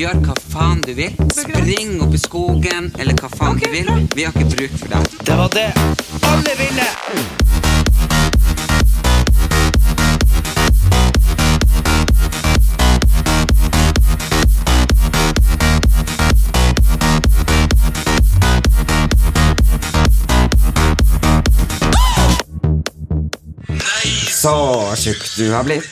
Gjør 0.00 0.16
hva 0.24 0.34
faen 0.48 0.78
du 0.80 0.94
vil. 0.96 1.12
Spring 1.36 1.98
opp 2.00 2.14
i 2.16 2.18
skogen, 2.22 2.86
eller 2.96 3.18
hva 3.20 3.28
faen 3.34 3.58
du 3.60 3.66
vil. 3.68 3.88
Vi 4.16 4.24
har 4.24 4.32
ikke 4.32 4.48
bruk 4.54 4.78
for 4.80 4.88
deg. 4.94 5.18
Det 5.28 5.34
var 5.36 5.50
det 5.52 5.66
alle 6.24 6.54
ville! 6.56 6.86
Så 24.40 24.54
tjukk 24.96 25.28
du 25.36 25.50
har 25.52 25.68
blitt. 25.68 25.84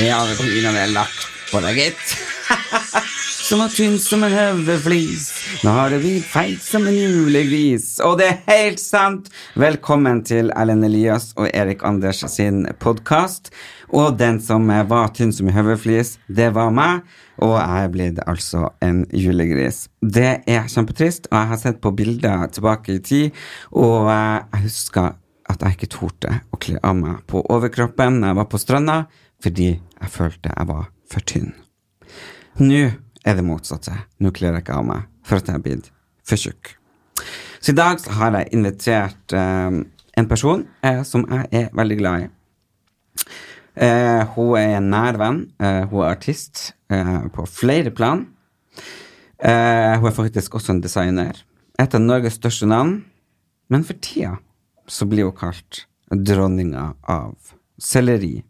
Ja, 0.00 0.24
det 0.24 0.40
pinadø 0.40 0.80
er 0.80 0.96
lagt 0.96 1.28
på 1.50 1.60
deg, 1.60 1.82
gitt. 1.90 2.16
Som 3.44 3.58
var 3.60 3.68
tynn 3.68 3.98
som 4.00 4.22
en 4.24 4.32
høveflis. 4.32 5.26
Nå 5.66 5.72
har 5.76 5.90
du 5.92 5.98
blitt 6.00 6.24
feit 6.24 6.62
som 6.64 6.86
en 6.88 6.94
julegris. 6.96 7.98
Og 8.00 8.14
det 8.16 8.30
er 8.30 8.38
helt 8.46 8.80
sant! 8.80 9.28
Velkommen 9.60 10.22
til 10.24 10.48
Erlend 10.56 10.86
Elias 10.86 11.26
og 11.36 11.50
Erik 11.50 11.84
Anders 11.84 12.22
sin 12.32 12.62
podkast. 12.80 13.52
Og 13.92 14.16
den 14.16 14.40
som 14.40 14.64
var 14.88 15.12
tynn 15.12 15.34
som 15.36 15.50
en 15.52 15.56
høveflis, 15.58 16.14
det 16.24 16.48
var 16.56 16.72
meg. 16.72 17.04
Og 17.44 17.52
jeg 17.58 17.84
er 17.84 17.92
blitt 17.92 18.24
altså 18.24 18.70
en 18.80 19.04
julegris. 19.12 19.84
Det 20.00 20.32
er 20.48 20.64
kjempetrist, 20.64 21.28
og 21.28 21.36
jeg 21.36 21.52
har 21.52 21.62
sett 21.66 21.84
på 21.84 21.92
bilder 22.00 22.48
tilbake 22.48 22.96
i 22.96 23.04
tid, 23.04 23.44
og 23.76 24.08
jeg 24.08 24.64
husker 24.64 25.18
at 25.52 25.60
jeg 25.60 25.76
ikke 25.76 25.92
torde 25.98 26.40
å 26.48 26.64
kle 26.64 26.80
av 26.80 26.96
meg 26.96 27.20
på 27.28 27.44
overkroppen 27.52 28.22
når 28.22 28.32
jeg 28.32 28.40
var 28.40 28.52
på 28.56 28.64
stranda, 28.64 29.00
fordi 29.44 29.72
jeg 29.74 30.16
følte 30.16 30.56
jeg 30.56 30.72
var 30.72 30.86
for 31.12 31.28
tynn. 31.28 31.52
Nå 32.62 32.84
er 33.24 33.38
det 33.38 33.44
motsatte. 33.46 33.96
Nå 34.20 34.32
kler 34.36 34.54
jeg 34.54 34.64
ikke 34.64 34.78
av 34.78 34.86
meg 34.88 35.08
for 35.24 35.40
at 35.40 35.48
jeg 35.48 35.58
er 35.58 35.64
blitt 35.64 35.90
for 36.24 36.40
tjukk. 36.40 36.74
Så 37.64 37.72
i 37.72 37.78
dag 37.78 38.00
så 38.00 38.12
har 38.18 38.36
jeg 38.36 38.52
invitert 38.56 39.34
eh, 39.36 39.80
en 40.20 40.28
person 40.28 40.66
eh, 40.84 41.00
som 41.08 41.24
jeg 41.30 41.48
er 41.64 41.72
veldig 41.76 41.98
glad 42.00 42.26
i. 42.26 42.28
Eh, 43.74 44.22
hun 44.36 44.54
er 44.60 44.76
en 44.76 44.90
nær 44.92 45.18
venn. 45.20 45.40
Eh, 45.58 45.82
hun 45.88 46.04
er 46.04 46.12
artist 46.12 46.68
eh, 46.92 47.24
på 47.34 47.46
flere 47.50 47.94
plan. 47.94 48.26
Eh, 49.40 49.94
hun 49.98 50.10
er 50.10 50.16
faktisk 50.16 50.54
også 50.58 50.76
en 50.76 50.84
designer. 50.84 51.40
Et 51.80 51.96
av 51.96 52.02
Norges 52.02 52.38
største 52.38 52.68
navn. 52.70 53.00
Men 53.72 53.86
for 53.86 53.98
tida 54.04 54.36
så 54.86 55.08
blir 55.08 55.30
hun 55.30 55.38
kalt 55.38 55.86
dronninga 56.12 56.92
av 57.08 57.34
selleri. 57.80 58.42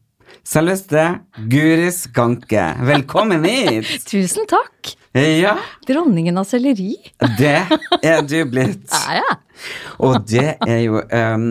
Selveste 0.44 1.02
Guri 1.48 1.88
Skanke. 1.92 2.64
Velkommen 2.84 3.44
hit! 3.48 3.88
Tusen 4.10 4.44
takk! 4.50 4.90
Ja, 5.14 5.54
Dronningen 5.86 6.36
av 6.40 6.44
selleri. 6.48 6.96
det 7.38 7.54
er 8.02 8.24
du 8.26 8.36
blitt. 8.50 8.84
Er 9.08 9.20
jeg? 9.22 9.36
Og 10.02 10.18
det 10.28 10.48
er 10.66 10.80
jo 10.82 10.98
um, 11.00 11.46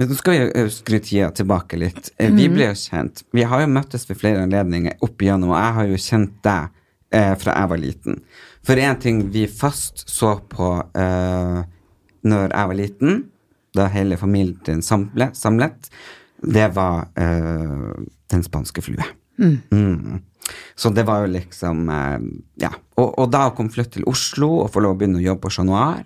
Nå 0.00 0.08
skal 0.18 0.36
vi 0.50 0.64
skru 0.74 0.98
tida 1.04 1.28
tilbake 1.36 1.78
litt. 1.80 2.10
Eh, 2.18 2.32
Vi 2.34 2.48
ble 2.50 2.70
jo 2.70 2.76
kjent. 2.80 3.22
Vi 3.36 3.44
har 3.46 3.62
jo 3.62 3.70
møttes 3.72 4.06
ved 4.08 4.18
flere 4.20 4.42
anledninger 4.46 4.96
opp 5.04 5.20
igjennom, 5.22 5.52
og 5.54 5.60
jeg 5.60 5.76
har 5.78 5.88
jo 5.90 5.98
kjent 6.00 6.36
deg 6.44 6.70
eh, 7.16 7.34
fra 7.40 7.56
jeg 7.58 7.70
var 7.72 7.82
liten. 7.82 8.20
For 8.66 8.80
en 8.80 9.00
ting 9.00 9.20
vi 9.32 9.44
fast 9.48 10.06
så 10.10 10.34
på 10.50 10.70
eh, 10.96 11.60
når 12.26 12.46
jeg 12.56 12.70
var 12.72 12.78
liten, 12.80 13.20
da 13.76 13.86
hele 13.92 14.16
familien 14.20 14.56
din 14.66 14.80
samlet, 14.84 15.36
samlet 15.38 15.92
det 16.42 16.68
var 16.76 17.08
uh, 17.18 17.94
Den 18.30 18.42
spanske 18.46 18.82
flue. 18.82 19.04
Mm. 19.40 20.20
Så 20.76 20.90
det 20.92 21.04
var 21.08 21.22
jo 21.24 21.32
liksom 21.34 21.88
uh, 21.88 22.18
Ja. 22.60 22.70
Og, 22.96 23.12
og 23.18 23.30
da 23.32 23.46
å 23.48 23.54
komme 23.56 23.72
flytte 23.72 23.98
til 23.98 24.08
Oslo 24.10 24.48
og 24.64 24.70
få 24.74 24.82
lov 24.84 24.96
å 24.96 24.98
begynne 25.00 25.20
å 25.20 25.24
jobbe 25.24 25.44
på 25.46 25.52
Chat 25.54 25.66
Noir 25.68 26.02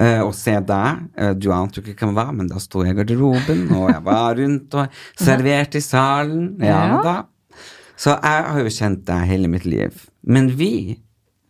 eh, 0.00 0.18
og 0.24 0.32
se 0.34 0.56
deg 0.66 1.38
Du 1.38 1.46
ante 1.54 1.78
jo 1.78 1.84
ikke 1.92 2.06
hvem 2.08 2.16
var, 2.16 2.32
men 2.34 2.48
da 2.50 2.58
sto 2.62 2.82
jeg 2.82 2.94
i 2.96 2.98
garderoben, 2.98 3.68
og 3.76 3.92
jeg 3.92 4.02
var 4.08 4.34
rundt 4.40 4.74
og 4.80 4.98
serverte 5.20 5.78
i 5.78 5.84
salen. 5.84 6.48
Ja, 6.58 6.80
Ja. 6.90 7.00
da. 7.06 7.14
Så 7.96 8.10
jeg 8.16 8.44
har 8.50 8.58
jo 8.64 8.72
kjent 8.74 9.04
deg 9.06 9.28
hele 9.30 9.46
mitt 9.52 9.66
liv. 9.70 10.00
Men 10.26 10.48
vi 10.58 10.98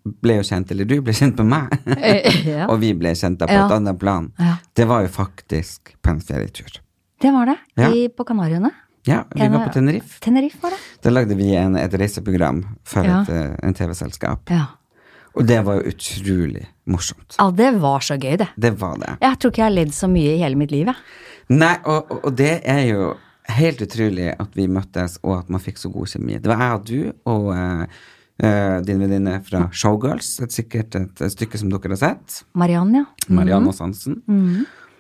ble 0.05 0.35
jo 0.43 0.45
kjent, 0.45 0.69
eller 0.75 0.85
du 0.85 0.99
ble 1.01 1.15
kjent 1.17 1.41
med 1.41 1.49
meg, 1.55 1.95
ja. 2.45 2.67
og 2.71 2.77
vi 2.85 2.93
ble 2.93 3.15
kjent 3.17 3.41
da 3.41 3.49
på 3.49 3.57
et 3.57 3.73
annet 3.79 3.97
plan. 4.01 4.29
Det 4.77 4.85
var 4.91 5.07
jo 5.07 5.13
faktisk 5.15 5.95
på 6.05 6.13
en 6.13 6.21
ferietur. 6.21 6.83
Det 7.23 7.31
var 7.33 7.47
det. 7.47 7.57
Ja. 7.77 7.91
I, 7.95 8.09
på 8.09 8.25
Kanariøyene. 8.25 8.71
Ja, 9.07 9.25
vi 9.35 9.41
En- 9.45 9.53
var 9.53 9.67
på 9.67 9.73
Tenerife. 9.75 10.21
Tenerife 10.21 10.63
var 10.63 10.71
det. 10.71 10.79
Da 11.03 11.11
lagde 11.11 11.37
vi 11.37 11.51
en, 11.55 11.77
et 11.77 11.93
reiseprogram 11.93 12.63
for 12.85 13.05
Ja. 13.05 13.21
et, 13.23 13.29
eh, 13.29 13.57
en 13.63 13.75
TV-selskap. 13.75 14.49
Ja. 14.51 14.67
Og 15.37 15.47
det 15.47 15.65
var 15.65 15.75
jo 15.81 15.91
utrolig 15.91 16.67
morsomt. 16.87 17.37
ja, 17.39 17.51
det 17.51 17.81
var 17.81 18.01
så 18.01 18.17
gøy, 18.17 18.37
det. 18.39 18.49
Det 18.57 18.73
var 18.79 18.97
det. 18.99 19.19
Jeg 19.21 19.39
tror 19.39 19.51
ikke 19.51 19.59
jeg 19.63 19.65
har 19.65 19.85
ledd 19.85 19.93
så 19.93 20.09
mye 20.09 20.35
i 20.37 20.39
hele 20.39 20.55
mitt 20.57 20.71
liv, 20.71 20.87
jeg. 20.87 20.97
Nei, 21.49 21.77
og, 21.85 22.25
og- 22.25 22.35
det 22.37 22.63
er 22.65 22.87
jo 22.89 23.15
helt 23.49 23.79
utrolig 23.83 24.35
at 24.41 24.55
vi 24.55 24.67
møttes, 24.67 25.19
og 25.23 25.39
at 25.41 25.51
man 25.51 25.61
fikk 25.61 25.77
så 25.77 25.93
god 25.93 26.07
kjemi. 26.07 26.39
Det 26.41 26.47
var 26.47 26.59
jeg 26.59 26.73
og 26.73 26.85
du 26.85 27.13
og 27.27 27.47
uh, 27.53 27.87
eh, 28.41 28.81
din 28.81 28.99
venninne 29.01 29.45
fra 29.45 29.69
Showgirls, 29.71 30.41
et, 30.41 30.51
sikkert 30.53 30.95
et, 30.95 31.31
stykke 31.31 31.59
som 31.59 31.69
dere 31.69 31.91
har 31.91 31.97
sett. 31.97 32.45
Marianne, 32.55 33.05
ja. 33.05 33.05
Marianne 33.29 33.73
Hansen. 33.79 34.23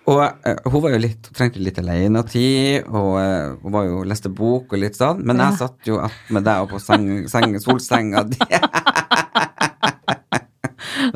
Og 0.04 0.20
uh, 0.20 0.56
hun 0.68 0.82
var 0.84 0.92
jo 0.92 0.98
litt, 1.00 1.28
hun 1.30 1.36
trengte 1.38 1.62
litt 1.64 1.78
alenetid, 1.80 2.84
og 2.90 3.14
uh, 3.16 3.54
hun 3.62 3.72
var 3.72 3.86
jo, 3.88 4.02
leste 4.08 4.28
bok 4.28 4.74
og 4.74 4.82
litt 4.82 4.98
sånn, 4.98 5.22
men 5.24 5.40
jeg 5.40 5.56
satt 5.62 5.88
jo 5.88 6.00
med 6.34 6.44
deg 6.44 6.66
og 6.66 6.68
på 6.74 6.80
seng, 6.82 7.24
seng, 7.30 7.56
solsenga 7.62 8.24
di. 8.28 8.40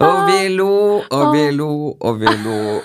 og 0.07 0.17
vi 0.31 0.41
lo, 0.55 0.73
og 1.05 1.25
vi 1.35 1.45
lo, 1.53 1.73
og 2.01 2.23
vi 2.23 2.33
lo. 2.47 2.61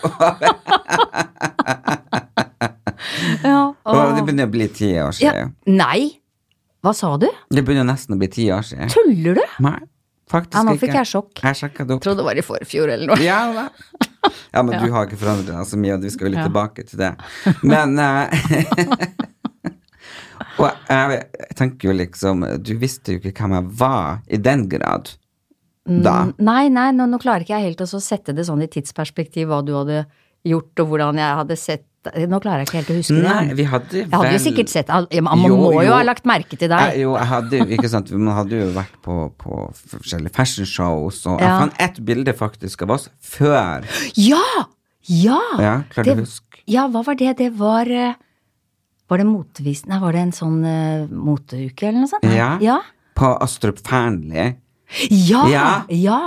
ja. 3.47 3.61
og 3.71 4.13
det 4.17 4.25
begynner 4.25 4.51
å 4.51 4.53
bli 4.57 4.67
ti 4.75 4.91
år 4.97 5.13
ja. 5.13 5.15
siden. 5.21 5.55
Nei! 5.71 6.19
Hva 6.83 6.91
sa 6.91 7.13
du? 7.15 7.29
Det 7.47 7.63
begynner 7.63 7.87
nesten 7.87 8.17
å 8.17 8.19
bli 8.19 8.27
ti 8.27 8.49
år 8.51 8.65
siden. 8.67 8.91
Tuller 8.91 9.39
du? 9.39 9.43
Nei, 9.63 9.79
faktisk 10.31 10.55
Ja, 10.59 10.63
nå 10.67 10.75
fikk 10.81 10.93
jeg 10.97 11.09
sjokk. 11.09 11.41
Jeg 11.43 11.59
sjekka 11.59 11.85
det 11.87 11.95
opp. 11.97 12.03
Trodde 12.05 12.21
det 12.23 12.27
var 12.29 12.39
i 12.39 12.45
forfjor 12.45 12.93
eller 12.95 13.11
noe. 13.11 13.19
Ja, 13.23 13.41
da. 13.53 13.65
ja, 14.53 14.63
men 14.63 14.77
du 14.83 14.87
har 14.93 15.07
ikke 15.09 15.19
forandret 15.21 15.51
deg 15.51 15.67
så 15.69 15.79
mye, 15.79 15.97
og 15.97 16.05
vi 16.07 16.13
skal 16.13 16.27
jo 16.29 16.33
litt 16.35 16.43
Ja. 16.43 16.47
tilbake 16.49 16.85
til 16.89 17.01
det. 17.03 17.11
Men 17.63 17.97
uh, 17.99 18.29
Og 20.61 20.67
jeg, 20.89 21.19
jeg 21.39 21.55
tenker 21.57 21.89
jo 21.89 21.93
liksom 21.97 22.43
Du 22.61 22.75
visste 22.81 23.15
jo 23.15 23.21
ikke 23.21 23.33
hvem 23.47 23.55
jeg 23.57 23.69
var 23.79 24.19
i 24.29 24.37
den 24.41 24.67
grad 24.71 25.15
da. 25.83 26.19
Mm, 26.29 26.35
Nei, 26.47 26.69
nei, 26.71 26.85
nå, 26.95 27.09
nå 27.11 27.17
klarer 27.19 27.43
ikke 27.43 27.57
jeg 27.57 27.73
helt 27.73 27.81
å 27.83 27.99
sette 27.99 28.31
det 28.31 28.45
sånn 28.47 28.61
i 28.63 28.69
tidsperspektiv 28.71 29.49
hva 29.49 29.57
du 29.67 29.73
hadde 29.75 30.05
gjort 30.47 30.79
og 30.79 30.93
hvordan 30.93 31.19
jeg 31.19 31.39
hadde 31.41 31.57
sett 31.59 31.83
Nå 32.03 32.39
klarer 32.43 32.63
jeg 32.63 32.67
ikke 32.67 32.77
helt 32.81 32.91
å 32.91 32.95
huske 32.97 33.15
Nei, 33.15 33.47
det. 33.47 33.55
vi 33.55 33.65
hadde 33.69 33.97
Jeg 34.01 34.11
hadde 34.11 34.33
jo 34.33 34.41
sikkert 34.43 34.71
sett 34.73 34.89
Man 34.91 35.39
må 35.39 35.47
Jo, 35.47 35.57
jo, 35.71 35.83
jo. 35.87 35.93
ha 35.95 36.01
lagt 36.03 36.27
merke 36.27 36.59
til 36.59 36.71
deg. 36.71 36.97
jo, 36.99 37.13
jeg 37.15 37.29
hadde 37.31 37.61
jo, 37.61 37.67
ikke 37.77 37.91
sant, 37.91 38.11
man 38.17 38.35
hadde 38.35 38.59
jo 38.59 38.69
vært 38.75 38.97
på, 39.05 39.17
på 39.39 39.59
forskjellige 39.95 40.35
fashionshows, 40.35 41.21
og 41.31 41.39
jeg 41.39 41.59
fant 41.63 41.79
ett 41.87 41.99
bilde 42.05 42.35
faktisk 42.37 42.83
av 42.85 42.95
oss 42.97 43.07
før. 43.23 43.87
Ja! 44.19 44.43
Ja! 45.09 45.39
Ja, 45.59 45.73
klarer 45.91 46.19
du 46.19 46.23
å 46.23 46.25
huske? 46.25 46.61
Ja, 46.69 46.87
hva 46.91 47.03
var 47.03 47.17
det? 47.19 47.33
Det 47.41 47.49
var 47.59 47.89
eh, 47.91 48.15
Var 49.11 49.19
det 49.19 49.27
motevis... 49.27 49.83
Nei, 49.89 49.99
var 49.99 50.15
det 50.15 50.21
en 50.23 50.35
sånn 50.35 50.61
uh, 50.63 51.09
moteuke 51.11 51.89
eller 51.89 52.05
noe 52.05 52.11
sånt? 52.11 52.27
Ja. 52.31 52.53
Ja. 52.63 52.77
På 53.19 53.33
Astrup 53.43 53.81
Fearnley. 53.83 54.55
Ja! 55.11 55.83
Ja. 55.91 56.21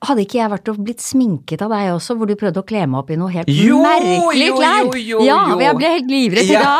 Ja. 0.00 0.06
Hadde 0.08 0.22
ikke 0.22 0.38
jeg 0.38 0.50
vært 0.52 0.68
og 0.70 0.76
blitt 0.86 1.00
sminket 1.02 1.62
av 1.66 1.72
deg 1.74 1.88
også, 1.96 2.14
hvor 2.16 2.28
du 2.30 2.34
prøvde 2.38 2.60
å 2.62 2.66
kle 2.66 2.84
meg 2.86 3.00
opp 3.00 3.08
i 3.10 3.16
noe 3.18 3.32
helt 3.34 3.48
Jo, 3.50 3.80
merkelige 3.82 4.52
klær? 4.54 4.84
jo, 4.84 5.00
jo, 5.02 5.22
ja, 5.26 5.38
jo. 5.48 5.56
og 5.56 5.62
jeg 5.64 5.76
ble 5.80 5.88
helt 5.96 6.12
livredd. 6.12 6.52
Ja. 6.54 6.76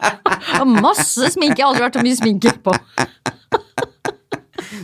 Og 0.60 0.68
Masse 0.68 1.30
sminke. 1.32 1.58
Jeg 1.60 1.64
har 1.64 1.72
aldri 1.72 1.84
vært 1.86 1.96
så 1.96 2.02
mye 2.04 2.16
sminke 2.18 2.52
på. 2.64 2.74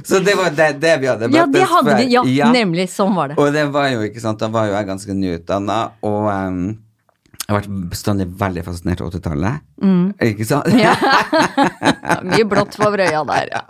Så 0.04 0.18
det 0.24 0.34
var 0.36 0.50
det, 0.56 0.66
det 0.82 0.94
vi 1.00 1.06
hadde 1.10 1.28
Ja, 1.32 1.44
møttes 1.46 1.70
hadde 1.70 1.90
før. 1.92 2.00
Ja, 2.10 2.22
Ja, 2.26 2.48
nemlig. 2.52 2.88
Sånn 2.92 3.14
var 3.16 3.30
det. 3.32 3.36
Og 3.40 3.52
det 3.54 3.66
var 3.74 3.88
jo, 3.92 4.00
ikke 4.08 4.20
sant, 4.22 4.40
da 4.42 4.48
var 4.52 4.66
jo 4.68 4.74
jeg 4.74 4.88
ganske 4.88 5.14
nyutdanna, 5.16 5.78
og 6.08 6.26
em, 6.32 6.58
Jeg 7.52 7.58
har 7.58 7.66
vært 7.66 7.88
bestandig 7.92 8.24
veldig 8.40 8.62
fascinert 8.64 9.00
av 9.04 9.10
80-tallet. 9.12 9.64
Ikke 10.24 10.44
sant? 10.48 10.68
Ja. 10.72 10.94
Mye 12.30 12.46
blått 12.48 12.78
for 12.80 12.94
brøya 12.94 13.20
der. 13.28 13.50
ja. 13.52 13.60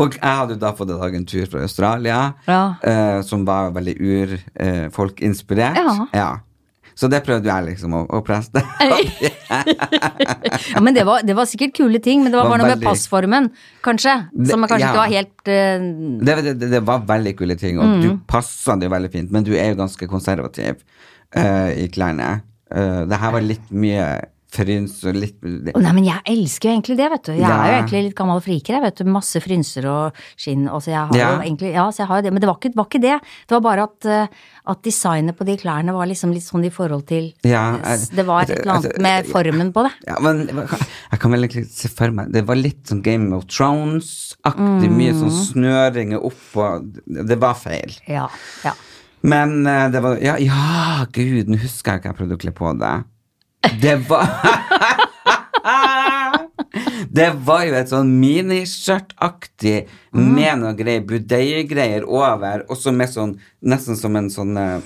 Og 0.00 0.16
jeg 0.16 0.24
hadde 0.24 0.56
jo 0.56 0.60
da 0.62 0.70
fått 0.78 0.92
en 0.96 1.26
tur 1.28 1.44
fra 1.52 1.60
Australia, 1.66 2.22
Ja. 2.48 2.62
eh, 2.80 3.20
som 3.28 3.44
var 3.44 3.68
veldig 3.76 3.94
urfolkinspirert. 4.00 5.76
Ja. 5.76 6.06
ja. 6.16 6.30
Så 6.96 7.08
det 7.10 7.20
prøvde 7.26 7.50
jeg 7.50 7.66
liksom 7.68 7.92
å, 8.00 8.04
å 8.08 8.22
presse. 8.24 8.64
Ja, 10.74 10.80
men 10.82 10.94
det 10.96 11.04
var, 11.06 11.20
det 11.26 11.34
var 11.36 11.46
sikkert 11.46 11.74
kule 11.76 12.00
ting, 12.02 12.22
men 12.24 12.32
det 12.32 12.38
var 12.38 12.48
Var 12.48 12.54
bare 12.56 12.64
noe 12.64 12.74
med 12.78 12.84
passformen, 12.86 13.50
kanskje. 13.84 14.14
Det- 14.32 14.50
Som 14.54 14.64
kanskje 14.64 14.86
ja. 14.86 14.90
ikke 14.90 15.02
var 15.02 15.12
helt 15.12 15.50
uh... 15.50 15.86
Det, 16.24 16.36
det, 16.46 16.54
det, 16.62 16.70
det 16.72 16.80
var 16.86 17.04
veldig 17.06 17.34
kule 17.38 17.56
ting, 17.60 17.78
og 17.82 18.00
du 18.02 18.08
passa 18.30 18.76
det 18.80 18.88
jo 18.88 18.94
veldig 18.94 19.12
fint, 19.12 19.30
men 19.34 19.44
du 19.46 19.52
er 19.54 19.72
jo 19.74 19.78
ganske 19.82 20.08
konservativ 20.10 20.80
eh, 21.36 21.70
i 21.84 21.88
klærne. 21.92 22.30
Uh, 22.72 23.04
det 23.08 23.18
her 23.20 23.34
var 23.34 23.44
litt 23.44 23.70
mye 23.70 24.06
fryns 24.54 25.00
og 25.08 25.16
litt 25.18 25.40
oh, 25.42 25.80
Nei, 25.82 25.92
men 25.96 26.04
jeg 26.06 26.22
elsker 26.30 26.68
jo 26.68 26.74
egentlig 26.76 26.96
det, 27.00 27.06
vet 27.10 27.26
du. 27.26 27.32
Jeg 27.34 27.48
er 27.50 27.64
jo 27.72 27.76
egentlig 27.80 28.02
litt 28.08 28.16
gammel 28.18 28.42
friker, 28.44 28.76
jeg, 28.76 28.82
vet 28.84 29.00
du. 29.00 29.10
Masse 29.10 29.42
frynser 29.42 29.88
og 29.90 30.20
skinn. 30.38 30.68
Og 30.70 30.84
så 30.84 30.92
jeg 30.92 31.00
har 31.00 31.18
Ja. 31.18 31.30
jo 31.34 31.42
egentlig 31.42 31.72
Ja, 31.74 31.88
så 31.90 32.04
jeg 32.04 32.10
har 32.10 32.20
jo 32.20 32.26
det. 32.28 32.32
Men 32.36 32.44
det 32.44 32.50
var 32.50 32.58
ikke, 32.60 32.72
var 32.78 32.86
ikke 32.86 33.02
det. 33.02 33.16
Det 33.48 33.56
var 33.56 33.64
bare 33.66 33.86
at, 33.88 34.06
eh, 34.06 34.26
at 34.74 34.82
designet 34.86 35.36
på 35.38 35.48
de 35.48 35.56
klærne 35.60 35.96
var 35.96 36.06
liksom 36.06 36.32
litt 36.32 36.46
sånn 36.46 36.64
i 36.64 36.70
forhold 36.70 37.06
til 37.10 37.32
Ja, 37.42 37.78
jeg- 37.82 38.14
Det 38.14 38.26
var 38.26 38.42
et 38.42 38.50
eller 38.50 38.74
annet 38.74 38.98
med 39.00 39.26
formen 39.26 39.72
på 39.72 39.88
det. 39.88 39.92
Ja, 40.06 40.20
men 40.20 40.46
jeg 40.46 41.18
kan 41.20 41.30
vel 41.30 41.44
egentlig 41.44 41.66
se 41.70 41.88
for 41.88 42.10
meg 42.10 42.30
Det 42.32 42.46
var 42.46 42.54
litt 42.54 42.84
sånn 42.86 43.02
Game 43.02 43.32
of 43.34 43.46
Thrones-aktig, 43.46 44.90
mye 44.90 45.12
sånn 45.18 45.34
snøringer 45.34 46.22
opp 46.24 46.56
og 46.56 46.92
Det 47.06 47.40
var 47.40 47.54
feil. 47.54 47.90
Ja. 48.06 48.28
ja. 48.64 48.72
Men 49.24 49.66
eh, 49.66 49.86
det 49.94 50.00
var 50.04 50.18
Ja, 50.22 50.36
ja 50.38 51.04
gud, 51.12 51.48
nå 51.48 51.56
husker 51.62 51.94
jeg 51.96 52.02
ikke 52.02 52.10
jeg 52.12 52.18
prøvde 52.20 52.36
å 52.36 52.42
kle 52.44 52.52
på 52.56 52.72
det. 52.80 52.94
Det 53.80 53.96
var 54.08 54.28
Det 57.14 57.28
var 57.46 57.62
jo 57.68 57.74
et 57.78 57.90
sånn 57.90 58.08
miniskjørtaktig 58.18 59.74
med 60.18 60.58
noe 60.60 60.72
greier, 60.76 61.04
budeie-greier 61.06 62.02
over, 62.08 62.64
og 62.68 62.76
så 62.80 62.90
med 62.94 63.08
sånn 63.12 63.36
Nesten 63.62 63.96
som 63.98 64.16
en 64.18 64.28
sånn 64.32 64.56
eh, 64.58 64.80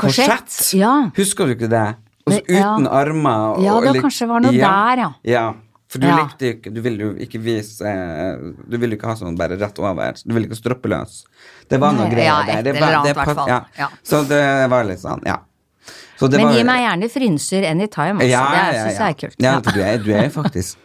Korsett, 0.00 0.56
ja. 0.78 0.94
Husker 1.16 1.50
du 1.50 1.54
ikke 1.56 1.68
det? 1.72 1.84
Og 2.24 2.32
så 2.32 2.40
Men- 2.40 2.56
ja. 2.56 2.72
uten 2.72 2.86
armer. 2.88 3.60
Ja, 3.64 3.74
og 3.76 3.82
det 3.84 3.92
lik- 3.98 4.04
kanskje 4.06 4.28
var 4.30 4.40
noe 4.40 4.52
der, 4.56 5.02
ja. 5.04 5.10
Ja, 5.28 5.44
for 5.94 6.02
du 6.02 6.06
Ja. 6.10 6.16
likte 6.24 6.50
ikke 6.56 6.72
Du 6.74 6.80
ville 6.84 7.06
jo 7.06 7.14
ikke 7.24 7.38
vise 7.44 7.94
Du 8.68 8.76
ville 8.82 8.96
ikke 8.98 9.06
ha 9.12 9.14
sånn 9.18 9.36
bare 9.38 9.56
rett 9.60 9.78
over. 9.78 10.12
Du 10.26 10.34
ville 10.34 10.48
ikke 10.50 10.58
stroppe 10.58 10.90
løs. 10.90 11.20
Det 11.70 11.78
var 11.80 11.94
noe 11.96 12.10
greier 12.10 12.26
ja, 12.28 12.38
der. 12.50 12.58
et 12.58 12.64
Det 12.66 12.74
var- 12.80 12.94
annet 13.00 13.10
det 13.12 13.16
pass- 13.22 13.34
fall. 13.38 13.48
Ja. 13.48 13.60
Ja. 13.78 13.88
Så 14.02 14.24
det 14.28 14.42
var 14.70 14.84
litt 14.84 14.98
sånn, 15.00 15.22
ja. 15.26 15.38
Så 16.16 16.28
det 16.30 16.38
Men 16.38 16.46
var, 16.46 16.54
gi 16.54 16.62
meg 16.64 16.80
gjerne 16.84 17.08
frynser 17.10 17.64
anytime, 17.68 18.20
altså. 18.22 18.28
ja, 18.30 18.44
det 18.50 18.76
ja, 18.76 18.84
syns 18.84 18.98
jeg 18.98 19.08
er 19.10 19.14
kult. 19.18 19.36
Ja, 19.42 19.54
for 19.60 19.70
du 19.72 19.80
er, 19.82 19.98
du 19.98 20.12
er 20.14 20.28
faktisk 20.30 20.76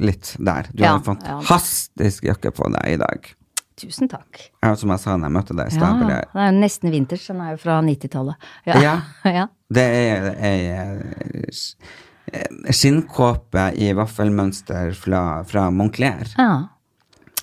litt 0.00 0.36
der. 0.40 0.66
Du 0.74 0.82
har 0.84 0.96
en 0.96 1.02
fantastisk 1.04 2.24
jakke 2.24 2.50
på 2.56 2.70
deg 2.72 2.94
i 2.94 2.96
dag. 2.96 3.28
Tusen 3.76 4.08
takk. 4.08 4.48
Ja, 4.62 4.74
som 4.74 4.90
jeg 4.90 5.00
sa 5.00 5.16
da 5.16 5.26
jeg 5.28 5.32
møtte 5.32 5.54
deg 5.56 5.72
i 5.72 5.78
Ja, 5.78 5.92
det 6.08 6.26
er 6.34 6.52
nesten 6.56 6.90
vinters, 6.90 7.26
den 7.26 7.40
er 7.40 7.50
jo 7.52 7.56
fra 7.58 7.80
90-tallet. 7.82 8.34
Ja. 8.66 8.80
Ja. 8.80 9.00
ja. 9.38 9.46
Det 9.72 9.82
er 9.82 10.34
ei 10.40 11.52
skinnkåpe 12.72 13.70
i 13.76 13.92
vaffelmønster 13.96 14.94
fra, 14.98 15.42
fra 15.48 15.70
Moncler. 15.70 16.34
ja. 16.38 16.68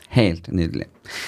Helt 0.09 0.47
nydelig. 0.49 0.87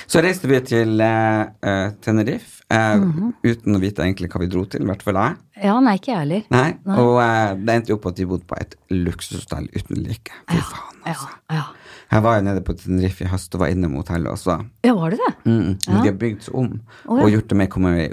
Så 0.10 0.22
reiste 0.26 0.50
vi 0.50 0.58
til 0.66 1.02
uh, 1.02 1.92
Tenerife 2.02 2.64
uh, 2.74 2.98
mm 2.98 3.12
-hmm. 3.12 3.34
uten 3.44 3.76
å 3.76 3.80
vite 3.80 4.02
egentlig 4.02 4.30
hva 4.34 4.40
vi 4.42 4.48
dro 4.48 4.64
til, 4.66 4.82
i 4.82 4.86
hvert 4.86 5.04
fall 5.04 5.20
jeg. 5.22 5.36
Ja, 5.64 5.80
nei, 5.80 5.94
ikke 5.96 6.12
jeg 6.12 6.20
heller. 6.20 6.42
Nei, 6.50 6.78
Og 6.86 7.14
uh, 7.22 7.66
det 7.66 7.76
endte 7.76 7.94
jo 7.94 7.96
opp 8.00 8.08
at 8.10 8.20
vi 8.20 8.26
bodde 8.26 8.46
på 8.46 8.58
et 8.58 8.76
luksushotell 8.90 9.70
uten 9.76 10.02
like. 10.02 10.34
Fy 10.50 10.58
faen, 10.58 10.98
altså. 11.06 11.30
ja. 11.52 11.64
Jeg 12.12 12.24
var 12.24 12.36
jo 12.36 12.42
nede 12.42 12.62
på 12.62 12.74
Tenerife 12.74 13.24
i 13.24 13.28
høst 13.28 13.54
og 13.56 13.62
var 13.62 13.68
inne 13.68 13.88
mot 13.88 14.08
hotellet 14.08 14.32
også. 14.32 14.58
ja, 14.84 14.94
var 14.94 15.10
det 15.12 15.20
det? 15.20 15.36
Mm, 15.46 15.78
men 15.88 16.02
de 16.02 16.10
har 16.10 16.18
bygd 16.18 16.42
seg 16.44 16.56
om 16.56 16.82
oh, 17.06 17.20
ja. 17.20 17.24
og 17.24 17.30
gjort 17.32 17.50
det 17.50 17.58
mer 17.58 17.68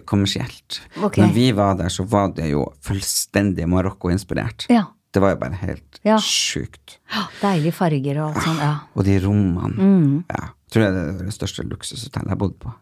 kommersielt. 0.05 0.81
Okay. 1.03 1.25
Når 1.25 1.33
vi 1.33 1.53
var 1.53 1.75
der, 1.75 1.89
så 1.89 2.05
var 2.05 2.29
det 2.37 2.51
jo 2.51 2.69
fullstendig 2.83 3.67
Marokko-inspirert. 3.67 4.69
Ja. 4.69 4.85
Det 5.15 5.23
var 5.25 5.31
jo 5.35 5.41
bare 5.41 5.57
helt 5.63 6.01
Ja. 6.05 6.19
sjukt. 6.21 6.99
Deilige 7.41 7.73
farger 7.73 8.19
og 8.23 8.35
alt 8.37 8.45
sånt. 8.45 8.61
Ja. 8.61 8.75
Og 8.95 9.05
de 9.05 9.19
rommene. 9.25 9.77
Mm. 9.79 10.25
Ja. 10.29 10.49
Tror 10.69 10.85
jeg 10.85 10.93
det 10.93 11.03
er 11.09 11.25
det 11.25 11.33
største 11.33 11.65
luksushotellet 11.65 12.27
jeg 12.29 12.35
har 12.35 12.37
bodd 12.43 12.59
på. 12.61 12.73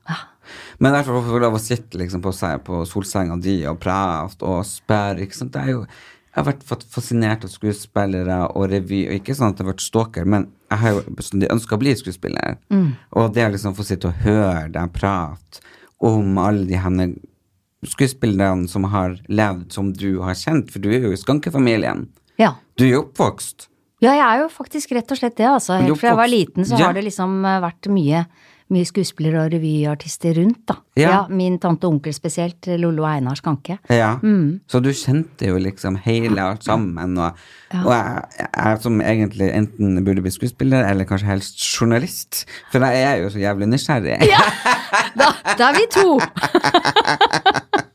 Men 0.82 0.92
derfor 0.92 1.22
får 1.22 1.36
jeg 1.36 1.42
lov 1.44 1.54
å 1.54 1.62
sitte 1.62 1.98
liksom 1.98 2.22
på, 2.22 2.32
på 2.66 2.80
solsenga 2.86 3.36
di 3.42 3.64
og 3.66 3.78
prate 3.82 4.42
og 4.42 4.64
spørre, 4.66 5.22
ikke 5.22 5.38
sant. 5.38 5.52
Det 5.54 5.62
er 5.62 5.70
jo 5.76 5.86
jeg 6.36 6.44
har 6.44 6.52
vært 6.52 6.84
fascinert 6.92 7.44
av 7.46 7.48
skuespillere 7.48 8.50
og 8.58 8.66
revy, 8.68 9.06
og 9.08 9.14
ikke 9.16 9.32
sånn 9.38 9.54
at 9.54 9.56
jeg 9.56 9.64
har 9.64 9.72
vært 9.72 9.80
stalker, 9.86 10.26
men 10.28 10.42
jeg 10.68 10.78
har 10.82 10.90
jo 10.92 11.04
ønska 11.54 11.78
å 11.78 11.80
bli 11.80 11.94
skuespiller. 11.96 12.58
Mm. 12.68 12.90
Og 13.16 13.32
det 13.32 13.46
å 13.46 13.52
liksom 13.54 13.72
få 13.78 13.86
sitte 13.88 14.10
og 14.10 14.20
høre 14.20 14.66
dem 14.74 14.90
prate 14.92 15.62
om 16.04 16.36
alle 16.42 16.66
de 16.68 16.76
henne 16.76 17.06
skuespillerne 17.92 18.68
som 18.68 18.84
har 18.92 19.16
levd 19.28 19.72
som 19.72 19.92
du 19.92 20.20
har 20.22 20.34
kjent, 20.34 20.70
for 20.70 20.78
du 20.82 20.90
er 20.90 21.00
jo 21.08 21.12
i 21.12 21.16
skankefamilien. 21.20 22.06
ja. 22.38 22.54
Du 22.76 22.84
er 22.84 22.90
jo 22.98 23.02
oppvokst. 23.06 23.68
Ja, 24.04 24.12
jeg 24.12 24.20
er 24.26 24.42
jo 24.42 24.48
faktisk 24.52 24.90
rett 24.92 25.10
og 25.10 25.16
slett 25.16 25.36
det, 25.38 25.46
altså. 25.48 25.78
Helt 25.80 25.96
fra 25.96 26.10
jeg 26.10 26.16
var 26.18 26.28
liten 26.28 26.64
så 26.68 26.76
Ja. 26.78 26.86
har 26.86 26.92
det 26.92 27.04
liksom 27.04 27.38
eh, 27.48 27.60
vært 27.64 27.88
mye, 27.88 28.26
mye 28.72 28.86
skuespillere 28.88 29.44
og 29.44 29.52
revyartister 29.54 30.34
rundt, 30.40 30.62
da. 30.68 30.76
Ja. 30.98 31.26
min 31.28 31.58
tante 31.62 31.86
og 31.86 31.96
onkel 31.96 32.14
spesielt, 32.16 32.66
Lollo 32.80 33.04
og 33.04 33.10
Einar 33.12 33.38
Skanke. 33.38 33.78
Ja. 33.92 34.16
Mm. 34.22 34.60
Så 34.66 34.80
du 34.82 34.90
kjente 34.90 35.46
jo 35.50 35.58
liksom 35.60 35.98
hele 36.06 36.42
alt 36.42 36.64
sammen. 36.66 37.18
Og, 37.20 37.38
og 37.84 37.92
jeg, 37.92 38.48
jeg 38.48 38.82
som 38.82 39.00
egentlig 39.00 39.50
enten 39.54 40.04
burde 40.04 40.24
bli 40.24 40.34
skuespiller 40.34 40.88
eller 40.90 41.08
kanskje 41.08 41.30
helst 41.30 41.62
journalist, 41.62 42.44
for 42.72 42.82
jeg 42.86 43.06
er 43.06 43.22
jo 43.22 43.30
så 43.30 43.42
jævlig 43.44 43.70
nysgjerrig. 43.74 44.20
Da, 45.16 45.32
da 45.58 45.70
er 45.70 45.76
vi 45.78 45.86
to! 45.92 46.08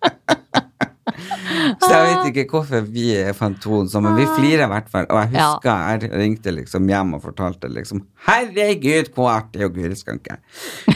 Så 1.82 1.90
jeg 1.90 2.08
vet 2.08 2.28
ikke 2.30 2.60
hvorfor 2.60 2.84
vi 2.94 3.06
fant 3.34 3.58
tonen 3.64 4.04
Men 4.06 4.18
Vi 4.20 4.26
flirer 4.36 4.68
i 4.68 4.70
hvert 4.70 4.90
fall. 4.92 5.08
Og 5.10 5.18
jeg 5.24 5.32
husker 5.34 5.70
jeg 5.72 6.12
ringte 6.14 6.54
liksom 6.54 6.90
hjem 6.92 7.16
og 7.18 7.24
fortalte 7.24 7.72
liksom 7.74 8.04
Herregud, 8.28 9.10
hvor 9.16 9.32
artig 9.34 9.66
og 9.66 9.74
Guri 9.76 9.98
Skanke. 9.98 10.38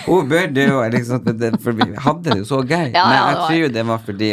Hun 0.06 0.30
burde 0.30 0.68
jo 0.68 0.84
liksom 0.94 1.26
For 1.64 1.72
vi 1.74 1.90
hadde 2.06 2.30
det 2.30 2.38
jo 2.44 2.48
så 2.52 2.62
gøy. 2.62 2.92
Ja, 2.94 3.08
Men 3.10 3.18
jeg 3.18 3.42
tror 3.42 3.58
jo 3.64 3.72
det 3.80 3.86
var 3.90 4.04
fordi 4.06 4.32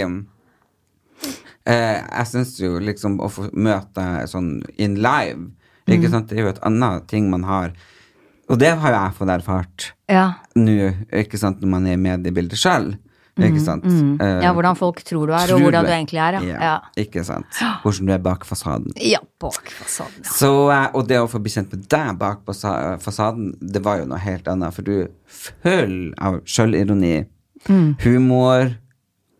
eh, 1.66 1.98
Jeg 2.02 2.28
syns 2.32 2.54
jo 2.60 2.76
liksom 2.82 3.18
å 3.22 3.30
få 3.32 3.48
møte 3.52 4.06
sånn 4.30 4.58
in 4.76 4.98
live 5.02 5.48
Ikke 5.88 6.10
sant? 6.12 6.28
Det 6.30 6.38
er 6.38 6.46
jo 6.46 6.52
et 6.52 6.62
annet 6.68 7.08
ting 7.10 7.30
man 7.32 7.46
har 7.48 7.72
Og 8.50 8.60
det 8.60 8.74
har 8.76 8.92
jo 8.92 8.98
jeg 8.98 9.16
fått 9.20 9.32
erfart 9.38 9.88
Ja. 10.12 10.26
nå, 10.58 10.92
ikke 11.22 11.40
sant, 11.40 11.62
når 11.62 11.72
man 11.72 11.86
er 11.88 11.96
i 11.96 12.02
mediebildet 12.02 12.60
sjøl. 12.60 12.92
Ikke 13.40 13.60
sant? 13.64 13.84
Eh, 14.20 14.42
ja, 14.44 14.50
hvordan 14.52 14.76
folk 14.76 14.98
tror 15.08 15.26
du 15.26 15.32
er, 15.32 15.46
tror 15.48 15.56
og 15.56 15.62
hvordan 15.64 15.86
du 15.86 15.90
egentlig 15.94 16.18
er, 16.20 16.36
ja. 16.44 16.58
Ja, 16.60 16.72
Ikke 17.00 17.22
sant. 17.24 17.46
Hvordan 17.82 18.06
du 18.06 18.12
er 18.12 18.18
bak 18.18 18.44
fasaden. 18.44 18.92
ja 19.00 19.18
bak 19.40 19.70
fasaden, 19.72 20.20
ja. 20.24 20.30
Så, 20.36 20.50
eh, 20.70 20.88
og 20.92 21.06
det 21.08 21.16
å 21.22 21.28
få 21.32 21.40
bli 21.40 21.50
kjent 21.54 21.72
med 21.72 21.86
deg 21.88 22.18
bak 22.20 22.42
fasaden, 22.44 23.54
det 23.60 23.80
var 23.82 23.98
jo 24.02 24.04
noe 24.10 24.18
helt 24.20 24.46
annet, 24.52 24.74
for 24.76 24.82
du 24.82 24.92
er 25.04 25.08
full 25.26 26.12
av 26.18 26.40
sjølironi, 26.44 27.26
Mm. 27.68 27.94
humor, 28.02 28.72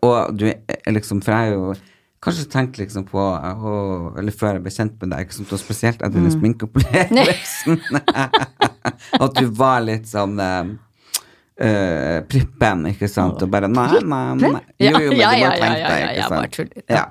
og 0.03 0.37
du 0.39 0.45
er 0.47 0.93
liksom 0.95 1.21
For 1.25 1.33
jeg 1.33 1.51
har 1.51 1.57
jo 1.57 1.75
kanskje 2.23 2.45
tenkt 2.53 2.79
liksom 2.79 3.05
på 3.05 3.19
å- 3.19 4.17
Eller 4.17 4.31
før 4.31 4.53
jeg 4.55 4.63
ble 4.63 4.71
kjent 4.71 5.01
med 5.03 5.11
deg, 5.11 5.27
og 5.53 5.59
spesielt 5.59 5.99
etter 6.01 6.21
Mm. 6.21 6.31
den 6.31 6.41
sminkeopplevelsen, 6.41 7.81
at 9.21 9.35
du 9.35 9.47
var 9.51 9.81
litt 9.81 10.05
sånn 10.07 10.39
eh, 11.63 12.19
prippen, 12.29 12.85
ikke 12.93 13.09
sant, 13.11 13.41
og 13.45 13.51
bare 13.53 13.71
nei, 13.71 13.89
nei, 14.03 14.21
nei. 14.43 14.61
Jo, 14.83 14.93
jo, 14.99 15.13
men 15.13 15.19
Ja, 15.21 15.31
du 15.33 15.39
ja, 15.39 15.39
ja, 15.39 15.51
tenke 15.63 15.89
deg, 15.89 16.05
ikke 16.11 16.29
sant. 16.29 16.77
bare 16.89 16.99
ja. 16.99 17.07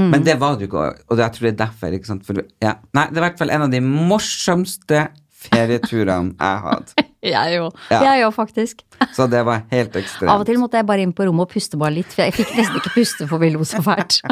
Men 0.00 0.22
det 0.24 0.36
var 0.40 0.54
du 0.56 0.64
ikke, 0.68 0.84
og 1.10 1.18
jeg 1.18 1.34
tror 1.34 1.44
det 1.48 1.50
er 1.52 1.58
derfor. 1.64 1.92
ikke 1.98 2.08
sant? 2.08 2.22
For, 2.24 2.38
ja. 2.62 2.76
Nei, 2.96 3.08
det 3.10 3.18
er 3.18 3.24
i 3.24 3.26
hvert 3.26 3.40
fall 3.42 3.50
en 3.52 3.64
av 3.66 3.72
de 3.74 3.80
morsomste 3.84 5.00
ferieturene 5.40 6.36
jeg 6.38 6.64
hatt. 6.68 6.94
Jeg 7.20 7.52
jo. 7.58 7.66
Ja. 7.90 7.98
Jeg 8.06 8.22
jo, 8.22 8.30
faktisk. 8.32 8.78
Så 9.12 9.26
det 9.28 9.42
var 9.44 9.66
helt 9.68 9.92
ekstremt. 10.00 10.30
Av 10.32 10.40
og 10.40 10.46
til 10.48 10.56
måtte 10.56 10.78
jeg 10.80 10.86
bare 10.88 11.02
inn 11.04 11.10
på 11.12 11.26
rommet 11.28 11.44
og 11.44 11.50
puste 11.52 11.76
bare 11.76 11.92
litt, 11.98 12.08
for 12.14 12.22
jeg 12.24 12.32
fikk 12.32 12.54
nesten 12.56 12.78
ikke 12.80 12.92
puste, 12.94 13.26
for 13.28 13.36
vi 13.42 13.50
lo 13.52 13.60
så 13.68 13.82
fælt. 13.84 14.22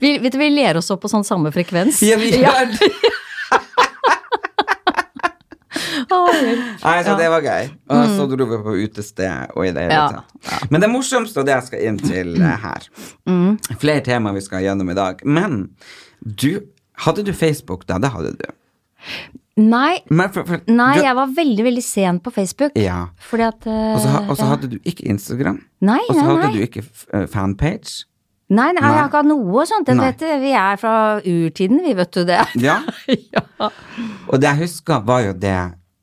Vi, 0.00 0.14
vet 0.20 0.32
du, 0.32 0.38
vi 0.40 0.48
ler 0.52 0.76
oss 0.80 0.88
opp 0.92 1.00
på 1.04 1.08
sånn 1.12 1.24
samme 1.24 1.52
frekvens. 1.52 2.00
Ja, 2.04 2.16
vi 2.20 2.28
gjør 2.40 2.72
det! 2.72 2.88
Å, 6.12 6.18
Nei, 6.42 6.96
så 7.02 7.12
Ja. 7.12 7.16
det 7.18 7.30
var 7.30 7.42
gøy. 7.46 7.70
Og 7.90 8.12
så 8.16 8.28
dro 8.30 8.46
vi 8.50 8.58
på 8.66 8.76
utested 8.84 9.56
og 9.56 9.66
i 9.66 9.72
det 9.72 9.82
hele 9.86 9.92
Ja. 9.94 10.08
tatt. 10.08 10.70
Men 10.70 10.80
det 10.80 10.90
morsomste, 10.90 11.40
og 11.40 11.46
det 11.46 11.54
jeg 11.54 11.68
skal 11.70 11.80
inn 11.88 11.98
til 11.98 12.36
her. 12.42 12.56
her 13.26 13.76
Flere 13.78 14.00
temaer 14.00 14.34
vi 14.34 14.40
skal 14.40 14.62
gjennom 14.62 14.90
i 14.90 14.94
dag. 14.94 15.24
Men 15.24 15.70
du 16.24 16.60
Hadde 17.02 17.24
du 17.24 17.32
Facebook 17.32 17.86
da? 17.88 17.96
Det 17.98 18.10
hadde 18.12 18.36
du. 18.36 18.44
Nei, 19.56 19.98
for, 20.32 20.44
for, 20.46 20.60
nei, 20.68 20.94
du, 20.96 21.02
jeg 21.04 21.16
var 21.16 21.32
veldig, 21.36 21.64
veldig 21.66 21.82
sen 21.84 22.20
på 22.24 22.30
Facebook. 22.32 22.76
Ja. 22.78 23.08
Fordi 23.20 23.42
at 23.42 23.66
eh, 23.66 23.92
Og 23.96 24.36
så 24.36 24.44
ja. 24.44 24.48
hadde 24.52 24.70
du 24.70 24.78
ikke 24.84 25.08
Instagram. 25.12 25.58
Nei, 25.84 25.98
Og 26.08 26.14
så 26.14 26.22
hadde 26.22 26.46
nei. 26.46 26.52
du 26.54 26.62
ikke 26.64 26.84
eh, 27.12 27.26
fanpage. 27.32 28.04
Nei, 28.52 28.68
nei, 28.76 28.82
jeg 28.84 28.96
har 28.98 29.08
ikke 29.08 29.20
hatt 29.22 29.28
noe 29.28 29.66
sånt. 29.68 29.88
Vet. 29.88 30.24
Vi 30.42 30.52
er 30.56 30.80
fra 30.80 30.94
urtiden, 31.20 31.80
vi, 31.84 31.94
vet 31.96 32.12
du 32.12 32.24
det. 32.28 32.40
Ja. 32.60 32.78
ja. 33.34 33.44
Og 34.28 34.40
det 34.40 34.50
jeg 34.50 34.60
husker, 34.66 35.04
var 35.08 35.24
jo 35.24 35.32
det 35.32 35.56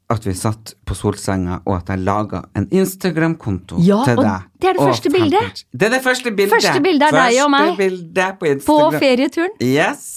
at 0.09 0.25
vi 0.25 0.33
satt 0.33 0.73
på 0.89 0.95
solsenga, 0.97 1.59
og 1.69 1.75
at 1.75 1.91
jeg 1.93 2.01
laga 2.01 2.41
en 2.57 2.65
Instagram-konto 2.73 3.77
Ja, 3.85 3.99
til 4.07 4.17
og 4.17 4.25
det 4.59 4.71
er 4.71 4.79
det 4.79 4.87
første 4.87 5.11
bildet. 5.13 5.65
Det 5.69 5.89
er 5.89 5.93
det 5.93 5.99
første 6.05 6.31
bildet. 6.33 6.55
Første 6.55 6.81
bildet 6.81 7.11
er 7.11 7.17
deg 7.19 7.41
og 7.43 7.51
meg. 7.53 7.75
Bildet 7.77 8.39
på 8.41 8.55
På 8.65 8.79
ferieturen. 8.97 9.53
Yes. 9.61 10.07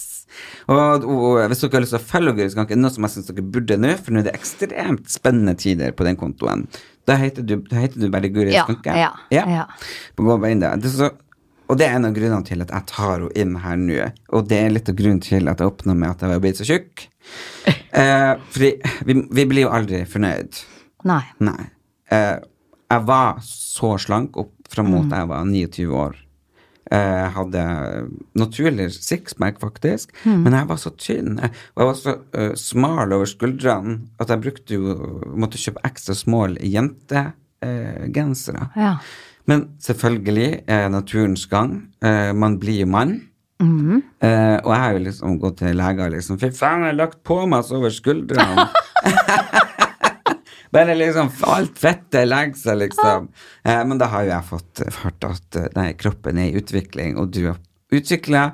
Og, 0.70 1.04
og 1.04 1.42
hvis 1.50 1.60
dere 1.60 1.76
har 1.76 1.84
lyst 1.84 1.92
til 1.92 2.00
å 2.00 2.06
følge 2.08 2.32
Guri 2.38 2.46
ikke 2.48 2.78
noe 2.78 2.94
som 2.94 3.04
jeg 3.04 3.14
syns 3.16 3.28
dere 3.28 3.44
burde 3.54 3.76
nå, 3.80 3.90
for 3.98 4.14
nå 4.14 4.22
er 4.22 4.30
det 4.30 4.34
ekstremt 4.38 5.10
spennende 5.12 5.54
tider 5.58 5.92
på 5.96 6.06
den 6.06 6.16
kontoen, 6.16 6.64
da 7.08 7.18
heter 7.18 7.44
du, 7.44 7.58
da 7.66 7.82
heter 7.82 8.00
du 8.00 8.08
bare 8.14 8.30
Guri 8.32 8.54
Ja, 8.54 8.64
ja, 8.94 9.12
ja. 9.34 9.66
Gå 10.16 10.38
bare 10.38 10.54
inn 10.54 10.62
der. 10.62 10.80
Det 10.80 10.94
så, 10.94 11.10
og 11.68 11.78
det 11.80 11.88
er 11.88 11.98
en 11.98 12.08
av 12.08 12.16
grunnene 12.16 12.46
til 12.46 12.64
at 12.64 12.72
jeg 12.72 12.88
tar 12.90 13.18
henne 13.18 13.32
inn 13.36 13.56
her 13.60 13.78
nå. 13.80 14.10
Og 14.32 14.48
det 14.48 14.60
er 14.62 14.72
litt 14.72 14.88
av 14.92 14.96
grunnen 14.98 15.22
til 15.24 15.50
at 15.52 15.60
jeg 15.60 15.72
åpna 15.72 15.96
med 15.98 16.14
at 16.14 16.24
jeg 16.24 16.32
var 16.32 16.44
blitt 16.44 16.62
så 16.62 16.68
tjukk. 16.68 17.08
Eh, 17.92 18.32
fordi 18.50 18.72
vi, 19.04 19.14
vi 19.30 19.44
blir 19.50 19.66
jo 19.66 19.72
aldri 19.74 20.04
fornøyd. 20.08 20.62
Nei. 21.04 21.22
Nei. 21.44 21.64
Eh, 22.12 22.38
jeg 22.92 23.06
var 23.08 23.38
så 23.44 23.94
slank 24.00 24.36
opp 24.40 24.52
fram 24.72 24.88
mot 24.92 25.10
jeg 25.12 25.28
var 25.28 25.44
29 25.48 25.88
år. 25.96 26.14
Eh, 26.92 26.98
Jeg 27.22 27.30
hadde 27.36 27.62
naturlig 28.36 28.86
sixpack, 28.92 29.58
faktisk, 29.60 30.10
men 30.26 30.52
jeg 30.52 30.68
var 30.68 30.76
så 30.80 30.90
tynn. 30.96 31.38
eh, 31.40 31.50
Og 31.76 31.82
jeg 31.82 31.88
var 31.90 31.94
så 32.00 32.14
uh, 32.36 32.54
smal 32.58 33.12
over 33.16 33.28
skuldrene 33.28 33.98
at 34.20 34.28
jeg 34.32 34.42
brukte 34.44 34.74
jo 34.76 34.96
måtte 35.36 35.60
kjøpe 35.60 35.80
ekstra 35.88 36.14
small 36.16 36.56
jentegensere. 37.62 38.68
Ja. 38.76 38.96
Men 39.46 39.64
selvfølgelig, 39.82 40.62
er 40.68 40.88
naturens 40.92 41.46
gang. 41.50 41.88
Uh, 42.04 42.32
man 42.36 42.58
blir 42.62 42.80
jo 42.84 42.86
mann. 42.86 43.16
Eh, 43.62 44.56
og 44.60 44.70
jeg 44.72 44.82
har 44.84 44.96
jo 44.96 45.02
liksom 45.06 45.38
gått 45.42 45.60
til 45.62 45.78
leger 45.78 46.12
liksom 46.12 46.40
Fy 46.40 46.50
faen, 46.56 46.86
jeg 46.86 46.94
har 46.94 46.98
lagt 46.98 47.20
på 47.26 47.38
meg 47.50 47.66
så 47.66 47.78
over 47.80 47.94
skuldrene. 47.94 48.68
Bare 50.72 50.94
liksom 50.96 51.28
alt 51.52 51.76
fettet 51.80 52.30
legger 52.30 52.56
seg, 52.56 52.78
liksom. 52.86 53.28
Eh, 53.64 53.82
men 53.84 54.00
da 54.00 54.08
har 54.12 54.24
jo 54.24 54.32
jeg 54.32 54.48
fått 54.48 54.82
hørt 55.02 55.28
at 55.28 55.60
eh, 55.60 55.68
nei, 55.76 55.90
kroppen 56.00 56.40
er 56.40 56.48
i 56.48 56.62
utvikling, 56.62 57.18
og 57.20 57.34
du 57.36 57.42
har 57.50 57.60
utvikla 57.92 58.46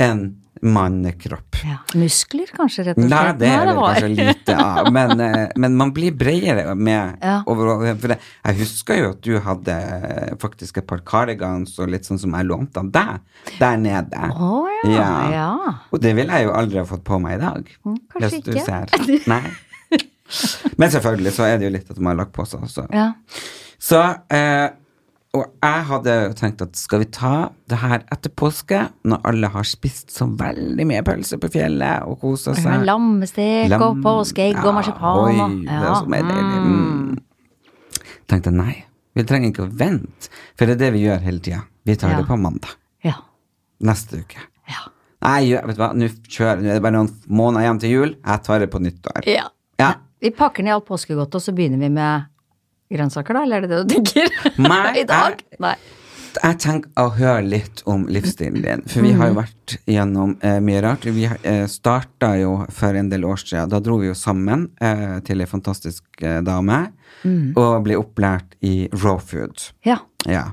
en 0.00 0.22
mannekropp. 0.62 1.56
ja. 1.64 1.76
Muskler, 1.98 2.46
kanskje, 2.56 2.84
rett 2.86 2.98
og 2.98 3.02
slett? 3.04 3.10
Nei, 3.12 3.32
det 3.40 3.48
er 3.52 3.66
det 3.68 3.74
kanskje 3.76 4.08
lite 4.14 4.56
av, 4.62 4.88
men, 4.96 5.20
eh, 5.20 5.48
men 5.56 5.76
man 5.76 5.92
blir 5.96 6.14
bredere 6.16 6.74
med 6.74 7.18
Ja. 7.22 7.42
over, 7.46 7.94
For 8.00 8.14
jeg 8.16 8.58
husker 8.60 9.00
jo 9.02 9.10
at 9.10 9.20
du 9.26 9.38
hadde 9.40 9.76
eh, 9.76 10.34
faktisk 10.40 10.78
et 10.78 10.86
par 10.86 11.02
cardigans 11.06 11.78
og 11.78 11.90
litt 11.92 12.04
sånn 12.08 12.18
som 12.22 12.32
jeg 12.38 12.48
lånte 12.48 12.80
av 12.80 12.90
deg 12.92 13.58
der 13.58 13.76
nede. 13.76 14.30
Å 14.32 14.64
ja, 14.88 15.10
ja. 15.34 15.50
Og 15.92 16.00
det 16.00 16.14
ville 16.16 16.32
jeg 16.40 16.48
jo 16.48 16.56
aldri 16.56 16.78
ha 16.80 16.86
fått 16.88 17.04
på 17.04 17.18
meg 17.20 17.38
i 17.38 17.42
dag. 17.44 17.70
Mm, 17.84 18.00
kanskje 18.14 18.42
ikke. 18.42 18.64
ser. 18.64 18.86
Nei. 19.32 19.44
Men 20.76 20.90
selvfølgelig 20.90 21.32
så 21.36 21.44
er 21.46 21.58
det 21.60 21.68
jo 21.68 21.74
litt 21.76 21.90
at 21.92 21.98
man 22.00 22.14
har 22.14 22.24
lagt 22.24 22.32
på 22.34 22.44
seg 22.48 22.64
også. 22.66 22.88
ja. 22.92 23.12
Så, 23.78 23.98
eh, 24.32 24.70
og 25.36 25.44
jeg 25.62 25.84
hadde 25.90 26.14
tenkt 26.38 26.62
at 26.64 26.76
skal 26.78 27.00
vi 27.02 27.06
ta 27.14 27.32
det 27.70 27.78
her 27.82 28.02
etter 28.14 28.32
påske, 28.38 28.80
når 29.06 29.22
alle 29.30 29.50
har 29.52 29.66
spist 29.68 30.10
så 30.14 30.26
veldig 30.40 30.86
mye 30.88 31.02
pølse 31.06 31.38
på 31.42 31.50
fjellet 31.54 32.06
og 32.08 32.18
kosa 32.22 32.54
seg? 32.56 32.84
Lammestek 32.88 33.74
og 33.78 34.00
påskeegg 34.04 34.56
ja, 34.58 34.64
og 34.68 34.76
marsipan 34.78 35.20
Oi, 35.22 35.36
og 35.40 35.56
det 35.66 35.78
er 35.78 35.94
så 36.00 36.10
mer 36.14 36.26
deilig. 36.28 36.60
Mm. 36.66 37.18
Tenkte 38.30 38.52
nei, 38.54 38.74
vi 39.16 39.24
trenger 39.26 39.52
ikke 39.52 39.66
å 39.66 39.70
vente, 39.78 40.30
for 40.58 40.66
det 40.66 40.76
er 40.76 40.82
det 40.86 40.92
vi 40.96 41.04
gjør 41.06 41.22
hele 41.26 41.42
tida. 41.44 41.62
Vi 41.86 41.94
tar 41.96 42.10
Ja. 42.14 42.20
det 42.22 42.26
på 42.28 42.36
mandag. 42.40 42.72
Ja. 43.06 43.14
Neste 43.86 44.22
uke. 44.24 44.40
Ja. 44.68 44.86
Nei, 45.22 45.52
vet 45.54 45.76
du 45.76 45.82
hva, 45.82 45.92
nå 45.94 46.08
kjører 46.26 46.62
Nå 46.62 46.70
er 46.70 46.74
det 46.80 46.82
bare 46.82 46.96
noen 46.98 47.12
måneder 47.28 47.62
igjen 47.66 47.80
til 47.80 47.90
jul. 47.94 48.14
Jeg 48.26 48.42
tar 48.42 48.58
det 48.60 48.70
på 48.72 48.80
nyttår. 48.82 49.26
ja. 49.26 49.46
Ja. 49.78 49.92
Vi 50.20 50.30
pakker 50.32 50.64
ned 50.64 50.72
alt 50.72 50.86
påskegodt, 50.88 51.34
og 51.36 51.42
så 51.44 51.52
begynner 51.52 51.76
vi 51.78 51.90
med 51.92 52.24
grønnsaker, 52.92 53.34
da? 53.38 53.42
Eller 53.46 53.56
er 53.56 53.66
det 53.66 53.70
det 53.70 53.84
du 53.86 53.94
tenker? 53.94 54.34
Nei, 54.70 54.98
I 55.02 55.06
dag? 55.08 55.40
jeg- 55.50 55.60
Nei. 55.64 55.76
Jeg 56.36 56.58
tenker 56.60 56.90
å 57.00 57.06
høre 57.16 57.40
litt 57.48 57.80
om 57.88 58.02
livsstilen 58.12 58.60
din, 58.60 58.82
for 58.92 59.00
vi 59.00 59.14
har 59.16 59.30
jo 59.30 59.36
vært 59.38 59.76
gjennom 59.88 60.34
eh, 60.44 60.58
mye 60.60 60.82
rart. 60.84 61.06
Vi 61.08 61.22
eh, 61.24 61.62
starta 61.72 62.34
jo 62.36 62.50
for 62.76 62.92
en 63.00 63.08
del 63.08 63.24
år 63.24 63.40
siden. 63.40 63.70
Da 63.72 63.80
dro 63.80 63.96
vi 64.02 64.10
jo 64.10 64.16
sammen 64.20 64.66
eh, 64.84 65.14
til 65.24 65.40
ei 65.40 65.46
fantastisk 65.48 66.04
eh, 66.20 66.42
dame 66.44 66.82
og 67.56 67.78
ble 67.86 67.96
opplært 67.96 68.52
i 68.60 68.74
raw 69.00 69.16
food. 69.16 69.64
Ja. 69.88 69.96
Ja. 70.28 70.44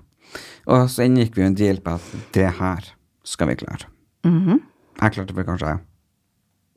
Og 0.72 0.88
så 0.90 1.04
inngikk 1.04 1.36
vi 1.36 1.44
jo 1.44 1.50
en 1.52 1.60
deal 1.60 1.82
på 1.84 1.98
at 2.00 2.08
det 2.40 2.48
her 2.62 2.88
skal 3.28 3.52
vi 3.52 3.60
klare. 3.60 3.92
Jeg 4.24 5.18
klarte 5.18 5.36
vel 5.36 5.50
kanskje 5.52 5.76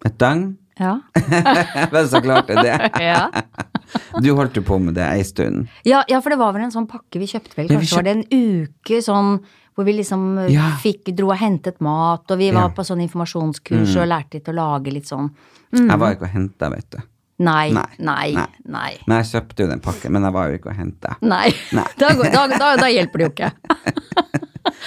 et 0.04 0.18
døgn, 0.18 0.48
Ja. 0.82 0.96
men 1.94 2.10
så 2.10 2.18
klarte 2.26 2.58
jeg 2.58 2.66
det. 2.66 2.90
Ja. 3.06 3.28
Du 4.25 4.31
holdt 4.38 4.57
jo 4.59 4.62
på 4.66 4.78
med 4.83 4.95
det 4.99 5.05
ei 5.07 5.23
stund. 5.26 5.66
Ja, 5.87 6.02
ja, 6.11 6.21
for 6.25 6.31
det 6.35 6.38
var 6.40 6.52
vel 6.57 6.66
en 6.66 6.75
sånn 6.75 6.88
pakke 6.90 7.21
vi 7.23 7.28
kjøpte 7.31 7.57
vel, 7.59 7.71
Ja, 7.71 7.78
kjøpt... 7.81 7.97
var 7.97 8.07
det 8.09 8.16
en 8.16 8.26
uke 8.31 9.02
sånn 9.05 9.37
hvor 9.76 9.85
vi 9.85 9.93
liksom 9.99 10.38
eh, 10.47 10.52
Ja. 10.55 10.71
fikk, 10.81 11.11
dro 11.16 11.28
og 11.35 11.37
hentet 11.40 11.83
mat, 11.85 12.25
og 12.31 12.38
vi 12.40 12.49
var. 12.50 12.71
Mm. 12.71 12.76
på 12.78 12.85
sånn 12.88 13.02
informasjonskurs 13.05 13.97
og 14.00 14.09
lærte 14.09 14.38
litt 14.40 14.49
å 14.49 14.57
lage 14.57 14.95
litt 14.95 15.07
sånn 15.11 15.28
Jeg 15.76 15.99
var 16.00 16.14
ikke 16.16 16.25
og 16.31 16.33
henta, 16.33 16.71
vet 16.73 16.88
du. 16.97 16.99
Nei, 17.45 17.69
Nei, 17.76 17.85
nei, 18.00 18.33
nei. 18.64 18.93
Men 19.05 19.19
jeg 19.21 19.26
kjøpte 19.35 19.66
jo 19.66 19.69
den 19.69 19.83
pakken, 19.85 20.14
men 20.16 20.25
jeg 20.25 20.33
var 20.33 20.49
jo 20.49 20.57
ikke 20.57 20.71
og 20.73 20.78
henta. 20.78 21.16
Nei. 21.21 21.50
Nei. 21.76 21.85
Da, 22.00 22.14
da, 22.16 22.47
da, 22.49 22.71
da 22.81 22.88
hjelper 22.88 23.21
det 23.21 23.26
jo 23.26 23.33
ikke. 23.35 23.50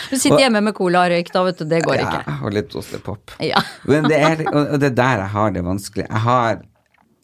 Du 0.09 0.17
sitter 0.19 0.41
hjemme 0.43 0.59
med 0.63 0.73
cola 0.75 1.05
og 1.05 1.11
røyk, 1.13 1.29
da 1.33 1.41
vet 1.45 1.61
du, 1.61 1.65
det 1.69 1.79
går 1.85 2.01
ikke. 2.01 2.19
Ja, 2.25 2.33
og 2.45 2.53
litt 2.55 2.73
ostepop. 2.75 3.31
Ja. 3.45 3.61
Men 3.87 4.07
det 4.09 4.17
er, 4.25 4.41
og 4.49 4.73
det 4.81 4.89
er 4.91 4.95
der 4.97 5.21
jeg 5.23 5.31
har 5.35 5.53
det 5.55 5.63
vanskelig. 5.65 6.05
Jeg 6.09 6.21
har 6.25 6.59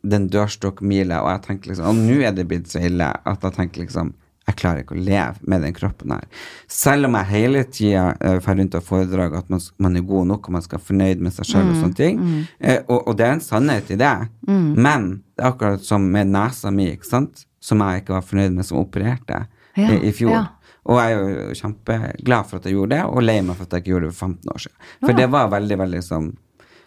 den 0.06 0.28
dørstokkmila, 0.34 1.24
og 1.24 1.32
jeg 1.34 1.42
tenker 1.48 1.72
liksom 1.72 1.88
Og 1.90 1.96
nå 2.06 2.20
er 2.28 2.36
det 2.38 2.46
blitt 2.50 2.70
så 2.72 2.82
ille 2.86 3.08
at 3.26 3.44
jeg 3.50 3.56
tenker 3.58 3.86
liksom 3.86 4.14
jeg 4.46 4.60
klarer 4.60 4.84
ikke 4.84 4.94
å 4.94 5.02
leve 5.02 5.42
med 5.50 5.64
den 5.66 5.74
kroppen 5.74 6.12
her. 6.14 6.26
Selv 6.70 7.08
om 7.08 7.16
jeg 7.18 7.26
hele 7.32 7.64
tida 7.74 8.04
uh, 8.22 8.36
får 8.46 8.60
rundt 8.60 8.76
og 8.78 8.84
foredrag 8.86 9.34
at 9.40 9.48
man, 9.50 9.64
man 9.82 9.98
er 9.98 10.04
god 10.06 10.28
nok 10.30 10.46
og 10.46 10.54
man 10.54 10.62
skal 10.62 10.78
være 10.78 10.86
fornøyd 10.92 11.24
med 11.26 11.34
seg 11.34 11.48
sjøl 11.50 11.64
Mm, 11.66 11.72
og 11.72 11.80
sånne 11.82 11.98
ting. 11.98 12.20
Eh, 12.62 12.78
og, 12.86 13.08
og 13.10 13.18
det 13.18 13.26
er 13.26 13.34
en 13.40 13.42
sannhet 13.42 13.90
i 13.90 13.98
det. 13.98 14.12
Men 14.46 15.08
det 15.34 15.42
er 15.42 15.50
akkurat 15.50 15.82
som 15.88 16.06
med 16.14 16.30
nesa 16.30 16.70
mi, 16.70 16.92
ikke 16.94 17.10
sant, 17.10 17.48
som 17.58 17.82
jeg 17.82 18.04
ikke 18.04 18.14
var 18.20 18.28
fornøyd 18.30 18.54
med, 18.60 18.68
som 18.70 18.84
opererte 18.84 19.42
Ja, 19.82 19.90
i, 19.90 19.98
i 20.12 20.14
fjor. 20.14 20.36
ja. 20.38 20.46
Og 20.86 21.02
jeg 21.02 21.18
er 21.18 21.34
jo 21.50 21.58
kjempeglad 21.64 22.46
for 22.52 22.62
at 22.62 22.70
jeg 22.70 22.78
gjorde 22.78 22.94
det, 23.00 23.04
og 23.10 23.24
lei 23.26 23.40
meg 23.42 23.58
for 23.58 23.66
at 23.66 23.74
jeg 23.74 23.82
ikke 23.88 23.96
gjorde 23.96 24.12
det 24.12 24.16
for 24.20 24.28
15 24.30 24.54
år 24.54 24.66
siden. 24.68 24.78
For 25.08 25.18
det 25.24 25.32
var 25.34 25.50
veldig, 25.58 25.78
veldig 25.82 26.04
sånn 26.06 26.30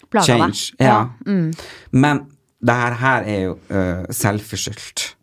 Plaga 0.08 0.26
change. 0.30 0.60
Ja. 0.78 0.86
Ja, 0.86 0.98
mm. 1.26 1.48
Men 1.98 2.22
det 2.60 2.74
her, 2.74 2.94
her 2.98 3.22
er 3.30 3.40
jo 3.44 3.54
uh, 3.70 4.04
selvforskyldt. 4.10 5.14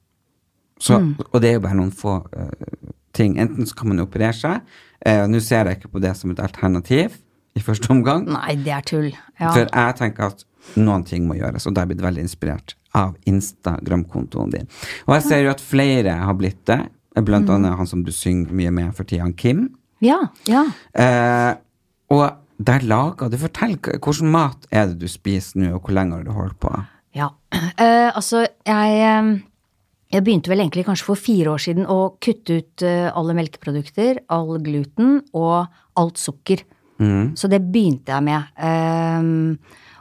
Mm. 0.90 1.14
Og 1.32 1.42
det 1.42 1.50
er 1.50 1.54
jo 1.58 1.64
bare 1.66 1.78
noen 1.80 1.92
få 1.96 2.18
uh, 2.24 2.90
ting. 3.16 3.38
Enten 3.42 3.68
så 3.68 3.76
kan 3.76 3.90
man 3.92 4.00
jo 4.00 4.06
operere 4.08 4.36
seg. 4.38 4.62
Uh, 5.06 5.26
Nå 5.32 5.40
ser 5.44 5.68
jeg 5.70 5.80
ikke 5.82 5.92
på 5.96 6.02
det 6.04 6.14
som 6.20 6.32
et 6.32 6.40
alternativ 6.44 7.18
i 7.56 7.64
første 7.64 7.90
omgang. 7.92 8.26
Nei, 8.30 8.56
det 8.64 8.74
er 8.76 8.86
tull. 8.88 9.10
Ja. 9.40 9.52
For 9.52 9.66
jeg 9.66 9.98
tenker 10.00 10.32
at 10.32 10.46
noen 10.80 11.04
ting 11.08 11.28
må 11.30 11.38
gjøres, 11.38 11.68
og 11.68 11.76
da 11.76 11.82
har 11.84 11.88
jeg 11.88 11.96
blitt 11.96 12.06
veldig 12.08 12.24
inspirert 12.26 12.76
av 12.96 13.14
Instagram-kontoen 13.30 14.54
din. 14.56 14.70
Og 15.06 15.18
jeg 15.18 15.26
ser 15.28 15.44
jo 15.46 15.52
at 15.54 15.62
flere 15.64 16.16
har 16.26 16.36
blitt 16.40 16.64
det, 16.70 16.80
blant 17.16 17.48
Mm. 17.48 17.54
annet 17.56 17.78
han 17.80 17.88
som 17.88 18.02
du 18.04 18.12
synger 18.12 18.52
mye 18.52 18.72
med 18.72 18.96
for 18.96 19.04
tida, 19.08 19.28
Kim. 19.38 19.70
ja, 20.04 20.18
ja. 20.48 20.66
Eh, 20.94 21.56
og 22.12 22.26
der 22.60 22.80
lager 22.84 23.30
du 23.30 23.38
Fortell, 23.38 23.78
hvordan 23.78 24.32
mat 24.32 24.68
er 24.72 24.88
det 24.88 25.00
du 25.00 25.08
spiser 25.08 25.60
nå, 25.60 25.74
og 25.76 25.82
hvor 25.86 25.94
lenge 25.96 26.16
har 26.18 26.24
du 26.24 26.32
holdt 26.32 26.60
på? 26.60 26.72
Eh, 27.56 28.10
altså 28.16 28.44
jeg, 28.68 29.42
jeg 30.12 30.24
begynte 30.26 30.52
vel 30.52 30.64
egentlig 30.64 30.86
kanskje 30.88 31.08
for 31.08 31.20
fire 31.20 31.54
år 31.56 31.62
siden 31.66 31.88
å 31.92 32.16
kutte 32.24 32.60
ut 32.62 32.86
eh, 32.88 33.10
alle 33.12 33.36
melkeprodukter, 33.38 34.22
all 34.34 34.58
gluten 34.64 35.22
og 35.34 35.66
alt 36.00 36.22
sukker. 36.22 36.64
Så 37.36 37.50
det 37.52 37.60
begynte 37.74 38.14
jeg 38.14 38.24
med. 38.24 38.46
Ehm, 38.64 39.58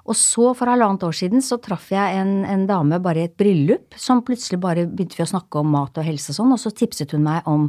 og 0.06 0.14
så 0.14 0.52
for 0.54 0.70
halvannet 0.70 1.02
år 1.02 1.16
siden 1.16 1.42
så 1.42 1.56
traff 1.58 1.88
jeg 1.90 2.20
en, 2.20 2.44
en 2.46 2.66
dame 2.68 3.00
bare 3.02 3.25
i 3.25 3.26
et 3.26 3.34
bryllup, 3.40 3.96
som 3.99 4.20
plutselig 4.23 4.61
bare 4.62 4.84
begynte 4.87 5.18
vi 5.18 5.25
å 5.25 5.30
snakke 5.32 5.58
om 5.58 5.73
mat 5.75 5.96
og 5.99 6.06
helse 6.06 6.30
og 6.30 6.38
sånn, 6.38 6.52
og 6.54 6.61
så 6.62 6.70
tipset 6.76 7.11
hun 7.16 7.25
meg 7.26 7.42
om 7.50 7.66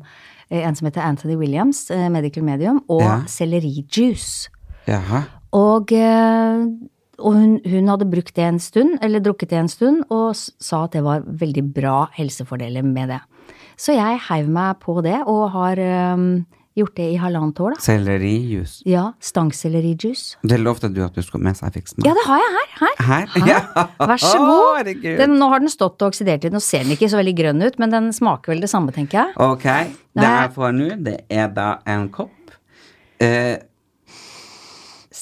eh, 0.52 0.62
en 0.62 0.78
som 0.78 0.86
heter 0.86 1.02
Anthony 1.08 1.40
Williams, 1.42 1.88
eh, 1.96 2.06
Medical 2.14 2.46
Medium, 2.46 2.84
og 2.88 3.02
Ja. 3.02 3.16
sellerijuice. 3.26 4.52
Jaha. 4.86 5.24
Og, 5.58 5.92
eh, 5.98 6.66
og 7.20 7.38
hun, 7.38 7.56
hun 7.66 7.92
hadde 7.92 8.10
brukt 8.10 8.36
det 8.36 8.46
en 8.48 8.60
stund, 8.62 8.98
eller 9.06 9.24
drukket 9.24 9.54
det 9.54 9.62
en 9.62 9.72
stund, 9.72 10.04
og 10.14 10.36
sa 10.36 10.86
at 10.86 10.98
det 10.98 11.06
var 11.06 11.26
veldig 11.26 11.64
bra 11.76 12.06
helsefordeler 12.16 12.86
med 12.86 13.14
det. 13.14 13.22
Så 13.80 13.96
jeg 13.96 14.22
heiv 14.30 14.52
meg 14.52 14.80
på 14.84 15.02
det, 15.04 15.18
og 15.28 15.50
har 15.56 15.80
um, 16.16 16.46
gjort 16.76 16.96
det 17.00 17.08
i 17.14 17.18
halvannet 17.20 17.60
år, 17.64 17.76
da. 17.76 17.84
Sellerijus. 17.84 18.78
Ja, 18.88 19.06
stangsellerijus. 19.24 20.24
Det 20.44 20.60
lovte 20.60 20.90
du 20.92 21.02
at 21.06 21.16
du 21.16 21.24
skulle 21.24 21.44
med 21.48 21.58
seg 21.58 21.70
jeg 21.70 21.82
fikk 21.82 21.94
smake. 21.94 22.08
Ja, 22.08 22.16
det 22.18 22.26
har 22.28 22.42
jeg 22.42 22.56
her. 22.56 22.72
her. 22.82 23.04
Her? 23.10 23.52
Ja. 23.52 23.86
Vær 24.12 24.24
så 24.24 24.34
god. 24.40 24.90
Oh, 24.92 25.06
Den, 25.22 25.38
nå 25.40 25.52
har 25.52 25.64
den 25.64 25.72
stått 25.72 26.02
og 26.02 26.12
oksidert 26.12 26.44
litt. 26.44 26.56
Nå 26.56 26.64
ser 26.64 26.84
den 26.84 26.96
ikke 26.96 27.12
så 27.12 27.22
veldig 27.22 27.36
grønn 27.38 27.64
ut, 27.64 27.80
men 27.82 27.96
den 27.96 28.12
smaker 28.16 28.54
vel 28.54 28.64
det 28.64 28.72
samme, 28.72 28.96
tenker 28.96 29.22
jeg. 29.22 29.38
Ok, 29.46 29.70
det 30.20 30.28
jeg 30.28 30.52
får 30.58 30.76
nå, 30.76 30.90
det 31.08 31.22
er 31.32 31.48
da 31.56 31.70
en 31.96 32.10
kopp. 32.16 32.36
Eh, 33.24 33.56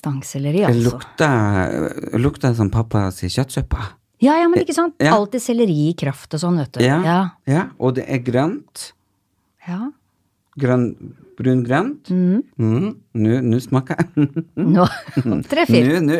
Stangselleri, 0.04 0.66
altså. 0.68 0.92
lukter, 0.92 2.18
lukter 2.20 2.54
som 2.58 2.68
pappa 2.74 3.06
sier 3.16 3.32
kjøttsuppe. 3.32 3.80
Ja, 4.24 4.36
ja, 4.40 4.48
men 4.52 4.60
ikke 4.64 4.76
sant? 4.76 4.96
Ja. 5.04 5.14
Alltid 5.16 5.40
selleri 5.44 5.78
i 5.90 5.94
kraft 6.00 6.36
og 6.36 6.42
sånn, 6.44 6.58
vet 6.60 6.76
du. 6.76 6.84
Ja, 6.84 6.98
Ja. 7.08 7.18
ja. 7.48 7.64
Og 7.80 7.96
det 7.96 8.06
er 8.12 8.20
grønt. 8.24 8.90
ja. 9.68 9.90
Grønn, 10.60 10.92
brungrønt. 11.40 12.12
Mm. 12.14 12.44
Nå 13.18 13.38
nå 13.42 13.60
smaker 13.64 13.98
jeg. 13.98 14.28
Nå 14.54 14.84
treffer. 15.50 15.88
Nå, 15.98 16.20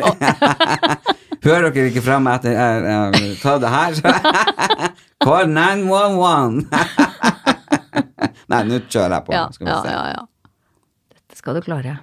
Hører 1.44 1.68
dere 1.70 1.92
ikke 1.92 2.02
fra 2.02 2.16
meg 2.24 2.40
at 2.40 2.48
jeg 2.48 2.56
har 2.58 3.14
tatt 3.44 3.62
det 3.62 3.70
her? 3.70 3.92
Call 5.24 5.52
911. 5.54 6.66
Nei, 8.50 8.60
nå 8.66 8.80
kjører 8.90 9.14
jeg 9.20 9.26
på. 9.28 9.36
Ja, 9.36 9.44
ja, 9.46 9.78
se. 9.84 9.92
ja, 9.94 10.02
ja. 10.16 10.26
Dette 11.14 11.38
skal 11.38 11.60
du 11.60 11.62
klare. 11.68 11.94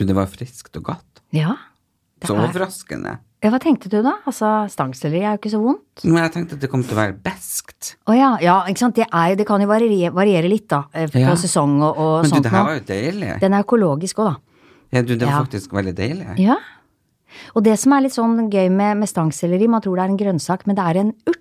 Du, 0.00 0.06
det 0.08 0.16
var 0.16 0.28
friskt 0.32 0.76
og 0.80 0.86
godt. 0.94 1.20
Ja. 1.36 1.52
Så 2.24 2.32
er- 2.34 2.46
overraskende. 2.48 3.18
Ja, 3.40 3.48
hva 3.52 3.58
tenkte 3.60 3.88
du 3.88 3.98
da? 4.04 4.14
Altså, 4.28 4.48
stangselleri 4.68 5.22
er 5.24 5.34
jo 5.36 5.38
ikke 5.40 5.50
så 5.54 5.60
vondt. 5.62 6.02
Men 6.04 6.18
jeg 6.24 6.32
tenkte 6.34 6.56
at 6.58 6.60
det 6.64 6.68
kom 6.72 6.82
til 6.84 6.92
å 6.92 6.98
være 6.98 7.14
beskt. 7.24 7.94
Å 8.08 8.16
ja, 8.16 8.30
ja, 8.44 8.56
ikke 8.68 8.82
sant. 8.82 8.96
Det, 8.98 9.06
er, 9.12 9.34
det 9.38 9.46
kan 9.48 9.60
jo 9.64 9.68
variere, 9.70 10.10
variere 10.12 10.48
litt, 10.52 10.66
da. 10.68 10.82
eh, 10.92 11.06
På 11.08 11.20
Ja. 11.22 11.32
sesong 11.40 11.78
og, 11.82 11.96
og 11.96 12.26
Men 12.26 12.30
du, 12.34 12.40
det 12.44 12.52
her 12.52 12.64
var 12.66 12.74
jo 12.76 12.84
deilig. 12.90 13.30
Den 13.40 13.54
er 13.56 13.64
økologisk 13.64 14.20
òg, 14.20 14.34
da. 14.34 14.36
Ja, 14.92 15.02
du, 15.02 15.14
det 15.16 15.24
var 15.24 15.32
Ja. 15.38 15.44
faktisk 15.46 15.72
veldig 15.72 15.94
deilig. 15.96 16.38
Ja. 16.38 16.56
Og 17.54 17.62
det 17.64 17.78
som 17.78 17.92
er 17.94 18.00
litt 18.02 18.12
sånn 18.16 18.50
gøy 18.50 18.68
med, 18.74 18.98
med 18.98 19.08
stangselleri, 19.08 19.68
man 19.70 19.80
tror 19.80 19.96
det 19.96 20.04
er 20.04 20.10
en 20.12 20.20
grønnsak, 20.20 20.66
men 20.66 20.76
det 20.76 20.84
er 20.84 21.00
en 21.00 21.12
urt. 21.30 21.40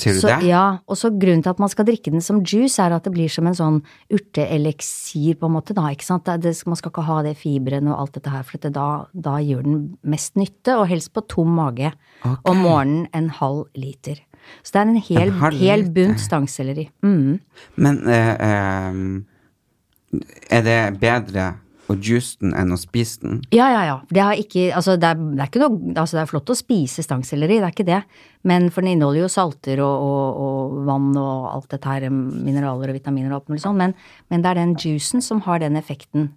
Sier 0.00 0.16
du 0.16 0.22
Så, 0.22 0.30
det? 0.30 0.48
ja, 0.48 0.64
og 0.88 0.96
så 0.98 1.10
grunnen 1.12 1.44
til 1.44 1.52
at 1.52 1.60
man 1.62 1.70
skal 1.72 1.86
drikke 1.88 2.12
den 2.14 2.24
som 2.24 2.40
juice, 2.40 2.80
er 2.82 2.94
at 2.96 3.04
det 3.06 3.12
blir 3.14 3.30
som 3.32 3.48
en 3.50 3.56
sånn 3.56 3.78
urteeleksir, 4.12 5.36
på 5.40 5.50
en 5.50 5.56
måte, 5.58 5.76
da, 5.76 5.86
ikke 5.92 6.06
sant. 6.06 6.30
Det, 6.40 6.54
man 6.68 6.80
skal 6.80 6.94
ikke 6.94 7.06
ha 7.08 7.20
det 7.26 7.36
fiberen 7.40 7.90
og 7.92 7.98
alt 7.98 8.18
dette 8.18 8.32
her, 8.32 8.46
for 8.46 8.62
det, 8.62 8.72
da, 8.76 8.88
da 9.12 9.36
gjør 9.44 9.66
den 9.66 9.78
mest 10.02 10.36
nytte, 10.40 10.78
og 10.78 10.88
helst 10.90 11.12
på 11.16 11.24
tom 11.30 11.52
mage. 11.60 11.92
Okay. 12.20 12.42
Om 12.50 12.62
morgenen 12.64 13.06
en 13.16 13.30
halv 13.40 13.66
liter. 13.78 14.20
Så 14.64 14.72
det 14.74 14.80
er 14.80 14.88
en 14.88 15.02
hel, 15.04 15.32
En 15.36 15.58
hel 15.60 15.84
bunt 15.94 16.20
stangselleri. 16.20 16.88
Mm. 17.04 17.40
Men 17.76 18.00
eh, 18.08 18.34
eh, 18.48 20.20
er 20.50 20.64
det 20.66 20.78
bedre 21.02 21.52
å 21.90 21.96
juice 21.98 22.38
den 22.40 22.54
enn 22.56 22.74
å 22.74 22.78
spise 22.80 23.22
den? 23.24 23.40
Ja, 23.54 23.68
ja, 23.72 23.82
ja. 23.88 23.96
Det, 24.08 24.26
ikke, 24.44 24.68
altså, 24.76 24.96
det, 25.00 25.10
er, 25.10 25.22
det, 25.38 25.46
er 25.46 25.64
noe, 25.64 25.94
altså, 25.94 26.18
det 26.18 26.22
er 26.24 26.30
flott 26.30 26.52
å 26.52 26.58
spise 26.58 27.04
stangselleri, 27.04 27.60
det 27.60 27.68
er 27.68 27.74
ikke 27.74 27.88
det. 27.88 28.02
Men 28.48 28.70
for 28.72 28.84
den 28.84 28.96
inneholder 28.96 29.24
jo 29.24 29.32
salter 29.32 29.82
og, 29.84 30.06
og, 30.06 30.42
og 30.44 30.76
vann 30.88 31.10
og 31.20 31.48
alt 31.52 31.72
dette 31.74 31.90
her, 31.90 32.08
mineraler 32.10 32.92
og 32.92 33.00
vitaminer 33.00 33.32
og 33.32 33.40
alt 33.40 33.52
mulig 33.52 33.64
sånn. 33.64 33.80
Men, 33.80 33.96
men 34.32 34.44
det 34.44 34.52
er 34.52 34.62
den 34.62 34.76
juicen 34.80 35.24
som 35.24 35.42
har 35.46 35.62
den 35.62 35.78
effekten 35.80 36.30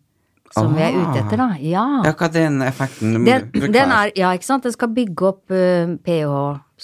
som 0.54 0.74
vi 0.76 0.84
er 0.86 0.96
ute 0.96 1.22
etter, 1.24 1.40
da. 1.40 1.48
Ja. 1.62 1.86
Ja, 2.06 2.14
hva 2.14 2.28
er 2.30 2.36
den 2.36 2.60
effekten? 2.66 3.16
Den, 3.26 3.48
den 3.54 3.96
er, 3.96 4.12
ja, 4.18 4.34
ikke 4.36 4.50
sant. 4.50 4.68
Den 4.68 4.76
skal 4.76 4.92
bygge 4.94 5.30
opp 5.32 5.54
uh, 5.54 5.96
pH, 6.06 6.36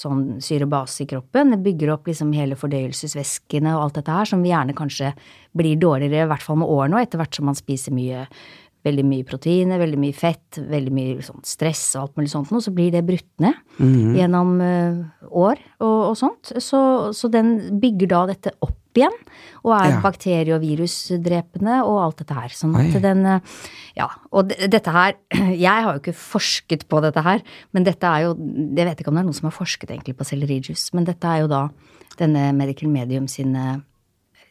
sånn 0.03 0.23
syre-base 0.43 1.05
i 1.05 1.09
kroppen. 1.11 1.53
Den 1.55 1.65
bygger 1.65 1.93
opp 1.95 2.09
liksom 2.09 2.31
hele 2.37 2.57
fordøyelsesvæskene 2.59 3.75
og 3.75 3.85
alt 3.87 3.99
dette 3.99 4.15
her, 4.15 4.31
som 4.31 4.41
vi 4.45 4.53
gjerne 4.53 4.77
kanskje 4.77 5.13
blir 5.57 5.77
dårligere, 5.81 6.25
i 6.25 6.31
hvert 6.33 6.45
fall 6.45 6.61
med 6.63 6.71
årene, 6.71 6.97
og 6.97 7.05
etter 7.05 7.21
hvert 7.21 7.39
som 7.39 7.49
man 7.49 7.57
spiser 7.57 7.95
mye 7.95 8.25
veldig 8.87 9.03
mye 9.03 9.27
proteiner, 9.27 9.79
veldig 9.81 9.99
mye 9.99 10.15
fett, 10.15 10.59
veldig 10.69 10.91
mye 10.95 11.23
sånn 11.25 11.43
stress 11.43 11.81
og 11.97 12.05
alt 12.05 12.19
mulig 12.19 12.31
sånt 12.31 12.53
noe, 12.53 12.63
så 12.63 12.71
blir 12.75 12.93
det 12.93 13.03
brutt 13.07 13.27
ned 13.43 13.57
gjennom 14.15 14.53
uh, 14.63 15.01
år 15.27 15.59
og, 15.81 15.97
og 16.11 16.15
sånt. 16.19 16.53
Så, 16.63 16.79
så 17.15 17.31
den 17.31 17.79
bygger 17.81 18.13
da 18.15 18.21
dette 18.31 18.55
opp 18.63 18.78
igjen, 18.97 19.13
og 19.63 19.73
er 19.75 19.89
Ja. 19.91 20.01
bakterie- 20.01 20.55
og 20.55 20.61
virusdrepende 20.61 21.83
og 21.85 21.99
alt 22.03 22.17
dette 22.17 22.33
her. 22.33 22.49
Sånn 22.49 22.75
Oi. 22.75 22.91
den 22.99 23.25
eh, 23.25 23.39
Ja, 23.97 24.07
og 24.31 24.47
dette 24.49 24.91
her 24.91 25.13
Jeg 25.55 25.83
har 25.83 25.93
jo 25.93 25.99
ikke 25.99 26.15
forsket 26.15 26.87
på 26.87 27.01
dette 27.01 27.21
her, 27.21 27.41
men 27.73 27.83
dette 27.83 28.03
er 28.07 28.21
jo 28.27 28.35
Jeg 28.37 28.85
vet 28.87 28.99
ikke 29.01 29.09
om 29.09 29.15
det 29.15 29.21
er 29.21 29.29
noen 29.29 29.35
som 29.35 29.49
har 29.49 29.57
forsket 29.57 29.89
egentlig 29.91 30.15
på 30.17 30.25
sellerijuice, 30.25 30.93
men 30.93 31.05
dette 31.05 31.23
er 31.27 31.41
jo 31.41 31.47
da 31.47 31.69
denne 32.17 32.53
Medical 32.53 32.89
Medium 32.89 33.27
sin, 33.27 33.55
eh, 33.55 33.77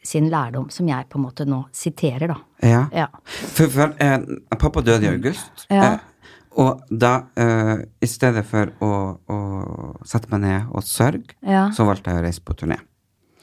sin 0.03 0.29
lærdom, 0.29 0.69
som 0.71 0.87
jeg 0.87 1.09
på 1.09 1.19
en 1.19 1.25
måte 1.25 1.45
nå 1.45 1.65
siterer, 1.73 2.27
da. 2.27 2.37
Ja. 2.63 2.87
Ja. 2.93 3.07
For, 3.27 3.67
for 3.67 3.93
eh, 3.99 4.19
pappa 4.57 4.81
døde 4.81 5.03
i 5.03 5.07
august, 5.11 5.67
Ja. 5.69 5.93
eh, 5.93 5.99
og 6.57 6.81
da, 6.89 7.25
eh, 7.37 7.83
i 8.01 8.07
stedet 8.07 8.43
for 8.45 8.71
å, 8.81 9.19
å 9.29 10.05
sette 10.07 10.29
meg 10.31 10.41
ned 10.41 10.65
og 10.73 10.81
sørge, 10.83 11.35
Ja. 11.45 11.69
så 11.69 11.85
valgte 11.85 12.09
jeg 12.09 12.17
å 12.19 12.23
reise 12.25 12.41
på 12.41 12.55
turné. 12.55 12.79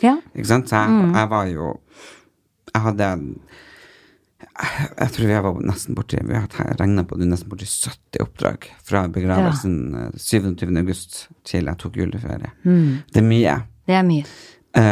Ja. 0.03 0.17
Ikke 0.35 0.49
sant? 0.51 0.71
Så 0.71 0.81
jeg, 0.81 1.13
jeg 1.17 1.31
var 1.33 1.51
jo 1.51 1.69
Jeg 2.75 2.83
hadde 2.85 3.07
jeg, 3.07 4.89
jeg 4.99 5.13
tror 5.15 5.31
vi 5.31 5.39
var 5.47 5.63
nesten 5.69 5.97
borti 5.97 6.21
Vi 6.21 6.37
har 6.37 6.77
regna 6.81 7.05
på 7.09 7.19
det 7.21 7.29
nesten 7.31 7.53
borti 7.53 7.69
70 7.69 8.25
oppdrag 8.25 8.69
fra 8.85 9.07
begravelsen 9.13 9.79
ja. 9.97 10.11
27. 10.17 10.69
august 10.83 11.23
til 11.47 11.69
jeg 11.71 11.81
tok 11.81 11.97
juleferie. 12.01 12.53
Det 13.13 13.23
er 13.23 13.27
mye. 13.27 13.57
Det 13.87 13.97
er 13.97 14.07
mye. 14.07 14.29
Eh, 14.77 14.83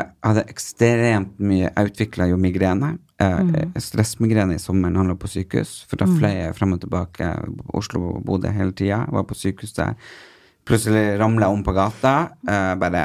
jeg 0.00 0.24
hadde 0.24 0.44
ekstremt 0.48 1.40
mye 1.42 1.66
Jeg 1.68 1.90
utvikla 1.90 2.28
jo 2.30 2.40
migrene. 2.40 2.94
Mm. 3.20 3.74
Stressmigrene 3.80 4.56
i 4.56 4.62
sommeren 4.62 4.96
handla 4.98 5.16
på 5.20 5.30
sykehus. 5.30 5.82
For 5.88 6.00
da 6.00 6.08
fløy 6.08 6.32
jeg 6.32 6.56
frem 6.58 6.74
og 6.76 6.82
tilbake 6.82 7.28
Oslo 7.76 8.02
og 8.16 8.24
Bodø 8.26 8.52
hele 8.52 8.74
tida. 8.76 9.04
Var 9.12 9.26
på 9.28 9.36
sykehus 9.38 9.76
der. 9.76 9.94
Plutselig 10.64 11.18
ramla 11.20 11.44
jeg 11.50 11.52
om 11.58 11.62
på 11.66 11.74
gata. 11.76 12.12
Eh, 12.48 12.70
bare 12.80 13.00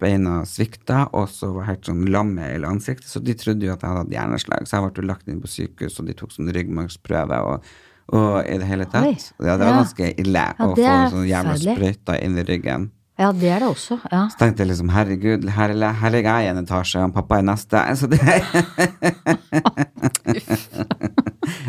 beina 0.00 0.42
svikta, 0.44 1.06
og 1.16 1.28
så 1.32 1.48
var 1.54 1.62
jeg 1.64 1.70
helt 1.70 1.88
sånn 1.88 2.02
lam 2.12 2.34
i 2.36 2.42
hele 2.50 2.68
ansiktet. 2.68 3.08
Så 3.08 3.22
de 3.24 3.32
trodde 3.38 3.64
jo 3.64 3.72
at 3.72 3.80
jeg 3.80 3.88
hadde 3.88 4.02
hatt 4.04 4.12
hjerneslag. 4.12 4.68
Så 4.68 4.76
jeg 4.76 4.92
ble 4.98 5.06
lagt 5.08 5.28
inn 5.32 5.40
på 5.40 5.48
sykehus, 5.48 5.96
og 6.02 6.10
de 6.10 6.16
tok 6.18 6.34
sånn 6.36 6.52
ryggmargsprøve. 6.52 7.38
Og, 7.48 7.72
og 8.12 8.36
i 8.44 8.58
det 8.60 8.68
hele 8.68 8.84
tatt. 8.92 9.30
Ja, 9.40 9.56
det 9.56 9.64
var 9.70 9.78
ganske 9.80 10.12
ille 10.20 10.44
Ja, 10.52 10.68
å 10.68 10.76
få 10.76 10.92
sånn 11.16 11.26
jævla 11.30 11.56
sprøyter 11.64 12.20
inn 12.24 12.36
i 12.36 12.44
ryggen. 12.48 12.90
Ja, 13.18 13.32
det 13.34 13.48
er 13.50 13.64
det 13.64 13.70
også. 13.72 13.96
Ja. 14.12 14.26
Så 14.30 14.38
tenkte 14.38 14.62
jeg 14.62 14.68
liksom, 14.70 14.92
herregud, 14.94 15.48
her, 15.56 15.72
er- 15.74 15.96
her 16.04 16.12
ligger 16.14 16.36
jeg 16.38 16.44
i 16.46 16.50
en 16.52 16.60
etasje, 16.60 17.00
og 17.08 17.16
pappa 17.16 17.40
er 17.40 17.48
neste. 17.48 17.80
Så 17.98 18.06
det 18.12 18.20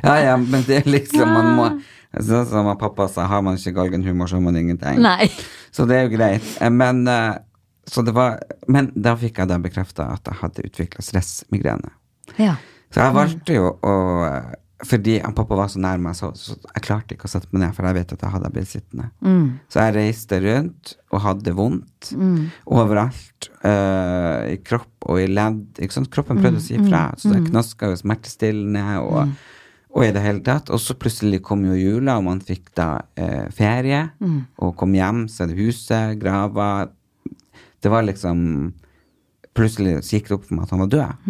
Ja, 0.03 0.13
ja, 0.19 0.35
men 0.37 0.63
det 0.67 0.81
er 0.83 0.89
liksom, 0.91 1.31
man 1.31 1.49
må 1.57 1.65
Sånn 2.17 2.47
som 2.49 2.69
pappa 2.81 3.05
sa, 3.07 3.27
har 3.29 3.41
man 3.45 3.57
ikke 3.59 3.75
galgenhumor, 3.77 4.27
så 4.31 4.39
har 4.39 4.41
man 4.47 4.55
ingenting. 4.57 4.97
Nei. 5.03 5.27
Så 5.71 5.85
det 5.85 5.95
er 5.99 6.07
jo 6.07 6.15
greit. 6.17 6.47
Eh, 6.61 6.69
Men, 6.73 7.03
eh, 7.07 7.35
så 7.89 8.01
det 8.05 8.13
var, 8.13 8.39
men 8.67 8.91
da 8.95 9.15
fikk 9.17 9.37
jeg 9.43 9.47
da 9.49 9.57
bekrefta 9.61 10.07
at 10.15 10.25
jeg 10.25 10.39
hadde 10.41 10.65
utvikla 10.69 11.01
stressmigrene. 11.05 11.91
Ja. 12.37 12.55
Så 12.89 13.01
jeg 13.03 13.13
valgte 13.13 13.53
jo 13.59 13.75
å 13.85 13.93
eh, 14.25 14.55
Fordi 14.87 15.17
pappa 15.35 15.57
var 15.59 15.67
så 15.67 15.79
nær 15.83 15.97
meg, 15.99 16.15
så, 16.15 16.29
så 16.39 16.53
jeg 16.55 16.83
klarte 16.85 17.11
ikke 17.17 17.27
å 17.27 17.31
sette 17.33 17.49
meg 17.51 17.65
ned, 17.65 17.73
for 17.75 17.83
jeg 17.83 17.97
vet 17.97 18.13
at 18.15 18.21
jeg 18.23 18.31
hadde 18.31 18.51
blitt 18.55 18.69
sittende. 18.71 19.09
Så 19.67 19.81
jeg 19.83 19.95
reiste 19.97 20.37
rundt 20.39 20.93
og 21.11 21.19
hadde 21.25 21.51
vondt 21.57 22.13
overalt. 22.65 23.49
eh, 23.63 24.53
I 24.53 24.57
kropp 24.63 25.03
og 25.11 25.19
i 25.19 25.27
ledd. 25.27 25.81
Kroppen 26.09 26.39
prøvde 26.39 26.61
å 26.61 26.63
si 26.63 26.77
ifra. 26.79 27.09
Så 27.19 27.33
jeg 27.33 27.49
knaska 27.49 27.89
jo 27.91 27.97
smertestillende 27.99 28.85
og, 29.03 29.33
og 29.99 30.05
i 30.07 30.13
det 30.15 30.21
hele 30.23 30.43
tatt. 30.45 30.69
Og 30.71 30.79
så 30.79 30.95
plutselig 30.95 31.41
kom 31.43 31.65
jo 31.67 31.75
jula, 31.75 32.15
og 32.19 32.27
man 32.29 32.39
fikk 32.43 32.71
da 32.79 33.01
eh, 33.19 33.49
ferie. 33.55 34.05
Og 34.63 34.75
kom 34.79 34.93
hjem, 34.95 35.25
så 35.31 35.47
det 35.49 35.57
huset, 35.59 36.15
grava. 36.21 36.87
Det 37.83 37.91
var 37.91 38.07
liksom 38.07 38.45
Plutselig 39.57 39.97
gikk 40.05 40.27
det 40.29 40.35
opp 40.37 40.43
for 40.45 40.55
meg 40.55 40.63
at 40.67 40.71
han 40.71 40.79
var 40.79 40.89
død. 40.93 41.23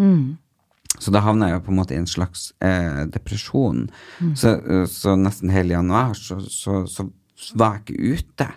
Så 0.99 1.11
da 1.15 1.21
havna 1.23 1.47
jeg 1.47 1.55
jo 1.55 1.61
på 1.65 1.71
en 1.71 1.77
måte 1.79 1.95
i 1.95 1.97
en 1.97 2.09
slags 2.09 2.49
eh, 2.61 3.05
depresjon. 3.09 3.85
Så, 4.37 4.51
eh, 4.59 4.83
så 4.91 5.15
nesten 5.17 5.49
hele 5.53 5.73
januar 5.73 6.11
så, 6.19 6.37
så, 6.43 6.83
så 6.85 7.07
var 7.57 7.79
jeg 7.79 7.85
ikke 7.87 8.19
ute. 8.19 8.49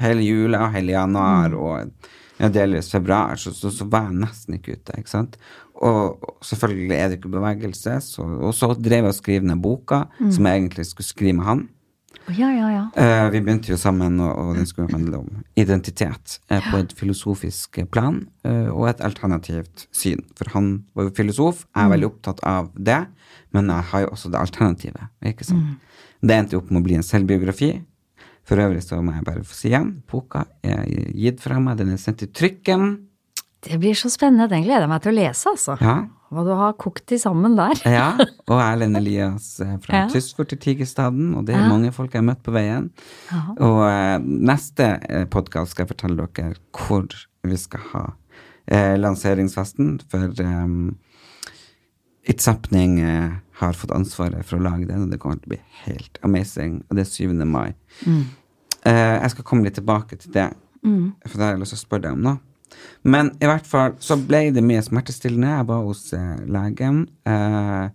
Hele 0.00 0.24
jula, 0.24 0.62
og 0.68 0.72
hele 0.78 0.94
januar 0.94 1.56
og 1.58 1.92
ja, 2.40 2.48
delvis 2.48 2.88
februar, 2.94 3.36
så, 3.36 3.52
så, 3.52 3.68
så 3.74 3.84
var 3.92 4.08
jeg 4.08 4.22
nesten 4.22 4.56
ikke 4.56 4.78
ute. 4.78 4.96
ikke 4.96 5.12
sant? 5.12 5.36
Og, 5.80 6.36
selvfølgelig 6.44 6.96
er 6.96 7.08
det 7.08 7.18
ikke 7.18 7.32
bevegelse. 7.32 7.98
Så, 8.04 8.24
og 8.24 8.54
så 8.56 8.74
drev 8.76 9.06
jeg 9.06 9.14
og 9.14 9.16
skrev 9.16 9.44
ned 9.48 9.62
boka, 9.64 10.04
som 10.20 10.48
jeg 10.48 10.60
egentlig 10.60 10.86
skulle 10.90 11.08
skrive 11.08 11.38
med 11.38 11.48
han. 11.48 11.68
Ja, 12.28 12.50
ja, 12.52 12.68
ja. 12.70 12.82
Eh, 12.94 13.30
vi 13.32 13.40
begynte 13.40 13.72
jo 13.72 13.78
sammen, 13.80 14.20
og, 14.22 14.30
og 14.38 14.58
den 14.58 14.66
skulle 14.68 14.92
handle 14.92 15.22
om 15.22 15.42
identitet 15.58 16.36
eh, 16.50 16.62
på 16.70 16.82
et 16.82 16.92
filosofisk 16.98 17.80
plan 17.90 18.20
eh, 18.46 18.68
og 18.70 18.88
et 18.90 19.02
alternativt 19.04 19.86
syn. 19.94 20.22
For 20.38 20.52
han 20.54 20.72
var 20.94 21.08
jo 21.08 21.14
filosof, 21.16 21.64
jeg 21.74 21.86
er 21.86 21.92
veldig 21.94 22.10
opptatt 22.10 22.42
av 22.46 22.70
det, 22.76 23.00
men 23.56 23.72
jeg 23.72 23.88
har 23.92 24.04
jo 24.04 24.12
også 24.14 24.30
det 24.30 24.42
alternativet. 24.42 25.10
ikke 25.26 25.48
sant? 25.48 25.78
Det 26.20 26.36
endte 26.36 26.58
opp 26.58 26.70
med 26.70 26.82
å 26.82 26.86
bli 26.86 26.98
en 27.00 27.06
selvbiografi. 27.06 27.72
For 28.46 28.60
øvrig 28.62 28.82
så 28.84 28.98
må 29.02 29.14
jeg 29.14 29.26
bare 29.26 29.44
få 29.46 29.56
si 29.56 29.70
igjen, 29.70 29.92
boka 30.10 30.44
er 30.66 30.86
gitt 31.14 31.42
fra 31.42 31.60
meg, 31.62 31.78
den 31.80 31.94
er 31.94 32.02
sendt 32.02 32.24
i 32.26 32.30
trykken. 32.30 32.92
Det 33.66 33.76
blir 33.80 33.94
så 33.98 34.08
spennende. 34.12 34.48
Den 34.48 34.62
gleder 34.64 34.86
jeg 34.86 34.90
meg 34.92 35.02
til 35.04 35.12
å 35.12 35.16
lese, 35.18 35.50
altså. 35.52 35.74
Ja, 35.84 35.96
Hva 36.30 36.44
du 36.46 36.52
har 36.54 36.76
kokt 36.80 37.02
til 37.10 37.18
sammen 37.20 37.56
der. 37.58 37.80
ja. 37.98 38.06
Og 38.48 38.60
Erlend 38.70 38.96
Elias 39.00 39.48
eh, 39.60 39.74
fra 39.84 40.04
Ja. 40.04 40.06
Tysfjord 40.12 40.48
til 40.52 40.60
Tigerstaden, 40.62 41.34
og 41.36 41.44
det 41.48 41.56
er 41.58 41.66
mange 41.68 41.90
folk 41.92 42.14
jeg 42.14 42.22
har 42.22 42.28
møtt 42.30 42.42
på 42.46 42.54
veien. 42.54 42.90
Og 43.58 43.82
eh, 43.88 44.16
neste 44.22 44.86
eh, 45.10 45.26
podkast 45.32 45.74
skal 45.74 45.84
jeg 45.84 45.92
fortelle 45.96 46.28
dere 46.38 46.54
hvor 46.78 47.08
vi 47.44 47.56
skal 47.60 47.84
ha 47.92 48.04
eh, 48.70 48.94
lanseringsfesten, 49.00 49.96
for 50.12 50.30
eh, 50.44 50.74
It's 52.30 52.46
Happening 52.46 53.00
eh, 53.00 53.30
har 53.60 53.76
fått 53.76 53.92
ansvaret 53.92 54.46
for 54.46 54.56
å 54.60 54.64
lage 54.64 54.86
den, 54.88 55.04
og 55.04 55.10
det 55.12 55.18
kommer 55.20 55.40
til 55.40 55.50
å 55.50 55.54
bli 55.56 55.60
helt 55.84 56.20
amazing. 56.24 56.78
Og 56.88 56.96
det 56.96 57.04
er 57.04 57.10
7. 57.12 57.34
mai. 57.44 57.74
Eh, 58.06 59.16
jeg 59.20 59.32
skal 59.34 59.44
komme 59.50 59.66
litt 59.66 59.76
tilbake 59.76 60.16
til 60.22 60.32
det, 60.32 60.46
for 61.26 61.34
det 61.36 61.44
har 61.44 61.52
jeg 61.56 61.60
lyst 61.66 61.74
til 61.74 61.80
å 61.82 61.84
spørre 61.84 62.06
deg 62.06 62.16
om 62.16 62.22
nå. 62.30 62.36
Men 63.02 63.32
i 63.40 63.48
hvert 63.48 63.66
fall 63.66 63.96
så 64.02 64.18
ble 64.20 64.48
det 64.54 64.64
mye 64.64 64.82
smertestillende. 64.84 65.54
Jeg 65.58 65.68
var 65.70 65.84
hos 65.86 66.04
eh, 66.16 66.40
legen. 66.50 67.04
Eh, 67.28 67.86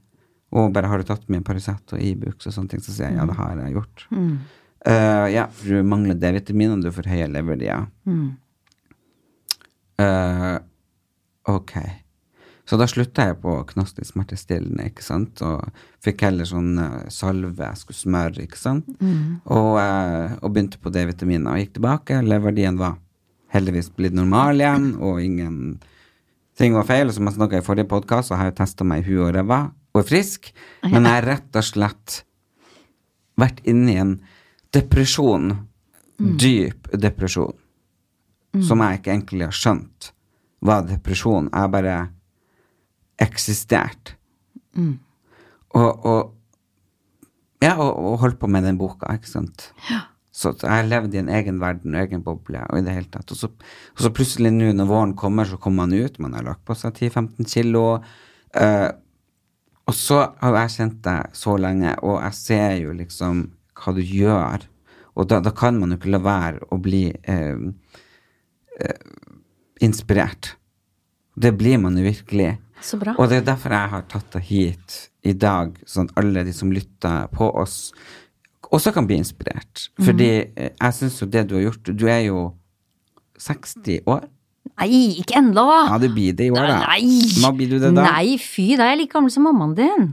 og 0.55 0.71
bare 0.75 0.89
har 0.91 1.01
du 1.01 1.07
tatt 1.07 1.25
med 1.31 1.43
Paracet 1.47 1.95
og 1.95 2.01
Ibux 2.01 2.47
og 2.47 2.55
sånne 2.55 2.71
ting, 2.71 2.83
så 2.83 2.93
sier 2.93 3.11
jeg 3.11 3.19
ja, 3.19 3.25
det 3.27 3.35
har 3.39 3.59
jeg 3.59 3.75
gjort. 3.75 4.05
Eh, 4.85 5.27
ja, 5.33 5.49
for 5.51 5.73
du 5.73 5.83
mangler 5.87 6.17
D-vitamin, 6.21 6.77
og 6.77 6.85
du 6.85 6.91
får 6.93 7.09
høye 7.11 7.27
leverdier. 7.33 7.87
Eh, 10.05 10.55
ok. 11.51 11.75
Så 12.65 12.77
da 12.81 12.87
slutta 12.89 13.27
jeg 13.29 13.37
på 13.43 13.55
knastig 13.69 14.07
smertestillende, 14.09 14.87
ikke 14.89 15.05
sant, 15.05 15.41
og 15.45 15.65
fikk 16.05 16.23
heller 16.25 16.47
sånn 16.49 16.79
eh, 16.81 17.09
salve 17.13 17.61
jeg 17.61 17.81
skulle 17.81 17.99
smøre, 17.99 18.45
ikke 18.47 18.57
sant, 18.57 18.87
og, 19.45 19.75
uh, 19.77 20.33
og 20.41 20.53
begynte 20.53 20.81
på 20.81 20.93
D-vitaminer 20.93 21.51
og 21.51 21.61
gikk 21.61 21.75
tilbake. 21.77 22.23
leverdien 22.25 22.79
var 22.81 22.97
heldigvis 23.55 23.91
blitt 23.95 24.15
normal 24.15 24.61
igjen, 24.61 24.91
og 24.99 25.21
ingen 25.23 25.57
ting 26.59 26.75
var 26.75 26.87
feil. 26.87 27.11
Som 27.15 27.27
jeg 27.29 27.37
snakka 27.37 27.61
i 27.61 27.65
forrige 27.65 27.89
podkast, 27.91 28.31
så 28.31 28.39
har 28.39 28.51
jeg 28.51 28.59
testa 28.59 28.87
meg 28.87 29.03
i 29.03 29.09
huet 29.09 29.29
og 29.29 29.35
ræva 29.37 29.59
og 29.95 30.01
er 30.01 30.07
frisk, 30.09 30.49
men 30.83 31.05
jeg 31.05 31.13
har 31.13 31.25
rett 31.29 31.55
og 31.55 31.63
slett 31.63 32.17
vært 33.39 33.61
inne 33.67 33.93
i 33.93 34.01
en 34.01 34.17
depresjon, 34.75 35.53
dyp 36.19 36.89
depresjon, 36.91 37.55
som 38.63 38.83
jeg 38.83 38.99
ikke 38.99 39.13
egentlig 39.13 39.47
har 39.47 39.55
skjønt 39.55 40.11
var 40.65 40.85
depresjon. 40.87 41.49
Jeg 41.51 41.61
har 41.61 41.71
bare 41.71 41.95
eksistert. 43.21 44.15
Og, 45.75 46.05
og, 46.05 46.33
ja, 47.63 47.75
og, 47.75 47.91
og 47.91 48.19
holdt 48.23 48.39
på 48.41 48.49
med 48.51 48.65
den 48.67 48.79
boka, 48.79 49.13
ikke 49.15 49.31
sant. 49.31 49.69
Så 50.35 50.51
jeg 50.59 50.87
levde 50.89 51.15
i 51.15 51.21
en 51.21 51.31
egen 51.31 51.61
verden, 51.61 51.95
egen 51.95 52.23
boble, 52.25 52.59
og 52.67 52.79
i 52.79 52.83
det 52.83 52.91
hele 52.97 53.07
tatt. 53.11 53.31
Og 53.31 53.39
så, 53.39 53.47
og 53.95 54.03
så 54.03 54.11
plutselig 54.11 54.51
nå 54.51 54.73
når 54.75 54.89
våren 54.89 55.15
kommer, 55.15 55.47
så 55.47 55.59
kommer 55.61 55.85
man 55.85 55.95
ut, 55.95 56.19
man 56.19 56.35
har 56.35 56.43
lagt 56.43 56.65
på 56.67 56.75
seg 56.75 56.97
10-15 56.97 57.47
kilo. 57.53 57.85
Uh, 58.51 58.91
og 59.85 59.95
så 59.95 60.19
har 60.41 60.57
jeg 60.59 60.73
kjent 60.75 60.99
deg 61.05 61.37
så 61.37 61.55
lenge, 61.61 61.93
og 62.03 62.17
jeg 62.19 62.37
ser 62.39 62.75
jo 62.81 62.95
liksom 62.97 63.45
hva 63.79 63.93
du 63.95 64.01
gjør. 64.01 64.65
Og 65.15 65.29
da, 65.31 65.39
da 65.43 65.53
kan 65.55 65.77
man 65.79 65.93
jo 65.93 65.99
ikke 65.99 66.13
la 66.15 66.21
være 66.25 66.67
å 66.73 66.79
bli 66.81 67.05
eh, 67.13 67.67
eh, 68.81 69.09
inspirert. 69.85 70.55
Det 71.35 71.53
blir 71.55 71.79
man 71.83 71.99
jo 71.99 72.07
virkelig. 72.07 72.55
Så 72.83 72.99
bra. 72.99 73.13
Og 73.19 73.29
det 73.31 73.39
er 73.39 73.47
derfor 73.53 73.75
jeg 73.77 73.93
har 73.93 74.07
tatt 74.11 74.33
deg 74.35 74.49
hit 74.49 74.97
i 75.25 75.35
dag, 75.37 75.77
sånn 75.87 76.11
alle 76.19 76.43
de 76.47 76.53
som 76.53 76.73
lytter 76.73 77.29
på 77.33 77.47
oss, 77.61 77.93
også 78.75 78.93
kan 78.95 79.07
bli 79.07 79.17
inspirert. 79.21 79.87
Fordi 80.03 80.29
eh, 80.43 80.71
jeg 80.73 80.97
syns 80.99 81.19
jo 81.21 81.27
det 81.31 81.45
du 81.49 81.55
har 81.57 81.67
gjort 81.69 81.91
Du 81.95 82.05
er 82.11 82.21
jo 82.27 82.45
60 83.41 84.05
år. 84.11 84.27
Nei, 84.75 85.21
ikke 85.21 85.37
ennå. 85.39 85.65
Ja, 85.87 85.97
det 86.01 86.11
blir 86.15 86.35
det 86.35 86.49
i 86.49 86.53
år, 86.53 86.67
da. 86.67 86.77
Nei. 86.83 87.19
Nå 87.43 87.51
blir 87.55 87.71
du 87.71 87.77
det 87.79 87.91
da? 87.95 88.05
Nei, 88.09 88.37
fy, 88.41 88.73
da 88.75 88.87
er 88.87 88.95
jeg 88.95 89.05
like 89.05 89.13
gammel 89.13 89.31
som 89.31 89.45
mammaen 89.47 89.75
din. 89.77 90.07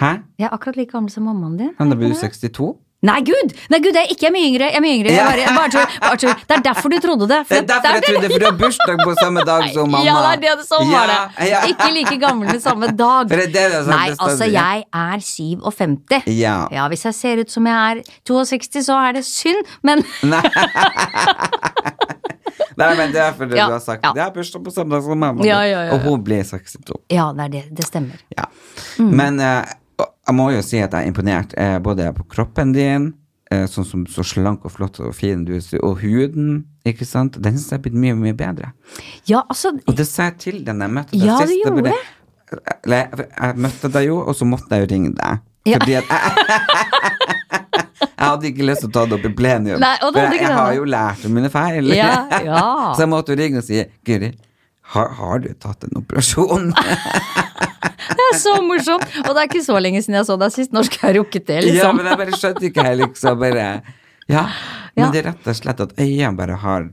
Hæ? 0.00 0.10
Jeg 0.40 0.48
er 0.48 0.54
akkurat 0.56 0.78
like 0.80 0.92
gammel 0.92 1.12
som 1.12 1.24
mammaen 1.28 1.56
din. 1.60 1.72
Men 1.78 1.92
da 1.92 1.98
blir 2.00 2.12
du 2.12 2.18
62? 2.18 2.72
Nei, 3.02 3.18
gud! 3.26 3.50
Nei, 3.72 3.78
gud, 3.82 3.96
jeg 3.98 4.06
er 4.06 4.12
ikke 4.14 4.28
jeg 4.28 4.30
er 4.30 4.34
mye 4.36 4.48
yngre. 4.52 4.66
Jeg 4.70 4.78
er 4.78 4.82
mye 4.84 4.96
yngre. 5.00 5.10
Jeg 5.10 5.24
bare, 5.26 5.54
bare, 5.56 5.70
tror, 5.74 5.94
bare 6.04 6.18
tror. 6.22 6.42
Det 6.46 6.54
er 6.54 6.60
derfor 6.68 6.92
du 6.92 6.98
trodde 7.02 7.26
det. 7.32 7.38
Det 7.48 7.56
er 7.58 7.64
derfor 7.72 7.96
jeg 7.96 8.04
trodde, 8.06 8.28
for 8.30 8.38
du 8.38 8.46
har 8.46 8.58
bursdag 8.60 9.02
på 9.02 9.14
samme 9.18 9.42
dag 9.48 9.64
som 9.74 9.90
mamma. 9.90 10.02
Ja, 10.06 10.20
det 10.22 10.30
er 10.30 10.42
det 10.44 10.52
det 10.60 10.66
sånn 10.68 10.92
var 10.92 11.10
det. 11.10 11.48
Ja. 11.50 11.64
Ikke 11.72 11.88
like 11.96 12.14
gammel 12.22 12.52
med 12.52 12.62
samme 12.62 12.92
dag. 13.00 13.32
Det 13.32 13.48
det 13.56 13.64
du 13.72 13.90
Nei, 13.90 14.04
altså, 14.14 14.46
jeg 14.46 14.86
er 14.86 15.26
57. 15.32 16.30
Ja. 16.38 16.54
Ja, 16.70 16.86
hvis 16.92 17.02
jeg 17.08 17.18
ser 17.18 17.42
ut 17.42 17.50
som 17.50 17.66
jeg 17.66 17.74
er 17.74 18.04
62, 18.30 18.86
så 18.86 19.02
er 19.08 19.18
det 19.18 19.26
synd, 19.26 19.74
men 19.82 20.06
Nei. 20.32 20.44
Nei, 22.78 22.94
men 22.96 23.12
det 23.12 23.20
er 23.20 23.34
fordi 23.36 23.58
Ja, 23.58 23.66
du 23.68 23.76
har 23.76 23.82
sagt 23.84 24.06
ja. 24.06 24.14
Jeg 24.16 24.24
har 24.24 24.32
bursdag 24.34 24.62
på 24.64 24.72
samme 24.72 24.94
dag 24.94 25.04
som 25.04 25.18
mamma. 25.18 25.44
Ja, 25.46 25.60
ja, 25.66 25.74
ja, 25.74 25.84
ja. 25.90 25.98
Og 25.98 26.06
hun 26.06 26.22
blir 26.24 26.46
62. 26.46 27.02
Ja, 27.12 27.32
det 27.36 27.50
er 27.50 27.54
det. 27.58 27.64
Det 27.82 27.86
stemmer. 27.90 28.22
Ja. 28.36 28.46
Mm. 29.02 29.10
Men 29.18 29.40
eh, 29.42 29.74
jeg 30.00 30.34
må 30.38 30.50
jo 30.54 30.62
si 30.64 30.78
at 30.80 30.92
jeg 30.94 31.04
er 31.04 31.10
imponert 31.10 31.54
eh, 31.58 31.78
både 31.82 32.08
på 32.16 32.24
kroppen 32.32 32.72
din, 32.74 33.10
eh, 33.52 33.64
sånn 33.70 33.86
som 33.86 34.04
så 34.10 34.24
slank 34.26 34.64
og 34.68 34.72
flott 34.76 35.00
og 35.02 35.14
fin 35.16 35.44
du 35.44 35.54
er, 35.56 35.62
og 35.82 36.00
huden, 36.02 36.64
ikke 36.88 37.06
sant. 37.06 37.36
Den 37.42 37.58
synes 37.58 37.70
jeg 37.70 37.80
er 37.80 37.84
blitt 37.84 37.98
mye, 37.98 38.16
mye 38.18 38.36
bedre. 38.38 38.72
Ja, 39.28 39.42
altså 39.48 39.74
Og 39.86 39.96
det 39.98 40.06
sa 40.08 40.30
jeg 40.30 40.38
til 40.42 40.60
den 40.66 40.80
jeg 40.82 40.94
møtte 40.96 41.16
deg 41.16 41.26
Ja, 41.26 41.38
sist. 41.42 41.52
du 41.52 41.70
gjorde 41.70 41.94
Eller, 42.84 42.96
jeg, 42.96 43.28
jeg 43.38 43.62
møtte 43.66 43.90
deg 43.94 44.08
jo, 44.08 44.20
og 44.26 44.34
så 44.36 44.48
måtte 44.48 44.76
jeg 44.76 44.86
jo 44.86 44.92
ringe 44.94 45.12
deg. 45.18 45.42
Ja. 45.68 45.78
Fordi 45.78 45.94
at 46.00 46.08
jeg, 46.10 46.22
hadde 48.22 48.48
ikke 48.50 48.66
lyst 48.66 48.82
til 48.84 48.90
å 48.90 48.94
ta 48.94 49.04
det 49.08 49.18
opp 49.18 49.26
i 49.28 49.32
plenum. 49.36 49.78
Nei, 49.82 49.92
det 49.98 50.08
for 50.08 50.20
jeg, 50.22 50.40
jeg 50.42 50.56
har 50.58 50.72
jo 50.76 50.88
lært 50.94 51.26
om 51.28 51.36
mine 51.36 51.50
feil. 51.52 51.92
Ja, 51.96 52.14
ja. 52.44 52.62
så 52.96 53.04
jeg 53.04 53.10
måtte 53.12 53.34
jo 53.34 53.40
ringe 53.40 53.62
og 53.62 53.66
si 53.66 53.82
Guri, 54.06 54.32
har, 54.94 55.08
har 55.18 55.38
du 55.44 55.48
tatt 55.62 55.84
en 55.88 55.98
operasjon? 56.02 56.70
Det 58.12 58.24
er 58.32 58.36
så 58.38 58.52
morsomt! 58.64 59.04
Og 59.22 59.30
det 59.34 59.40
er 59.42 59.46
ikke 59.48 59.62
så 59.64 59.76
lenge 59.80 60.00
siden 60.02 60.16
jeg 60.18 60.26
så 60.28 60.34
deg 60.40 60.52
sist. 60.54 60.72
Når 60.74 60.86
skal 60.88 61.08
jeg 61.12 61.16
rukket 61.20 61.44
det, 61.48 61.58
Ja, 61.60 61.68
liksom? 61.68 61.96
men 62.00 62.08
jeg 62.10 62.18
bare 62.20 62.38
skjønte 62.38 62.66
ikke 62.68 62.84
helt, 62.86 63.02
liksom. 63.06 63.38
Bare, 63.40 63.66
ja. 64.30 64.42
Men 64.96 65.04
Ja. 65.04 65.10
det 65.14 65.20
er 65.22 65.26
rett 65.30 65.46
og 65.48 65.56
slett 65.56 65.80
at 65.80 65.94
øynene 65.98 66.36
bare 66.36 66.56
har 66.64 66.88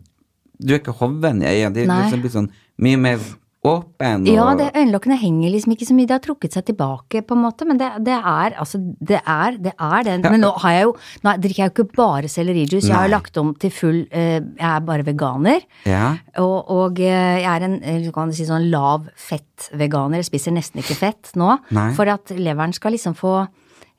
Du 0.62 0.74
er 0.74 0.80
ikke 0.80 0.92
hoven 1.00 1.42
i 1.42 1.48
øynene. 1.50 1.74
De 1.76 1.82
er 1.86 1.92
liksom 2.04 2.22
blitt 2.24 2.36
sånn 2.36 2.50
mye 2.84 2.98
mer 3.00 3.20
åpen. 3.66 4.24
Og, 4.24 4.30
Ja, 4.32 4.46
det, 4.56 4.70
øyenlokkene 4.76 5.18
henger 5.20 5.52
liksom 5.52 5.74
ikke 5.76 5.88
så 5.90 5.96
mye. 5.98 6.08
Det 6.08 6.16
har 6.16 6.24
trukket 6.24 6.56
seg 6.56 6.66
tilbake, 6.70 7.22
på 7.28 7.36
en 7.36 7.44
måte. 7.44 7.68
Men 7.68 7.80
det, 7.82 7.90
det 8.06 8.16
er 8.16 8.56
altså 8.60 8.80
Det 8.80 9.20
er 9.20 9.58
det. 9.60 9.74
Er 9.76 10.04
det. 10.08 10.18
Men 10.24 10.42
nå 10.42 10.52
har 10.64 10.72
jeg 10.72 10.84
jo 10.88 10.96
Nå 11.24 11.36
drikker 11.44 11.64
jeg 11.64 11.72
jo 11.72 11.76
ikke 11.76 11.98
bare 12.00 12.32
sellerijuice. 12.32 12.88
Jeg 12.88 12.96
har 12.96 13.08
jo 13.08 13.16
lagt 13.16 13.38
om 13.38 13.54
til 13.60 13.72
full 13.72 14.02
eh, 14.12 14.40
Jeg 14.40 14.70
er 14.72 14.86
bare 14.88 15.06
veganer. 15.08 15.66
Ja. 15.86 16.18
Og, 16.40 16.70
og 16.72 17.00
eh, 17.00 17.42
jeg 17.44 17.50
er 17.52 17.66
en 17.68 17.80
eh, 17.84 18.02
du 18.04 18.12
kan 18.16 18.32
si 18.34 18.48
sånn 18.48 18.70
lav 18.72 19.10
fett-veganer. 19.20 20.22
Jeg 20.24 20.30
spiser 20.32 20.56
nesten 20.56 20.80
ikke 20.84 20.98
fett 20.98 21.34
nå. 21.40 21.58
Nei. 21.76 21.90
For 21.98 22.10
at 22.12 22.32
leveren 22.36 22.74
skal 22.76 22.96
liksom 22.96 23.18
få 23.20 23.42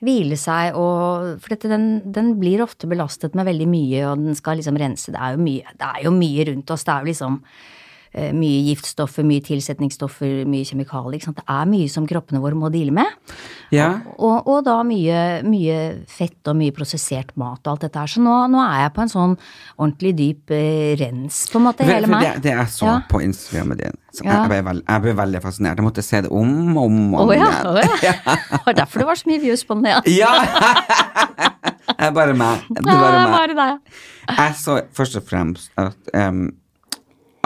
hvile 0.00 0.38
seg 0.40 0.78
og 0.80 1.34
For 1.42 1.52
dette, 1.52 1.68
den, 1.68 2.00
den 2.08 2.32
blir 2.40 2.62
ofte 2.64 2.88
belastet 2.88 3.36
med 3.36 3.44
veldig 3.44 3.68
mye, 3.68 4.06
og 4.08 4.24
den 4.24 4.38
skal 4.38 4.56
liksom 4.56 4.78
rense. 4.80 5.12
Det 5.12 5.20
er 5.20 5.36
jo 5.36 5.44
mye, 5.44 5.76
det 5.76 5.90
er 5.90 6.06
jo 6.06 6.14
mye 6.16 6.48
rundt 6.48 6.72
oss. 6.72 6.86
Det 6.88 6.94
er 6.94 7.04
jo 7.04 7.12
liksom 7.12 7.36
mye 8.34 8.64
giftstoffer, 8.66 9.22
mye 9.22 9.42
tilsetningsstoffer, 9.46 10.40
mye 10.50 10.66
kjemikalier. 10.66 11.22
Det 11.36 11.44
er 11.46 11.68
mye 11.70 11.86
som 11.92 12.08
kroppene 12.10 12.40
våre 12.42 12.58
må 12.58 12.70
deale 12.74 12.90
med. 12.96 13.06
ja. 13.70 14.00
Og, 14.18 14.48
og 14.50 14.64
da 14.66 14.80
mye, 14.82 15.20
mye 15.46 15.76
fett 16.10 16.50
og 16.50 16.56
mye 16.58 16.74
prosessert 16.74 17.30
mat 17.38 17.60
og 17.64 17.72
alt 17.76 17.84
dette 17.86 17.98
her. 18.02 18.10
Så 18.10 18.20
nå, 18.24 18.34
nå 18.50 18.58
er 18.64 18.82
jeg 18.86 18.92
på 18.96 19.04
en 19.04 19.12
sånn 19.12 19.36
ordentlig 19.78 20.12
dyp 20.18 20.50
eh, 20.56 20.96
rens, 21.00 21.44
på 21.52 21.60
en 21.60 21.68
måte, 21.68 21.86
hele 21.86 22.10
meg. 22.10 22.26
det, 22.26 22.42
det 22.48 22.56
jeg 22.56 22.72
så 22.74 22.88
Ja. 22.90 22.96
på 23.08 23.22
Instagrammen 23.22 23.78
din, 23.78 23.96
så 24.12 24.24
Ja. 24.26 24.40
jeg, 24.40 24.48
ble 24.50 24.60
veld, 24.66 24.82
jeg 24.88 25.02
ble 25.06 25.14
veldig 25.22 25.42
fascinert. 25.46 25.78
Jeg 25.78 25.86
måtte 25.86 26.02
se 26.02 26.20
det 26.26 26.30
om 26.34 26.76
og 26.76 26.84
om, 26.90 27.14
om 27.14 27.32
ja, 27.32 27.46
igjen. 27.46 27.98
ja. 28.08 28.14
Det 28.50 28.62
var 28.66 28.78
derfor 28.82 29.04
det 29.04 29.06
var 29.12 29.20
så 29.22 29.30
mye 29.30 29.40
views 29.46 29.62
på 29.64 29.78
den, 29.78 29.86
ja. 29.94 30.02
Ja! 30.10 30.34
Det 32.00 32.06
er 32.06 32.12
bare 32.16 32.32
meg. 32.38 32.62
Det 32.70 32.80
er 32.80 32.96
bare 32.96 33.16
meg. 33.28 33.32
bare 33.34 33.54
deg. 33.58 33.96
Jeg 34.38 34.54
så 34.56 34.76
først 34.96 35.16
og 35.18 35.24
fremst 35.28 35.72
at 35.80 36.12
em, 36.16 36.46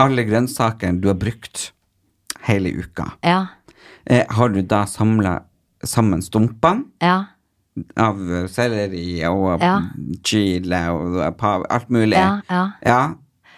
alle 0.01 0.25
grønnsakene 0.27 1.01
du 1.01 1.07
har 1.11 1.17
brukt 1.19 1.71
hele 2.47 2.71
uka, 2.75 3.11
Ja, 3.25 3.47
eh, 4.05 4.25
har 4.29 4.49
du 4.49 4.61
da 4.61 4.83
samla 4.85 5.39
sammen 5.85 6.21
stumpene 6.21 6.85
ja. 7.01 7.25
av 7.97 8.19
eh, 8.31 8.47
selleri 8.51 9.23
og 9.29 9.61
Ja. 9.61 9.81
chile 10.23 10.81
og 10.91 11.19
alt 11.69 11.89
mulig? 11.89 12.17
Ja, 12.17 12.71
ja. 12.85 13.13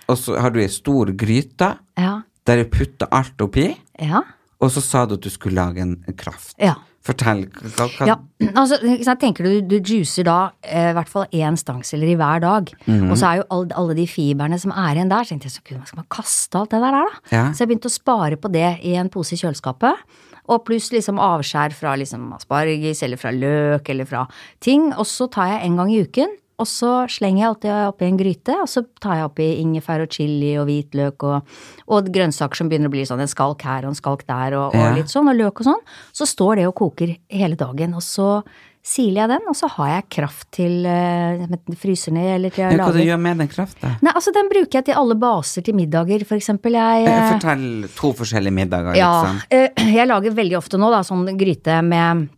Og 0.08 0.18
så 0.18 0.38
har 0.40 0.52
du 0.52 0.60
ei 0.62 0.70
stor 0.72 1.12
gryte 1.12 1.78
Ja, 1.98 2.22
der 2.46 2.64
du 2.64 2.70
putter 2.70 3.08
alt 3.12 3.42
oppi, 3.42 3.76
ja. 4.00 4.22
og 4.62 4.72
så 4.72 4.82
sa 4.82 5.06
du 5.06 5.16
at 5.16 5.22
du 5.22 5.30
skulle 5.30 5.56
lage 5.56 5.82
en 5.82 5.98
kraft. 6.16 6.56
Ja. 6.60 6.76
Fortell. 7.08 7.46
Hva, 7.78 7.88
hva, 7.96 8.08
Ja, 8.10 8.16
altså, 8.54 8.80
jeg 8.84 9.20
tenker 9.22 9.48
du, 9.48 9.52
du 9.64 9.78
juicer 9.80 10.28
da 10.28 10.38
eh, 10.62 10.92
i 10.92 10.96
hvert 10.98 11.12
fall 11.12 11.28
én 11.36 11.58
stangselleri 11.60 12.18
hver 12.20 12.44
dag. 12.44 12.72
Mhm. 12.86 13.10
Og 13.12 13.20
så 13.20 13.32
er 13.32 13.42
jo 13.42 13.48
alle, 13.56 13.74
alle 13.80 13.98
de 13.98 14.08
fiberne 14.12 14.60
som 14.62 14.74
er 14.76 14.98
igjen 15.00 15.12
der, 15.12 15.28
så 15.28 15.36
tenkte 15.36 15.50
jeg 15.50 15.58
så 15.58 15.66
gud, 15.66 15.82
skal 15.88 16.02
man 16.04 16.10
kaste 16.14 16.62
alt 16.62 16.76
det 16.76 16.82
der, 16.84 16.98
da? 16.98 17.22
Ja. 17.34 17.44
Så 17.52 17.64
jeg 17.64 17.72
begynte 17.72 17.92
å 17.92 17.98
spare 17.98 18.40
på 18.40 18.52
det 18.54 18.72
i 18.88 18.98
en 19.00 19.12
pose 19.14 19.38
i 19.38 19.42
kjøleskapet. 19.42 20.08
Og 20.48 20.64
pluss 20.68 20.92
liksom 20.94 21.20
avskjær 21.20 21.74
fra 21.76 21.96
liksom 22.00 22.30
asparges 22.38 23.02
eller 23.04 23.20
fra 23.20 23.34
løk 23.36 23.90
eller 23.92 24.08
fra 24.08 24.24
ting. 24.64 24.94
Og 24.96 25.08
så 25.10 25.28
tar 25.32 25.52
jeg 25.52 25.66
en 25.68 25.80
gang 25.82 25.92
i 25.92 26.04
uken, 26.08 26.38
og 26.58 26.66
så 26.70 26.92
slenger 27.14 27.42
jeg 27.44 27.48
alltid 27.52 27.74
oppi 27.88 28.06
en 28.10 28.18
gryte. 28.18 28.56
Og 28.64 28.70
så 28.72 28.82
tar 29.04 29.20
jeg 29.20 29.28
oppi 29.30 29.48
ingefær 29.62 30.02
og 30.06 30.10
chili 30.14 30.56
og 30.58 30.66
hvitløk 30.70 31.26
og, 31.30 31.58
og 31.94 32.08
grønnsaker 32.14 32.58
som 32.58 32.70
begynner 32.72 32.90
å 32.90 32.96
bli 32.96 33.04
sånn 33.06 33.22
en 33.22 33.30
skalk 33.30 33.62
her 33.68 33.86
og 33.86 33.94
en 33.94 34.00
skalk 34.00 34.24
der 34.30 34.56
og, 34.58 34.74
og 34.74 34.82
Ja. 34.88 34.96
litt 34.98 35.12
sånn, 35.14 35.30
og 35.30 35.38
løk 35.38 35.62
og 35.62 35.70
sånn. 35.70 35.84
Så 36.18 36.26
står 36.26 36.56
det 36.62 36.66
og 36.72 36.76
koker 36.82 37.14
hele 37.30 37.56
dagen, 37.60 37.94
og 37.94 38.02
så 38.02 38.42
siler 38.88 39.26
jeg 39.26 39.30
den, 39.34 39.48
og 39.52 39.56
så 39.60 39.68
har 39.74 39.88
jeg 39.92 40.04
kraft 40.16 40.48
til 40.56 40.86
eh, 40.88 41.42
det 41.52 41.76
fryser 41.76 42.14
ned, 42.16 42.30
eller 42.38 42.54
til 42.56 42.64
jeg 42.64 42.72
Ja, 42.72 42.78
hva 42.80 42.94
du 42.94 43.02
lager 43.02 43.10
gjør 43.10 43.20
med 43.26 43.42
den 43.44 43.50
krafta? 43.52 43.90
Nei, 44.02 44.14
altså 44.16 44.32
den 44.32 44.48
bruker 44.48 44.78
jeg 44.80 44.86
til 44.88 44.96
alle 45.02 45.18
baser 45.20 45.66
til 45.68 45.76
middager, 45.76 46.24
for 46.30 46.40
eksempel. 46.40 46.78
Jeg, 46.80 47.04
eh, 47.12 47.28
Fortell 47.34 47.66
to 47.98 48.14
forskjellige 48.16 48.56
middager, 48.56 48.96
ja, 48.96 49.12
liksom. 49.28 49.42
eh, 49.52 49.92
jeg 50.00 50.08
lager 50.08 50.38
veldig 50.40 50.58
ofte 50.62 50.80
nå 50.80 50.90
da, 50.94 51.02
sånn 51.04 51.28
gryte 51.38 51.82
med 51.84 52.30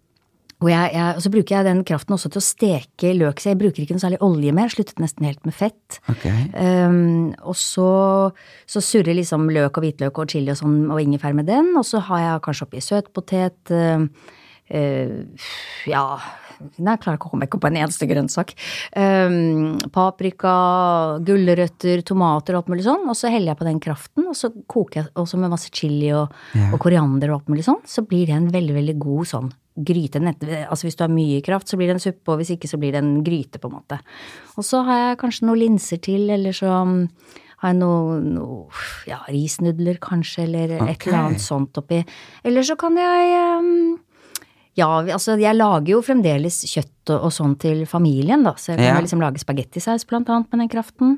og, 0.59 0.67
jeg, 0.67 0.91
jeg, 0.91 1.15
og 1.15 1.23
så 1.23 1.31
bruker 1.31 1.55
jeg 1.55 1.67
den 1.69 1.83
kraften 1.87 2.15
også 2.17 2.31
til 2.33 2.41
å 2.41 2.43
steke 2.43 3.13
løk, 3.15 3.39
så 3.39 3.53
jeg 3.53 3.59
bruker 3.61 3.83
ikke 3.83 3.95
noe 3.95 4.03
særlig 4.03 4.19
olje 4.25 4.55
mer. 4.57 4.73
Sluttet 4.73 4.99
nesten 4.99 5.27
helt 5.29 5.45
med 5.47 5.55
fett. 5.55 5.99
Okay. 6.11 6.49
Um, 6.51 7.29
og 7.47 7.55
så, 7.55 7.91
så 8.67 8.83
surrer 8.83 9.15
liksom 9.15 9.47
løk 9.55 9.79
og 9.79 9.87
hvitløk 9.87 10.19
og 10.19 10.35
chili 10.35 10.51
og 10.51 10.59
sånn 10.59 10.81
og 10.91 10.99
ingefær 10.99 11.37
med 11.37 11.47
den, 11.47 11.71
og 11.79 11.87
så 11.87 12.03
har 12.09 12.25
jeg 12.25 12.43
kanskje 12.49 12.67
oppi 12.67 12.83
søtpotet, 12.83 13.71
uh, 13.71 14.35
uh, 14.75 15.49
ja 15.87 16.05
Nei, 16.59 16.91
jeg 16.91 16.99
klarer 17.05 17.15
ikke 17.15 17.29
å 17.29 17.31
komme 17.31 17.47
på 17.47 17.69
en 17.69 17.77
eneste 17.79 18.03
grønnsak. 18.09 18.49
Um, 18.91 19.77
paprika, 19.95 20.51
gulrøtter, 21.23 22.01
tomater 22.03 22.57
og 22.57 22.59
alt 22.65 22.73
mulig 22.73 22.83
sånn. 22.83 23.05
Og 23.07 23.15
så 23.15 23.31
heller 23.31 23.53
jeg 23.53 23.59
på 23.61 23.67
den 23.69 23.79
kraften, 23.79 24.25
og 24.27 24.35
så 24.35 24.51
koker 24.67 24.99
jeg 24.99 25.07
også 25.23 25.39
med 25.39 25.53
masse 25.53 25.71
chili 25.71 26.11
og, 26.11 26.35
Ja. 26.59 26.67
og 26.73 26.81
koriander 26.83 27.31
og 27.31 27.37
alt 27.37 27.53
mulig 27.53 27.63
sånn. 27.63 27.79
Så 27.87 28.03
blir 28.03 28.27
det 28.27 28.35
en 28.35 28.51
veldig, 28.51 28.75
veldig 28.75 28.97
god 28.99 29.31
sånn 29.31 29.49
gryte. 29.85 30.21
Altså 30.69 30.87
hvis 30.87 30.97
du 30.99 31.03
har 31.05 31.13
mye 31.13 31.41
kraft, 31.45 31.69
så 31.69 31.77
blir 31.79 31.87
det 31.91 31.97
en 31.97 32.03
suppe, 32.03 32.31
og 32.33 32.41
hvis 32.41 32.53
ikke 32.55 32.69
så 32.71 32.79
blir 32.81 32.95
det 32.95 33.03
en 33.03 33.23
gryte, 33.25 33.59
på 33.61 33.69
en 33.71 33.77
måte. 33.79 33.99
Og 34.57 34.65
så 34.67 34.83
har 34.87 35.03
jeg 35.03 35.21
kanskje 35.23 35.47
noen 35.47 35.63
linser 35.63 36.01
til, 36.03 36.27
eller 36.33 36.55
så 36.55 36.73
um, 36.83 37.07
har 37.63 37.73
jeg 37.73 37.79
noe, 37.79 38.19
noe 38.23 38.83
ja, 39.09 39.21
risnudler 39.31 39.99
kanskje, 40.03 40.45
eller 40.47 40.77
et 40.89 41.07
eller 41.07 41.19
annet 41.23 41.43
sånt 41.43 41.79
oppi. 41.81 42.03
Eller 42.43 42.63
så 42.67 42.77
kan 42.79 42.95
jeg 42.99 43.33
um, 43.59 43.97
ja, 44.79 44.87
altså 45.11 45.35
jeg 45.39 45.57
lager 45.57 45.91
jo 45.95 45.99
fremdeles 46.05 46.61
kjøtt 46.69 47.11
og, 47.11 47.25
og 47.27 47.33
sånn 47.35 47.55
til 47.59 47.81
familien, 47.89 48.45
da. 48.45 48.53
Så 48.55 48.73
jeg 48.73 48.79
kan 48.79 48.93
Ja. 48.93 49.01
liksom 49.03 49.19
lage 49.23 49.41
spagettisaus 49.41 50.05
blant 50.07 50.29
annet 50.29 50.47
med 50.53 50.63
den 50.63 50.71
kraften. 50.71 51.17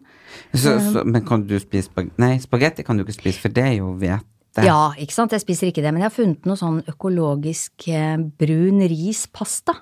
Så, 0.54 0.80
så, 0.82 1.04
men 1.06 1.26
kan 1.28 1.43
du 1.45 1.58
spise 1.60 1.89
spagetti? 1.91 2.17
Nei, 2.24 2.38
spagetti 2.41 2.86
kan 2.88 2.97
du 2.97 3.04
ikke 3.06 3.19
spise, 3.19 3.41
for 3.43 3.54
det 3.54 3.65
er 3.67 3.76
jo 3.82 3.91
hvete. 4.02 4.26
Ja, 4.60 4.92
ikke 5.00 5.16
sant. 5.16 5.32
Jeg 5.32 5.44
spiser 5.46 5.70
ikke 5.72 5.84
det, 5.84 5.94
men 5.94 6.04
jeg 6.04 6.10
har 6.10 6.16
funnet 6.16 6.48
noe 6.50 6.60
sånn 6.60 6.82
økologisk 6.92 7.88
eh, 7.88 8.18
brun 8.20 8.84
rispasta. 8.92 9.78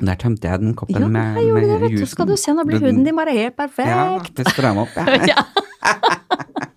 Der 0.00 0.18
tømte 0.20 0.50
jeg 0.50 0.60
den 0.60 0.74
koppen 0.76 1.06
Ja, 1.06 1.08
med, 1.08 1.38
gjorde 1.40 1.68
det, 1.70 1.80
vet 1.86 1.96
du. 2.02 2.06
Skal 2.10 2.28
du 2.28 2.34
se, 2.40 2.52
nå 2.52 2.66
blir 2.68 2.82
huden 2.82 3.04
din 3.06 3.16
bare 3.16 3.32
helt 3.36 3.56
perfekt. 3.56 3.88
Ja, 3.94 4.20
det 4.36 4.48
strømmer 4.50 4.88
opp, 4.88 5.28
ja. 5.30 6.68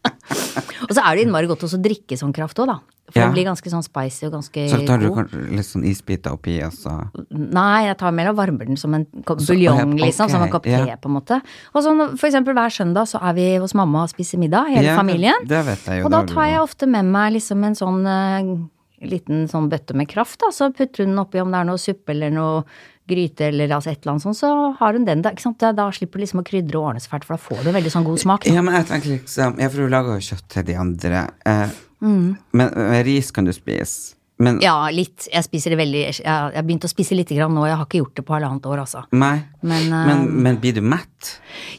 Og 0.98 1.04
så 1.04 1.10
er 1.12 1.18
det 1.18 1.28
innmari 1.28 1.46
godt 1.50 1.62
å 1.68 1.78
drikke 1.78 2.18
sånn 2.18 2.34
kraft 2.34 2.58
òg, 2.58 2.72
da. 2.72 2.80
For 3.08 3.20
Ja. 3.22 3.28
den 3.28 3.36
blir 3.36 3.46
ganske 3.46 3.70
sånn 3.72 3.84
spicy 3.84 4.26
og 4.26 4.34
ganske 4.34 4.52
god. 4.68 4.80
Så 4.82 4.88
tar 4.88 4.98
du 5.00 5.10
god. 5.10 5.32
litt 5.32 5.66
sånn 5.66 5.86
isbiter 5.86 6.32
oppi, 6.34 6.62
og 6.66 6.74
så 6.74 7.10
Nei, 7.32 7.86
jeg 7.86 7.98
tar 7.98 8.12
mer 8.12 8.30
og 8.30 8.36
varmer 8.36 8.66
den 8.66 8.76
som 8.76 8.94
en 8.94 9.06
buljong, 9.06 9.94
liksom. 9.96 10.30
Som 10.30 10.42
en 10.42 10.50
kopp 10.50 10.64
te, 10.64 10.72
ja. 10.72 10.98
på 10.98 11.08
en 11.08 11.16
måte. 11.16 11.42
Og 11.74 11.84
sånn 11.84 12.18
for 12.18 12.28
eksempel 12.28 12.54
hver 12.54 12.74
søndag 12.74 13.08
så 13.08 13.22
er 13.22 13.34
vi 13.34 13.58
hos 13.58 13.74
mamma 13.74 14.04
og 14.04 14.10
spiser 14.10 14.38
middag, 14.38 14.68
hele 14.74 14.84
Ja, 14.84 14.98
familien. 14.98 15.48
Det 15.48 15.66
vet 15.66 15.86
jeg 15.86 16.02
jo. 16.02 16.06
Og 16.06 16.12
da 16.12 16.26
tar 16.26 16.48
jeg 16.48 16.60
ofte 16.60 16.88
med 16.88 17.06
meg 17.06 17.34
liksom 17.34 17.64
en 17.64 17.76
sånn 17.76 18.06
uh, 18.06 18.68
liten 19.02 19.48
sånn 19.48 19.70
bøtte 19.70 19.94
med 19.96 20.10
kraft, 20.10 20.40
da. 20.40 20.52
Så 20.52 20.74
putter 20.74 21.06
hun 21.06 21.16
den 21.16 21.20
oppi 21.24 21.40
om 21.40 21.52
det 21.52 21.62
er 21.62 21.70
noe 21.70 21.78
suppe 21.78 22.10
eller 22.10 22.30
noe 22.32 22.64
gryte 23.08 23.48
eller 23.48 23.72
altså 23.78 23.92
et 23.94 24.02
eller 24.02 24.16
annet 24.16 24.26
sånt, 24.28 24.40
så 24.40 24.52
har 24.80 24.94
hun 24.98 25.06
den 25.08 25.24
da. 25.26 25.32
Ikke 25.36 25.46
sant? 25.48 25.64
Da, 25.64 25.88
slipper 25.96 26.20
du 26.20 26.26
liksom 26.26 26.44
å 26.44 26.46
krydre 26.48 26.80
og 26.82 26.90
ordne 26.92 27.04
så 27.04 27.12
fælt, 27.14 27.26
for 27.28 27.38
da 27.38 27.44
får 27.48 27.64
du 27.66 27.72
veldig 27.78 27.94
sånn 27.94 28.06
god 28.08 28.22
smak. 28.24 28.48
Ja, 28.52 28.62
men 28.66 28.76
jeg 28.80 28.90
tenker 28.92 29.14
liksom 29.16 29.58
Ja, 29.62 29.70
for 29.72 29.84
du 29.84 29.90
lager 29.94 30.20
jo 30.20 30.28
kjøtt 30.30 30.48
til 30.54 30.68
de 30.68 30.78
andre. 30.78 31.26
Eh, 31.48 31.68
Men 32.02 32.70
eh, 32.70 33.02
ris 33.08 33.32
kan 33.32 33.46
du 33.48 33.54
spise. 33.56 34.14
Men 34.40 34.60
Mm. 34.60 34.62
Ja, 34.62 34.90
litt. 34.94 35.28
Jeg 35.34 35.44
spiser 35.48 35.74
det 35.74 35.80
veldig 35.80 36.02
Jeg 36.20 36.24
har 36.28 36.62
begynt 36.62 36.84
å 36.86 36.90
spise 36.92 37.16
lite 37.18 37.34
grann 37.34 37.56
nå, 37.58 37.64
jeg 37.66 37.76
har 37.76 37.88
ikke 37.88 37.98
gjort 38.04 38.16
det 38.20 38.26
på 38.28 38.36
halvannet 38.36 38.68
år, 38.70 38.84
altså. 38.84 39.02
Nei. 39.18 39.40
Men, 39.64 39.88
eh, 39.90 40.06
men, 40.12 40.28
men 40.44 40.60
blir 40.62 40.76
du 40.78 40.82
mett? 40.86 41.32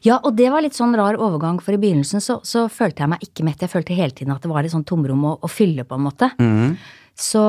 Ja, 0.02 0.18
og 0.24 0.34
det 0.34 0.50
var 0.50 0.64
litt 0.66 0.74
sånn 0.74 0.96
rar 0.98 1.14
overgang, 1.14 1.60
for 1.62 1.76
i 1.76 1.78
begynnelsen 1.78 2.18
så, 2.20 2.40
så 2.42 2.64
følte 2.68 3.04
jeg 3.04 3.12
meg 3.14 3.22
ikke 3.22 3.46
mett. 3.46 3.62
Jeg 3.62 3.70
følte 3.70 3.94
hele 3.94 4.10
tiden 4.10 4.34
at 4.34 4.42
det 4.42 4.50
var 4.50 4.66
et 4.66 4.74
sånt 4.74 4.88
tomrom 4.90 5.22
å, 5.24 5.36
å 5.38 5.48
fylle, 5.48 5.86
på 5.86 5.94
en 5.94 6.02
måte. 6.08 6.32
Så, 7.18 7.40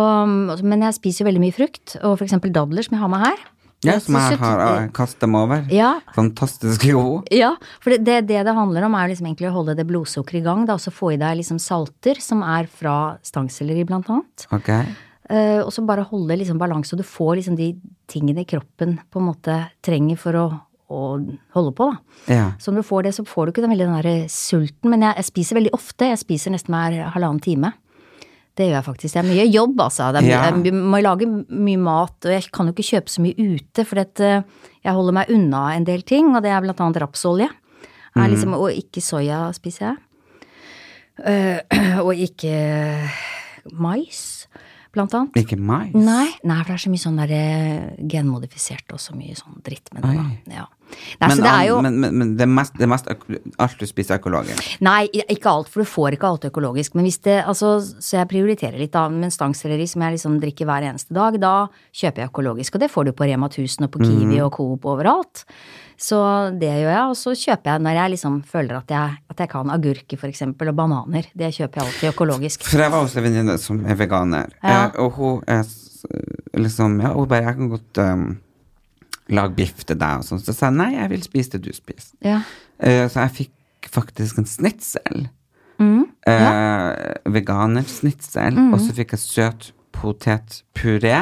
men 0.61 0.81
jeg 0.85 0.97
spiser 0.97 1.23
jo 1.23 1.29
veldig 1.29 1.41
mye 1.43 1.57
frukt, 1.57 1.97
og 2.03 2.21
eksempel 2.25 2.53
dadler, 2.53 2.85
som 2.85 2.95
jeg 2.97 3.01
har 3.03 3.11
med 3.13 3.25
her. 3.25 3.43
Ja, 3.85 3.95
som 4.03 4.17
jeg 4.19 4.39
har 4.41 4.59
uh, 4.59 4.87
kastet 4.91 5.23
dem 5.23 5.35
over. 5.39 5.63
Ja. 5.71 5.93
Fantastisk 6.15 6.83
god. 6.89 7.29
Ja, 7.31 7.53
for 7.79 7.95
det, 7.95 8.01
det 8.07 8.17
det 8.27 8.41
det 8.43 8.55
handler 8.55 8.87
om, 8.89 8.97
er 8.99 9.11
liksom 9.11 9.29
egentlig 9.29 9.47
å 9.47 9.55
holde 9.55 9.77
det 9.79 9.85
blodsukkeret 9.87 10.41
i 10.41 10.45
gang, 10.45 10.65
da, 10.67 10.75
og 10.75 10.83
så 10.83 10.91
få 10.91 11.13
i 11.15 11.19
deg 11.21 11.37
liksom 11.39 11.61
salter, 11.63 12.19
som 12.23 12.43
er 12.43 12.67
fra 12.67 13.15
stangselleri, 13.23 13.85
blant 13.87 14.09
annet. 14.11 14.47
Okay. 14.51 14.89
Uh, 15.29 15.61
og 15.63 15.71
så 15.71 15.85
bare 15.87 16.07
holde 16.09 16.39
liksom 16.41 16.59
balanse, 16.59 16.91
og 16.95 17.03
du 17.03 17.07
får 17.07 17.37
liksom 17.39 17.55
de 17.59 17.71
tingene 18.11 18.43
kroppen 18.49 18.97
på 19.07 19.21
en 19.21 19.29
måte 19.29 19.59
trenger 19.85 20.19
for 20.19 20.35
å, 20.35 20.47
å 20.91 21.03
holde 21.55 21.75
på, 21.77 21.91
da. 21.93 22.23
Ja. 22.33 22.47
Så 22.59 22.73
når 22.73 22.83
du 22.83 22.89
får 22.89 23.07
det, 23.07 23.15
så 23.15 23.27
får 23.29 23.47
du 23.47 23.53
ikke 23.53 23.63
den 23.63 23.77
veldig 23.77 23.87
den 23.87 24.01
der 24.01 24.33
sulten. 24.33 24.91
Men 24.91 25.07
jeg, 25.07 25.21
jeg 25.21 25.31
spiser 25.31 25.59
veldig 25.61 25.77
ofte. 25.77 26.11
Jeg 26.11 26.23
spiser 26.25 26.55
nesten 26.55 26.75
hver 26.75 27.13
halvannen 27.13 27.39
time. 27.45 27.71
Det 28.59 28.65
gjør 28.67 28.75
jeg 28.75 28.85
faktisk. 28.89 29.13
Det 29.15 29.21
er 29.21 29.27
mye 29.29 29.45
jobb, 29.47 29.77
altså. 29.85 30.09
Det 30.11 30.19
er, 30.19 30.27
Ja. 30.27 30.41
Jeg 30.51 30.73
må 30.75 30.99
lage 31.01 31.27
mye 31.47 31.79
mat, 31.79 32.17
og 32.27 32.31
jeg 32.33 32.49
kan 32.51 32.67
jo 32.67 32.73
ikke 32.75 32.89
kjøpe 32.89 33.13
så 33.13 33.23
mye 33.23 33.37
ute, 33.55 33.85
for 33.87 34.01
at, 34.03 34.19
eh, 34.19 34.41
jeg 34.83 34.93
holder 34.97 35.15
meg 35.15 35.31
unna 35.31 35.61
en 35.77 35.85
del 35.87 36.01
ting, 36.03 36.33
og 36.35 36.43
det 36.43 36.51
er 36.51 36.61
blant 36.65 36.81
annet 36.83 36.99
rapsolje. 37.01 37.47
Er 38.17 38.25
Mm. 38.27 38.31
liksom, 38.33 38.53
og 38.57 38.69
ikke 38.75 38.99
soya 39.01 39.53
spiser 39.55 39.85
jeg. 39.87 39.97
Uh, 41.19 41.59
og 42.05 42.13
ikke 42.15 42.51
mais, 43.75 44.47
blant 44.95 45.13
annet. 45.13 45.35
Ikke 45.39 45.57
mais? 45.59 45.93
Nei, 45.93 46.29
nei, 46.47 46.57
for 46.63 46.71
det 46.73 46.77
er 46.77 46.83
så 46.85 46.91
mye 46.93 47.03
sånn 47.03 47.19
der 47.19 47.33
eh, 47.35 47.95
genmodifisert 48.09 48.91
og 48.95 48.99
så 49.03 49.15
mye 49.17 49.35
sånn 49.37 49.59
dritt 49.65 49.91
med 49.93 50.03
det. 50.03 50.55
Ja. 50.55 50.65
Nei, 51.19 51.27
Men, 51.29 51.41
det 51.43 51.55
jo 51.67 51.81
men, 51.81 51.99
men, 51.99 52.17
men 52.21 52.31
det 52.37 52.45
er 52.45 52.51
mest, 52.51 52.77
det 52.77 52.85
er 52.87 52.91
mest 52.91 53.09
alt 53.09 53.79
du 53.79 53.85
spiser 53.89 54.15
er 54.15 54.21
økologisk? 54.21 54.69
Nei, 54.85 55.09
ikke 55.21 55.51
alt, 55.51 55.69
for 55.71 55.83
du 55.83 55.89
får 55.89 56.17
ikke 56.17 56.29
alt 56.29 56.47
økologisk. 56.49 56.95
Men 56.97 57.07
hvis 57.07 57.19
det, 57.25 57.37
altså, 57.43 57.75
så 57.81 58.19
jeg 58.21 58.29
prioriterer 58.31 58.79
litt, 58.79 58.93
da. 58.95 59.07
Men 59.11 59.33
stangselleri 59.33 59.87
som 59.89 60.05
jeg 60.05 60.17
liksom 60.17 60.39
drikker 60.41 60.69
hver 60.69 60.89
eneste 60.91 61.15
dag, 61.15 61.37
da 61.41 61.53
kjøper 61.91 62.23
jeg 62.23 62.31
økologisk. 62.33 62.75
Og 62.75 62.83
det 62.85 62.91
får 62.93 63.09
du 63.09 63.13
på 63.17 63.29
Rema 63.29 63.51
1000 63.51 63.87
og 63.87 63.93
på 63.93 64.03
Kiwi 64.05 64.41
og 64.45 64.51
Coop 64.57 64.89
overalt. 64.89 65.45
Så 65.99 66.17
det 66.59 66.71
gjør 66.71 66.93
jeg. 66.93 67.05
Og 67.11 67.17
så 67.19 67.35
kjøper 67.35 67.73
jeg 67.73 67.83
når 67.85 67.97
jeg 67.99 68.13
liksom 68.15 68.39
føler 68.47 68.79
at 68.79 68.93
jeg, 68.95 69.17
at 69.33 69.43
jeg 69.43 69.51
kan 69.51 69.73
agurker 69.73 70.27
eksempel, 70.29 70.71
og 70.71 70.77
bananer. 70.79 71.27
Det 71.35 71.51
kjøper 71.57 71.81
jeg 71.81 71.87
alltid 71.89 72.11
økologisk. 72.13 72.63
For 72.69 72.85
jeg 72.85 72.93
var 72.93 73.03
hos 73.03 73.17
en 73.19 73.25
venninne 73.27 73.57
som 73.59 73.83
er 73.85 73.99
veganer, 73.99 74.55
Ja. 74.63 74.85
eh, 74.85 74.99
og 75.03 75.11
hun 75.19 75.43
er 75.47 75.65
liksom 76.55 77.01
Ja, 77.01 77.13
hun 77.13 77.27
bare 77.27 77.43
'Jeg 77.43 77.55
kan 77.55 77.69
godt 77.69 77.97
um, 77.97 78.37
lage 79.29 79.55
biff 79.55 79.83
til 79.85 79.97
deg', 79.99 80.19
og 80.19 80.25
sånn. 80.27 80.41
Så 80.43 80.53
sa 80.53 80.67
jeg 80.69 80.77
nei, 80.77 80.91
jeg 80.95 81.09
vil 81.09 81.23
spise 81.23 81.51
det 81.55 81.61
du 81.67 81.73
spiser. 81.73 82.15
Ja. 82.25 82.41
Uh, 82.81 83.05
så 83.09 83.25
jeg 83.27 83.35
fikk 83.37 83.89
faktisk 83.91 84.37
en 84.41 84.45
snitsel. 84.49 85.29
Mm, 85.79 86.05
Eh, 86.27 87.13
Veganersnitsel. 87.31 88.57
Og 88.73 88.81
så 88.83 88.93
fikk 88.93 89.13
jeg 89.15 89.19
søt 89.23 89.69
potetpuré. 89.95 91.21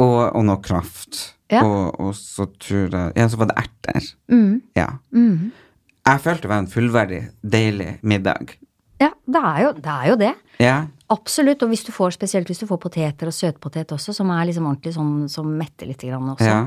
Og, 0.00 0.20
og 0.32 0.44
noe 0.48 0.60
kraft. 0.64 1.18
Mm. 1.20 1.36
Ja. 1.50 1.64
Og, 1.66 2.00
og 2.00 2.14
så 2.14 2.46
tror 2.62 2.92
jeg 2.94 3.12
Ja, 3.18 3.26
så 3.28 3.36
var 3.40 3.50
det 3.50 3.56
erter. 3.58 4.04
Mm. 4.30 4.62
Ja. 4.78 4.86
Jeg 5.12 6.20
følte 6.24 6.46
det 6.46 6.50
var 6.52 6.62
en 6.62 6.70
fullverdig, 6.70 7.20
deilig 7.42 7.98
middag. 8.02 8.54
Ja, 9.00 9.10
det 9.26 9.42
er 9.44 9.60
jo 9.64 9.72
det. 9.76 9.86
Er 9.90 10.08
jo 10.08 10.16
det. 10.20 10.32
Ja. 10.60 10.76
Absolutt. 11.10 11.62
Og 11.66 11.72
hvis 11.72 11.84
du 11.86 11.92
får, 11.94 12.14
spesielt 12.16 12.50
hvis 12.50 12.62
du 12.62 12.66
får 12.70 12.78
poteter 12.82 13.30
og 13.30 13.34
søtpotet 13.34 13.92
også, 13.96 14.14
som 14.14 14.30
er 14.34 14.46
liksom 14.50 14.68
ordentlig 14.70 14.94
sånn 14.94 15.14
som 15.32 15.48
metter 15.58 15.90
litt 15.90 16.02
grann 16.06 16.28
også. 16.36 16.46
Ja. 16.46 16.60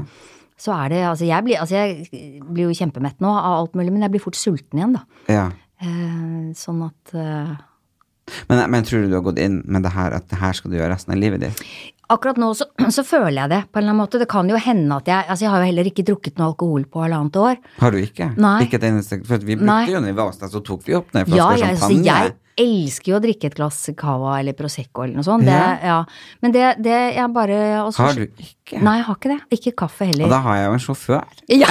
Så 0.60 0.72
er 0.76 0.90
det 0.94 1.02
Altså, 1.10 1.26
jeg 1.26 1.44
blir, 1.48 1.60
altså 1.60 1.76
jeg 1.80 2.42
blir 2.46 2.68
jo 2.70 2.76
kjempemett 2.78 3.20
nå 3.24 3.32
av 3.32 3.62
alt 3.64 3.74
mulig, 3.80 3.92
men 3.96 4.04
jeg 4.06 4.14
blir 4.14 4.24
fort 4.24 4.38
sulten 4.40 4.80
igjen, 4.80 4.98
da. 5.00 5.06
ja. 5.32 5.46
Eh, 5.84 6.52
sånn 6.56 6.84
at 6.86 7.12
eh, 7.18 7.50
Men, 8.48 8.62
men 8.72 8.86
tror 8.88 9.02
du 9.04 9.10
du 9.12 9.18
har 9.18 9.26
gått 9.26 9.40
inn 9.42 9.58
med 9.66 9.84
det 9.84 9.92
her 9.92 10.14
at 10.16 10.30
det 10.32 10.38
her 10.40 10.54
skal 10.56 10.72
du 10.72 10.78
gjøre 10.78 10.94
resten 10.94 11.12
av 11.16 11.20
livet 11.20 11.42
ditt? 11.44 11.64
Akkurat 12.14 12.38
nå 12.40 12.52
så, 12.56 12.68
så 12.96 13.04
føler 13.04 13.42
jeg 13.42 13.52
det 13.52 13.60
på 13.72 13.80
en 13.80 13.84
eller 13.84 13.96
annen 13.96 14.04
måte. 14.04 14.22
Det 14.22 14.30
kan 14.32 14.48
jo 14.52 14.60
hende 14.62 15.00
at 15.02 15.10
jeg 15.10 15.26
Altså, 15.26 15.44
jeg 15.48 15.52
har 15.52 15.64
jo 15.64 15.70
heller 15.72 15.90
ikke 15.90 16.06
drukket 16.08 16.38
noe 16.40 16.52
alkohol 16.54 16.86
på 16.94 17.04
halvannet 17.04 17.40
år. 17.42 17.60
Har 17.82 17.92
du 17.96 18.00
ikke? 18.00 18.30
Nei. 18.38 18.56
Ikke 18.68 18.80
et 18.80 18.88
eneste 18.92 19.20
For 19.28 19.42
vi 19.44 19.58
vi 19.58 19.66
Nei. 19.66 19.82
brukte 19.90 20.14
jo 20.14 20.16
Vasta, 20.22 20.52
så 20.54 20.62
tok 20.64 20.86
vi 20.88 20.96
opp 21.00 21.12
ned 21.18 21.28
Ja, 21.34 21.50
flasker 21.50 21.66
Ja, 21.66 21.74
altså, 21.74 21.90
champagne. 21.90 22.06
jeg 22.06 22.38
elsker 22.60 23.12
jo 23.14 23.18
å 23.20 23.22
drikke 23.24 23.50
et 23.50 23.56
glass 23.58 23.80
cava 23.98 24.36
eller 24.40 24.56
prosecco 24.58 25.04
eller 25.06 25.16
noe 25.20 25.26
sånt. 25.28 25.46
Det, 25.48 25.54
Ja. 25.54 25.78
ja. 25.84 25.98
Men 26.42 26.52
det, 26.56 26.66
det 26.84 26.98
jeg 27.16 27.34
bare 27.34 27.58
også, 27.86 28.04
Har 28.04 28.14
du 28.14 28.26
ikke? 28.28 28.80
Nei, 28.82 28.98
jeg 29.00 29.06
har 29.06 29.16
ikke 29.18 29.30
det. 29.34 29.40
Ikke 29.58 29.72
kaffe 29.84 30.06
heller. 30.08 30.26
Og 30.26 30.32
da 30.32 30.40
har 30.46 30.56
jeg 30.58 30.66
jo 30.70 30.74
en 30.78 30.84
sjåfør. 30.88 31.24
Ja, 31.64 31.70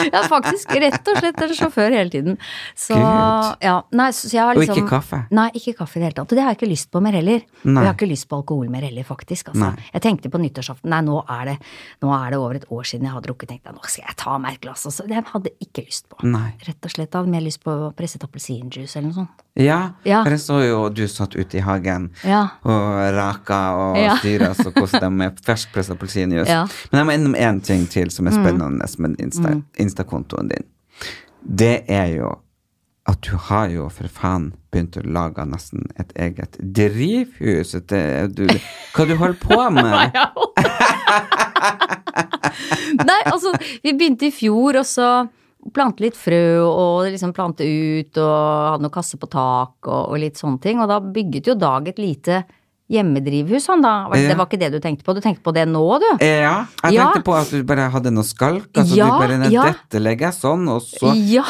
jeg 0.00 0.12
er 0.14 0.26
faktisk 0.30 0.72
rett 0.82 1.08
og 1.10 1.18
slett 1.20 1.40
en 1.44 1.54
sjåfør 1.56 1.94
hele 1.94 2.10
tiden. 2.12 2.38
Så, 2.78 2.96
ja, 3.62 3.76
nei, 3.96 4.08
så 4.16 4.30
jeg 4.32 4.42
har 4.42 4.54
Og 4.58 4.62
liksom, 4.62 4.80
ikke 4.82 4.90
kaffe? 4.96 5.20
Nei, 5.34 5.46
ikke 5.58 5.74
kaffe 5.78 5.98
i 5.98 6.02
det 6.02 6.08
hele 6.10 6.18
tatt. 6.18 6.32
Og 6.32 6.38
det 6.38 6.44
har 6.44 6.52
jeg 6.54 6.58
ikke 6.60 6.70
lyst 6.70 6.90
på 6.92 7.02
mer 7.04 7.16
heller. 7.18 7.44
Og 7.62 7.68
Nei. 7.70 7.82
jeg 7.84 7.90
har 7.90 7.96
ikke 7.98 8.10
lyst 8.10 8.28
på 8.30 8.38
alkohol 8.40 8.70
mer 8.72 8.84
heller, 8.86 9.06
faktisk. 9.06 9.52
Altså. 9.52 9.70
Jeg 9.94 10.04
tenkte 10.06 10.32
på 10.32 10.40
nyttårsaften, 10.42 10.90
nei, 10.92 11.00
nå 11.06 11.20
er, 11.26 11.52
det, 11.52 11.56
nå 12.04 12.12
er 12.16 12.34
det 12.34 12.40
over 12.40 12.58
et 12.60 12.66
år 12.74 12.88
siden 12.90 13.08
jeg 13.08 13.14
har 13.16 13.24
drukket, 13.26 13.52
tenkte 13.54 13.70
jeg, 13.70 13.78
nå 13.78 13.86
skal 13.92 14.04
jeg 14.08 14.18
ta 14.24 14.36
meg 14.42 14.58
et 14.58 14.64
glass. 14.66 14.86
Altså, 14.90 15.06
det 15.10 15.24
hadde 15.30 15.52
jeg 15.52 15.68
ikke 15.70 15.86
lyst 15.86 16.08
på. 16.10 16.20
Nei. 16.26 16.48
Rett 16.66 16.90
og 16.90 16.94
slett, 16.96 17.10
jeg 17.10 17.18
hadde 17.20 17.34
mer 17.36 17.46
lyst 17.46 17.62
på 17.64 17.76
presset 17.98 18.26
appelsinjuice 18.26 18.96
eller 18.98 19.08
noe 19.10 19.18
sånt. 19.22 19.46
Ja, 19.60 19.90
Ja. 20.08 20.22
jeg 20.24 20.38
så 20.40 20.62
jo 20.64 20.88
du 20.88 21.04
satt 21.08 21.34
ute 21.36 21.58
i 21.58 21.60
hagen 21.64 22.10
Ja. 22.24 22.46
og 22.64 23.14
raka 23.16 23.60
og 23.76 23.96
Ja. 24.00 24.16
styra 24.16 24.54
så 24.56 24.72
koste 24.74 25.00
dem 25.00 25.16
med 25.20 25.40
ferskpressa 25.44 25.92
appelsinjuice. 25.94 26.48
Ja. 26.48 26.62
Mm. 26.64 26.68
Men 26.92 26.98
jeg 26.98 27.06
må 27.06 27.12
innom 27.18 27.34
én 27.36 27.60
ting 27.64 27.86
til 27.90 28.10
som 28.10 28.26
er 28.26 28.30
spennende 28.32 28.86
med 28.98 29.16
Insta, 29.20 29.60
Insta-kontoen 29.78 30.48
din. 30.48 30.64
Det 31.44 31.84
er 31.88 32.06
jo 32.16 32.38
at 33.08 33.20
du 33.26 33.32
har 33.36 33.68
jo 33.72 33.88
for 33.90 34.06
faen 34.12 34.52
begynt 34.70 34.96
å 35.00 35.02
lage 35.02 35.42
nesten 35.48 35.86
et 35.98 36.12
eget 36.14 36.56
drivhus. 36.60 37.72
Det, 37.88 38.34
du, 38.36 38.46
hva 38.94 39.06
du 39.08 39.16
holder 39.16 39.38
på 39.40 39.70
med? 39.74 40.12
Nei, 43.00 43.20
altså, 43.26 43.52
vi 43.82 43.92
begynte 43.96 44.28
i 44.28 44.32
fjor, 44.34 44.78
og 44.82 44.86
så 44.88 45.08
plante 45.74 46.04
litt 46.04 46.16
frø 46.16 46.62
og 46.64 47.10
liksom 47.10 47.34
plante 47.36 47.66
ut 47.66 48.16
og 48.20 48.36
hadde 48.70 48.84
noen 48.86 48.94
kasser 48.94 49.20
på 49.20 49.28
tak 49.30 49.88
og, 49.88 50.12
og 50.12 50.16
litt 50.22 50.40
sånne 50.40 50.62
ting. 50.62 50.80
Og 50.80 50.88
da 50.90 51.00
bygget 51.04 51.50
jo 51.52 51.58
Dag 51.60 51.88
et 51.90 52.00
lite 52.00 52.42
hjemmedrivhus, 52.90 53.66
han 53.70 53.82
da. 53.84 53.92
Ja. 54.14 54.28
Det 54.32 54.36
var 54.38 54.46
ikke 54.50 54.58
det 54.60 54.70
du 54.74 54.78
tenkte 54.82 55.04
på? 55.06 55.14
Du 55.16 55.20
tenkte 55.24 55.44
på 55.46 55.54
det 55.54 55.66
nå, 55.70 55.84
du? 56.02 56.08
Ja, 56.24 56.66
jeg 56.84 56.94
Ja. 56.96 57.06
tenkte 57.12 57.22
på 57.24 57.34
at 57.38 57.50
du 57.50 57.62
bare 57.64 57.88
hadde 57.90 58.10
noe 58.12 58.24
skalk. 58.26 58.66
Altså 58.74 58.96
Ja, 58.96 59.06
du 59.06 59.18
bare, 59.26 59.38
nei, 59.38 59.50
ja. 59.54 59.62
Dette 59.70 60.00
legger 60.02 60.30
jeg 60.30 60.34
sånn, 60.40 60.68
og 60.68 60.82
så 60.82 61.14
Ja. 61.14 61.44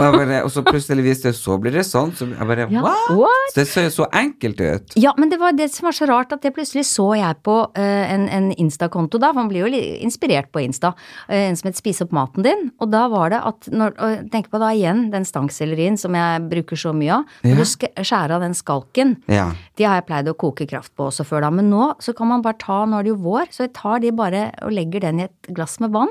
Og, 0.00 0.14
bare, 0.16 0.42
og 0.44 0.50
så 0.50 0.62
plutselig 0.64 1.02
viste 1.04 1.28
det, 1.28 1.36
så 1.36 1.58
blir 1.60 1.72
det 1.72 1.84
sånn. 1.84 2.12
Så 2.16 2.26
jeg 2.28 2.46
bare, 2.48 2.66
Ja, 2.70 2.80
what? 2.82 3.10
what? 3.16 3.54
Det 3.54 3.66
ser 3.68 3.82
jo 3.88 3.90
så 4.02 4.06
enkelt 4.12 4.60
ut. 4.60 4.92
Ja, 4.96 5.12
men 5.18 5.28
det 5.28 5.38
var 5.38 5.52
det 5.52 5.70
som 5.70 5.84
var 5.86 5.92
så 5.92 6.06
rart, 6.08 6.32
at 6.32 6.40
det 6.42 6.54
plutselig 6.54 6.84
så 6.88 7.14
jeg 7.16 7.36
på 7.44 7.56
uh, 7.76 8.12
en, 8.12 8.28
en 8.28 8.50
Insta-konto 8.52 9.18
da, 9.20 9.28
for 9.32 9.40
man 9.42 9.48
blir 9.48 9.66
jo 9.66 9.70
litt 9.70 10.00
inspirert 10.02 10.50
på 10.52 10.60
Insta, 10.64 10.94
Uh, 11.30 11.34
en 11.50 11.56
som 11.56 11.68
het 11.68 11.76
Spis 11.76 12.00
opp 12.02 12.10
maten 12.12 12.42
din, 12.42 12.70
og 12.80 12.90
da 12.90 13.06
var 13.08 13.30
det 13.30 13.40
at, 13.44 13.68
når, 13.70 13.92
og 13.98 14.30
tenk 14.32 14.48
på 14.50 14.58
da 14.58 14.70
igjen, 14.74 15.10
den 15.12 15.24
stangsellerien 15.24 15.96
som 15.98 16.14
jeg 16.14 16.40
bruker 16.50 16.76
så 16.76 16.92
mye 16.96 17.12
av, 17.20 17.24
når 17.44 17.56
du 17.56 17.62
sk- 17.68 17.92
skjærer 18.00 18.30
av 18.36 18.40
den 18.40 18.54
skalken, 18.54 19.16
Ja. 19.28 19.52
de 19.76 19.84
har 19.84 20.00
jeg 20.00 20.06
pleid 20.06 20.26
å 20.28 20.34
koke 20.34 20.66
kraft 20.80 20.96
på 20.96 21.06
også 21.12 21.26
før 21.28 21.44
da, 21.46 21.50
men 21.54 21.70
nå 21.70 21.92
så 22.00 22.16
kan 22.16 22.28
man 22.32 22.42
bare 22.42 22.58
ta, 22.58 22.82
nå 22.88 22.98
er 22.98 23.04
det 23.06 23.12
jo 23.14 23.20
vår, 23.22 23.52
så 23.52 23.68
jeg 23.68 23.74
tar 23.76 24.00
de 24.00 24.10
bare 24.16 24.48
og 24.64 24.72
legger 24.72 25.00
den 25.06 25.20
i 25.20 25.28
et 25.28 25.52
glass 25.54 25.78
med 25.80 25.92
vann, 25.92 26.10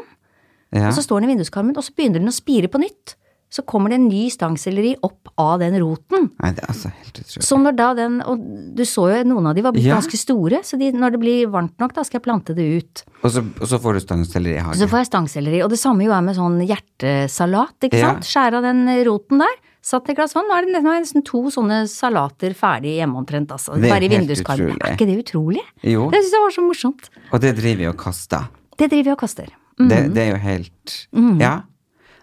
ja. 0.72 0.88
og 0.88 0.94
så 0.94 1.02
står 1.04 1.22
den 1.24 1.30
i 1.32 1.34
vinduskarmen, 1.36 1.76
og 1.76 1.84
så 1.84 1.92
begynner 1.98 2.22
den 2.22 2.30
å 2.30 2.36
spire 2.36 2.70
på 2.70 2.80
nytt. 2.80 3.16
Så 3.50 3.64
kommer 3.66 3.90
det 3.90 3.96
en 3.98 4.04
ny 4.12 4.28
stangselleri 4.30 4.92
opp 5.02 5.32
av 5.42 5.56
den 5.58 5.74
roten. 5.82 6.28
Nei, 6.38 6.52
det 6.54 6.62
er 6.62 6.68
altså 6.70 6.92
helt 6.94 7.16
utrolig. 7.18 7.42
Så 7.48 7.58
når 7.58 7.74
da 7.80 7.88
den, 7.98 8.20
og 8.22 8.44
du 8.78 8.84
så 8.86 9.08
jo 9.10 9.24
noen 9.26 9.48
av 9.50 9.56
de 9.58 9.64
var 9.66 9.74
blitt 9.74 9.88
Ja. 9.90 9.96
ganske 9.98 10.20
store, 10.22 10.60
så 10.62 10.78
de, 10.78 10.92
når 10.94 11.16
det 11.16 11.20
blir 11.24 11.48
varmt 11.50 11.74
nok, 11.82 11.96
da 11.98 12.04
skal 12.06 12.20
jeg 12.20 12.26
plante 12.28 12.54
det 12.54 12.68
ut. 12.84 13.02
Og 13.24 13.32
så, 13.34 13.42
og 13.42 13.66
så 13.72 13.80
får 13.82 13.98
du 13.98 14.00
stangselleri 14.06 14.54
i 14.54 14.62
Så 14.62 14.68
hagen. 14.86 14.92
får 14.94 15.02
jeg 15.02 15.10
stangselleri, 15.10 15.64
og 15.66 15.72
det 15.74 15.80
samme 15.82 16.06
jo 16.06 16.14
er 16.14 16.22
med 16.22 16.38
sånn 16.38 16.62
hjertesalat, 16.62 17.74
ikke 17.90 17.98
Ja. 17.98 18.14
sant? 18.14 18.30
Skjære 18.30 18.54
av 18.62 18.64
den 18.70 18.86
roten 19.10 19.40
der, 19.42 19.56
satt 19.90 20.10
i 20.12 20.16
glass 20.18 20.36
vann, 20.38 20.48
nå 20.50 20.58
er 20.58 20.68
det 20.70 20.82
nesten, 20.86 21.24
to 21.26 21.48
sånne 21.54 21.82
salater 21.90 22.54
ferdig 22.58 22.98
hjemme 23.00 23.20
omtrent, 23.22 23.52
altså. 23.56 23.76
Det 23.76 23.90
er 23.90 23.96
Bare 23.96 24.08
i 24.08 24.12
vinduskarmen. 24.12 24.78
Er 24.80 24.96
ikke 24.96 25.08
det 25.10 25.18
utrolig? 25.24 25.64
Jo. 25.82 26.10
Det 26.14 26.22
syns 26.24 26.36
jeg 26.38 26.46
var 26.46 26.56
så 26.56 26.66
morsomt. 26.66 27.10
Og 27.30 27.42
det 27.44 27.56
driver 27.58 27.82
vi 27.84 27.90
og 27.90 27.98
kaster. 28.00 28.48
Det 28.78 28.88
driver 28.88 29.10
vi 29.10 29.16
og 29.16 29.20
kaster. 29.24 29.50
Mm. 29.80 29.90
Det, 29.90 30.00
det 30.16 30.24
er 30.26 30.32
jo 30.34 30.40
helt 30.44 30.96
Ja. 31.40 31.58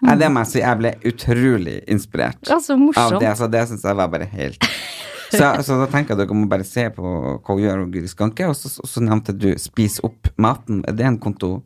Jeg, 0.05 0.19
det 0.21 0.29
må 0.29 0.43
jeg 0.43 0.51
si. 0.51 0.59
Jeg 0.61 0.77
ble 0.77 0.91
utrolig 1.09 1.77
inspirert 1.89 2.51
Ja, 2.51 2.59
så 2.61 2.77
av 2.77 3.15
det. 3.21 3.31
Så 3.39 3.47
det 3.49 3.63
syns 3.71 3.85
jeg 3.89 3.97
var 3.97 4.11
bare 4.13 4.27
helt 4.29 4.67
så, 5.33 5.55
så 5.65 5.79
da 5.81 5.87
tenker 5.91 6.13
jeg 6.13 6.19
at 6.19 6.21
dere 6.21 6.37
må 6.37 6.45
bare 6.51 6.67
se 6.69 6.85
på 6.95 7.03
hva 7.03 7.41
hun 7.57 7.63
gjør 7.63 7.87
Guri 7.91 8.11
Skanke, 8.11 8.47
og 8.51 8.55
så, 8.59 8.71
så 8.71 9.03
nevnte 9.03 9.35
du 9.35 9.49
Spis 9.59 9.99
opp 10.07 10.29
maten. 10.37 10.85
Er 10.87 10.95
det 10.97 11.09
en 11.09 11.19
konto? 11.23 11.57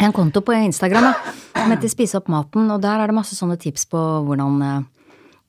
En 0.00 0.12
konto 0.16 0.42
på 0.44 0.56
Instagram 0.56 1.10
da, 1.10 1.14
som 1.54 1.72
heter 1.72 1.92
Spise 1.92 2.18
opp 2.20 2.28
maten, 2.32 2.68
og 2.72 2.82
der 2.82 3.00
er 3.00 3.10
det 3.10 3.16
masse 3.16 3.38
sånne 3.38 3.56
tips 3.60 3.86
på 3.92 4.02
hvordan, 4.26 4.60
eh, 4.66 4.99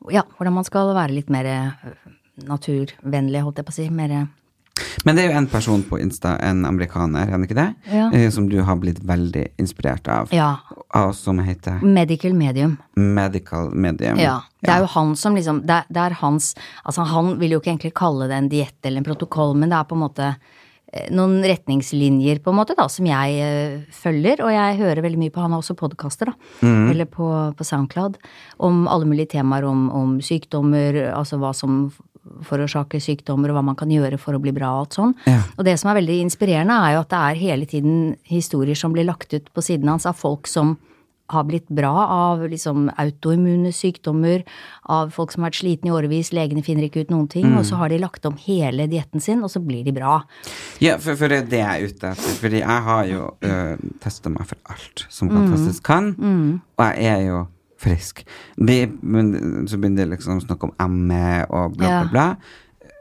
ja, 0.09 0.23
hvordan 0.37 0.53
man 0.53 0.67
skal 0.67 0.93
være 0.97 1.13
litt 1.13 1.29
mer 1.33 1.45
eh, 1.45 1.89
naturvennlig, 2.47 3.41
holdt 3.45 3.61
jeg 3.61 3.67
på 3.67 3.73
å 3.73 3.77
si. 3.77 3.89
Mer 3.93 4.13
Men 5.05 5.17
det 5.17 5.23
er 5.23 5.31
jo 5.31 5.37
en 5.41 5.49
person 5.51 5.83
på 5.85 5.99
Insta, 6.01 6.37
en 6.41 6.65
amerikaner, 6.65 7.27
er 7.29 7.37
det 7.37 7.49
ikke 7.49 7.59
det? 7.59 7.67
Ja. 7.91 8.07
Eh, 8.13 8.29
Som 8.33 8.49
du 8.49 8.61
har 8.65 8.79
blitt 8.81 9.01
veldig 9.05 9.47
inspirert 9.61 10.07
av. 10.07 10.33
Ja. 10.33 10.55
Av 10.93 11.13
som 11.13 11.39
heter 11.39 11.83
medical 11.85 12.33
medium. 12.33 12.77
Medical 12.95 13.69
Medium. 13.71 14.19
Ja. 14.19 14.41
Det 14.61 14.69
er 14.69 14.83
jo 14.83 14.89
han 14.93 15.15
som 15.15 15.35
liksom 15.35 15.63
det 15.65 15.73
er, 15.73 15.85
det 15.89 16.01
er 16.03 16.17
hans 16.19 16.51
Altså, 16.83 17.05
han 17.07 17.37
vil 17.39 17.55
jo 17.55 17.61
ikke 17.61 17.71
egentlig 17.71 17.93
kalle 17.97 18.27
det 18.29 18.37
en 18.37 18.49
diett 18.51 18.85
eller 18.85 19.01
en 19.01 19.07
protokoll, 19.07 19.55
men 19.57 19.71
det 19.71 19.79
er 19.79 19.87
på 19.89 19.97
en 19.97 20.03
måte 20.03 20.33
noen 21.15 21.39
retningslinjer, 21.47 22.41
på 22.43 22.51
en 22.51 22.57
måte, 22.59 22.75
da, 22.75 22.87
som 22.91 23.07
jeg 23.07 23.39
eh, 23.39 23.75
følger. 23.95 24.43
Og 24.43 24.51
jeg 24.51 24.79
hører 24.81 25.03
veldig 25.05 25.21
mye 25.21 25.33
på 25.33 25.43
Han 25.43 25.55
har 25.55 25.63
også 25.63 25.77
podkaster, 25.79 26.31
da. 26.31 26.71
Eller 26.91 27.07
på, 27.07 27.27
på 27.55 27.67
Soundcloud. 27.67 28.19
Om 28.59 28.85
alle 28.91 29.07
mulige 29.07 29.37
temaer 29.37 29.67
om, 29.69 29.87
om 29.95 30.17
sykdommer, 30.25 30.99
altså 31.15 31.39
hva 31.41 31.53
som 31.55 31.85
forårsaker 32.45 33.01
sykdommer, 33.01 33.49
og 33.49 33.57
hva 33.57 33.65
man 33.71 33.77
kan 33.79 33.91
gjøre 33.91 34.19
for 34.21 34.37
å 34.37 34.41
bli 34.43 34.53
bra 34.55 34.75
og 34.75 34.83
alt 34.83 34.99
sånn. 34.99 35.15
Ja. 35.25 35.39
Og 35.57 35.65
det 35.67 35.77
som 35.81 35.91
er 35.91 36.01
veldig 36.01 36.19
inspirerende, 36.27 36.77
er 36.77 36.95
jo 36.95 37.03
at 37.05 37.13
det 37.13 37.21
er 37.21 37.41
hele 37.41 37.69
tiden 37.69 37.99
historier 38.29 38.77
som 38.77 38.93
blir 38.93 39.07
lagt 39.07 39.33
ut 39.33 39.49
på 39.53 39.63
siden 39.65 39.89
hans 39.91 40.07
av 40.09 40.19
folk 40.19 40.49
som 40.49 40.75
har 41.31 41.45
blitt 41.47 41.67
bra 41.71 41.91
av 42.11 42.43
liksom 42.51 42.89
autoimmune 43.01 43.71
sykdommer, 43.75 44.43
av 44.91 45.13
folk 45.15 45.31
som 45.33 45.43
har 45.43 45.51
vært 45.51 45.61
slitne 45.61 45.91
i 45.91 45.95
årevis, 45.95 46.31
legene 46.35 46.63
finner 46.65 46.87
ikke 46.87 47.05
ut 47.05 47.13
noen 47.13 47.29
ting, 47.31 47.47
og 47.57 47.63
så 47.67 47.79
har 47.79 47.91
de 47.93 47.99
lagt 48.01 48.25
om 48.27 48.35
hele 48.43 48.87
dietten 48.91 49.23
sin, 49.23 49.41
og 49.43 49.51
så 49.53 49.61
blir 49.63 49.85
de 49.87 49.93
bra. 49.95 50.19
Ja, 50.83 50.97
for, 51.01 51.15
for 51.19 51.31
det 51.31 51.43
er 51.43 51.49
det 51.51 51.61
jeg 51.63 51.71
er 51.71 51.87
ute 51.95 52.11
etter. 52.13 52.35
Fordi 52.41 52.61
jeg 52.61 52.85
har 52.89 53.07
jo 53.09 53.29
uh, 53.45 53.87
testa 54.03 54.31
meg 54.33 54.47
for 54.51 54.73
alt 54.73 55.05
som 55.09 55.31
man 55.31 55.49
faktisk 55.53 55.85
kan, 55.87 56.13
og 56.77 56.85
jeg 56.85 57.09
er 57.15 57.25
jo 57.29 57.41
frisk. 57.81 58.25
De, 58.61 58.83
men, 59.01 59.31
så 59.69 59.79
begynner 59.81 60.05
det 60.05 60.11
liksom 60.17 60.37
å 60.37 60.43
snakke 60.43 60.69
om 60.69 60.99
ME 61.09 61.45
og 61.49 61.77
bla, 61.79 61.87
Ja. 61.87 62.01
bla, 62.05 62.11
bla. 62.11 62.91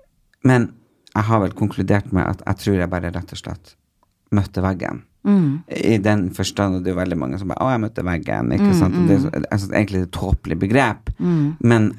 Men 0.46 0.70
jeg 1.14 1.26
har 1.28 1.42
vel 1.42 1.52
konkludert 1.58 2.12
med 2.16 2.24
at 2.24 2.42
jeg 2.46 2.62
tror 2.62 2.78
jeg 2.80 2.90
bare 2.92 3.10
rett 3.12 3.34
og 3.34 3.40
slett 3.40 3.74
møtte 4.32 4.62
veggen. 4.64 5.02
I 5.24 5.98
den 5.98 6.30
forstand, 6.30 6.76
at 6.76 6.84
det 6.84 6.92
er 6.94 7.04
veldig 7.04 7.18
mange 7.18 7.38
som 7.38 7.48
bare 7.48 7.58
'Å, 7.60 7.70
jeg 7.72 7.80
møtte 7.80 8.02
veggen'. 8.04 8.52
ikke 8.54 8.74
sant? 8.78 8.94
Og 8.96 9.06
det 9.08 9.16
er 9.16 9.20
så, 9.20 9.30
altså, 9.52 9.68
egentlig 9.72 10.02
et 10.02 10.10
tåpelig 10.12 10.58
begrep. 10.58 11.10
Men 11.60 11.94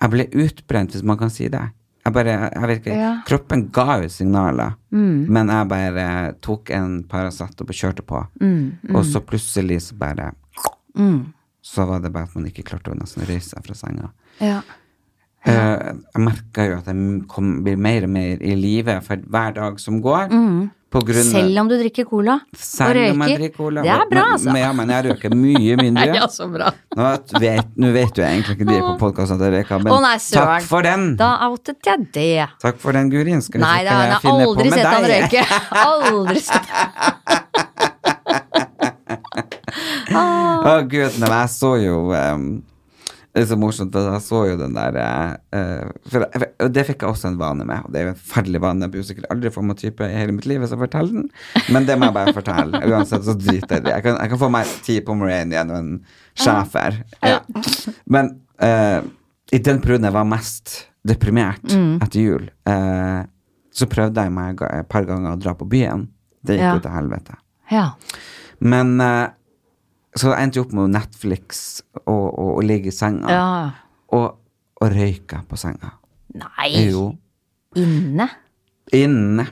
jeg 0.00 0.10
ble 0.10 0.26
utbrent, 0.32 0.90
hvis 0.92 1.02
man 1.02 1.16
kan 1.18 1.30
si 1.30 1.48
det. 1.48 1.70
Jeg 2.04 2.12
bare, 2.14 2.50
jeg 2.54 2.68
virker, 2.68 2.96
Ja. 2.96 3.22
Kroppen 3.26 3.70
ga 3.72 4.00
jo 4.02 4.08
signaler, 4.08 4.74
men 4.90 5.48
jeg 5.48 5.68
bare 5.68 6.34
tok 6.40 6.70
en 6.70 7.02
Paracet 7.04 7.60
og 7.60 7.66
kjørte 7.68 8.02
på. 8.02 8.26
Og 8.94 9.04
så 9.04 9.20
plutselig 9.20 9.80
så 9.82 9.98
bare 9.98 10.32
Så 11.62 11.86
var 11.86 12.00
det 12.00 12.12
bare 12.12 12.24
at 12.24 12.34
man 12.34 12.46
ikke 12.46 12.64
klarte 12.64 12.90
å 12.90 12.94
nesten 12.98 13.22
seg 13.26 13.64
fra 13.64 13.74
senga. 13.74 14.10
Ja. 14.40 14.62
Eh, 15.48 15.92
jeg 16.12 16.20
merker 16.20 16.68
jo 16.68 16.80
at 16.82 16.90
jeg 16.90 17.22
kom, 17.30 17.62
blir 17.64 17.78
mer 17.80 18.04
og 18.04 18.12
mer 18.12 18.42
i 18.44 18.52
live 18.58 18.98
for 19.06 19.16
hver 19.32 19.56
dag 19.56 19.80
som 19.80 20.02
går. 20.04 20.28
På 20.90 20.98
grunn 21.06 21.22
Selv 21.22 21.54
om 21.62 21.68
du 21.70 21.76
drikker 21.78 22.02
cola 22.02 22.34
og 22.42 22.58
selv 22.58 22.96
røyker. 22.98 23.12
om 23.14 23.20
jeg 23.22 23.36
drikker 23.38 23.56
cola. 23.60 23.82
Det 23.86 23.92
er 23.94 24.08
bra, 24.10 24.24
altså. 24.34 24.48
Men, 24.50 24.56
ja, 24.58 24.70
men 24.74 24.90
jeg 24.90 25.04
røyker 25.06 25.36
mye 25.38 25.76
mindre. 25.84 26.06
Ja, 26.18 26.26
så 26.34 26.48
bra. 26.50 26.72
Nå 26.98 27.10
vet, 27.44 27.68
nå 27.78 27.92
vet 27.94 28.18
jeg 28.18 28.26
egentlig 28.26 28.56
ikke 28.58 28.66
de 28.72 28.78
på 28.82 28.96
podkasten 29.04 29.38
at 29.38 29.44
jeg 29.46 29.54
røyker, 29.54 29.78
men 29.84 29.94
oh, 29.94 30.00
nei, 30.02 30.16
takk 30.18 30.66
for 30.66 30.82
den! 30.88 31.04
Da 31.20 31.28
outet 31.46 31.78
jeg 31.86 32.08
det. 32.16 32.48
Takk 32.64 32.82
for 32.82 32.98
den, 32.98 33.06
Gurin. 33.14 33.38
Skal 33.46 33.62
Nei, 33.62 33.78
har 33.86 34.16
jeg 34.16 34.20
på 34.26 34.34
aldri 34.48 34.66
sett 34.74 34.90
han 34.90 35.06
røyke. 35.14 35.42
Aldri 35.86 36.40
sett 36.42 36.66
Å 40.10 40.74
gud, 40.90 41.20
nei, 41.22 41.30
jeg 41.30 41.50
så 41.54 41.70
jo 41.80 41.96
um, 42.10 42.50
Det 43.30 43.44
er 43.44 43.46
så 43.46 43.56
morsomt, 43.60 43.94
for 43.94 44.08
jeg 44.10 44.22
så 44.26 44.38
jo 44.48 44.56
den 44.58 44.72
der 44.74 44.96
uh, 44.98 45.90
for, 46.10 46.24
for, 46.34 46.70
det 46.74 46.82
fikk 46.88 47.04
jeg 47.04 47.14
også 47.14 47.28
en 47.30 47.38
vane 47.38 47.66
med, 47.68 47.84
og 47.86 47.92
det 47.94 48.00
er 48.00 48.08
jo 48.08 48.12
en 48.14 48.18
forferdelig 48.18 48.60
vane. 48.64 48.82
Jeg 48.86 48.94
blir 48.94 49.06
sikkert 49.06 49.28
aldri 49.30 49.52
få 49.54 49.62
meg 49.66 49.78
type 49.78 50.08
i 50.08 50.16
hele 50.18 50.34
mitt 50.34 50.48
liv 50.50 50.58
hvis 50.62 50.74
jeg 50.74 50.80
forteller 50.80 51.20
den, 51.20 51.28
men 51.70 51.86
det 51.86 51.96
må 51.98 52.08
jeg 52.08 52.16
bare 52.18 52.34
fortelle. 52.34 52.82
Uansett, 52.90 53.22
så 53.28 53.36
driter 53.38 53.76
jeg 53.76 53.84
i 53.84 53.86
det. 53.86 53.94
Jeg 53.94 54.32
kan, 54.34 54.40
få 54.42 54.50
meg 54.50 54.74
ti 54.86 54.98
Pomeranian 55.06 55.70
og 55.70 55.78
en 55.78 55.92
schæfer. 56.34 56.98
Ja. 57.22 57.38
Men 58.10 58.34
uh, 58.58 59.00
i 59.54 59.62
den 59.62 59.82
perioden 59.84 60.10
jeg 60.10 60.18
var 60.18 60.30
mest 60.30 60.76
deprimert 61.06 61.70
etter 61.70 62.18
jul, 62.18 62.50
uh, 62.66 63.22
så 63.70 63.86
prøvde 63.90 64.26
jeg 64.26 64.34
meg 64.34 64.58
et 64.66 64.90
par 64.90 65.06
ganger 65.06 65.36
å 65.36 65.40
dra 65.40 65.54
på 65.54 65.70
byen. 65.70 66.08
Det 66.42 66.58
gikk 66.58 66.66
Ja. 66.66 66.74
jo 66.74 66.82
til 66.82 66.98
helvete. 66.98 67.38
Ja. 67.70 67.90
Men 68.58 68.98
så 70.16 70.32
endte 70.34 70.58
jeg 70.58 70.66
opp 70.66 70.72
med 70.74 70.90
Netflix 70.94 71.80
og, 72.06 72.38
og, 72.38 72.56
og 72.56 72.62
ligge 72.66 72.90
i 72.90 72.94
senga. 72.94 73.30
ja. 73.30 73.70
Og, 74.10 74.26
og 74.82 74.88
røyke 74.90 75.38
på 75.46 75.56
senga. 75.60 75.92
Nei. 76.34 76.70
Jo. 76.90 77.10
Inne 77.78 78.26
Inne 78.96 79.44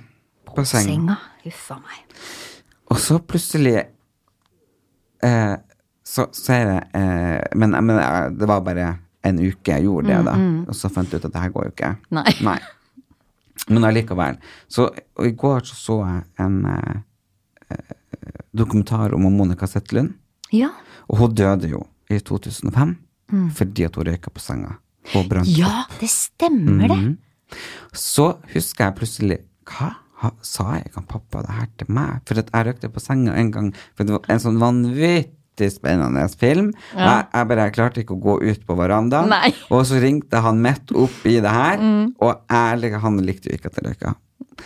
på 0.48 0.56
på 0.56 0.64
senga. 0.66 0.88
senga. 0.88 1.16
Huff 1.44 1.68
a 1.70 1.76
meg. 1.78 2.16
Og 2.90 2.98
så 2.98 3.18
plutselig 3.22 3.76
eh, 5.22 5.54
Så 6.08 6.24
er 6.54 6.64
jeg 6.72 6.82
eh, 6.96 7.44
Men, 7.54 7.76
men 7.84 7.98
eh, 8.00 8.30
det 8.34 8.48
var 8.50 8.64
bare 8.66 8.88
en 9.28 9.38
uke 9.42 9.74
jeg 9.76 9.84
gjorde 9.84 10.08
det, 10.08 10.18
da. 10.24 10.34
Og 10.70 10.74
så 10.78 10.88
fant 10.90 11.10
jeg 11.12 11.20
ut 11.20 11.26
at 11.28 11.34
det 11.34 11.40
her 11.42 11.50
går 11.52 11.64
jo 11.68 11.72
ikke. 11.74 11.88
Mm, 12.08 12.18
Nei. 12.18 12.34
Nei. 12.46 12.58
Men 13.74 13.84
allikevel. 13.84 14.38
Så 14.70 14.86
i 15.26 15.32
går 15.36 15.66
så, 15.68 15.74
så 15.76 15.96
jeg 16.06 16.22
en 16.46 16.58
eh, 16.70 17.00
eh, 17.74 17.96
dokumentar 18.56 19.12
om 19.14 19.26
Monica 19.34 19.66
Zetterlund. 19.68 20.14
Ja. 20.52 20.70
Og 21.08 21.18
hun 21.22 21.34
døde 21.34 21.68
jo 21.70 21.84
i 22.10 22.18
2005 22.20 22.96
Mm. 23.28 23.50
fordi 23.52 23.84
at 23.84 23.96
hun 23.96 24.06
røyka 24.08 24.30
på 24.32 24.40
senga. 24.40 24.78
og 25.14 25.26
brant 25.28 25.46
Ja, 25.52 25.82
det 26.00 26.08
stemmer 26.08 26.88
det. 26.88 27.58
Så 27.92 28.38
husker 28.54 28.86
jeg 28.86 28.94
plutselig 28.96 29.38
Hva 29.68 29.90
ha, 30.22 30.30
sa 30.42 30.64
jeg 30.78 30.92
kan 30.94 31.04
pappa 31.04 31.42
det 31.44 31.50
her 31.58 31.66
til 31.76 31.90
meg? 31.92 32.22
For 32.26 32.34
jeg 32.40 32.66
røkte 32.66 32.88
på 32.88 33.00
senga 33.04 33.34
en 33.36 33.50
gang, 33.52 33.68
for 33.94 34.04
det 34.08 34.12
var 34.16 34.24
en 34.32 34.40
sånn 34.40 34.56
vanvittig 34.58 35.68
spennende 35.74 36.24
film. 36.40 36.72
Jeg, 36.96 37.26
jeg 37.34 37.48
bare 37.48 37.66
jeg 37.68 37.74
klarte 37.76 38.00
ikke 38.02 38.16
å 38.16 38.22
gå 38.24 38.38
ut 38.48 38.64
på 38.66 38.76
verandaen. 38.80 39.28
Nei. 39.28 39.52
Og 39.70 39.84
så 39.86 40.00
ringte 40.00 40.40
han 40.40 40.62
midt 40.64 40.90
opp 40.96 41.26
i 41.28 41.36
det 41.44 41.52
her, 41.52 41.78
og 42.18 42.40
ærlig, 42.50 42.94
han 42.98 43.20
likte 43.28 43.50
jo 43.52 43.58
ikke 43.60 43.66
at 43.70 43.76
jeg 43.82 43.90
røyka. 43.92 44.14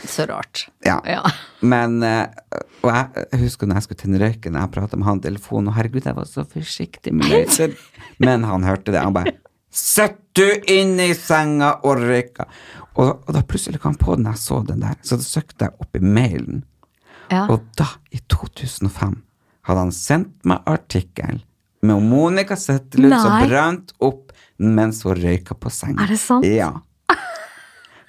Så 0.09 0.27
rart. 0.27 0.67
Ja. 0.87 0.99
Ja. 1.07 1.21
Men 1.61 2.03
eh, 2.03 2.27
Og 2.83 2.89
jeg, 2.91 3.27
husker 3.43 3.69
når 3.69 3.79
jeg 3.81 3.87
skulle 3.87 4.01
tenne 4.03 4.21
røyken, 4.23 4.57
jeg 4.59 4.73
prata 4.75 4.99
med 4.99 5.07
han 5.07 5.21
i 5.21 5.27
telefonen, 5.29 5.71
og 5.71 5.77
herregud, 5.77 6.07
jeg 6.09 6.17
var 6.17 6.29
så 6.29 6.45
forsiktig 6.49 7.13
med 7.15 7.29
røyken. 7.33 7.77
Men 8.23 8.45
han 8.49 8.67
hørte 8.67 8.95
det. 8.95 9.03
Han 9.05 9.17
bare 9.17 9.37
Sett 9.73 10.19
du 10.37 10.45
inn 10.69 10.99
i 11.01 11.15
senga 11.17 11.79
og 11.89 12.03
røyka! 12.03 12.45
Og, 13.01 13.23
og 13.25 13.31
da 13.33 13.41
plutselig 13.49 13.81
kom 13.81 13.95
han 13.95 14.01
på 14.03 14.17
den 14.19 14.29
jeg 14.29 14.41
så 14.43 14.59
den 14.69 14.83
der, 14.85 14.99
så 15.01 15.17
da 15.17 15.25
søkte 15.25 15.65
jeg 15.69 15.81
opp 15.81 15.97
i 15.97 16.03
mailen. 16.05 16.59
Ja. 17.33 17.47
Og 17.49 17.65
da, 17.81 17.87
i 18.13 18.21
2005, 18.29 19.15
hadde 19.65 19.85
han 19.87 19.95
sendt 19.97 20.35
meg 20.49 20.69
artikkel 20.69 21.41
med 21.83 22.05
Monica 22.05 22.57
Zetterlund 22.61 23.17
som 23.17 23.49
brant 23.49 23.95
opp 24.05 24.35
mens 24.63 25.01
hun 25.07 25.17
røyka 25.19 25.57
på 25.59 25.73
senga. 25.73 26.05
Er 26.05 26.13
det 26.13 26.21
sant? 26.21 26.47
Ja. 26.47 26.75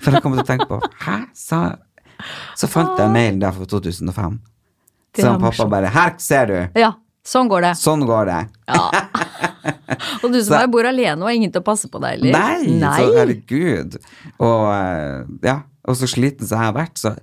For 0.03 0.11
jeg 0.17 0.23
kom 0.25 0.35
til 0.35 0.43
å 0.43 0.47
tenke 0.47 0.67
på 0.69 0.79
Hæ? 1.05 1.17
Sa 1.37 1.61
Så 2.59 2.67
fant 2.71 2.99
jeg 2.99 3.11
mailen 3.11 3.39
der 3.41 3.51
fra 3.55 3.65
2005. 3.67 4.39
Så 5.13 5.23
pappa 5.23 5.39
morsomt. 5.43 5.71
bare 5.73 5.89
Her 5.93 6.13
ser 6.23 6.45
du! 6.49 6.57
Ja, 6.79 6.93
sånn 7.27 7.49
går 7.51 7.61
det. 7.67 7.73
Sånn 7.79 8.05
går 8.07 8.29
det. 8.31 8.39
Og 10.23 10.31
du 10.33 10.39
som 10.43 10.55
Så- 10.63 10.67
bor 10.71 10.87
alene 10.89 11.19
og 11.21 11.27
har 11.29 11.35
ingen 11.37 11.51
til 11.53 11.61
å 11.61 11.65
passe 11.67 11.89
på 11.91 12.01
deg, 12.03 12.19
eller? 12.19 12.33
Nei, 12.33 12.97
så 12.97 13.13
herregud. 13.17 13.97
Og 14.39 14.65
eh, 14.73 15.23
ja, 15.45 15.57
og 15.87 15.99
så 15.99 16.09
sliten 16.09 16.47
som 16.47 16.59
jeg 16.61 16.71
har 16.71 16.77
vært, 16.77 16.97
så, 17.01 17.13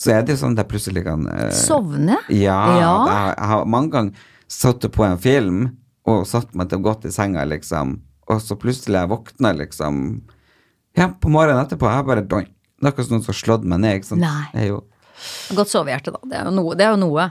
så 0.00 0.14
er 0.14 0.22
det 0.26 0.36
jo 0.36 0.42
sånn 0.44 0.54
at 0.56 0.64
jeg 0.64 0.70
plutselig 0.74 1.04
kan 1.06 1.24
uh, 1.28 1.48
Sovne? 1.56 2.20
Ja. 2.32 2.58
Ja. 2.80 2.92
Jeg, 3.08 3.34
jeg 3.38 3.50
har 3.54 3.66
mange 3.76 3.94
ganger 3.96 4.28
satt 4.50 4.86
på 4.92 5.06
en 5.06 5.18
film 5.22 5.64
og 6.10 6.24
satt 6.28 6.54
meg 6.58 6.70
til 6.72 6.82
godt 6.84 7.04
i 7.08 7.12
senga, 7.14 7.44
liksom, 7.48 7.98
og 8.30 8.40
så 8.42 8.56
plutselig 8.58 8.98
jeg 9.02 9.10
våkna, 9.10 9.52
liksom 9.58 10.04
Ja, 10.98 11.08
på 11.20 11.30
morgenen 11.32 11.62
etterpå, 11.64 11.86
jeg 11.90 12.06
bare. 12.08 12.22
Det 12.26 12.38
er 12.40 12.88
akkurat 12.90 13.06
som 13.06 13.16
noen 13.16 13.24
som 13.26 13.32
har 13.34 13.38
slått 13.40 13.66
meg 13.68 13.82
ned, 13.82 14.00
ikke 14.00 14.10
sant. 14.12 14.24
Nei. 14.24 14.46
Er 14.54 14.70
jo, 14.72 14.80
Godt 15.54 15.68
sovehjerte, 15.68 16.14
da. 16.14 16.20
Det 16.24 16.38
er 16.38 16.46
jo 16.48 16.52
noe. 16.56 16.74
Det 16.78 16.86
er 16.86 16.94
jo 16.94 17.00
noe. 17.02 17.26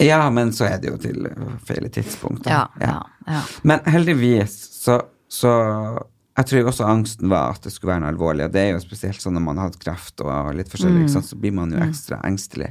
ja, 0.00 0.22
men 0.32 0.52
så 0.56 0.64
er 0.70 0.78
det 0.80 0.88
jo 0.88 0.96
til 1.02 1.26
eh, 1.28 1.50
feil 1.68 1.88
tidspunkt. 1.92 2.46
da. 2.46 2.50
Ja, 2.50 2.62
ja, 2.80 3.00
ja. 3.28 3.42
Men 3.68 3.84
heldigvis 3.84 4.54
så, 4.80 5.00
så 5.28 5.50
Jeg 6.38 6.46
tror 6.48 6.70
også 6.70 6.86
angsten 6.88 7.28
var 7.28 7.52
at 7.52 7.66
det 7.66 7.72
skulle 7.74 7.92
være 7.92 8.00
noe 8.06 8.12
alvorlig. 8.14 8.46
Og 8.48 8.52
det 8.54 8.60
er 8.62 8.70
jo 8.72 8.80
spesielt 8.80 9.20
sånn 9.20 9.34
når 9.36 9.44
man 9.44 9.58
har 9.60 9.68
hatt 9.68 9.80
kreft 9.82 10.22
og 10.24 10.54
litt 10.56 10.70
forskjellig, 10.72 11.10
sant, 11.12 11.26
så 11.28 11.36
blir 11.36 11.52
man 11.52 11.74
jo 11.74 11.82
ekstra 11.84 12.22
engstelig. 12.24 12.70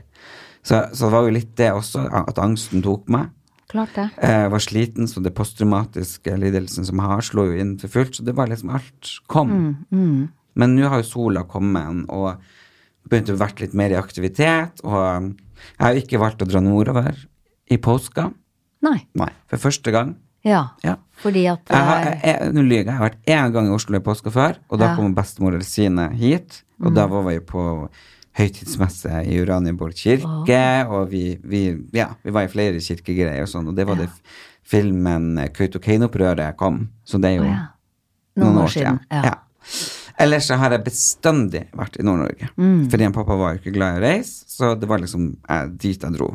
Så, 0.63 0.79
så 0.93 1.05
det 1.05 1.13
var 1.13 1.27
jo 1.27 1.35
litt 1.35 1.51
det 1.59 1.69
også, 1.75 2.07
at 2.09 2.41
angsten 2.41 2.81
tok 2.81 3.05
meg. 3.13 3.29
Klart 3.69 3.93
det. 3.95 4.07
Jeg 4.17 4.49
var 4.51 4.63
sliten, 4.65 5.07
så 5.07 5.21
det 5.21 5.33
posttraumatiske 5.37 6.33
lidelsen 6.41 6.87
som 6.87 6.97
jeg 7.01 7.11
har, 7.11 7.21
slo 7.21 7.43
jo 7.51 7.57
inn 7.61 7.75
for 7.81 7.91
fullt. 7.93 8.15
Så 8.17 8.25
det 8.25 8.33
var 8.37 8.49
liksom 8.49 8.71
alt 8.73 9.11
kom. 9.29 9.51
Men 10.59 10.73
nå 10.75 10.89
har 10.89 11.03
jo 11.03 11.07
sola 11.11 11.43
kommet, 11.47 12.07
og 12.09 12.39
begynt 13.09 13.29
å 13.29 13.37
vært 13.39 13.61
litt 13.61 13.75
mer 13.77 13.93
i 13.93 13.99
aktivitet. 13.99 14.81
Og 14.83 14.97
jeg 14.97 15.83
har 15.83 15.93
jo 15.93 16.01
ikke 16.01 16.21
valgt 16.21 16.41
å 16.41 16.49
dra 16.49 16.61
nordover 16.65 17.13
i 17.69 17.77
påska. 17.77 18.31
Nei. 18.85 18.97
Nei, 19.19 19.29
for 19.51 19.61
første 19.69 19.93
gang. 19.93 20.15
Ja. 20.47 20.69
Ja. 20.85 20.95
Fordi 21.19 21.41
at 21.51 21.67
eh, 21.75 22.45
nå 22.55 22.61
lyver 22.63 22.77
jeg, 22.79 22.85
jeg 22.87 22.95
har 22.95 23.09
vært 23.09 23.25
én 23.35 23.53
gang 23.53 23.67
i 23.67 23.73
Oslo 23.75 23.99
i 23.99 24.03
påska 24.03 24.31
før, 24.31 24.55
og 24.71 24.79
da 24.79 24.93
Ja. 24.93 24.95
kom 24.95 25.13
bestemor 25.13 25.53
Elsine 25.57 26.09
hit. 26.15 26.63
Og 26.79 26.93
da 26.95 27.05
var 27.11 27.25
vi 27.27 27.39
på 27.43 27.61
høytidsmesse 28.39 29.23
i 29.27 29.39
Uranienborg 29.41 29.97
kirke, 29.99 30.63
og 30.87 31.11
vi, 31.11 31.23
vi, 31.43 31.63
ja, 31.95 32.11
vi 32.23 32.33
var 32.35 32.47
i 32.47 32.51
flere 32.51 32.81
kirkegreier 32.83 33.43
og 33.43 33.51
sånn, 33.51 33.69
og 33.71 33.77
det 33.77 33.85
var 33.89 33.99
det 33.99 34.09
filmen 34.69 35.33
eh, 35.41 35.51
Kautokeino-opprøret 35.55 36.57
kom, 36.59 36.85
så 37.03 37.19
det 37.21 37.33
er 37.33 37.39
jo 37.39 37.45
oh, 37.47 37.53
ja. 37.53 37.67
Noen 38.39 38.59
år 38.61 38.71
siden, 38.71 38.99
ja. 39.11 39.35
Ellers 40.19 40.49
så 40.49 40.57
har 40.59 40.73
jeg 40.75 40.83
bestandig 40.83 41.61
vært 41.75 41.95
i 41.99 42.03
Nord-Norge. 42.03 42.49
Mm. 42.59 42.89
Fordi 42.91 43.05
en 43.07 43.13
pappa 43.15 43.37
var 43.39 43.53
jo 43.53 43.61
ikke 43.61 43.73
glad 43.75 43.95
i 43.95 43.99
å 43.99 44.03
reise, 44.03 44.43
så 44.51 44.73
det 44.75 44.87
var 44.91 44.99
liksom 44.99 45.29
jeg, 45.31 45.69
dit 45.79 46.03
jeg 46.03 46.15
dro. 46.15 46.33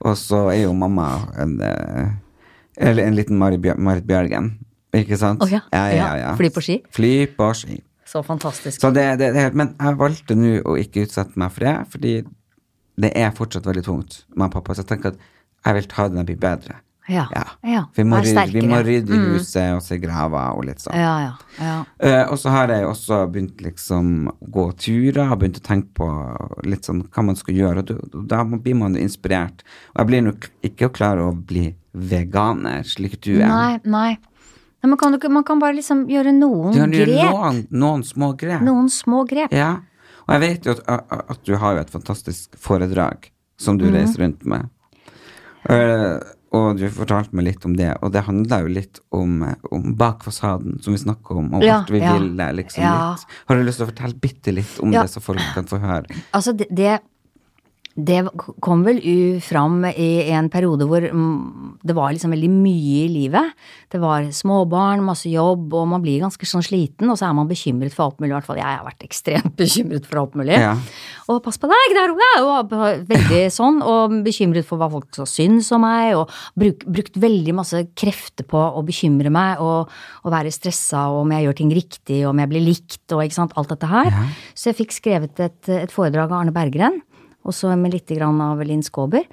Og 0.00 0.14
så 0.16 0.46
er 0.52 0.62
jo 0.62 0.72
mamma 0.76 1.08
en, 1.40 1.58
eh, 1.64 2.14
eller 2.88 3.08
en 3.08 3.18
liten 3.18 3.40
Marit 3.40 4.06
Bjørgen, 4.08 4.54
ikke 4.96 5.18
sant? 5.20 5.44
Å 5.44 5.48
ja, 5.50 5.60
ja. 5.92 6.32
Fly 6.40 6.52
på 6.54 6.64
ski? 6.64 6.78
Fly 6.94 7.12
på 7.36 7.50
ski. 7.56 7.80
Så 8.08 8.22
fantastisk. 8.24 8.80
Så 8.80 8.90
det, 8.96 9.06
det, 9.20 9.32
det, 9.36 9.46
men 9.58 9.74
jeg 9.76 9.98
valgte 10.00 10.36
nå 10.38 10.54
å 10.64 10.76
ikke 10.80 11.04
utsette 11.04 11.36
meg 11.40 11.52
for 11.54 11.66
det, 11.68 11.76
fordi 11.92 12.14
det 12.98 13.12
er 13.14 13.34
fortsatt 13.36 13.68
veldig 13.68 13.84
tungt 13.86 14.22
med 14.34 14.50
pappa. 14.54 14.74
Så 14.74 14.82
jeg 14.86 14.92
tenker 14.94 15.12
at 15.14 15.24
jeg 15.66 15.76
vil 15.76 15.90
ta 15.92 16.08
den 16.08 16.22
og 16.22 16.28
bli 16.30 16.38
bedre. 16.40 16.80
Ja. 17.08 17.22
ja. 17.64 17.86
Vi, 17.96 18.04
må 18.04 18.18
rydde, 18.20 18.42
vi 18.52 18.60
må 18.68 18.82
rydde, 18.84 19.16
Mm. 19.16 19.30
huset 19.38 19.70
og 19.72 19.80
se 19.82 19.96
graver 19.96 20.58
og 20.58 20.66
litt 20.68 20.82
sånn. 20.82 20.92
Ja, 21.00 21.14
ja. 21.24 21.30
ja. 21.56 21.76
Eh, 22.04 22.24
og 22.28 22.36
så 22.36 22.52
har 22.52 22.68
jeg 22.68 22.84
også 22.84 23.22
begynt 23.32 23.62
liksom 23.64 24.28
å 24.28 24.50
gå 24.52 24.66
turer, 24.76 25.22
har 25.30 25.40
begynt 25.40 25.56
å 25.56 25.64
tenke 25.64 25.88
på 25.96 26.08
litt 26.68 26.84
sånn 26.84 27.00
hva 27.08 27.24
man 27.30 27.38
skal 27.40 27.56
gjøre, 27.56 27.86
og 28.12 28.26
da 28.28 28.42
blir 28.44 28.76
man 28.76 28.96
inspirert. 29.00 29.64
Og 29.94 30.02
jeg 30.02 30.10
blir 30.10 30.26
nok 30.28 30.50
ikke 30.68 30.90
klar 30.92 31.22
å 31.24 31.30
bli 31.32 31.70
veganer, 31.96 32.84
slik 32.84 33.16
du 33.24 33.38
er. 33.38 33.48
Nei, 33.48 33.80
nei. 33.88 34.10
Nei, 34.82 34.88
man, 34.92 34.98
kan, 34.98 35.16
man 35.32 35.44
kan 35.44 35.58
bare 35.58 35.74
liksom 35.74 36.04
gjøre 36.06 36.32
noen 36.36 36.74
gjøre 36.76 37.06
grep. 37.06 37.32
noen, 37.32 37.56
noen 37.70 38.04
små 38.06 38.32
grep. 38.38 38.60
Noen 38.62 38.88
små 38.92 39.24
grep. 39.26 39.50
Ja. 39.52 39.72
Og 40.28 40.34
jeg 40.36 40.40
vet 40.44 40.66
jo 40.68 40.74
at, 40.86 41.12
at 41.34 41.40
du 41.48 41.56
har 41.58 41.74
jo 41.74 41.80
et 41.82 41.90
fantastisk 41.90 42.54
foredrag 42.62 43.30
som 43.58 43.78
du 43.80 43.88
reiser 43.90 44.22
rundt 44.22 44.44
med. 44.46 44.68
Uh, 45.68 46.20
og 46.54 46.78
du 46.80 46.86
fortalte 46.94 47.34
meg 47.36 47.44
litt 47.50 47.64
om 47.68 47.74
det, 47.76 47.90
og 48.00 48.12
det 48.14 48.22
handla 48.24 48.62
jo 48.62 48.70
litt 48.72 49.00
om, 49.12 49.42
om 49.74 49.90
bak 50.00 50.22
fasaden, 50.24 50.78
som 50.80 50.94
vi 50.94 51.00
snakker 51.02 51.42
om, 51.42 51.50
og 51.58 51.64
Ja, 51.66 51.82
vi 51.90 52.00
ja. 52.00 52.14
ville, 52.16 52.46
liksom 52.56 52.84
Ja. 52.86 52.94
litt. 53.18 53.26
Har 53.50 53.56
du 53.58 53.64
lyst 53.66 53.82
til 53.82 53.86
å 53.86 53.90
fortelle 53.90 54.16
bitte 54.22 54.54
litt 54.56 54.78
om 54.80 54.92
Ja. 54.94 55.02
det, 55.02 55.10
så 55.12 55.20
folk 55.20 55.42
kan 55.54 55.66
få 55.68 55.80
høre? 55.82 56.06
Altså, 56.32 56.54
det, 56.56 56.68
det, 56.70 57.00
det 57.98 58.20
kom 58.62 58.84
vel 58.86 59.00
fram 59.42 59.82
i 59.90 60.30
en 60.30 60.46
periode 60.52 60.86
hvor 60.86 61.02
mm, 61.02 61.78
det 61.82 61.96
var 61.96 62.12
liksom 62.14 62.30
veldig 62.30 62.50
mye 62.52 63.00
i 63.02 63.08
livet. 63.10 63.56
Det 63.90 63.98
var 63.98 64.28
småbarn, 64.34 65.02
masse 65.02 65.30
jobb, 65.32 65.72
og 65.74 65.88
man 65.90 66.04
blir 66.04 66.22
ganske 66.22 66.46
sånn 66.46 66.62
sliten, 66.62 67.10
og 67.10 67.18
så 67.18 67.28
er 67.28 67.34
man 67.34 67.50
bekymret 67.50 67.94
for 67.96 68.06
alt 68.06 68.20
mulig. 68.20 68.30
I 68.30 68.36
hvert 68.36 68.46
fall 68.46 68.60
jeg 68.60 68.68
har 68.68 68.86
vært 68.86 69.06
ekstremt 69.06 69.56
bekymret 69.60 70.06
for 70.06 70.22
alt 70.22 70.36
mulig. 70.38 70.54
Ja. 70.60 70.76
Og 71.28 71.40
pass 71.44 71.58
på 71.58 71.70
deg, 71.70 71.96
der 71.96 72.14
er 72.14 72.46
og 72.46 72.76
veldig 73.08 73.42
sånn, 73.52 73.82
og 73.82 74.14
bekymret 74.26 74.68
for 74.68 74.78
hva 74.80 74.90
folk 74.92 75.10
så 75.18 75.26
syns 75.28 75.72
om 75.74 75.82
meg, 75.82 76.14
og 76.20 76.30
bruk, 76.58 76.86
brukt 76.86 77.18
veldig 77.18 77.56
masse 77.58 77.82
krefter 77.98 78.46
på 78.46 78.62
å 78.62 78.84
bekymre 78.86 79.32
meg, 79.34 79.58
og, 79.64 79.90
og 80.22 80.34
være 80.34 80.54
stressa, 80.54 81.08
og 81.10 81.24
om 81.24 81.34
jeg 81.34 81.48
gjør 81.48 81.58
ting 81.64 81.74
riktig, 81.74 82.22
og 82.22 82.30
om 82.30 82.44
jeg 82.44 82.52
blir 82.54 82.66
likt, 82.68 83.02
og 83.10 83.26
ikke 83.26 83.40
sant, 83.40 83.58
alt 83.58 83.74
dette 83.74 83.90
her. 83.90 84.14
Så 84.54 84.70
jeg 84.70 84.84
fikk 84.84 84.94
skrevet 85.00 85.42
et, 85.42 85.60
et 85.82 85.92
foredrag 85.92 86.30
av 86.30 86.44
Arne 86.44 86.54
Berggren, 86.54 87.02
og 87.48 87.56
så 87.56 87.72
med 87.80 87.94
litt 87.96 88.12
grann 88.14 88.38
av 88.44 88.60
Linn 88.68 88.84
Skåber, 88.86 89.24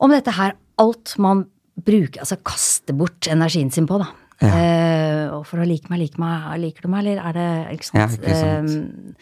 om 0.00 0.10
dette 0.14 0.32
her, 0.32 0.56
alt 0.80 1.14
man 1.20 1.44
bruker, 1.80 2.22
altså 2.24 2.40
kaster 2.44 2.96
bort 2.96 3.28
energien 3.30 3.70
sin 3.72 3.86
på, 3.88 4.00
da. 4.00 4.08
Eh, 4.40 5.26
og 5.36 5.44
for 5.48 5.60
å 5.60 5.66
like 5.68 5.90
meg, 5.92 6.00
like 6.00 6.20
meg, 6.20 6.48
liker 6.62 6.86
du 6.86 6.92
meg, 6.92 7.04
eller 7.04 7.20
er 7.28 7.36
det, 7.36 7.48
ikke 7.76 7.88
sant? 7.90 8.00
Ja, 8.00 8.08
ikke 8.16 8.38
sant. 8.40 9.16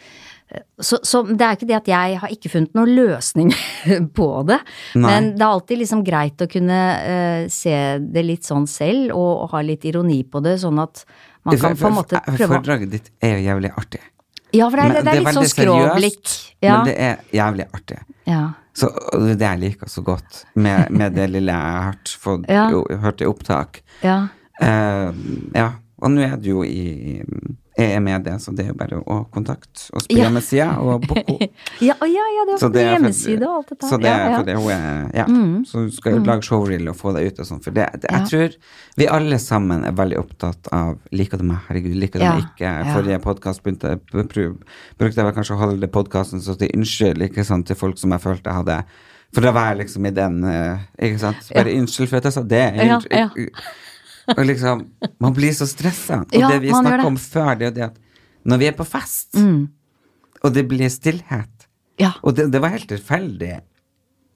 Eh, 0.49 0.67
så, 0.81 0.97
så 1.05 1.19
det 1.29 1.43
er 1.45 1.57
ikke 1.57 1.67
det 1.69 1.75
at 1.77 1.89
jeg 1.91 2.15
har 2.23 2.31
ikke 2.33 2.49
funnet 2.49 2.73
noen 2.73 2.89
løsning 2.97 3.51
på 4.17 4.27
det, 4.49 4.57
Nei. 4.97 5.03
men 5.11 5.27
det 5.35 5.43
er 5.45 5.49
alltid 5.51 5.81
liksom 5.83 6.01
greit 6.07 6.41
å 6.41 6.47
kunne 6.49 6.79
eh, 7.05 7.41
se 7.53 7.75
det 8.01 8.23
litt 8.25 8.47
sånn 8.47 8.65
selv, 8.71 9.11
og, 9.13 9.43
og 9.43 9.51
ha 9.53 9.61
litt 9.67 9.85
ironi 9.91 10.23
på 10.25 10.41
det, 10.45 10.55
sånn 10.63 10.79
at 10.81 11.03
man 11.45 11.59
kan 11.61 11.77
på 11.77 11.91
en 11.91 11.99
måte 11.99 12.15
For- 12.17 12.31
for- 12.31 12.39
prøve 12.39 12.55
Foredraget 12.55 12.95
ditt 12.95 13.11
er 13.23 13.35
jo 13.37 13.43
jævlig 13.51 13.73
artig. 13.77 14.01
Ja, 14.55 14.69
for 14.69 14.79
det 14.79 14.85
er, 14.85 14.93
Men 14.93 15.05
det 15.05 15.11
er 15.11 15.19
litt 15.21 15.37
sånn 15.37 15.51
skråblikk. 15.51 16.31
Ja, 16.59 16.77
Men 16.79 16.89
det 16.89 16.95
er 16.97 17.21
jævlig 17.35 17.69
artig. 17.73 18.01
ja. 18.29 18.47
Så, 18.79 18.87
det 19.11 19.33
er 19.33 19.39
det 19.41 19.47
jeg 19.47 19.59
liker 19.59 19.89
så 19.91 20.01
godt 20.05 20.43
med, 20.55 20.91
med 20.95 21.11
det 21.17 21.25
lille 21.33 21.51
jeg 21.51 21.79
har 21.83 21.95
fått, 22.21 22.45
hørt 23.03 23.21
i 23.21 23.27
opptak. 23.27 23.81
ja. 24.05 24.27
Uh, 24.59 25.15
ja, 25.55 25.69
og 26.03 26.11
nå 26.11 26.23
er 26.25 26.33
du 26.39 26.49
jo 26.49 26.63
i 26.67 27.21
jeg 27.79 27.95
er 27.97 28.03
med 28.05 28.23
det, 28.27 28.33
så 28.43 28.51
det 28.55 28.65
er 28.65 28.69
jo 28.69 28.75
bare 28.79 28.99
å 29.01 29.17
kontakte 29.33 29.85
oss 29.95 30.07
på 30.09 30.15
Ja. 30.17 30.25
hjemmesida 30.27 30.67
og 30.83 31.05
booke 31.07 31.47
Ja, 31.87 31.95
å, 31.99 32.07
ja, 32.09 32.25
ja, 32.35 32.45
det 32.49 32.57
var 32.61 32.73
det 32.75 32.83
på 32.83 32.93
hjemmeside 32.93 33.47
og 33.47 33.55
alt 33.59 33.69
dette. 33.73 33.89
Så 33.89 33.99
det 34.01 34.09
er 34.11 34.19
ja, 34.19 34.29
ja. 34.29 34.37
fordi 34.41 34.55
hun 34.59 34.71
er 34.71 35.11
Ja. 35.19 35.25
Mm. 35.29 35.65
Så 35.69 35.85
du 35.87 35.91
skal 35.95 36.17
jo 36.17 36.23
lage 36.27 36.43
showreel 36.47 36.89
og 36.91 36.97
få 36.99 37.13
deg 37.15 37.29
ut 37.31 37.39
og 37.43 37.49
sånn. 37.49 37.61
For 37.63 37.71
det, 37.75 37.87
det, 38.01 38.09
jeg 38.11 38.19
Ja. 38.19 38.25
tror 38.31 38.55
vi 38.99 39.07
alle 39.19 39.39
sammen 39.39 39.85
er 39.85 39.91
veldig 39.97 40.19
opptatt 40.19 40.67
av 40.75 40.97
Liker 41.11 41.37
du 41.37 41.43
meg? 41.49 41.59
Herregud, 41.67 41.95
liker 41.95 42.19
du 42.19 42.25
Ja. 42.25 42.33
meg 42.35 42.43
ikke? 42.51 42.69
Ja. 42.69 42.93
Forrige 42.95 43.19
podkast 43.23 43.63
brukte 43.63 45.15
jeg 45.15 45.25
vel 45.25 45.33
kanskje 45.35 45.55
å 45.55 45.61
holde 45.63 45.87
podkasten 45.87 46.41
så 46.43 46.57
til 46.59 46.71
unnskyld 46.75 47.21
ikke 47.29 47.45
sant, 47.45 47.67
til 47.67 47.75
folk 47.79 47.97
som 47.97 48.11
jeg 48.11 48.21
følte 48.21 48.49
jeg 48.49 48.59
hadde 48.63 48.83
For 49.33 49.41
da 49.45 49.51
var 49.53 49.69
jeg 49.75 49.85
liksom 49.85 50.07
i 50.09 50.11
den 50.11 50.43
eh, 50.43 50.79
Ikke 51.05 51.19
sant? 51.19 51.51
Bare 51.53 51.75
unnskyld 51.77 52.09
for 52.09 52.17
at 52.17 52.23
jeg 52.29 52.33
sa 52.33 52.41
det. 52.41 52.63
Ja, 52.81 52.99
ja. 53.11 53.29
Og 54.35 54.43
liksom, 54.45 54.83
man 55.23 55.33
blir 55.35 55.53
så 55.55 55.67
stressa. 55.69 56.21
Og 56.27 56.35
Ja, 56.37 56.49
det 56.51 56.61
vi 56.65 56.73
snakka 56.73 57.05
om 57.07 57.17
før, 57.21 57.53
det 57.59 57.67
er 57.71 57.75
det 57.75 57.85
at 57.89 57.97
når 58.49 58.61
vi 58.61 58.67
er 58.69 58.75
på 58.77 58.85
fest, 58.87 59.35
og 59.35 60.53
det 60.55 60.67
blir 60.69 60.89
stillhet 60.89 61.67
Ja. 61.99 62.13
Og 62.23 62.35
det, 62.37 62.45
det 62.53 62.61
var 62.63 62.71
helt 62.71 62.87
tilfeldig. 62.87 63.57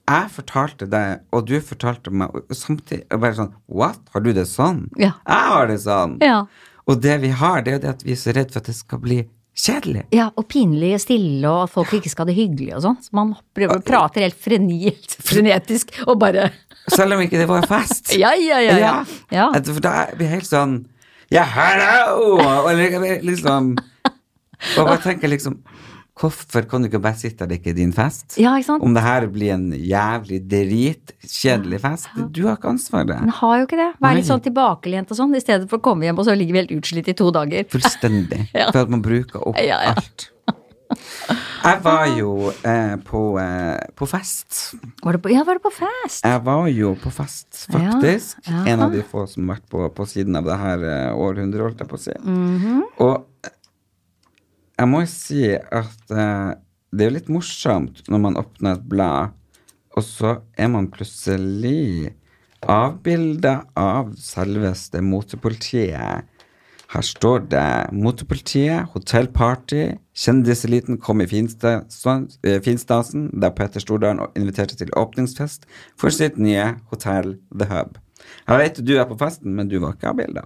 Jeg 0.04 0.28
fortalte 0.34 0.84
deg, 0.92 1.22
og 1.32 1.46
du 1.48 1.54
fortalte 1.64 2.12
meg, 2.12 2.34
samtidig 2.52 3.06
og 3.08 3.22
bare 3.22 3.38
sånn 3.38 3.54
What? 3.72 4.02
Har 4.12 4.20
du 4.20 4.34
det 4.36 4.44
sånn? 4.50 4.82
Ja. 5.00 5.14
Jeg 5.24 5.48
har 5.54 5.70
det 5.70 5.78
sånn. 5.80 6.18
Ja. 6.20 6.42
Og 6.84 7.00
det 7.00 7.16
vi 7.22 7.30
har, 7.32 7.62
det 7.64 7.72
er 7.72 7.78
jo 7.78 7.82
det 7.86 7.94
at 7.94 8.04
vi 8.04 8.12
er 8.12 8.20
så 8.20 8.34
redd 8.36 8.52
for 8.52 8.60
at 8.60 8.68
det 8.68 8.76
skal 8.76 9.00
bli 9.00 9.22
kjedelig. 9.56 10.02
Ja, 10.12 10.26
og 10.36 10.44
pinlig 10.52 10.90
og 10.98 11.00
stille, 11.06 11.48
og 11.48 11.62
at 11.64 11.72
folk 11.72 11.94
ikke 11.96 12.10
skal 12.12 12.26
ha 12.26 12.32
det 12.32 12.36
hyggelig 12.36 12.74
og 12.76 12.84
sånn. 12.84 13.00
Så 13.00 13.16
man 13.16 13.32
prøver 13.56 13.80
å 13.80 13.84
prate 13.86 14.20
helt 14.20 14.36
frenilt, 14.36 15.16
frenetisk, 15.24 15.94
og 16.04 16.18
bare 16.20 16.50
Selv 16.92 17.16
om 17.16 17.22
ikke 17.24 17.40
det 17.40 17.48
var 17.48 17.64
fest. 17.68 18.12
Ja, 18.18 18.34
ja, 18.36 18.60
ja. 18.60 18.76
ja. 18.78 18.96
ja. 19.32 19.46
For 19.64 19.80
da 19.84 19.94
blir 20.12 20.28
jeg 20.28 20.40
helt 20.40 20.50
sånn 20.50 20.74
Ja, 21.32 21.46
hallo! 21.48 22.36
Og 22.38 22.74
liksom 23.24 23.74
Og 24.76 24.82
bare 24.84 25.00
tenker 25.02 25.32
liksom 25.32 25.62
Hvorfor 26.14 26.62
kan 26.70 26.84
du 26.84 26.86
ikke 26.86 27.00
bare 27.02 27.18
sitte 27.18 27.42
der 27.42 27.50
det 27.50 27.56
ikke 27.58 27.72
er 27.72 27.78
din 27.80 27.92
fest? 27.94 28.36
Ja, 28.38 28.52
ikke 28.54 28.68
sant? 28.68 28.84
Om 28.86 28.92
det 28.94 29.02
her 29.02 29.24
blir 29.34 29.50
en 29.56 29.64
jævlig 29.74 30.38
dritkjedelig 30.46 31.80
fest, 31.82 32.06
du 32.30 32.44
har 32.46 32.54
ikke 32.54 32.70
ansvaret. 32.70 33.10
Men 33.18 33.34
har 33.40 33.56
jo 33.58 33.64
ikke 33.66 33.80
det. 33.80 33.88
Være 33.98 34.20
litt 34.20 34.28
sånn 34.28 34.44
tilbakelent 34.44 35.10
og 35.10 35.18
sånn, 35.18 35.34
i 35.34 35.42
stedet 35.42 35.66
for 35.72 35.82
å 35.82 35.84
komme 35.88 36.06
hjem 36.06 36.22
og 36.22 36.28
så 36.28 36.36
ligger 36.38 36.54
vi 36.54 36.62
helt 36.62 36.76
utslitt 36.76 37.10
i 37.10 37.16
to 37.18 37.32
dager. 37.34 37.66
Fullstendig. 37.74 38.44
Ja. 38.54 38.68
For 38.70 38.84
at 38.84 38.94
man 38.94 39.02
bruker 39.02 39.42
opp 39.42 39.58
Ja, 39.58 39.80
ja. 39.82 39.96
alt. 39.98 40.28
Jeg 41.64 41.80
var 41.84 42.06
jo 42.12 42.50
eh, 42.52 42.94
på, 43.06 43.22
eh, 43.40 43.84
på 43.96 44.08
fest. 44.10 44.74
Var 45.04 45.18
på, 45.22 45.32
ja, 45.32 45.44
var 45.48 45.58
det 45.58 45.64
på 45.64 45.72
fest? 45.74 46.24
Jeg 46.24 46.42
var 46.44 46.66
jo 46.72 46.94
på 47.00 47.12
fest, 47.14 47.66
faktisk. 47.72 48.40
Ja, 48.44 48.58
ja. 48.58 48.64
En 48.74 48.84
av 48.86 48.92
de 48.94 49.04
få 49.08 49.24
som 49.30 49.48
har 49.48 49.58
vært 49.58 49.70
på, 49.72 49.84
på 49.96 50.08
siden 50.10 50.36
av 50.40 50.48
det 50.48 50.58
her 50.60 50.84
eh, 50.90 51.14
århundret, 51.16 51.64
holdt 51.68 51.84
jeg 51.84 51.92
på 51.92 52.00
å 52.00 52.04
si. 52.04 52.16
Mhm. 52.24 52.82
Og 53.04 53.16
eh, 53.46 53.54
jeg 54.74 54.90
må 54.90 55.04
jo 55.04 55.10
si 55.10 55.46
at 55.54 56.12
eh, 56.12 56.52
det 56.94 57.04
er 57.04 57.10
jo 57.10 57.16
litt 57.16 57.32
morsomt 57.32 58.02
når 58.10 58.22
man 58.26 58.38
åpner 58.38 58.76
et 58.76 58.86
blad, 58.90 59.34
og 59.94 60.02
så 60.02 60.36
er 60.58 60.70
man 60.72 60.90
plutselig 60.90 62.12
avbilda 62.70 63.60
av 63.78 64.14
selveste 64.18 65.02
motepolitiet. 65.04 66.26
Her 66.94 67.02
står 67.02 67.38
det 67.50 67.90
'Motepolitiet, 67.90 68.86
hotellparty, 68.92 69.96
kjendiseliten 70.14 71.00
kom 71.02 71.20
i 71.20 71.26
Finstasen, 71.26 72.28
eh, 72.44 73.40
da 73.40 73.50
Petter 73.50 73.82
Stordalen 73.82 74.22
inviterte 74.36 74.76
til 74.78 74.92
åpningsfest 74.94 75.66
for 75.98 76.14
sitt 76.14 76.38
nye 76.38 76.76
hotell 76.92 77.34
The 77.50 77.66
Hub'. 77.66 77.98
Jeg 78.46 78.58
vet 78.58 78.78
du 78.86 78.92
er 78.96 79.08
på 79.08 79.18
festen, 79.18 79.56
men 79.56 79.68
du 79.68 79.80
var 79.80 79.96
ikke 79.96 80.12
avbilda. 80.12 80.44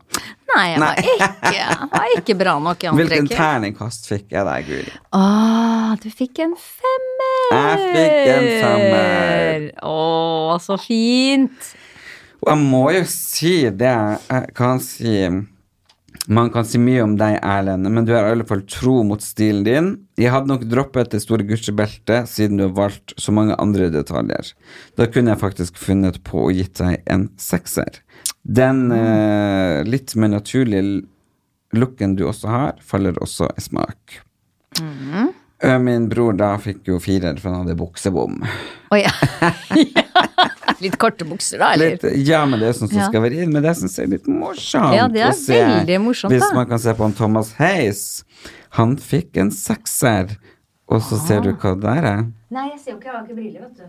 Nei, 0.55 0.64
jeg 0.70 0.80
var 0.80 0.94
ikke, 1.03 1.28
jeg 1.53 1.88
var 1.92 2.14
ikke 2.16 2.38
bra 2.40 2.57
nok 2.59 2.82
i 2.82 2.92
Hvilken 2.99 3.28
terningkast 3.28 4.09
fikk 4.09 4.32
jeg 4.32 4.49
deg, 4.49 4.70
Guri? 4.70 4.96
Åh, 5.12 5.92
du 6.01 6.09
fikk 6.11 6.40
en 6.46 6.57
femmer! 6.57 7.53
Jeg 7.53 7.92
fikk 7.92 8.32
en 8.32 8.49
femmer. 8.64 9.68
Åh, 9.84 10.57
så 10.64 10.80
fint! 10.80 11.70
Og 12.40 12.53
jeg 12.55 12.64
må 12.64 12.82
jo 12.94 13.05
si 13.11 13.55
det 13.68 13.92
jeg 13.92 14.53
kan 14.57 14.80
si 14.80 15.14
Man 16.28 16.50
kan 16.52 16.66
si 16.68 16.76
mye 16.76 17.00
om 17.00 17.14
deg, 17.16 17.38
Erlend, 17.40 17.88
men 17.88 18.04
du 18.04 18.10
er 18.12 18.26
i 18.26 18.32
alle 18.34 18.44
fall 18.48 18.60
tro 18.68 18.98
mot 19.06 19.22
stilen 19.24 19.62
din. 19.64 19.86
Jeg 20.20 20.28
hadde 20.34 20.50
nok 20.50 20.66
droppet 20.68 21.14
det 21.14 21.22
store 21.24 21.46
Gucci-beltet, 21.48 22.28
siden 22.28 22.60
du 22.60 22.66
har 22.66 22.74
valgt 22.76 23.14
så 23.16 23.32
mange 23.32 23.56
andre 23.56 23.88
detaljer. 23.94 24.50
Da 25.00 25.06
kunne 25.08 25.32
jeg 25.32 25.40
faktisk 25.40 25.80
funnet 25.80 26.20
på 26.28 26.42
å 26.44 26.52
gitt 26.52 26.76
deg 26.82 27.00
en 27.08 27.30
sekser. 27.40 28.02
Den 28.44 28.90
eh, 28.92 29.80
litt 29.88 30.12
mer 30.20 30.34
naturlige 30.36 31.06
looken 31.72 32.18
du 32.20 32.26
også 32.28 32.52
har, 32.52 32.76
faller 32.84 33.16
også 33.24 33.48
i 33.56 33.64
smak. 33.64 34.20
Eh, 35.64 35.78
Min 35.80 36.10
bror 36.12 36.36
da 36.36 36.52
fikk 36.60 36.92
jo 36.92 37.00
firer, 37.00 37.40
for 37.40 37.54
han 37.54 37.64
hadde 37.64 37.78
buksebom. 37.80 38.42
Oi, 38.92 39.00
ja. 39.06 39.16
Litt 40.84 40.96
korte 41.02 41.24
bukser, 41.26 41.58
da, 41.58 41.72
eller? 41.74 41.96
Litt, 41.96 42.04
ja, 42.28 42.44
men 42.46 42.60
det 42.62 42.68
er 42.70 42.76
sånn 42.78 42.90
som 42.92 43.00
Ja. 43.00 43.06
skal 43.10 43.24
være 43.24 43.40
inn, 43.42 43.52
men 43.54 43.64
det 43.64 43.72
syns 43.78 43.96
jeg 43.98 44.06
er 44.06 44.12
litt 44.16 44.28
morsomt. 44.30 44.94
Ja, 44.94 45.08
det 45.10 45.22
er 45.24 45.32
å 45.32 45.38
se. 45.38 45.58
veldig 45.58 46.00
morsomt, 46.04 46.32
Hvis 46.36 46.52
man 46.54 46.68
kan 46.70 46.78
se 46.82 46.94
på 46.94 47.02
han 47.08 47.16
Thomas 47.18 47.52
Hayes, 47.58 48.02
han 48.78 48.96
fikk 48.96 49.36
en 49.42 49.50
sekser, 49.50 50.36
og 50.88 51.02
så 51.02 51.18
ser 51.26 51.40
du 51.44 51.52
hva 51.54 51.74
det 51.74 51.82
der 51.88 52.06
er. 52.12 52.20
Nei, 52.54 52.68
jeg 52.70 52.78
ser 52.84 52.92
jo 52.92 52.98
ikke, 53.00 53.10
jeg 53.10 53.16
har 53.16 53.24
ikke 53.26 53.38
briller, 53.40 53.60
vet 53.66 53.76
du. 53.82 53.88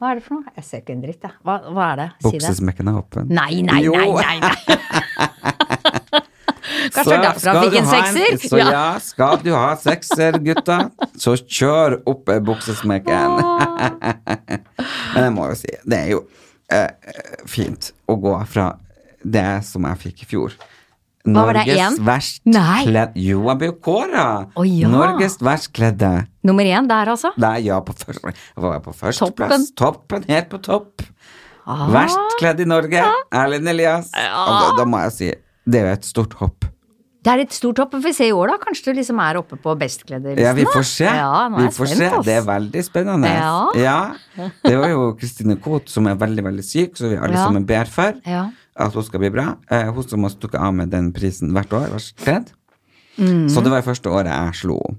Hva 0.00 0.10
er 0.10 0.14
det 0.16 0.24
for 0.24 0.34
noe? 0.38 0.52
Jeg 0.56 0.64
ser 0.64 0.80
ikke 0.80 0.94
en 0.96 1.02
dritt, 1.04 1.22
jeg. 1.28 1.32
Hva, 1.44 1.58
hva 1.76 1.86
er 1.92 1.96
det? 2.00 2.08
Si 2.24 2.30
det. 2.30 2.40
Buksesmekken 2.40 2.88
er 2.88 3.00
åpen. 3.02 3.28
Nei, 3.28 3.60
nei, 3.60 3.82
nei, 3.84 4.08
nei, 4.16 4.38
nei. 4.40 5.99
Kanskje 6.60 7.04
det 7.06 7.16
er 7.16 7.24
derfor 7.24 7.50
han 7.50 7.64
fikk 7.64 7.78
en 7.80 7.88
sekser? 7.90 8.26
sekser? 8.34 8.48
Så 8.52 8.60
ja. 8.60 8.84
skal 9.04 9.40
du 9.44 9.50
ha 9.54 9.70
sekser, 9.80 10.38
gutta, 10.44 10.78
så 11.20 11.36
kjør 11.40 12.00
opp 12.10 12.28
eh, 12.32 12.42
buksesmekken. 12.44 13.38
Men 15.14 15.24
jeg 15.26 15.34
må 15.36 15.50
jo 15.52 15.58
si, 15.62 15.72
det 15.84 16.02
er 16.02 16.12
jo 16.14 16.24
eh, 16.72 17.16
fint 17.48 17.92
å 18.10 18.18
gå 18.20 18.36
fra 18.50 18.72
det 19.20 19.48
som 19.68 19.88
jeg 19.88 20.04
fikk 20.08 20.26
i 20.26 20.30
fjor. 20.34 20.60
Var 21.20 21.52
Norges 21.52 21.98
verst 22.00 22.46
Nei. 22.48 22.86
kledd 22.86 23.16
Jo, 23.20 23.42
jeg 23.50 23.60
ble 23.60 23.68
jo 23.68 23.74
kåra! 23.84 24.26
Oh, 24.56 24.64
ja. 24.64 24.88
Norges 24.88 25.36
verst 25.44 25.68
kledde. 25.76 26.08
Nummer 26.48 26.64
én 26.64 26.88
der, 26.88 27.10
altså? 27.12 27.34
Nei, 27.40 27.58
ja, 27.66 27.76
på 27.84 27.92
første, 27.92 28.32
jeg 28.32 28.82
på 28.86 28.94
førsteplass. 28.96 29.18
Toppen. 29.20 29.66
Toppen, 29.76 30.24
helt 30.32 30.48
på 30.48 30.62
topp. 30.64 31.04
Ah. 31.68 31.84
Verst 31.92 32.38
kledd 32.40 32.62
i 32.64 32.68
Norge. 32.68 33.04
Erlend 33.36 33.68
Elias. 33.68 34.08
Og 34.16 34.54
da, 34.54 34.70
da 34.80 34.88
må 34.88 35.02
jeg 35.04 35.16
si, 35.18 35.30
det 35.66 35.80
er 35.80 35.88
jo 35.88 35.92
et 35.98 36.04
stort 36.08 36.34
hopp. 36.40 36.64
Det 37.20 37.28
er 37.34 37.42
et 37.42 37.52
stort 37.52 37.76
hopp. 37.82 37.92
Vi 37.92 38.00
får 38.06 38.14
se 38.16 38.26
i 38.30 38.32
år, 38.32 38.48
da. 38.48 38.54
Kanskje 38.62 38.84
du 38.94 38.96
liksom 38.96 39.18
er 39.20 39.36
oppe 39.36 39.58
på 39.60 39.74
bestkledde-listen? 39.76 40.40
Ja, 40.46 40.54
vi 40.56 40.64
får 40.64 40.86
se. 40.88 41.04
Ja, 41.04 41.48
nå 41.52 41.58
er 41.60 41.66
vi 41.66 41.74
får 41.76 41.90
spent, 41.92 42.14
se. 42.14 42.22
Det 42.30 42.36
er 42.38 42.46
veldig 42.46 42.84
spennende. 42.86 43.28
Ja. 43.28 43.58
ja. 43.76 44.46
Det 44.64 44.72
var 44.80 44.88
jo 44.94 45.02
Kristine 45.20 45.58
Koht 45.60 45.92
som 45.92 46.08
er 46.08 46.16
veldig, 46.16 46.46
veldig 46.48 46.64
syk, 46.64 46.96
så 46.96 47.10
vi 47.12 47.18
alle 47.20 47.36
Ja. 47.36 47.44
sammen 47.44 47.66
ber 47.68 47.84
for 47.92 48.16
Ja. 48.24 48.46
at 48.76 48.92
hun 48.96 49.04
skal 49.04 49.20
bli 49.20 49.28
bra. 49.36 49.56
Eh, 49.70 49.92
hun 49.92 50.08
som 50.08 50.22
har 50.24 50.30
stukket 50.32 50.60
av 50.64 50.72
med 50.74 50.88
den 50.90 51.12
prisen 51.12 51.52
hvert 51.52 51.72
år, 51.76 51.90
var 51.92 52.00
kledd. 52.24 52.52
Mm. 53.18 53.50
Så 53.52 53.60
det 53.62 53.68
var 53.70 53.82
det 53.82 53.88
første 53.90 54.08
året 54.08 54.32
jeg 54.32 54.54
slo 54.62 54.80
henne. 54.80 54.98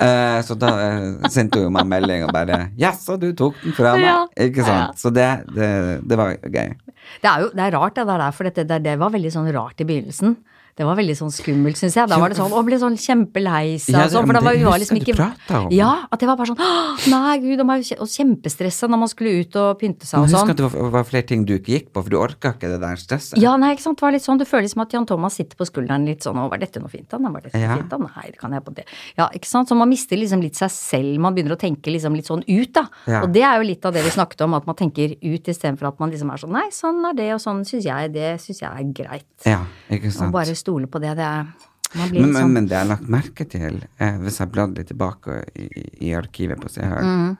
Eh, 0.00 0.38
så 0.46 0.56
da 0.56 0.70
eh, 0.80 1.28
sendte 1.32 1.60
hun 1.60 1.68
jo 1.68 1.72
meg 1.74 1.88
melding 1.90 2.24
og 2.24 2.32
bare 2.32 2.70
'Jaså, 2.78 3.18
du 3.20 3.32
tok 3.36 3.58
den 3.62 3.74
fra 3.76 3.94
meg?' 3.98 4.06
Ja. 4.06 4.20
Ikke 4.46 4.64
sant? 4.64 4.96
Så 5.00 5.12
det, 5.12 5.28
det, 5.52 6.00
det 6.08 6.16
var 6.16 6.36
gøy. 6.40 6.72
Det 7.20 7.28
er 7.28 7.44
jo 7.44 7.50
det 7.52 7.66
er 7.66 7.76
rart, 7.76 7.96
det 7.98 8.06
der, 8.08 8.30
for 8.32 8.48
dette, 8.48 8.64
det, 8.64 8.80
det 8.86 8.96
var 9.00 9.12
veldig 9.12 9.32
sånn 9.34 9.50
rart 9.52 9.80
i 9.80 9.88
begynnelsen. 9.88 10.38
Det 10.80 10.86
var 10.88 10.96
veldig 10.96 11.12
sånn 11.18 11.28
skummelt, 11.34 11.76
syns 11.76 11.92
jeg. 11.98 12.08
Da 12.08 12.16
var 12.16 12.32
det 12.32 12.38
sånn, 12.38 12.54
å, 12.56 12.60
ble 12.64 12.78
sånn 12.80 12.94
kjempelei 12.96 13.76
seg 13.76 13.92
Ja, 13.92 14.04
og 14.06 14.12
sånn. 14.14 14.24
det- 14.24 14.28
For 14.30 14.32
da 14.32 14.40
var 14.40 14.54
vi 14.56 14.64
var 14.64 14.78
liksom 14.80 14.96
ikke. 14.96 15.72
Ja, 15.76 16.06
at 16.10 16.18
det 16.18 16.26
var 16.26 16.36
bare 16.40 16.46
sånn 16.54 17.10
Nei, 17.10 17.38
gud, 17.42 17.58
de 17.60 17.64
var 17.68 17.76
og 18.00 18.08
kjempestressa 18.08 18.88
når 18.88 18.98
man 19.02 19.08
skulle 19.12 19.40
ut 19.44 19.56
og 19.60 19.78
pynte 19.78 20.06
seg 20.08 20.20
og 20.22 20.28
sånn. 20.30 20.40
husk 20.40 20.50
at 20.50 20.56
det 20.56 20.64
var, 20.72 20.90
var 20.90 21.04
flere 21.04 21.26
ting 21.26 21.44
du 21.44 21.52
ikke 21.58 21.72
gikk 21.76 21.92
på, 21.92 22.02
for 22.02 22.08
du 22.08 22.16
orka 22.16 22.54
ikke 22.54 22.70
det 22.72 22.80
der 22.80 22.96
stresset. 22.96 23.36
Ja, 23.42 23.56
nei, 23.60 23.74
ikke 23.76 23.82
sant. 23.82 23.98
Det 24.00 24.06
var 24.08 24.12
litt 24.12 24.24
sånn, 24.24 24.38
du 24.40 24.44
føler 24.48 24.70
som 24.72 24.80
at 24.80 24.90
Jan 24.96 25.04
Thomas 25.04 25.34
sitter 25.36 25.56
på 25.60 25.66
skulderen 25.68 26.06
litt 26.08 26.20
sånn, 26.24 26.36
å, 26.40 26.48
var 26.48 26.56
dette 26.58 26.80
noe 26.80 26.88
fint 26.88 27.08
da? 27.10 27.18
Var 27.18 27.40
dette 27.42 27.60
Ja. 27.60 27.76
fint 27.76 27.88
da? 27.90 27.98
Nei, 27.98 28.26
det 28.32 28.38
kan 28.38 28.50
jeg 28.52 28.64
på 28.64 28.74
det. 28.74 28.84
Ja, 29.18 29.28
ikke 29.36 29.46
sant. 29.46 29.68
Så 29.68 29.76
man 29.76 29.88
mister 29.90 30.16
liksom 30.16 30.40
litt 30.40 30.54
seg 30.56 30.70
selv, 30.70 31.18
man 31.20 31.34
begynner 31.34 31.52
å 31.56 31.60
tenke 31.60 31.92
liksom 31.92 32.14
litt 32.16 32.24
sånn 32.26 32.42
ut, 32.48 32.72
da. 32.72 32.86
Ja. 33.06 33.20
Og 33.22 33.32
det 33.32 33.42
er 33.42 33.60
jo 33.60 33.68
litt 33.68 33.84
av 33.84 33.92
det 33.92 34.02
vi 34.02 34.10
snakket 34.16 34.40
om, 34.48 34.54
at 34.54 34.64
man 34.66 34.74
tenker 34.76 35.12
ut 35.20 35.44
istedenfor 35.44 35.88
at 35.88 36.00
man 36.00 36.10
liksom 36.10 36.32
er 36.32 36.38
sånn, 36.38 36.52
nei, 36.52 36.68
sånn 36.70 37.04
er 37.10 37.14
det, 37.14 37.32
og 37.34 37.40
sånn 37.40 37.60
syns 37.68 37.84
jeg, 37.84 38.12
det 38.12 38.40
syns 38.40 38.60
jeg 38.60 38.70
er 38.70 38.92
greit. 38.92 39.24
Ja, 39.44 39.64
ikke 39.90 40.10
sant. 40.12 40.32
Stole 40.70 40.86
på 40.90 41.02
det, 41.02 41.16
det 41.18 41.26
er 41.26 41.50
Man 41.98 42.10
blir 42.12 42.22
Men, 42.22 42.34
sånn 42.38 42.52
men 42.54 42.66
det 42.70 42.76
jeg 42.76 42.86
har 42.86 42.90
lagt 42.92 43.08
merke 43.10 43.44
til, 43.50 43.80
eh, 43.98 44.18
hvis 44.22 44.36
jeg 44.38 44.52
bladde 44.54 44.78
litt 44.78 44.86
tilbake 44.92 45.40
i, 45.58 45.64
i- 46.06 46.12
arkivet 46.14 46.60
på 46.62 46.70
Se 46.70 46.86
Hør, 46.86 47.02
Mm. 47.02 47.36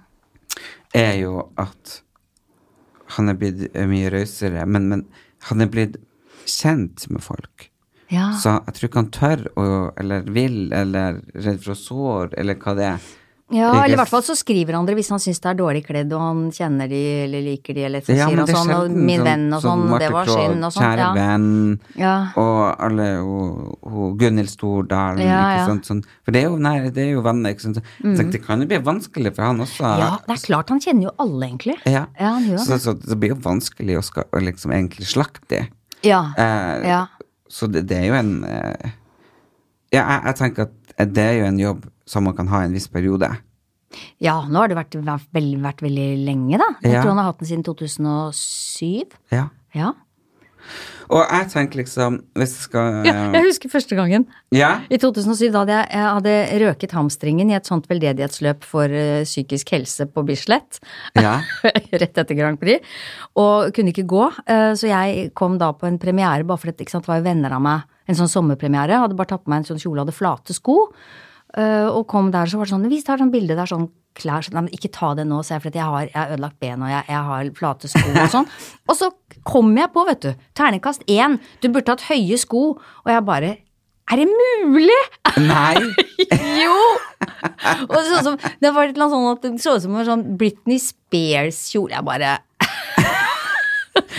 er 0.99 1.12
jo 1.20 1.45
at 1.57 2.01
han 3.14 3.28
er 3.31 3.35
blitt 3.39 3.68
eh, 3.76 3.87
mye 3.87 4.11
rausere, 4.11 4.66
men, 4.66 4.89
men 4.91 5.05
han 5.47 5.61
er 5.62 5.70
blitt 5.70 5.97
kjent 6.47 7.07
med 7.11 7.22
folk. 7.22 7.68
Ja. 8.11 8.33
Så 8.35 8.57
jeg 8.66 8.74
tror 8.74 8.89
ikke 8.89 9.03
han 9.05 9.11
tør, 9.14 9.45
å, 9.55 9.93
eller 10.03 10.22
vil, 10.26 10.72
eller 10.74 11.20
redd 11.35 11.62
for 11.62 11.76
å 11.76 11.78
såre, 11.78 12.35
eller 12.37 12.59
hva 12.59 12.74
det 12.74 12.89
er. 12.89 12.99
Ja, 13.51 13.70
eller 13.82 13.96
i 13.96 13.98
hvert 13.98 14.09
fall 14.12 14.22
så 14.22 14.36
skriver 14.38 14.76
han 14.78 14.86
det 14.86 14.94
hvis 14.94 15.09
han 15.11 15.18
syns 15.18 15.40
det 15.42 15.48
er 15.51 15.57
dårlig 15.59 15.80
kledd, 15.86 16.12
og 16.14 16.20
han 16.22 16.42
kjenner 16.55 16.86
de 16.88 17.01
eller 17.24 17.42
liker 17.42 17.74
de, 17.74 17.82
eller 17.88 18.01
så 18.07 18.14
Ja, 18.14 18.28
sier 18.28 18.38
er 18.44 18.46
sånn, 18.46 18.70
og 18.76 18.90
min 18.94 19.18
sånn- 19.20 19.24
venn 19.26 19.46
og 19.57 19.62
sånn, 19.64 19.82
sånn 19.90 19.98
det 19.98 20.11
var 20.14 20.26
synd 20.30 20.64
og 20.68 20.72
sånn. 20.76 20.84
Kjære 20.84 20.98
Ja. 21.03 21.12
venn, 21.14 21.80
Ja. 21.98 22.12
og 22.36 22.76
alle 22.86 23.09
og, 23.24 23.78
og 23.82 24.18
Gunhild 24.20 24.48
Stordalen, 24.53 25.18
Ja, 25.26 25.40
ikke 25.57 25.66
sant. 25.66 25.84
Sånn, 25.90 26.05
for 26.24 26.30
det 26.32 26.44
er 26.44 26.48
jo, 26.48 26.57
nei, 26.59 26.90
det 26.90 26.98
er 27.09 27.11
jo 27.16 27.22
venner, 27.22 27.51
ikke 27.51 27.61
sant. 27.66 27.76
Så 27.76 27.82
jeg 28.05 28.16
tenkte, 28.18 28.32
Det 28.38 28.44
kan 28.46 28.61
jo 28.61 28.66
bli 28.66 28.78
vanskelig 28.78 29.34
for 29.34 29.42
han 29.42 29.59
også. 29.59 29.80
ja, 29.98 30.18
det 30.28 30.36
er 30.38 30.46
klart 30.46 30.68
han 30.68 30.80
kjenner 30.80 31.03
jo 31.03 31.11
alle, 31.18 31.46
egentlig. 31.51 31.76
Ja, 31.86 32.07
Ja, 32.20 32.30
han 32.38 32.44
gjør 32.44 32.59
så, 32.59 32.78
så 32.78 32.94
det 32.94 33.18
blir 33.18 33.30
jo 33.34 33.40
vanskelig 33.42 33.98
å, 33.98 34.05
skal, 34.05 34.24
å 34.32 34.38
liksom 34.40 34.70
egentlig 34.70 35.07
slakte. 35.11 35.66
Ja. 36.05 36.32
Eh, 36.38 36.86
Ja. 36.86 37.07
Så 37.48 37.66
det, 37.70 37.88
det 37.88 37.96
er 37.98 38.07
jo 38.07 38.14
en 38.14 38.44
eh, 38.44 38.90
Ja, 39.92 40.07
jeg, 40.07 40.22
jeg 40.24 40.36
tenker 40.36 40.68
at 41.01 41.12
det 41.14 41.18
er 41.18 41.38
jo 41.40 41.44
en 41.46 41.59
jobb 41.59 41.84
som 42.11 42.27
man 42.27 42.35
kan 42.39 42.51
ha 42.51 42.65
i 42.65 42.69
en 42.71 42.75
viss 42.77 42.89
periode. 42.91 43.31
ja, 44.23 44.37
nå 44.47 44.59
har 44.63 44.71
det 44.71 44.77
vært, 44.79 44.95
vært, 45.03 45.31
vært 45.63 45.81
veldig 45.83 46.09
lenge, 46.27 46.59
da. 46.63 46.69
Jeg 46.83 46.93
Ja. 46.95 47.01
tror 47.03 47.15
han 47.15 47.19
har 47.23 47.33
hatt 47.33 47.39
den 47.43 47.49
siden 47.49 47.65
2007. 47.67 49.17
Ja. 49.35 49.49
Ja. 49.75 49.93
Og 51.11 51.25
jeg 51.27 51.49
tenker 51.51 51.81
liksom, 51.81 52.19
hvis 52.39 52.53
jeg 52.55 52.65
skal 52.69 52.99
Ja, 53.07 53.15
jeg 53.35 53.47
husker 53.49 53.71
første 53.73 53.97
gangen. 53.99 54.27
Ja? 54.55 54.83
I 54.93 54.99
2007 55.01 55.49
da 55.51 55.63
hadde 55.65 55.73
jeg, 55.75 55.89
jeg 55.91 56.05
hadde 56.15 56.35
røket 56.63 56.93
hamstringen 56.95 57.51
i 57.51 57.57
et 57.57 57.67
sånt 57.67 57.89
veldedighetsløp 57.91 58.63
for 58.69 58.85
eh, 58.95 59.25
psykisk 59.27 59.73
helse 59.75 60.07
på 60.07 60.23
Bislett. 60.29 60.79
Ja. 61.19 61.41
Rett 61.65 62.21
etter 62.21 62.37
Grand 62.39 62.61
Prix. 62.61 62.85
Og 63.41 63.73
kunne 63.75 63.91
ikke 63.95 64.07
gå, 64.07 64.29
eh, 64.47 64.75
så 64.79 64.87
jeg 64.93 65.33
kom 65.35 65.59
da 65.59 65.73
på 65.73 65.89
en 65.91 65.99
premiere 65.99 66.47
bare 66.47 66.59
fordi 66.63 66.85
det 66.87 67.03
var 67.09 67.19
jo 67.19 67.27
venner 67.27 67.57
av 67.59 67.65
meg. 67.65 67.89
En 68.07 68.15
sånn 68.21 68.31
sommerpremiere. 68.31 69.01
Hadde 69.03 69.17
bare 69.19 69.33
tatt 69.33 69.43
på 69.47 69.51
meg 69.51 69.65
en 69.65 69.71
sånn 69.73 69.83
kjole, 69.83 70.05
hadde 70.05 70.15
flate 70.15 70.55
sko. 70.55 70.77
Eh, 71.59 71.88
og 71.88 72.07
kom 72.11 72.30
der, 72.34 72.51
så 72.51 72.61
var 72.61 72.68
det 72.68 72.74
sånn 72.74 72.90
Vi 72.90 73.01
tar 73.07 73.20
sånn 73.20 73.32
bilde 73.32 73.57
der, 73.59 73.70
sånn 73.70 73.88
klær 74.18 74.44
sånn, 74.44 74.57
Nei, 74.59 74.66
men 74.66 74.76
ikke 74.76 74.90
ta 74.94 75.12
det 75.18 75.26
nå, 75.28 75.40
sa 75.46 75.57
jeg, 75.57 75.64
for 75.64 75.78
jeg 75.78 75.86
har, 75.86 76.11
jeg 76.11 76.18
har 76.18 76.34
ødelagt 76.34 76.61
ben, 76.62 76.82
og 76.82 76.92
jeg, 76.92 77.07
jeg 77.09 77.24
har 77.30 77.51
flate 77.59 77.90
sko 77.90 78.07
og 78.11 78.30
sånn. 78.34 78.48
og 78.90 78.98
så 78.98 79.11
kom 79.46 79.72
jeg 79.78 79.92
på, 79.94 80.05
vet 80.09 80.22
du. 80.26 80.46
Terningkast 80.59 81.07
én. 81.11 81.38
Du 81.62 81.70
burde 81.70 81.94
hatt 81.94 82.07
høye 82.11 82.38
sko. 82.40 82.64
Og 83.05 83.12
jeg 83.12 83.26
bare 83.26 83.57
Er 84.11 84.18
det 84.18 84.26
mulig?! 84.26 85.03
Nei. 85.46 85.76
Jo! 86.61 86.76
Og 87.86 87.94
det 87.94 88.22
så 88.24 88.32
Det 88.61 88.72
var 88.74 88.88
litt 88.88 88.98
sånn 88.98 89.28
at 89.30 89.44
det 89.46 89.62
så 89.62 89.76
ut 89.78 89.84
som 89.84 89.94
en 89.96 90.09
sånn 90.09 90.24
Britney 90.40 90.80
Spears-kjole. 90.82 91.94
Jeg 91.94 92.07
bare 92.07 92.38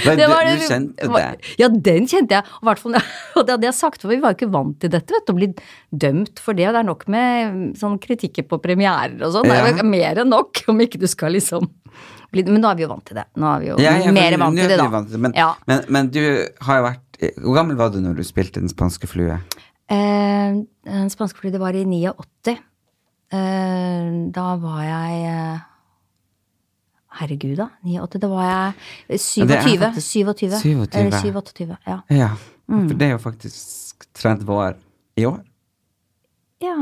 Men 0.05 0.17
det 0.19 0.27
var 0.31 0.47
du 0.47 0.51
du 0.57 0.65
kjente 0.67 1.09
det? 1.15 1.51
Ja, 1.61 1.67
den 1.89 2.07
kjente 2.09 2.37
jeg. 2.39 2.45
Og, 2.61 2.71
og 3.37 3.45
det 3.47 3.55
hadde 3.55 3.67
jeg 3.69 3.77
sagt, 3.77 4.01
for 4.03 4.13
vi 4.13 4.19
var 4.23 4.33
jo 4.33 4.39
ikke 4.39 4.51
vant 4.53 4.79
til 4.81 4.91
dette, 4.93 5.13
vet 5.15 5.27
du, 5.27 5.33
å 5.33 5.37
bli 5.37 5.49
dømt 6.05 6.41
for 6.43 6.57
det. 6.57 6.67
Og 6.69 6.75
det 6.75 6.81
er 6.81 6.89
nok 6.89 7.05
med 7.11 7.61
sånn 7.79 7.99
kritikker 8.01 8.47
på 8.49 8.61
premierer 8.63 9.17
og 9.21 9.35
sånn. 9.37 9.47
Det 9.49 9.59
er 9.59 9.77
jo 9.81 9.87
mer 9.87 10.23
enn 10.23 10.33
nok, 10.33 10.63
om 10.71 10.83
ikke 10.85 11.01
du 11.01 11.07
skal 11.11 11.35
liksom 11.37 11.69
bli 12.31 12.45
Men 12.47 12.61
nå 12.63 12.69
er 12.71 12.77
vi 12.79 12.85
jo 12.85 12.91
vant 12.93 13.03
til 13.09 13.17
det. 13.19 13.25
Nå 13.35 13.47
er 13.55 13.59
vi 13.59 13.71
jo 13.71 13.79
Ja, 13.83 13.95
ja, 13.99 14.11
mer 14.15 14.31
men- 14.31 14.39
vant 14.39 14.57
til 14.61 14.69
det, 14.71 14.77
da. 14.79 14.87
vant 14.87 15.07
til 15.09 15.17
det, 15.17 15.21
Men, 15.25 15.33
ja. 15.35 15.49
men, 15.67 15.81
men 15.89 16.09
du 16.15 16.21
har 16.63 16.77
jo 16.79 16.85
vært 16.87 17.25
Hvor 17.43 17.57
gammel 17.57 17.75
var 17.75 17.89
du 17.91 17.99
når 18.01 18.15
du 18.15 18.23
spilte 18.23 18.61
Den 18.63 18.71
spanske 18.71 19.09
flue? 19.11 19.35
Eh, 19.91 20.61
den 20.87 21.09
spanske 21.11 21.37
flue, 21.41 21.51
det 21.51 21.59
var 21.59 21.75
i 21.75 21.83
89. 21.83 22.55
Eh, 23.31 24.07
da 24.31 24.45
var 24.59 24.81
jeg 24.83 25.25
eh, 25.27 25.59
Herregud, 27.21 27.55
da. 27.59 27.67
89. 27.85 28.19
Da 28.21 28.27
var 28.31 28.43
jeg 28.43 28.73
Ja, 29.37 29.45
det 29.45 29.57
er 29.57 29.61
27. 29.61 30.01
27. 30.01 30.59
27. 30.61 30.99
Eller 30.99 31.21
27, 31.21 31.77
ja. 31.87 31.99
Ja. 32.09 32.29
Mm. 32.67 32.87
For 32.89 32.97
det 32.97 33.07
er 33.07 33.11
jo 33.11 33.17
faktisk 33.21 34.05
30 34.17 34.49
år 34.49 34.75
i 35.17 35.25
år. 35.29 35.39
Ja 36.61 36.75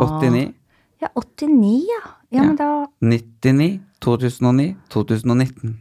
89. 0.00 0.54
Ja, 1.02 1.08
89, 1.16 1.84
ja. 1.90 2.00
Ja, 2.32 2.42
men 2.46 2.56
da 2.56 2.86
99. 3.00 3.80
2009. 4.00 4.76
2019. 4.90 5.80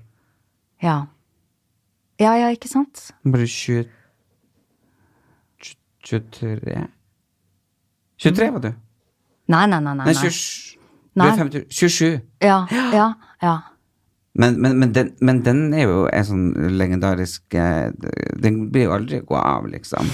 Ja. 0.83 1.05
Ja, 2.19 2.33
ja, 2.35 2.49
ikke 2.51 2.67
sant? 2.67 3.11
Bare 3.23 3.45
20 3.47 3.85
23 6.03 6.87
23 8.17 8.51
var 8.53 8.59
du? 8.59 8.73
Nei, 9.47 9.65
nei, 9.67 9.79
nei. 9.79 9.93
nei, 9.93 10.05
Nei, 10.05 10.13
nei. 10.13 10.13
27. 10.13 10.79
Du 11.15 11.23
Nei. 11.23 11.27
er 11.31 11.37
50, 11.37 11.65
27. 11.69 12.21
Ja, 12.41 12.65
ja, 12.93 13.13
ja. 13.41 13.53
Men, 14.39 14.55
men, 14.63 14.77
men, 14.79 14.91
den, 14.95 15.09
men 15.25 15.41
den 15.43 15.59
er 15.75 15.83
jo 15.89 15.95
en 16.15 16.23
sånn 16.27 16.45
legendarisk 16.79 17.55
eh, 17.59 17.89
Den 18.39 18.61
blir 18.71 18.85
jo 18.87 18.93
aldri 18.95 19.19
gå 19.27 19.35
av, 19.35 19.67
liksom. 19.67 20.07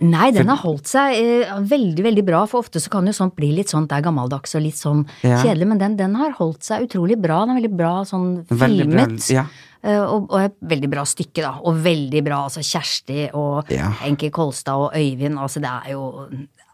Nei, 0.00 0.30
den 0.34 0.48
har 0.50 0.58
holdt 0.64 0.88
seg 0.90 1.14
eh, 1.20 1.52
veldig, 1.70 2.02
veldig 2.08 2.24
bra, 2.26 2.40
for 2.50 2.64
ofte 2.64 2.80
så 2.82 2.90
kan 2.90 3.06
jo 3.06 3.14
sånt 3.14 3.36
bli 3.38 3.52
litt 3.60 3.70
sånn, 3.70 3.86
det 3.90 3.98
er 4.00 4.06
gammeldags 4.08 4.56
og 4.58 4.64
litt 4.64 4.78
sånn 4.80 5.04
Ja. 5.22 5.38
kjedelig, 5.44 5.68
men 5.70 5.82
den, 5.82 5.96
den 6.00 6.16
har 6.18 6.34
holdt 6.40 6.66
seg 6.66 6.88
utrolig 6.88 7.18
bra. 7.20 7.42
Den 7.46 7.54
er 7.54 7.60
veldig 7.60 7.74
bra 7.78 7.92
sånn 8.08 8.30
Veldig 8.48 8.88
bra, 8.90 9.04
filmet. 9.06 9.28
ja. 9.30 9.44
Eh, 9.82 10.00
og, 10.02 10.26
og 10.32 10.40
et 10.48 10.56
veldig 10.74 10.90
bra 10.92 11.04
stykke, 11.08 11.40
da. 11.44 11.52
Og 11.64 11.78
veldig 11.84 12.24
bra, 12.26 12.42
altså 12.48 12.64
Kjersti 12.66 13.28
og 13.38 13.70
Ja. 13.72 13.92
Enki 14.08 14.32
Kolstad 14.34 14.88
og 14.88 14.96
Øyvind, 14.98 15.38
altså 15.40 15.62
det 15.62 15.70
er 15.72 15.92
jo 15.94 16.02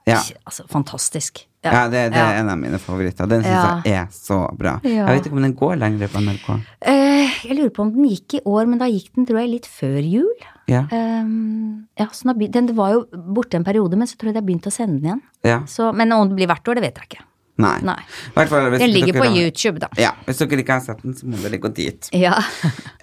altså, 0.06 0.64
fantastisk. 0.70 1.44
Ja, 1.72 1.88
det, 1.88 2.12
det 2.12 2.18
er 2.20 2.32
Ja. 2.34 2.40
en 2.40 2.48
av 2.50 2.58
mine 2.58 2.78
favoritter. 2.78 3.26
Den 3.28 3.42
syns 3.42 3.52
Ja. 3.64 3.82
jeg 3.84 3.94
er 3.94 4.06
så 4.10 4.56
bra. 4.56 4.80
Ja. 4.84 5.06
Jeg 5.06 5.16
vet 5.18 5.26
ikke 5.26 5.36
om 5.36 5.42
den 5.42 5.54
går 5.54 5.76
lenger 5.78 6.08
på 6.08 6.20
NRK. 6.20 6.60
Eh, 6.82 7.28
jeg 7.48 7.56
lurer 7.58 7.70
på 7.70 7.80
om 7.82 7.92
den 7.92 8.04
gikk 8.08 8.34
i 8.34 8.40
år, 8.44 8.66
men 8.66 8.78
da 8.78 8.86
gikk 8.86 9.10
den 9.14 9.26
tror 9.26 9.40
jeg 9.40 9.50
litt 9.50 9.66
før 9.66 10.00
jul. 10.02 10.34
Ja. 10.68 10.82
Um, 10.90 11.86
ja, 11.98 12.06
så 12.12 12.32
den, 12.36 12.50
den 12.50 12.74
var 12.74 12.92
jo 12.92 13.04
borte 13.12 13.54
en 13.54 13.64
periode, 13.64 13.96
men 13.96 14.06
så 14.06 14.16
tror 14.16 14.32
jeg 14.32 14.34
de 14.34 14.40
har 14.40 14.46
begynt 14.46 14.66
å 14.66 14.72
sende 14.72 15.00
den 15.00 15.04
igjen. 15.10 15.22
ja. 15.44 15.60
Så, 15.66 15.92
men 15.94 16.10
om 16.12 16.28
det 16.28 16.36
blir 16.36 16.46
hvert 16.48 16.66
år, 16.68 16.74
det 16.74 16.82
vet 16.82 16.96
jeg 16.96 17.08
ikke. 17.10 17.24
Nei. 17.58 17.78
Nei. 17.82 18.00
Fall 18.34 18.70
Den 18.78 18.90
ligger 18.90 19.14
på 19.14 19.24
har- 19.24 19.36
YouTube, 19.36 19.78
da. 19.80 19.88
Ja, 19.96 20.10
Hvis 20.26 20.38
dere 20.38 20.58
ikke 20.60 20.72
har 20.74 20.80
sett 20.80 21.00
den, 21.02 21.14
så 21.14 21.24
må 21.24 21.36
dere 21.40 21.56
gå 21.58 21.72
dit. 21.72 22.10
Ja. 22.12 22.34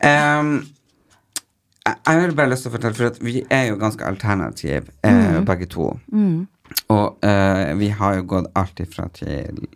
um, 0.03 0.59
jeg 1.86 1.95
jeg 2.05 2.22
har 2.22 2.32
bare 2.38 2.49
lyst 2.51 2.64
til 2.64 2.72
å 2.72 2.76
fortelle, 2.78 2.95
for 2.95 3.24
vi 3.26 3.41
er 3.49 3.66
jo 3.72 3.76
ganske 3.78 4.05
alternative, 4.05 4.86
eh, 5.03 5.11
Mm. 5.39 5.45
begge 5.45 5.66
to. 5.70 5.99
Og 6.93 7.24
eh, 7.26 7.74
vi 7.80 7.89
har 7.89 8.15
jo 8.19 8.24
gått 8.36 8.51
alt 8.59 8.80
ifra 8.84 9.07
til 9.13 9.67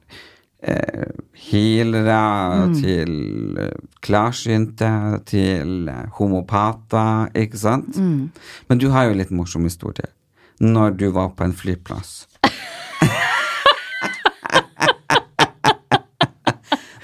eh, 0.62 1.10
healere, 1.50 2.20
Mm. 2.68 2.76
til 2.82 3.58
eh, 3.62 3.72
klarsynte, 4.02 4.92
til 5.30 5.88
eh, 5.90 6.06
homopater, 6.20 7.30
ikke 7.36 7.58
sant? 7.58 7.98
Mm. 7.98 8.30
Men 8.70 8.78
du 8.82 8.90
har 8.90 9.08
jo 9.10 9.18
litt 9.20 9.32
morsom 9.32 9.64
historie. 9.70 10.10
Når 10.60 10.98
du 10.98 11.10
var 11.12 11.30
på 11.38 11.44
en 11.46 11.54
flyplass. 11.54 12.28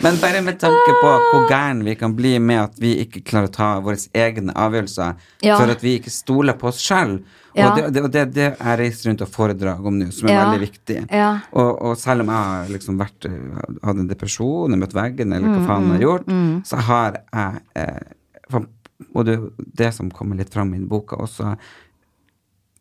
Men 0.03 0.17
bare 0.19 0.41
med 0.43 0.57
tanke 0.59 0.93
på 1.01 1.11
hvor 1.31 1.45
gæren 1.49 1.83
vi 1.85 1.93
kan 1.95 2.11
bli 2.17 2.33
med 2.43 2.59
at 2.65 2.79
vi 2.81 2.89
ikke 3.05 3.21
klarer 3.23 3.47
å 3.47 3.53
ta 3.55 3.69
våre 3.83 3.95
egne 4.19 4.51
avgjørelser, 4.59 5.13
Ja. 5.45 5.55
for 5.59 5.71
at 5.71 5.81
vi 5.83 5.93
ikke 5.99 6.11
stoler 6.11 6.57
på 6.59 6.67
oss 6.67 6.81
sjøl. 6.83 7.21
Ja. 7.55 7.69
Og 7.69 7.77
det, 7.93 8.01
det, 8.11 8.23
det, 8.33 8.47
jeg 8.59 8.79
reiser 8.79 9.09
rundt 9.11 9.21
og 9.21 9.29
foredrag 9.31 9.85
om 9.85 9.99
nå, 9.99 10.09
som 10.11 10.27
er 10.27 10.33
Ja. 10.33 10.43
veldig 10.49 10.59
viktig. 10.67 10.97
Ja. 11.11 11.29
Og, 11.53 11.71
og 11.81 11.97
selv 12.01 12.21
om 12.25 12.27
jeg 12.33 12.35
har 12.49 12.67
liksom 12.73 12.97
vært 12.99 13.29
hatt 13.83 13.97
en 14.03 14.07
depresjon, 14.09 14.75
møtt 14.79 14.93
veggen, 14.97 15.31
eller 15.33 15.47
Mm, 15.47 15.55
hva 15.59 15.67
faen 15.67 15.87
jeg 15.87 15.93
har 15.93 16.05
gjort, 16.07 16.65
så 16.67 16.77
har 16.89 17.19
jeg 17.33 17.61
eh, 17.75 18.59
Og 19.15 19.25
det, 19.25 19.37
det 19.75 19.93
som 19.93 20.09
kommer 20.11 20.35
litt 20.37 20.53
fram 20.53 20.73
i 20.73 20.79
boka 20.79 21.15
også, 21.19 21.55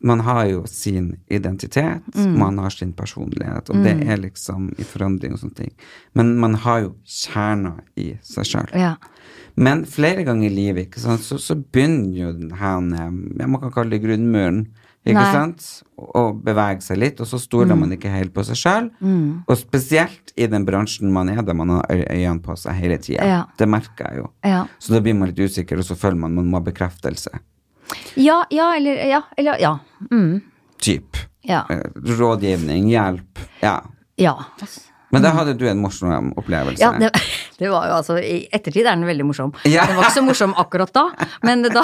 man 0.03 0.21
har 0.27 0.45
jo 0.51 0.65
sin 0.67 1.17
identitet, 1.31 2.03
Mm. 2.15 2.39
man 2.39 2.59
har 2.59 2.71
sin 2.71 2.93
personlighet, 2.93 3.71
og 3.71 3.83
det 3.85 3.95
er 4.09 4.17
liksom 4.17 4.71
i 4.79 4.83
forandring 4.85 5.33
og 5.33 5.39
sånne 5.39 5.55
ting. 5.55 5.71
Men 6.15 6.37
man 6.39 6.55
har 6.55 6.81
jo 6.83 6.95
kjerner 7.07 7.81
i 7.97 8.17
seg 8.23 8.45
sjøl. 8.45 8.69
ja. 8.75 8.97
Men 9.55 9.85
flere 9.85 10.25
ganger 10.25 10.47
i 10.51 10.55
livet 10.55 10.95
sant, 10.97 11.21
så, 11.21 11.37
så 11.39 11.55
begynner 11.55 12.17
jo 12.17 12.33
den 12.33 12.51
her 12.57 12.81
Man 12.81 13.61
kan 13.61 13.71
kalle 13.71 13.91
det 13.91 14.03
grunnmuren. 14.03 14.67
Ikke 15.05 15.19
Nei. 15.19 15.33
sant? 15.33 15.83
Å 15.99 16.33
bevege 16.43 16.81
seg 16.81 16.97
litt, 16.99 17.21
og 17.21 17.27
så 17.27 17.39
stoler 17.39 17.75
man 17.77 17.91
ikke 17.93 18.09
helt 18.09 18.33
på 18.33 18.45
seg 18.47 18.57
sjøl. 18.57 18.91
Og 19.47 19.57
spesielt 19.59 20.33
i 20.39 20.47
den 20.47 20.65
bransjen 20.65 21.11
man 21.13 21.29
er, 21.29 21.43
der 21.43 21.55
man 21.55 21.69
har 21.69 21.85
øynene 21.91 22.41
på 22.41 22.57
seg 22.57 22.75
hele 22.79 22.97
tida. 23.03 23.25
Ja. 23.27 23.45
Det 23.59 23.69
merker 23.69 24.09
jeg 24.09 24.23
jo. 24.23 24.31
Ja. 24.45 24.67
Så 24.79 24.95
da 24.95 25.01
blir 25.01 25.15
man 25.19 25.29
litt 25.29 25.39
usikker, 25.43 25.77
og 25.79 25.85
så 25.85 25.97
føler 25.99 26.17
man 26.17 26.35
man 26.35 26.49
må 26.49 26.57
ha 26.61 26.65
bekreftelse. 26.71 27.29
Ja, 28.15 28.45
ja, 28.51 28.75
eller 28.77 29.03
Ja. 29.09 29.23
Eller, 29.37 29.61
ja. 29.61 29.79
Mm. 30.11 30.41
Typ. 30.83 31.17
Ja. 31.43 31.65
Eh, 31.71 31.83
Rådgivning, 32.19 32.89
hjelp. 32.91 33.39
Ja. 33.61 33.83
ja. 34.17 34.37
Men 35.13 35.23
da 35.23 35.31
hadde 35.37 35.53
du 35.59 35.67
en 35.69 35.81
morsom 35.83 36.31
opplevelse. 36.41 36.81
Ja, 36.81 36.93
det, 36.99 37.11
det 37.61 37.69
var 37.69 37.89
jo 37.91 37.97
altså 37.99 38.17
I 38.23 38.47
ettertid 38.55 38.87
er 38.87 38.97
den 38.97 39.05
veldig 39.09 39.27
morsom. 39.29 39.53
Ja. 39.69 39.85
Den 39.91 39.99
var 39.99 40.09
ikke 40.09 40.21
så 40.21 40.25
morsom 40.25 40.55
akkurat 40.57 40.93
da, 40.97 41.09
men 41.45 41.67
da 41.69 41.83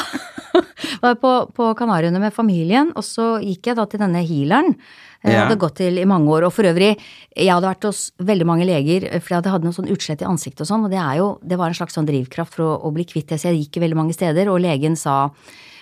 var 1.03 1.13
jeg 1.13 1.21
på, 1.21 1.35
på 1.55 1.69
Kanariøyene 1.79 2.23
med 2.23 2.35
familien, 2.35 2.95
og 2.97 3.05
så 3.05 3.37
gikk 3.45 3.69
jeg 3.73 3.79
da 3.79 3.85
til 3.91 4.03
denne 4.03 4.25
healeren. 4.25 4.75
Jeg 5.19 5.35
Ja. 5.35 5.43
hadde 5.45 5.59
gått 5.59 5.75
til 5.81 5.99
i 5.99 6.07
mange 6.07 6.31
år, 6.31 6.45
og 6.47 6.53
for 6.55 6.63
øvrig, 6.63 6.93
jeg 7.35 7.51
hadde 7.51 7.67
vært 7.67 7.87
hos 7.89 8.13
veldig 8.23 8.47
mange 8.47 8.67
leger, 8.69 9.09
for 9.19 9.35
jeg 9.35 9.51
hadde 9.51 9.67
noe 9.67 9.75
sånn 9.75 9.91
utslett 9.91 10.23
i 10.23 10.29
ansiktet 10.31 10.63
og 10.63 10.69
sånn, 10.71 10.85
og 10.87 10.93
det 10.95 11.03
jo, 11.19 11.27
det 11.43 11.59
var 11.59 11.73
en 11.73 11.75
slags 11.75 11.99
sånn 11.99 12.07
drivkraft 12.07 12.55
for 12.55 12.63
å, 12.69 12.77
å 12.87 12.93
bli 12.95 13.03
kvitt 13.05 13.33
det, 13.35 13.41
så 13.43 13.51
jeg 13.51 13.65
gikk 13.65 13.81
veldig 13.83 13.99
mange 13.99 14.15
steder, 14.15 14.47
og 14.49 14.63
legen 14.63 14.95
sa 14.97 15.25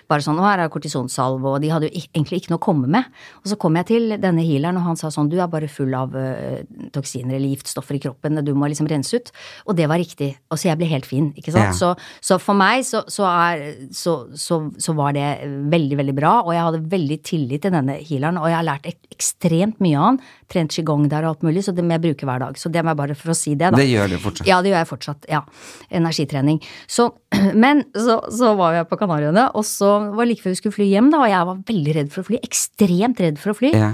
bare 0.08 0.22
sånn, 0.22 0.38
'Å, 0.38 0.46
her 0.46 0.62
er 0.64 0.70
kortisonsalve, 0.72 1.56
og 1.56 1.60
de 1.62 1.70
hadde 1.72 1.88
jo 1.88 2.02
egentlig 2.14 2.42
ikke 2.42 2.52
noe 2.54 2.60
å 2.60 2.66
komme 2.66 2.86
med. 2.86 3.04
Og 3.42 3.50
så 3.50 3.58
kom 3.58 3.76
jeg 3.76 3.86
til 3.90 4.16
denne 4.22 4.44
healeren, 4.46 4.78
og 4.78 4.86
han 4.86 4.96
sa 4.96 5.10
sånn, 5.10 5.30
du 5.30 5.38
er 5.40 5.50
bare 5.50 5.68
full 5.68 5.94
av 5.94 6.14
uh, 6.14 6.62
toksiner 6.94 7.36
eller 7.36 7.54
giftstoffer 7.54 7.98
i 7.98 8.02
kroppen, 8.02 8.44
du 8.44 8.52
må 8.54 8.68
liksom 8.70 8.88
rense 8.90 9.16
ut. 9.16 9.32
Og 9.66 9.76
det 9.76 9.88
var 9.90 9.98
riktig. 9.98 10.36
Og 10.50 10.60
så 10.60 10.70
jeg 10.70 10.78
ble 10.78 10.90
helt 10.90 11.06
fin, 11.06 11.32
ikke 11.36 11.54
sant. 11.54 11.72
Ja. 11.72 11.76
Så, 11.76 11.94
så 12.22 12.38
for 12.42 12.58
meg 12.58 12.84
så, 12.86 13.02
så, 13.10 13.26
er, 13.26 13.86
så, 13.90 14.92
var 14.96 15.16
det 15.16 15.26
veldig, 15.72 15.98
veldig 16.02 16.16
bra, 16.16 16.34
og 16.44 16.54
jeg 16.54 16.66
hadde 16.68 16.84
veldig 16.96 17.20
tillit 17.26 17.66
til 17.66 17.74
denne 17.74 17.98
healeren, 17.98 18.38
og 18.40 18.50
jeg 18.50 18.58
har 18.60 18.68
lært 18.70 18.90
ek 18.92 19.16
ekstremt 19.16 19.82
mye 19.82 19.98
av 19.98 20.10
han. 20.10 20.20
Trent 20.52 20.76
qigong 20.76 21.08
der 21.10 21.26
og 21.26 21.36
alt 21.36 21.46
mulig, 21.46 21.64
så 21.66 21.74
det 21.74 21.82
må 21.82 21.96
jeg 21.96 22.04
bruke 22.06 22.28
hver 22.28 22.44
dag. 22.44 22.58
Så 22.60 22.70
det 22.70 22.84
må 22.84 22.94
jeg 22.94 23.00
bare 23.02 23.18
for 23.18 23.34
å 23.34 23.36
si 23.36 23.56
det, 23.56 23.72
da. 23.72 23.80
Det 23.80 23.88
gjør 23.88 24.14
du 24.14 24.18
fortsatt. 24.22 24.46
Ja, 24.46 24.60
det 24.62 24.70
gjør 24.70 24.82
jeg 24.82 24.90
fortsatt. 24.92 25.26
Ja. 25.32 25.42
Energitrening. 25.90 26.60
Så, 26.86 27.10
men 27.64 27.82
så, 27.96 28.20
så 28.30 28.54
var 28.58 28.76
jeg 28.78 28.88
på 28.90 29.00
Kanariøyene, 29.00 29.48
og 29.58 29.66
så 29.66 29.95
var 30.16 30.28
like 30.28 30.44
før 30.44 30.54
vi 30.54 30.60
skulle 30.60 30.76
fly 30.76 30.86
hjem, 30.90 31.10
da, 31.14 31.22
og 31.24 31.32
jeg 31.32 31.48
var 31.50 31.60
veldig 31.72 31.96
redd 32.00 32.14
for 32.14 32.22
å 32.22 32.28
fly. 32.30 32.40
Ekstremt 32.46 33.22
redd 33.24 33.42
for 33.42 33.52
å 33.52 33.58
fly. 33.58 33.72
Ja. 33.74 33.92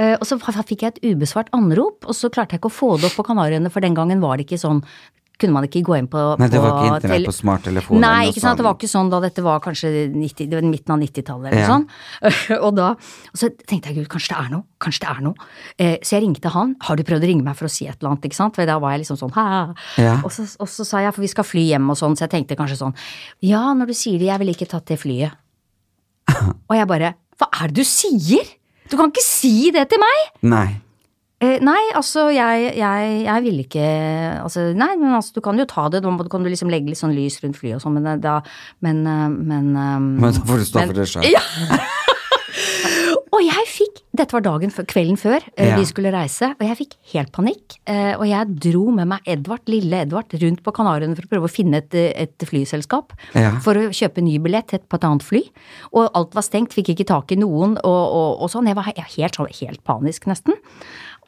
Eh, 0.00 0.14
og 0.16 0.24
så 0.28 0.38
fikk 0.40 0.84
jeg 0.86 0.94
et 0.94 1.02
ubesvart 1.12 1.50
anrop, 1.56 2.06
og 2.08 2.16
så 2.16 2.30
klarte 2.32 2.56
jeg 2.56 2.62
ikke 2.62 2.72
å 2.72 2.78
få 2.78 2.94
det 3.00 3.10
opp 3.10 3.18
på 3.20 3.26
Kanariøyene, 3.28 3.72
for 3.72 3.84
den 3.84 3.96
gangen 3.98 4.22
var 4.24 4.38
det 4.40 4.48
ikke 4.48 4.60
sånn 4.62 4.80
kunne 5.42 5.56
man 5.56 5.66
ikke 5.66 5.82
gå 5.84 5.96
inn 5.98 6.08
på 6.10 6.20
Nei, 6.38 6.48
det 6.52 6.60
var 6.62 6.76
ikke 6.76 6.98
internett 6.98 7.26
på 7.26 7.34
smarttelefonen? 7.34 8.04
Nei, 8.04 8.28
ikke 8.30 8.42
sant. 8.42 8.60
Det 8.60 8.66
var 8.66 8.76
ikke 8.76 8.90
sånn 8.90 9.10
da 9.12 9.18
dette 9.24 9.42
var 9.44 9.62
kanskje 9.64 9.90
90, 10.12 10.48
det 10.50 10.58
var 10.58 10.66
midten 10.68 10.94
av 10.94 11.00
90-tallet 11.02 11.50
eller 11.50 11.62
Ja. 11.62 11.70
sånt. 11.72 11.90
og 12.66 12.76
da 12.78 12.90
og 12.92 13.40
så 13.40 13.50
tenkte 13.50 13.90
jeg 13.90 14.02
gud, 14.02 14.08
kanskje 14.12 14.34
det 14.34 14.38
er 14.38 14.52
noe. 14.54 14.64
Kanskje 14.82 15.04
det 15.06 15.10
er 15.16 15.24
noe. 15.26 15.50
Eh, 15.78 15.96
så 16.02 16.16
jeg 16.16 16.26
ringte 16.26 16.52
han. 16.54 16.76
Har 16.86 16.98
du 17.00 17.04
prøvd 17.08 17.26
å 17.26 17.30
ringe 17.32 17.46
meg 17.46 17.58
for 17.58 17.66
å 17.66 17.72
si 17.72 17.88
et 17.88 17.96
eller 17.98 18.12
annet? 18.12 18.28
ikke 18.28 18.38
sant? 18.38 18.54
For 18.58 18.68
da 18.68 18.78
var 18.82 18.94
jeg 18.94 19.02
liksom 19.04 19.18
sånn 19.18 19.34
hæ? 19.34 19.46
Ja. 20.02 20.16
Og, 20.22 20.30
så, 20.34 20.46
og 20.62 20.70
så 20.70 20.86
sa 20.86 21.02
jeg, 21.02 21.16
for 21.16 21.24
vi 21.26 21.32
skal 21.32 21.48
fly 21.48 21.66
hjem 21.72 21.90
og 21.90 21.98
sånn, 21.98 22.14
så 22.18 22.28
jeg 22.28 22.36
tenkte 22.36 22.58
kanskje 22.60 22.78
sånn 22.84 22.94
ja, 23.42 23.64
når 23.74 23.90
du 23.90 23.96
sier 23.98 24.20
det, 24.22 24.30
jeg 24.30 24.42
ville 24.44 24.54
ikke 24.54 24.70
tatt 24.70 24.86
det 24.92 25.00
flyet. 25.02 25.34
og 26.68 26.78
jeg 26.78 26.88
bare 26.90 27.14
hva 27.40 27.48
er 27.64 27.72
det 27.72 27.82
du 27.82 27.88
sier? 27.88 28.56
Du 28.90 28.98
kan 28.98 29.10
ikke 29.10 29.24
si 29.24 29.70
det 29.74 29.88
til 29.90 30.00
meg! 30.02 30.26
Nei. 30.46 30.66
Eh, 31.42 31.56
nei, 31.64 31.80
altså 31.98 32.28
jeg, 32.30 32.68
jeg, 32.78 33.14
jeg 33.24 33.42
ville 33.42 33.64
ikke 33.64 33.86
altså, 34.44 34.68
Nei, 34.78 34.92
men 35.00 35.16
altså 35.16 35.32
du 35.34 35.40
kan 35.42 35.58
jo 35.58 35.66
ta 35.66 35.88
det, 35.90 36.04
da 36.04 36.12
kan 36.30 36.44
du 36.44 36.50
liksom 36.52 36.70
legge 36.70 36.92
litt 36.92 37.00
sånn 37.00 37.16
lys 37.16 37.40
rundt 37.42 37.58
flyet 37.58 37.80
og 37.80 37.82
sånn, 37.82 37.96
men 37.98 38.20
da 38.22 38.36
Men, 38.84 39.00
eh, 39.02 39.24
men, 39.32 39.72
um, 39.74 40.06
Men 40.22 40.36
da 40.36 40.44
får 40.46 40.62
du 40.62 40.68
stå 40.68 40.84
for 40.84 41.00
det 41.00 41.08
sjøl. 41.10 41.26
Ja. 41.34 41.42
Og 43.32 43.40
jeg 43.40 43.64
fikk 43.70 44.00
Dette 44.12 44.34
var 44.36 44.42
dagen 44.44 44.68
før, 44.74 44.84
kvelden 44.90 45.16
før 45.16 45.40
eh, 45.56 45.70
Ja. 45.70 45.76
vi 45.78 45.86
skulle 45.88 46.10
reise, 46.12 46.50
og 46.52 46.60
jeg 46.66 46.76
fikk 46.82 46.96
helt 47.14 47.30
panikk. 47.32 47.78
eh, 47.88 48.12
Og 48.18 48.26
jeg 48.28 48.58
dro 48.60 48.90
med 48.92 49.08
meg 49.08 49.20
Edvard, 49.26 49.62
lille 49.72 50.02
Edvard, 50.04 50.34
rundt 50.42 50.60
på 50.62 50.74
Kanariøyene 50.76 51.16
for 51.16 51.24
å 51.24 51.30
prøve 51.32 51.48
å 51.48 51.52
finne 51.52 51.80
et, 51.80 51.94
et 51.96 52.44
flyselskap. 52.44 53.14
Ja. 53.34 53.54
For 53.64 53.72
å 53.80 53.86
kjøpe 53.88 54.20
ny 54.22 54.36
billett 54.38 54.68
til 54.68 54.80
på 54.84 55.00
et 55.00 55.06
annet 55.08 55.24
fly. 55.24 55.40
Og 55.96 56.10
alt 56.12 56.34
var 56.36 56.44
stengt, 56.44 56.74
fikk 56.76 56.92
ikke 56.92 57.08
tak 57.08 57.32
i 57.32 57.40
noen 57.40 57.78
og, 57.80 58.02
og, 58.12 58.42
og 58.44 58.52
sånn. 58.52 58.68
Jeg 58.68 58.76
var 58.76 58.90
helt, 58.92 59.34
sånn, 59.40 59.48
helt 59.62 59.82
panisk, 59.88 60.28
nesten. 60.28 60.52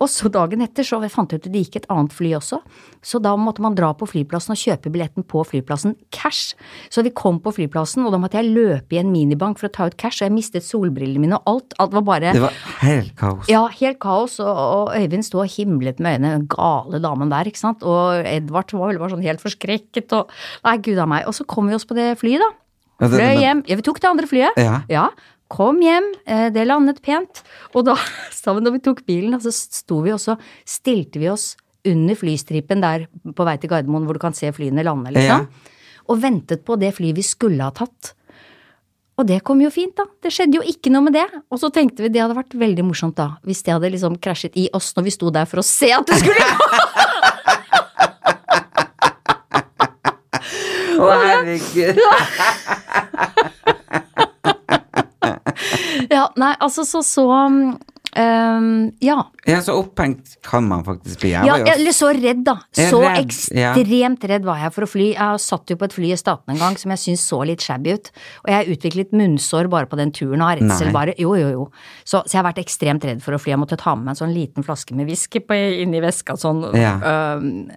Og 0.03 0.09
så 0.11 0.27
dagen 0.33 0.63
etter 0.65 0.83
så 0.83 0.99
fant 1.07 1.31
jeg 1.31 1.39
ut 1.39 1.47
at 1.47 1.53
det 1.55 1.61
gikk 1.63 1.77
et 1.79 1.87
annet 1.93 2.13
fly 2.13 2.33
også. 2.35 2.59
Så 3.05 3.21
da 3.23 3.37
måtte 3.39 3.63
man 3.63 3.77
dra 3.79 3.93
på 3.95 4.09
flyplassen 4.11 4.51
og 4.55 4.59
kjøpe 4.59 4.91
billetten 4.91 5.23
på 5.31 5.45
flyplassen 5.47 5.95
cash. 6.11 6.57
Så 6.91 7.05
vi 7.07 7.13
kom 7.15 7.39
på 7.45 7.53
flyplassen, 7.55 8.03
og 8.03 8.11
da 8.11 8.19
måtte 8.19 8.41
jeg 8.41 8.51
løpe 8.57 8.97
i 8.97 8.99
en 8.99 9.13
minibank 9.15 9.61
for 9.61 9.71
å 9.71 9.73
ta 9.75 9.87
ut 9.87 9.97
cash, 10.01 10.19
og 10.19 10.27
jeg 10.27 10.35
mistet 10.35 10.67
solbrillene 10.67 11.23
mine 11.23 11.39
og 11.39 11.47
alt. 11.53 11.77
Alt 11.79 11.95
var 11.95 12.07
bare 12.09 12.33
Det 12.35 12.43
var 12.43 12.59
helt 12.83 13.15
kaos. 13.21 13.47
ja, 13.49 13.63
helt 13.79 14.01
kaos, 14.03 14.41
og, 14.43 14.51
og 14.51 14.99
Øyvind 14.99 15.29
sto 15.29 15.45
og 15.45 15.55
himlet 15.55 16.03
med 16.03 16.19
øynene, 16.19 16.35
den 16.41 16.49
gale 16.51 16.99
damen 17.05 17.31
der, 17.31 17.47
ikke 17.47 17.63
sant, 17.63 17.87
og 17.87 18.27
Edvard 18.27 18.75
var 18.75 18.91
vel 18.91 18.99
bare 18.99 19.15
sånn 19.15 19.23
helt 19.25 19.45
forskrekket, 19.47 20.11
og 20.19 20.35
nei, 20.67 20.77
gud 20.83 20.99
av 20.99 21.09
meg. 21.15 21.29
Og 21.31 21.39
så 21.39 21.47
kom 21.47 21.71
vi 21.71 21.79
oss 21.79 21.87
på 21.87 21.95
det 21.95 22.17
flyet, 22.19 22.43
da. 22.43 22.51
Ja, 23.03 23.09
Fløy 23.11 23.41
hjem. 23.43 23.63
Ja, 23.67 23.77
vi 23.79 23.83
tok 23.83 23.99
det 24.03 24.07
andre 24.11 24.27
flyet. 24.31 24.59
Ja. 24.91 25.09
Kom 25.53 25.83
hjem, 25.85 26.07
eh, 26.27 26.49
det 26.55 26.65
landet 26.67 27.03
pent. 27.05 27.43
Og 27.75 27.85
da, 27.89 27.97
sammen 28.33 28.65
da 28.65 28.73
vi 28.75 28.83
tok 28.85 29.05
bilen, 29.07 29.37
så 29.41 29.53
sto 29.53 30.01
vi 30.05 30.15
også, 30.15 30.39
stilte 30.69 31.21
vi 31.23 31.31
oss 31.33 31.53
under 31.85 32.17
flystripen 32.17 32.81
der 32.81 33.07
på 33.37 33.45
vei 33.45 33.59
til 33.61 33.71
Gardermoen, 33.71 34.07
hvor 34.09 34.17
du 34.17 34.23
kan 34.23 34.37
se 34.37 34.49
flyene 34.57 34.85
lande, 34.87 35.13
liksom. 35.13 35.49
Og 36.09 36.21
ventet 36.21 36.65
på 36.65 36.77
det 36.81 36.95
flyet 36.97 37.17
vi 37.19 37.25
skulle 37.25 37.65
ha 37.65 37.73
tatt. 37.77 38.15
Og 39.15 39.29
det 39.29 39.43
kom 39.47 39.61
jo 39.63 39.71
fint, 39.71 39.95
da. 39.97 40.09
Det 40.25 40.33
skjedde 40.35 40.59
jo 40.59 40.65
ikke 40.67 40.91
noe 40.91 41.07
med 41.07 41.15
det. 41.15 41.27
Og 41.53 41.61
så 41.61 41.71
tenkte 41.73 42.03
vi 42.03 42.11
det 42.11 42.23
hadde 42.25 42.37
vært 42.37 42.57
veldig 42.59 42.85
morsomt 42.89 43.17
da, 43.21 43.37
hvis 43.47 43.63
det 43.63 43.77
hadde 43.77 43.93
liksom 43.95 44.19
krasjet 44.19 44.57
i 44.59 44.67
oss 44.75 44.91
når 44.97 45.07
vi 45.07 45.15
sto 45.15 45.31
der 45.35 45.47
for 45.51 45.63
å 45.63 45.67
se 45.67 45.93
at 45.95 46.09
det 46.09 46.19
skulle 46.25 46.41
gå! 46.41 46.69
Å, 51.05 51.07
herregud. 51.21 51.99
Ja, 56.17 56.29
nei, 56.41 56.55
altså 56.63 56.85
så 56.89 57.03
så 57.07 57.27
um, 58.17 58.93
Ja. 59.01 59.19
Ja, 59.47 59.61
så 59.63 59.75
opphengt 59.77 60.37
kan 60.47 60.65
man 60.69 60.85
faktisk 60.87 61.21
bli. 61.21 61.33
Jeg 61.35 61.47
Ja, 61.47 61.57
eller 61.75 61.93
så 61.93 62.11
redd, 62.15 62.45
da. 62.47 62.57
Så 62.73 63.01
redd, 63.03 63.27
ekstremt 63.27 64.25
redd 64.31 64.47
var 64.47 64.63
jeg 64.63 64.75
for 64.77 64.87
å 64.87 64.89
fly. 64.89 65.09
Jeg 65.13 65.43
satt 65.45 65.73
jo 65.73 65.77
på 65.81 65.89
et 65.89 65.97
fly 65.97 66.13
i 66.15 66.21
Statene 66.21 66.57
en 66.57 66.63
gang 66.63 66.79
som 66.81 66.95
jeg 66.95 67.03
syntes 67.03 67.27
så 67.29 67.43
litt 67.45 67.65
shabby 67.65 67.97
ut. 67.99 68.11
Og 68.47 68.55
jeg 68.55 68.77
utviklet 68.77 69.13
munnsår 69.17 69.69
bare 69.73 69.91
på 69.91 70.01
den 70.01 70.15
turen 70.15 70.41
og 70.41 70.53
har 70.53 70.63
redsel, 70.63 70.93
bare. 70.95 71.17
Jo, 71.21 71.35
jo, 71.41 71.51
jo. 71.53 71.69
Så, 72.05 72.23
så 72.25 72.37
jeg 72.37 72.41
har 72.43 72.49
vært 72.49 72.65
ekstremt 72.65 73.05
redd 73.05 73.23
for 73.25 73.37
å 73.37 73.43
fly. 73.43 73.55
Jeg 73.55 73.63
måtte 73.65 73.81
ta 73.81 73.95
med 73.99 74.09
meg 74.09 74.17
en 74.17 74.23
sånn 74.25 74.35
liten 74.37 74.67
flaske 74.67 74.97
med 74.97 75.11
whisky 75.11 75.45
inni 75.85 76.01
veska 76.05 76.39
sånn. 76.41 76.65
Ja. 76.79 76.97
Um, 77.37 77.71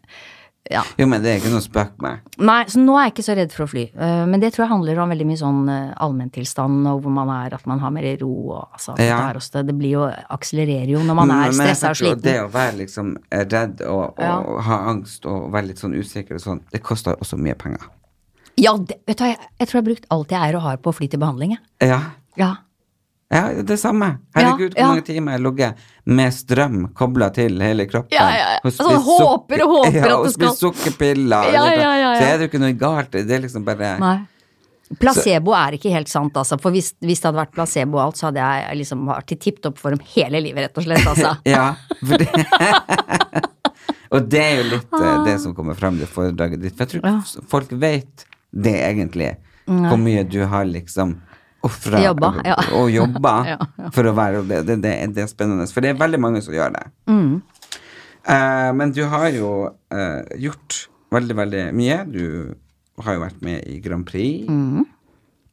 ja. 0.72 0.84
Jo, 1.00 1.08
men 1.10 1.24
det 1.24 1.32
er 1.32 1.40
ikke 1.42 1.52
noe 1.54 1.64
spøk 1.64 1.96
med. 2.04 2.24
Nei, 2.40 2.60
så 2.72 2.82
nå 2.82 2.96
er 2.98 3.08
jeg 3.08 3.14
ikke 3.16 3.26
så 3.28 3.36
redd 3.40 3.54
for 3.56 3.66
å 3.66 3.70
fly. 3.72 3.86
Uh, 3.96 4.26
men 4.30 4.44
det 4.44 4.54
tror 4.54 4.66
jeg 4.66 4.72
handler 4.74 5.02
om 5.04 5.14
veldig 5.14 5.28
mye 5.30 5.40
sånn 5.42 5.62
uh, 5.72 5.94
allmenntilstand 6.04 6.90
og 6.92 7.02
hvor 7.06 7.16
man 7.18 7.32
er, 7.34 7.56
at 7.58 7.68
man 7.70 7.82
har 7.84 7.94
mer 7.96 8.08
ro 8.22 8.32
og 8.58 8.64
altså 8.78 8.98
Ja. 9.02 9.20
det, 9.34 9.66
det 9.70 9.76
blir 9.78 9.96
jo 9.98 10.06
akselererer 10.38 10.94
jo 10.96 11.04
når 11.08 11.20
man 11.22 11.36
er 11.38 11.56
stressa 11.56 11.94
og 11.94 12.00
sliten. 12.02 12.24
Det 12.26 12.38
å 12.44 12.50
være 12.54 12.78
liksom 12.84 13.16
redd 13.32 13.82
og, 13.88 14.18
og 14.18 14.24
Ja. 14.24 14.38
ha 14.70 14.80
angst 14.92 15.26
og 15.30 15.52
være 15.54 15.72
litt 15.72 15.84
sånn 15.84 15.96
usikker 15.98 16.40
og 16.40 16.44
sånn, 16.44 16.62
det 16.72 16.84
koster 16.84 17.16
også 17.18 17.40
mye 17.40 17.56
penger. 17.60 17.88
Ja, 18.58 18.74
det, 18.78 18.98
vet 19.06 19.20
du 19.20 19.24
hva, 19.24 19.34
jeg, 19.36 19.52
jeg 19.60 19.68
tror 19.68 19.78
jeg 19.78 19.84
har 19.84 19.90
brukt 19.92 20.08
alt 20.16 20.32
jeg 20.34 20.50
er 20.50 20.56
og 20.58 20.64
har 20.66 20.80
på 20.82 20.90
å 20.90 20.96
fly 20.98 21.08
til 21.14 21.22
behandling, 21.22 21.58
jeg. 21.58 21.90
Ja. 21.92 22.00
Ja. 22.38 22.56
Ja, 23.30 23.50
det 23.64 23.76
samme. 23.82 24.08
Herregud, 24.36 24.72
Ja, 24.78 24.86
hvor 24.86 24.94
mange 24.96 25.04
timer 25.04 25.34
jeg 25.34 25.42
har 25.42 25.44
ligget 25.52 25.76
med 26.06 26.32
strøm 26.34 26.78
kobla 26.96 27.28
til 27.36 27.60
hele 27.60 27.84
kroppen. 27.90 28.16
Ja, 28.16 28.30
ja, 28.32 28.46
ja. 28.54 28.62
Og 28.64 28.72
spist 28.72 29.04
håper 29.10 29.64
og 29.66 29.74
håper 29.76 29.98
ja, 29.98 30.06
at 30.16 30.24
du 30.24 30.32
skal- 30.32 30.54
spist 30.54 30.64
sukkerpiller. 30.64 31.50
Ja, 31.52 31.66
ja, 31.66 31.82
ja, 31.82 31.94
ja. 32.00 32.14
Så 32.16 32.24
er 32.30 32.38
det 32.38 32.48
jo 32.48 32.52
ikke 32.54 32.62
noe 32.64 32.78
galt. 32.80 33.12
Det 33.12 33.30
er 33.32 33.44
liksom 33.44 33.66
bare 33.68 33.98
Nei. 34.00 34.18
Placebo 35.02 35.52
er 35.52 35.76
ikke 35.76 35.92
helt 35.92 36.08
sant, 36.08 36.32
altså. 36.40 36.56
For 36.62 36.72
hvis, 36.72 36.94
hvis 37.04 37.20
det 37.20 37.28
hadde 37.28 37.42
vært 37.42 37.52
placebo 37.52 37.98
og 37.98 38.06
alt, 38.06 38.16
så 38.22 38.30
hadde 38.30 38.40
jeg 38.40 38.78
liksom 38.80 39.04
vært 39.10 39.34
i 39.36 39.36
tipp 39.36 39.60
topp 39.62 39.78
form 39.84 40.00
hele 40.16 40.40
livet, 40.40 40.70
rett 40.70 40.78
og 40.80 40.84
slett, 40.88 41.04
altså. 41.12 41.34
Ja, 41.58 41.76
for 42.00 42.18
det 42.24 42.30
Og 44.16 44.24
det 44.32 44.40
er 44.40 44.56
jo 44.62 44.68
litt 44.72 44.94
eh, 44.96 45.18
det 45.26 45.34
som 45.44 45.52
kommer 45.56 45.76
frem 45.76 45.98
i 46.00 46.08
foredraget 46.08 46.62
ditt. 46.64 46.78
For 46.78 46.88
jeg 46.88 47.02
tror 47.04 47.44
folk 47.52 47.74
vet 47.76 48.24
det 48.56 48.78
egentlig. 48.88 49.34
Hvor 49.68 50.00
mye 50.00 50.24
du 50.24 50.40
har 50.48 50.64
liksom 50.64 51.18
ofra 51.66 52.02
Jobba, 52.04 52.34
ja. 52.46 52.56
og 52.78 52.92
jobba 52.94 53.34
Ja, 53.54 53.58
ja. 53.80 53.90
for 53.96 54.10
å 54.10 54.14
være 54.18 54.44
det. 54.48 54.62
Det, 54.68 54.78
det, 54.84 54.94
det 55.16 55.24
er 55.26 55.32
spennende. 55.32 55.66
For 55.72 55.82
det 55.86 55.94
er 55.96 56.02
veldig 56.02 56.20
mange 56.22 56.42
som 56.46 56.54
gjør 56.56 56.76
det. 56.78 56.86
Mm. 57.10 57.42
Uh, 58.28 58.72
men 58.76 58.92
du 58.96 59.06
har 59.08 59.30
jo 59.32 59.52
uh, 59.72 60.22
gjort 60.38 60.84
veldig, 61.16 61.36
veldig 61.40 61.64
mye. 61.78 62.02
Du 62.12 62.24
har 63.06 63.16
jo 63.18 63.24
vært 63.24 63.42
med 63.46 63.64
i 63.70 63.80
Grand 63.84 64.06
Prix. 64.08 64.48
Mm. 64.52 64.86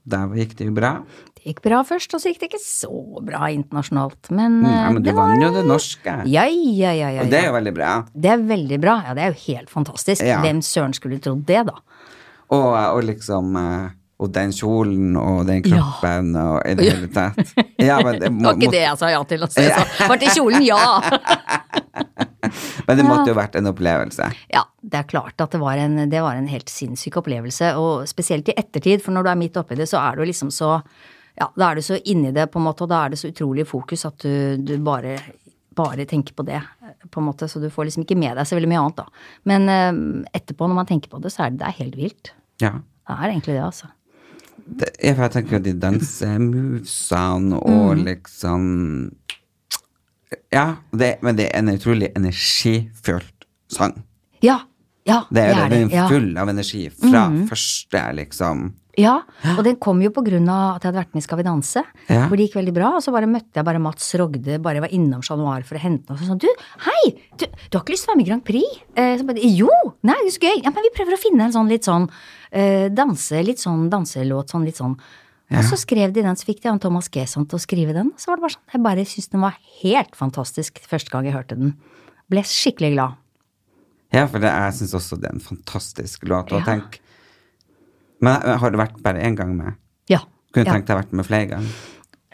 Der 0.04 0.34
gikk 0.36 0.56
det 0.58 0.66
jo 0.68 0.74
bra. 0.76 0.90
Det 1.38 1.46
gikk 1.54 1.62
bra 1.64 1.78
først, 1.86 2.12
og 2.16 2.20
så 2.20 2.28
gikk 2.32 2.42
det 2.42 2.48
ikke 2.50 2.60
så 2.60 2.90
bra 3.24 3.46
internasjonalt. 3.54 4.28
Men, 4.36 4.58
Mm, 4.60 4.66
eh, 4.68 4.74
ja, 4.76 4.90
men 4.92 5.02
du 5.04 5.10
var 5.12 5.30
vant 5.30 5.44
jo 5.46 5.50
det 5.54 5.62
norske. 5.68 6.16
Ja, 6.28 6.44
ja, 6.50 6.92
ja, 6.92 7.08
ja, 7.14 7.22
Og 7.24 7.30
det 7.32 7.40
er 7.40 7.46
jo 7.48 7.54
veldig 7.56 7.74
bra. 7.76 7.92
Det 8.12 8.30
er 8.34 8.44
veldig 8.52 8.78
bra. 8.82 8.94
Ja, 9.06 9.14
det 9.16 9.22
er 9.24 9.32
jo 9.32 9.40
helt 9.46 9.70
fantastisk. 9.72 10.20
Hvem 10.24 10.60
søren 10.64 10.92
skulle 10.96 11.20
trodd 11.24 11.44
det, 11.48 11.62
da? 11.70 11.78
Og, 12.52 12.68
og 12.74 13.00
liksom 13.06 13.56
eh, 13.56 13.94
Og 14.22 14.30
den 14.30 14.52
kjolen 14.54 15.16
og 15.18 15.40
den 15.48 15.62
kroppen 15.64 16.36
og 16.38 16.60
i 16.68 16.74
det 16.78 16.86
hele 16.86 17.08
tatt. 17.10 17.54
Ja, 17.82 17.98
men 17.98 18.20
det, 18.22 18.30
var 18.44 18.54
ikke 18.54 18.70
det 18.70 18.84
jeg 18.84 19.00
sa 19.00 19.10
ja 19.10 19.22
til. 19.26 19.42
Altså. 19.46 19.64
Sa, 19.66 20.06
var 20.12 20.20
til 20.22 20.30
kjolen, 20.36 20.62
ja! 20.62 20.78
men 22.86 23.00
det 23.00 23.06
måtte 23.08 23.32
jo 23.32 23.36
vært 23.38 23.58
en 23.58 23.72
opplevelse. 23.72 24.30
Ja, 24.54 24.62
det 24.80 25.00
er 25.00 25.10
klart 25.10 25.42
at 25.42 25.56
det 25.56 25.60
var, 25.62 25.80
en, 25.82 25.98
det 26.10 26.22
var 26.22 26.38
en 26.38 26.46
helt 26.50 26.70
sinnssyk 26.70 27.18
opplevelse, 27.24 27.74
og 27.80 28.06
spesielt 28.10 28.52
i 28.52 28.56
ettertid, 28.60 29.02
for 29.02 29.16
når 29.16 29.26
du 29.26 29.32
er 29.34 29.42
midt 29.42 29.58
oppi 29.60 29.78
det, 29.80 29.90
så 29.90 29.98
er 30.04 30.20
du 30.20 30.26
liksom 30.28 30.54
så 30.54 30.78
Ja, 31.34 31.48
da 31.58 31.72
er 31.72 31.80
du 31.80 31.82
så 31.82 31.96
inni 32.06 32.30
det, 32.30 32.46
på 32.52 32.60
en 32.60 32.68
måte, 32.68 32.86
og 32.86 32.92
da 32.92 33.00
er 33.02 33.10
det 33.10 33.18
så 33.18 33.32
utrolig 33.32 33.64
fokus 33.66 34.06
at 34.06 34.22
du, 34.22 34.54
du 34.62 34.76
bare 34.78 35.16
bare 35.74 36.04
tenker 36.06 36.34
på 36.38 36.44
det, 36.46 36.60
på 37.10 37.20
en 37.20 37.26
måte, 37.26 37.48
så 37.50 37.58
du 37.58 37.66
får 37.72 37.88
liksom 37.88 38.04
ikke 38.04 38.18
med 38.18 38.36
deg 38.38 38.46
så 38.46 38.54
veldig 38.54 38.70
mye 38.70 38.82
annet, 38.84 39.00
da. 39.02 39.26
Men 39.50 39.70
eh, 39.72 40.28
etterpå, 40.38 40.68
når 40.70 40.78
man 40.78 40.86
tenker 40.86 41.10
på 41.10 41.18
det, 41.18 41.32
så 41.34 41.46
er 41.46 41.50
det, 41.50 41.60
det 41.62 41.66
er 41.66 41.78
helt 41.80 41.96
vilt. 41.98 42.30
Ja. 42.62 42.76
Det 42.78 43.16
er 43.18 43.32
egentlig 43.32 43.56
det, 43.56 43.64
altså. 43.64 43.90
Det, 44.64 44.88
jeg, 45.02 45.16
jeg 45.18 45.30
tenker 45.34 45.56
at 45.58 45.64
de 45.66 45.72
dansemovesene 45.80 47.58
og 47.60 47.96
Mm. 47.96 48.04
liksom 48.04 48.62
Ja, 50.52 50.76
det, 50.92 51.16
men 51.22 51.36
det 51.36 51.50
er 51.52 51.58
en 51.58 51.68
utrolig 51.74 52.08
energifylt 52.16 53.44
sang. 53.70 54.02
Ja, 54.42 54.60
ja, 55.06 55.20
Det 55.30 55.42
er, 55.42 55.68
det. 55.68 55.70
den 55.70 55.92
er 55.92 56.08
full 56.08 56.36
av 56.38 56.48
energi 56.48 56.88
fra 56.90 57.28
første, 57.48 58.00
liksom 58.16 58.72
Ja, 58.96 59.22
og 59.58 59.64
den 59.66 59.74
kom 59.82 59.98
jo 60.04 60.10
på 60.14 60.22
grunn 60.22 60.46
av 60.48 60.76
at 60.76 60.84
jeg 60.84 60.92
hadde 60.92 61.00
vært 61.02 61.14
med 61.16 61.22
i 61.22 61.24
Skal 61.24 61.38
vi 61.40 61.42
danse, 61.46 61.82
Ja. 62.08 62.28
hvor 62.28 62.36
det 62.38 62.44
gikk 62.46 62.54
veldig 62.60 62.74
bra, 62.76 62.92
og 62.94 63.02
så 63.02 63.10
bare 63.10 63.26
møtte 63.26 63.58
jeg 63.58 63.64
bare 63.66 63.80
Mats 63.82 64.12
Rogde, 64.14 64.60
bare 64.62 64.80
var 64.84 64.88
innom 64.94 65.20
Chat 65.24 65.36
Noir 65.40 65.64
for 65.66 65.74
å 65.74 65.82
hente 65.82 66.06
noe, 66.08 66.14
og 66.14 66.20
så 66.22 66.28
sånn, 66.30 66.38
du, 66.38 66.48
hei, 66.86 67.14
du, 67.36 67.46
du 67.46 67.74
har 67.78 67.82
ikke 67.82 67.90
lyst 67.96 68.06
til 68.06 68.12
å 68.12 68.14
være 68.14 68.20
med 68.20 68.26
i 68.26 68.30
Grand 68.30 68.44
Prix? 68.44 68.78
Eh, 68.94 69.16
så 69.18 69.26
bare, 69.26 69.42
jo, 69.50 69.70
nei, 70.06 70.14
det 70.22 70.30
er 70.30 70.36
så 70.38 70.44
gøy, 70.46 70.62
ja, 70.62 70.70
men 70.70 70.86
vi 70.86 70.92
prøver 70.94 71.16
å 71.16 71.22
finne 71.24 71.48
en 71.48 71.56
sånn 71.56 71.68
litt 71.74 71.82
sånn, 71.90 72.06
eh, 72.52 72.86
danse, 72.94 73.42
litt 73.42 73.58
sånn 73.58 73.88
danselåt, 73.90 74.54
sånn 74.54 74.64
litt 74.64 74.78
sånn, 74.78 74.94
og 75.54 75.62
så 75.66 75.76
skrev 75.78 76.12
de 76.14 76.22
den, 76.22 76.34
så 76.38 76.46
fikk 76.46 76.62
de 76.62 76.70
han 76.70 76.78
Thomas 76.82 77.08
Gesson 77.10 77.46
til 77.50 77.58
å 77.58 77.62
skrive 77.62 77.92
den, 77.94 78.12
så 78.16 78.30
var 78.30 78.36
det 78.38 78.46
bare 78.46 78.54
sånn, 78.54 78.68
jeg 78.72 78.82
bare 78.86 79.04
syntes 79.10 79.30
den 79.34 79.40
var 79.42 79.58
helt 79.82 80.14
fantastisk 80.16 80.78
første 80.86 81.10
gang 81.10 81.26
jeg 81.26 81.34
hørte 81.34 81.58
den. 81.58 81.74
Ble 82.30 82.42
skikkelig 82.46 82.94
glad. 82.94 83.14
Ja, 84.14 84.26
for 84.30 84.38
det, 84.38 84.50
jeg 84.54 84.74
syns 84.78 84.94
også 84.94 85.18
det 85.20 85.28
er 85.28 85.34
en 85.34 85.42
fantastisk 85.42 86.22
låt. 86.30 86.52
Og 86.54 86.60
Ja. 86.62 86.64
tenk 86.64 87.00
Men 88.24 88.40
men 88.44 88.58
har 88.62 88.72
det 88.72 88.80
vært 88.80 88.96
bare 89.04 89.22
én 89.26 89.36
gang 89.38 89.52
med? 89.56 89.76
Ja. 90.10 90.22
Kunne 90.54 90.66
ja. 90.68 90.76
tenkt 90.76 90.90
deg 90.90 91.00
vært 91.02 91.12
med 91.12 91.28
flere 91.28 91.50
ganger. 91.52 91.82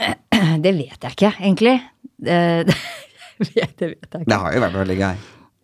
Det 0.65 0.73
vet 0.73 1.05
jeg 1.05 1.13
ikke, 1.17 1.31
egentlig. 1.43 1.75
Det, 2.17 2.37
det, 2.71 2.77
vet, 3.41 3.83
jeg 3.83 3.97
ikke. 3.99 4.23
Det 4.25 4.39
har 4.45 4.55
jo 4.57 4.63
vært 4.65 4.79
veldig 4.81 4.97
gøy. 5.01 5.19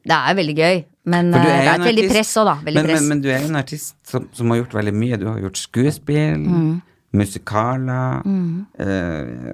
Det 0.07 0.17
er 0.17 0.37
veldig 0.39 0.55
gøy, 0.57 0.77
men 1.13 1.31
du 1.33 1.39
eh, 1.41 1.47
det 1.47 1.55
er 1.57 1.73
et 1.73 1.87
veldig 1.89 2.05
press 2.13 2.35
òg, 2.39 2.47
da. 2.47 2.55
Veldig 2.67 2.83
men, 2.83 2.89
press. 2.91 3.01
Men, 3.01 3.09
men 3.11 3.23
du 3.25 3.31
er 3.33 3.47
en 3.49 3.59
artist 3.59 3.97
som, 4.07 4.29
som 4.37 4.53
har 4.53 4.61
gjort 4.61 4.77
veldig 4.79 4.93
mye. 4.95 5.19
Du 5.19 5.27
har 5.31 5.41
gjort 5.43 5.59
skuespill, 5.59 6.45
Mm. 6.47 6.77
musikaler, 7.17 8.23
eh, 8.79 9.51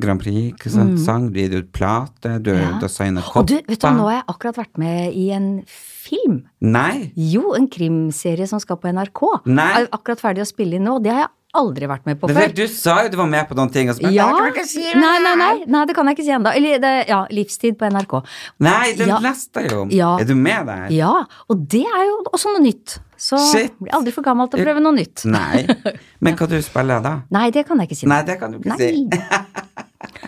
Grand 0.00 0.20
Prix, 0.20 0.52
ikke 0.54 0.70
sant? 0.72 0.98
sang, 1.00 1.30
du 1.32 1.40
gitt 1.40 1.54
ut 1.54 1.72
plate, 1.72 2.38
du, 2.42 2.52
Ja. 2.52 2.78
du 2.80 2.86
har 2.86 3.36
Og 3.36 3.46
du, 3.46 3.54
vet 3.68 3.80
du, 3.80 3.86
nå 3.88 4.08
har 4.08 4.18
jeg 4.20 4.24
akkurat 4.28 4.56
vært 4.56 4.78
med 4.78 5.12
i 5.14 5.30
en 5.32 5.62
film. 5.66 6.42
Nei! 6.60 7.12
Jo, 7.16 7.52
en 7.54 7.68
krimserie 7.68 8.46
som 8.48 8.60
skal 8.60 8.76
på 8.76 8.88
NRK. 8.92 9.22
Nei. 9.46 9.70
Er 9.82 9.88
akkurat 9.92 10.20
ferdig 10.20 10.42
å 10.42 10.46
spille 10.48 10.76
inn 10.76 10.84
nå. 10.84 10.98
Det 11.02 11.10
har 11.12 11.24
jeg 11.26 11.32
aldri 11.54 11.86
vært 11.86 12.06
med 12.06 12.18
på 12.20 12.28
før. 12.32 12.54
du 12.54 12.66
sa 12.66 13.02
jo 13.04 13.10
du 13.12 13.16
var 13.18 13.26
med 13.28 13.46
på 13.48 13.54
noen 13.54 13.70
ting, 13.70 13.90
og 13.90 13.96
så 13.96 14.10
Ja. 14.10 14.30
«Nei, 14.32 14.64
si 14.64 14.80
Nei, 14.94 15.18
nei, 15.20 15.34
nei, 15.36 15.64
nei, 15.66 15.84
det 15.84 15.94
kan 15.94 16.06
jeg 16.06 16.16
ikke 16.16 16.24
si 16.24 16.30
ennå. 16.32 16.54
Eller, 16.56 16.78
det, 16.80 17.08
ja, 17.08 17.26
Livstid 17.30 17.76
på 17.76 17.90
NRK. 17.90 18.22
Nei, 18.58 18.94
den 18.96 19.08
Ja. 19.08 19.18
leste 19.18 19.60
jeg 19.60 19.70
jo 19.70 19.82
om. 19.82 19.90
Ja. 19.90 20.16
Er 20.18 20.24
du 20.24 20.34
med 20.34 20.66
der? 20.66 20.88
Ja, 20.90 21.26
og 21.48 21.68
det 21.68 21.84
er 21.84 22.04
jo 22.08 22.22
også 22.32 22.54
noe 22.56 22.62
nytt. 22.62 22.98
Så 23.18 23.38
Shit. 23.52 23.78
blir 23.78 23.92
aldri 23.92 24.12
for 24.12 24.22
gammel 24.22 24.48
til 24.50 24.60
å 24.60 24.64
prøve 24.64 24.80
noe 24.82 24.96
nytt. 24.96 25.24
Nei. 25.26 25.66
Men 26.20 26.34
hva 26.34 26.48
du 26.48 26.56
spiller 26.62 27.00
da? 27.04 27.22
Nei, 27.30 27.50
det 27.50 27.66
kan 27.68 27.78
jeg 27.78 27.88
ikke 27.90 27.96
si. 28.00 28.06
Nei, 28.06 28.22
det 28.22 28.40
kan 28.40 28.50
du 28.50 28.58
ikke 28.58 28.78
si. 28.78 29.08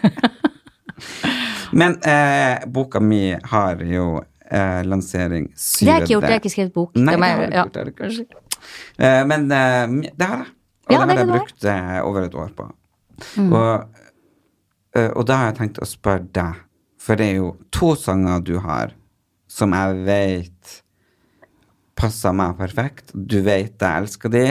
Men 1.73 1.97
eh, 2.03 2.63
boka 2.71 3.01
mi 3.01 3.37
har 3.43 3.81
jo 3.83 4.23
eh, 4.51 4.83
lansering 4.87 5.49
7. 5.57 5.85
Det 5.85 5.91
har 5.91 6.01
jeg 6.01 6.05
ikke 6.05 6.13
gjort, 6.15 6.23
jeg 6.29 6.31
har 6.37 6.43
ikke 6.43 6.53
skrevet 6.55 6.75
bok. 6.77 6.93
Nei, 6.95 7.15
Det 7.17 7.23
har 7.25 7.41
det 7.41 7.49
jeg 7.51 7.59
har 7.59 7.69
du 7.73 7.79
gjøre, 7.81 7.95
ikke 7.95 8.11
gjort, 8.11 8.29
det 8.29 8.37
har. 8.37 9.09
Eh, 9.09 9.25
men 9.31 9.47
eh, 9.51 10.13
det 10.15 10.29
har 10.31 10.45
jeg. 10.45 10.53
Og 10.85 10.93
Ja, 10.93 10.99
det 11.01 11.15
har 11.17 11.19
jeg 11.23 11.31
brukt 11.33 11.65
eh, 11.65 11.99
over 12.05 12.27
et 12.29 12.35
år 12.45 12.51
på. 12.57 12.69
Mm. 13.41 13.53
Og, 13.57 14.05
eh, 14.99 15.11
og 15.17 15.25
da 15.27 15.39
har 15.41 15.51
jeg 15.51 15.59
tenkt 15.63 15.81
å 15.83 15.89
spørre 15.89 16.29
deg, 16.37 16.61
for 17.01 17.17
det 17.21 17.31
er 17.33 17.39
jo 17.41 17.51
to 17.75 17.95
sanger 17.99 18.45
du 18.45 18.59
har 18.65 18.93
som 19.51 19.73
jeg 19.77 19.99
vet 20.07 20.77
passer 21.97 22.35
meg 22.35 22.57
perfekt. 22.59 23.13
Du 23.15 23.39
vet 23.47 23.75
jeg 23.79 24.03
elsker 24.03 24.33
de. 24.33 24.47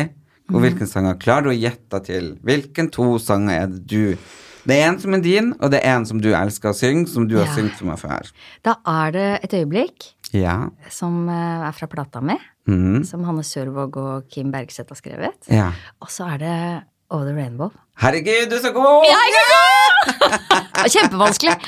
Og 0.53 0.61
Mm. 0.61 0.85
sanger 0.87 1.15
klarer 1.19 1.43
du 1.43 1.49
å 1.49 1.57
gjette 1.59 1.99
til? 2.05 2.33
Hvilken 2.43 2.89
to 2.91 3.17
sanger 3.19 3.61
er 3.63 3.67
det 3.67 3.85
du 3.87 4.17
Det 4.63 4.77
er 4.79 4.85
en 4.87 4.99
som 5.01 5.13
er 5.17 5.19
din, 5.23 5.49
og 5.59 5.71
det 5.73 5.81
er 5.83 5.97
en 5.97 6.05
som 6.07 6.19
du 6.23 6.29
elsker 6.31 6.69
å 6.71 6.75
synge, 6.77 7.07
som 7.11 7.25
du 7.27 7.35
har 7.37 7.45
Ja. 7.49 7.55
syngt 7.57 7.75
for 7.75 7.85
meg 7.89 7.97
før. 7.99 8.31
Da 8.63 8.75
er 8.87 9.11
det 9.11 9.39
et 9.43 9.51
øyeblikk 9.59 10.13
Ja. 10.33 10.69
som 10.89 11.27
eh, 11.29 11.67
er 11.67 11.71
fra 11.75 11.87
plata 11.87 12.21
mi, 12.21 12.37
mm. 12.67 13.03
som 13.05 13.23
Hanne 13.27 13.43
Sørvåg 13.43 13.97
og 13.97 14.29
Kim 14.29 14.51
Bergseth 14.51 14.89
har 14.89 14.95
skrevet. 14.95 15.49
ja. 15.51 15.71
Og 16.01 16.07
så 16.09 16.25
er 16.33 16.37
det 16.37 16.83
Over 17.11 17.25
the 17.25 17.33
Rainbow. 17.35 17.71
Herregud, 17.99 18.49
du 18.49 18.55
er 18.55 18.61
så 18.63 18.71
god! 18.73 19.03
Det 19.05 20.81
er 20.81 20.89
Kjempevanskelig! 20.95 21.57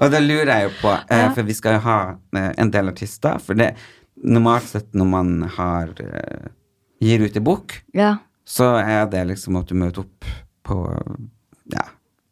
Og 0.00 0.08
da 0.14 0.18
lurer 0.22 0.48
jeg 0.54 0.64
jo 0.64 0.70
på, 0.80 0.92
eh, 1.12 1.26
for 1.34 1.42
vi 1.44 1.52
skal 1.56 1.74
jo 1.76 1.80
ha 1.84 1.96
eh, 2.36 2.52
en 2.62 2.70
del 2.72 2.88
artister, 2.88 3.36
for 3.44 3.54
det 3.58 3.74
normalt 4.24 4.64
sett 4.70 4.94
når 4.96 5.08
man 5.10 5.32
har 5.56 5.90
gir 7.00 7.24
ut 7.26 7.36
en 7.36 7.44
bok, 7.44 7.74
Ja. 7.96 8.14
Så 8.50 8.72
er 8.82 9.04
det 9.12 9.22
liksom 9.30 9.58
at 9.60 9.70
du 9.70 9.76
møter 9.78 10.02
opp 10.02 10.26
på 10.66 10.76
ja, 11.70 11.84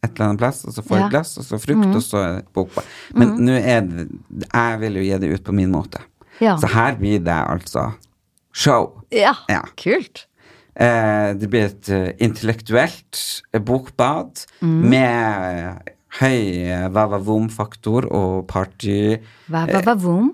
et 0.03 0.13
eller 0.15 0.29
annet 0.33 0.41
plass, 0.43 0.65
og 0.67 0.75
så 0.75 0.83
får 0.83 0.97
du 0.97 1.01
Ja. 1.01 1.07
et 1.07 1.15
glass, 1.15 1.33
og 1.39 1.47
så 1.47 1.59
frukt, 1.63 1.95
og 1.95 2.03
så 2.03 2.23
bok 2.55 2.73
på. 2.75 2.83
Men 3.19 3.37
nå 3.47 3.55
er 3.59 3.81
det 3.87 4.09
Jeg 4.53 4.81
vil 4.83 4.99
jo 4.99 5.05
gi 5.07 5.19
det 5.23 5.31
ut 5.35 5.45
på 5.47 5.55
min 5.55 5.71
måte. 5.75 6.03
Ja. 6.41 6.57
Så 6.59 6.71
her 6.71 6.97
blir 6.99 7.19
det 7.23 7.35
altså 7.35 7.93
show. 8.55 9.03
ja. 9.49 9.63
Kult. 9.77 10.27
Eh, 10.79 11.35
det 11.35 11.49
blir 11.51 11.65
et 11.67 11.89
eh, 11.91 12.13
intellektuelt 12.23 13.43
bokbad 13.53 13.65
bokbad 13.67 14.45
med 14.63 15.47
eh, 15.59 15.95
høy 16.21 16.71
eh, 16.71 16.89
va-va-vom-faktor 16.95 18.07
og 18.15 18.47
party... 18.51 19.19
Hva, 19.51 19.65
vom? 19.99 20.31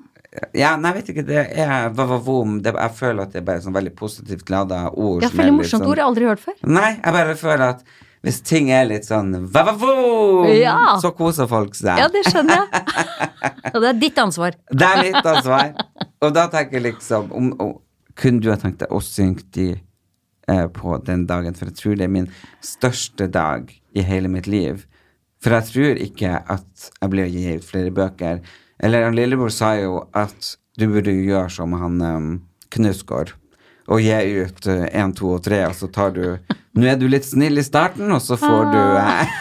Ja, 0.56 0.72
nei, 0.76 0.90
jeg 0.90 0.96
vet 0.98 1.10
ikke, 1.12 1.26
det 1.28 1.42
er 1.62 1.90
va-va-vom 1.94 2.56
det, 2.64 2.72
Jeg 2.74 2.94
føler 2.98 3.22
at 3.22 3.34
det 3.34 3.38
er 3.42 3.44
bare 3.46 3.62
sånn 3.62 3.74
veldig 3.76 3.92
positivt 3.94 4.48
lada 4.50 4.88
ord. 4.90 5.22
Ja, 5.22 5.28
veldig 5.30 5.52
morsomt 5.60 5.82
sånn- 5.84 5.86
ord. 5.86 5.98
Jeg 6.00 6.04
har 6.04 6.10
aldri 6.10 6.24
hørt 6.26 6.42
før. 6.42 6.56
Nei, 6.66 6.88
jeg 6.96 7.12
bare 7.14 7.36
føler 7.38 7.64
at 7.68 7.84
hvis 8.24 8.40
ting 8.42 8.70
er 8.72 8.86
litt 8.88 9.04
sånn 9.04 9.34
va-va-vom, 9.52 10.48
Ja. 10.56 10.96
så 11.02 11.12
koser 11.14 11.46
folk 11.46 11.74
seg. 11.78 11.98
Ja, 12.00 12.08
det 12.08 12.24
skjønner 12.24 12.56
jeg. 12.64 12.84
Og 13.74 13.80
det 13.82 13.88
er 13.90 13.98
ditt 14.00 14.18
ansvar. 14.18 14.56
Det 14.70 14.88
er 14.88 15.02
mitt 15.02 15.26
ansvar. 15.34 15.74
Og 16.24 16.32
da 16.34 16.46
tenker 16.48 16.78
jeg 16.80 16.86
liksom 16.94 17.30
om, 17.32 17.52
om, 17.60 17.74
Kunne 18.16 18.40
du 18.40 18.48
ha 18.50 18.56
tenkt 18.56 18.78
deg 18.78 18.92
å 18.94 19.00
synge 19.02 19.42
de 19.52 19.68
eh, 20.48 20.66
på 20.70 20.98
den 21.04 21.26
dagen? 21.26 21.54
For 21.58 21.66
jeg 21.66 21.74
tror 21.80 21.96
det 21.98 22.04
er 22.06 22.12
min 22.14 22.28
største 22.62 23.26
dag 23.30 23.72
i 23.94 24.02
hele 24.06 24.28
mitt 24.30 24.46
liv. 24.46 24.84
For 25.42 25.50
jeg 25.50 25.66
tror 25.72 25.98
ikke 26.00 26.30
at 26.48 26.90
jeg 27.00 27.10
blir 27.10 27.26
å 27.26 27.32
gi 27.32 27.56
ut 27.58 27.64
flere 27.66 27.90
bøker. 27.90 28.38
Eller 28.84 29.06
han 29.06 29.16
lillebror 29.16 29.48
sa 29.48 29.74
jo 29.80 30.02
at 30.12 30.56
du 30.76 30.88
burde 30.90 31.12
jo 31.14 31.30
gjøre 31.30 31.50
som 31.54 31.72
han 31.78 32.02
um, 32.02 32.28
Knausgård. 32.74 33.32
Og 33.88 34.00
gi 34.00 34.16
ut 34.44 34.66
én, 34.68 35.12
to 35.16 35.34
og 35.36 35.42
tre, 35.44 35.62
og 35.68 35.74
så 35.76 35.88
tar 35.92 36.14
du 36.16 36.22
Nå 36.76 36.86
er 36.90 36.96
du 36.98 37.06
litt 37.08 37.24
snill 37.24 37.60
i 37.60 37.64
starten, 37.64 38.10
og 38.12 38.20
så 38.24 38.36
får 38.40 38.64
du 38.72 38.80
eh, 39.04 39.34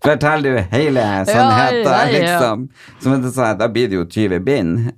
Forteller 0.00 0.56
du 0.56 0.62
hele 0.72 1.04
sannheten, 1.28 1.84
ja, 1.84 1.98
ja. 2.08 2.12
liksom. 2.14 2.64
Som 3.02 3.14
jeg 3.14 3.32
sa, 3.36 3.52
da 3.54 3.68
blir 3.70 3.90
det 3.92 3.98
jo 4.00 4.06
20 4.08 4.40
bind. 4.44 4.90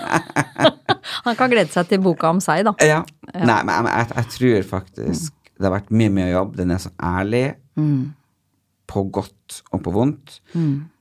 Han 1.24 1.36
kan 1.36 1.50
glede 1.52 1.72
seg 1.72 1.88
til 1.88 2.02
boka 2.04 2.28
om 2.30 2.40
seg, 2.44 2.62
da. 2.68 2.74
Ja. 2.84 3.00
Nei, 3.32 3.60
men 3.64 3.88
jeg, 3.88 4.10
jeg, 4.12 4.26
tror 4.36 4.68
faktisk 4.76 5.34
det 5.56 5.66
har 5.66 5.74
vært 5.74 5.90
mye, 5.92 6.12
mye 6.12 6.28
jobb. 6.30 6.54
Den 6.60 6.76
er 6.76 6.80
så 6.84 6.92
ærlig. 6.96 7.44
På 8.88 9.04
godt 9.08 9.62
og 9.72 9.82
på 9.84 9.96
vondt. 9.96 10.38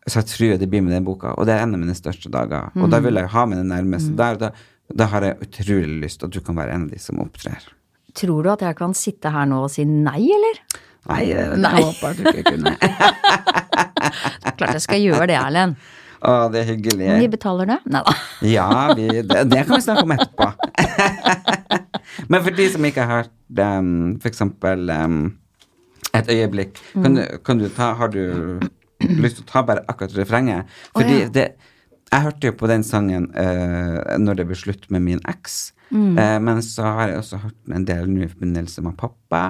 Så 0.09 0.23
jeg 0.23 0.29
tror 0.31 0.59
det 0.61 0.69
blir 0.71 0.83
med 0.85 0.95
den 0.95 1.05
boka. 1.07 1.35
Og 1.37 1.45
det 1.47 1.55
er 1.55 1.63
en 1.63 1.75
av 1.77 1.81
mine 1.81 1.95
største 1.97 2.31
dager. 2.33 2.71
Og 2.79 2.89
da 2.91 2.99
vil 3.03 3.19
jeg 3.19 3.29
ha 3.33 3.45
med 3.49 3.61
den 3.61 3.69
nærmeste 3.73 4.15
der. 4.17 4.39
Da, 4.41 4.51
da 4.89 5.09
har 5.11 5.25
jeg 5.27 5.37
utrolig 5.45 5.99
lyst 6.05 6.25
at 6.25 6.33
du 6.33 6.41
kan 6.41 6.57
være 6.57 6.73
en 6.75 6.87
av 6.87 6.93
de 6.93 7.01
som 7.01 7.21
opptrer. 7.21 7.67
Tror 8.17 8.43
du 8.43 8.49
at 8.51 8.63
jeg 8.65 8.77
kan 8.79 8.95
sitte 8.97 9.29
her 9.31 9.45
nå 9.49 9.61
og 9.67 9.71
si 9.71 9.85
nei, 9.85 10.23
eller? 10.33 10.61
Nei, 11.09 11.23
det, 11.29 11.45
Nei. 11.61 11.75
håper 11.77 12.01
jeg 12.01 12.11
at 12.11 12.19
du 12.19 12.41
ikke 12.41 12.53
kunne. 12.55 12.73
Klart 14.59 14.75
jeg 14.75 14.83
skal 14.83 15.03
gjøre 15.03 15.29
det, 15.29 15.37
Erlend. 15.39 15.77
Å, 16.19 16.31
det 16.51 16.63
er 16.63 16.67
hyggelig. 16.73 17.11
Vi 17.21 17.27
betaler 17.31 17.69
det? 17.69 17.77
Nei 17.93 18.01
da. 18.03 18.15
Ja, 18.57 18.69
vi, 18.97 19.05
det, 19.23 19.43
det 19.51 19.61
kan 19.67 19.77
vi 19.77 19.83
snakke 19.85 20.03
om 20.03 20.15
etterpå. 20.15 20.49
Men 22.31 22.43
for 22.43 22.55
de 22.57 22.65
som 22.73 22.87
ikke 22.87 23.05
har 23.05 23.23
hørt 23.23 23.61
um, 23.79 23.93
eksempel 24.27 24.91
um, 24.91 25.21
et 26.17 26.27
øyeblikk, 26.33 26.81
kan, 26.97 27.15
du, 27.15 27.23
kan 27.45 27.61
du 27.61 27.69
ta 27.71 27.93
Har 27.95 28.11
du 28.11 28.59
lyst 29.23 29.39
til 29.39 29.47
å 29.47 29.51
ta 29.51 29.65
bare 29.67 29.85
akkurat 29.87 30.15
refrenget? 30.17 30.69
Fordi 30.93 31.15
oh, 31.15 31.25
ja. 31.25 31.33
det 31.33 31.49
Jeg 32.09 32.25
hørte 32.25 32.49
jo 32.49 32.53
på 32.57 32.67
den 32.67 32.83
sangen 32.83 33.27
uh, 33.37 34.17
når 34.17 34.39
det 34.39 34.47
ble 34.49 34.55
slutt 34.57 34.87
med 34.89 35.03
min 35.05 35.19
eks, 35.29 35.69
Eh, 35.91 36.37
men 36.39 36.61
så 36.61 36.85
har 36.85 37.09
jeg 37.09 37.21
også 37.23 37.39
hørt 37.41 37.57
den 37.65 37.79
en 37.79 37.85
del 37.87 38.09
nå 38.11 38.25
i 38.25 38.29
forbindelse 38.29 38.83
med 38.85 38.97
pappa. 38.99 39.43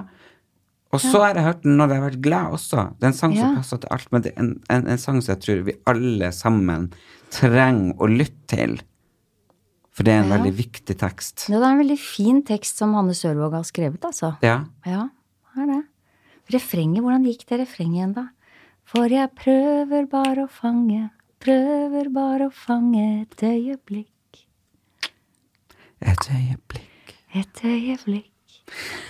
Og 0.89 1.01
så 1.03 1.19
har 1.21 1.35
jeg 1.35 1.45
hørt 1.45 1.65
den 1.65 1.75
når 1.77 1.91
jeg 1.91 1.99
har 1.99 2.07
vært 2.07 2.21
glad 2.25 2.53
også. 2.55 2.85
Det 2.97 3.05
er 3.05 3.11
en 3.11 3.17
sang 3.17 3.33
Ja. 3.35 3.41
som 3.41 3.57
passer 3.59 3.77
til 3.77 3.89
alt, 3.91 4.11
men 4.11 4.21
det 4.21 4.31
er 4.33 4.39
en, 4.41 4.53
en, 4.69 4.87
en 4.87 4.97
sang 4.97 5.19
som 5.21 5.35
jeg 5.35 5.41
tror 5.43 5.65
vi 5.67 5.75
alle 5.85 6.31
sammen 6.33 6.87
trenger 7.29 7.93
å 7.99 8.09
lytte 8.09 8.47
til. 8.55 8.79
For 9.91 10.03
det 10.07 10.13
er 10.13 10.23
en 10.23 10.29
Ja. 10.31 10.37
veldig 10.37 10.55
viktig 10.57 10.97
tekst. 10.97 11.49
Ja, 11.49 11.59
det 11.59 11.67
er 11.67 11.75
en 11.75 11.83
veldig 11.83 11.99
fin 11.99 12.41
tekst 12.43 12.77
som 12.77 12.93
Hanne 12.93 13.13
Sørvåg 13.13 13.53
har 13.53 13.63
skrevet, 13.67 14.01
altså. 14.01 14.37
Ja. 14.41 14.65
Ja, 14.85 15.09
det 15.55 15.61
er 15.61 15.67
det. 15.75 15.83
Refrenget, 16.55 17.03
hvordan 17.03 17.25
gikk 17.27 17.45
det 17.45 17.59
refrenget 17.59 17.99
igjen, 17.99 18.13
da? 18.15 18.29
For 18.89 19.11
jeg 19.11 19.29
prøver 19.37 20.07
bare 20.09 20.45
å 20.47 20.49
fange, 20.49 21.09
prøver 21.43 22.09
bare 22.13 22.47
å 22.49 22.53
fange 22.53 23.03
et 23.21 23.43
øyeblikk, 23.45 24.41
Et 26.01 26.29
øyeblikk. 26.31 27.13
et 27.35 27.61
øyeblikk. 27.63 28.25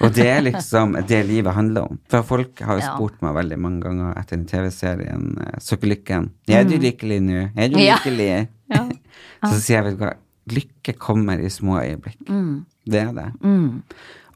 Og 0.02 0.14
det 0.16 0.26
er 0.28 0.42
liksom 0.42 0.96
det 1.08 1.20
livet 1.28 1.54
handler 1.54 1.82
om. 1.92 2.00
For 2.10 2.24
folk 2.24 2.60
har 2.64 2.80
jo 2.80 2.84
Ja. 2.86 2.96
spurt 2.96 3.22
meg 3.22 3.36
veldig 3.36 3.58
mange 3.60 3.82
ganger 3.84 4.18
etter 4.18 4.38
den 4.38 4.46
TV-serien 4.46 5.38
uh, 5.38 5.60
Søkkelykken. 5.60 6.30
Er 6.48 6.64
du 6.64 6.78
lykkelig 6.78 7.22
nå? 7.22 7.52
Er 7.58 7.68
du 7.70 7.76
lykkelig?' 7.76 7.86
Ja. 7.86 7.96
lykkelig? 7.98 8.48
Ja. 8.72 8.90
Så 9.52 9.60
sier 9.62 9.84
jeg, 9.84 9.84
vet 9.84 9.98
du 10.00 10.06
hva, 10.06 10.14
lykke 10.50 10.94
kommer 10.98 11.40
i 11.40 11.50
små 11.50 11.80
øyeblikk. 11.82 12.20
Mm. 12.30 12.66
Det 12.86 13.02
er 13.02 13.12
det. 13.14 13.34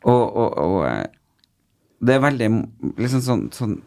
Og, 0.04 0.36
og, 0.36 0.58
og 0.58 0.86
eh, 0.86 1.06
det 2.04 2.16
er 2.16 2.20
veldig 2.20 2.50
liksom 2.98 3.22
sånn, 3.22 3.52
sånn 3.52 3.82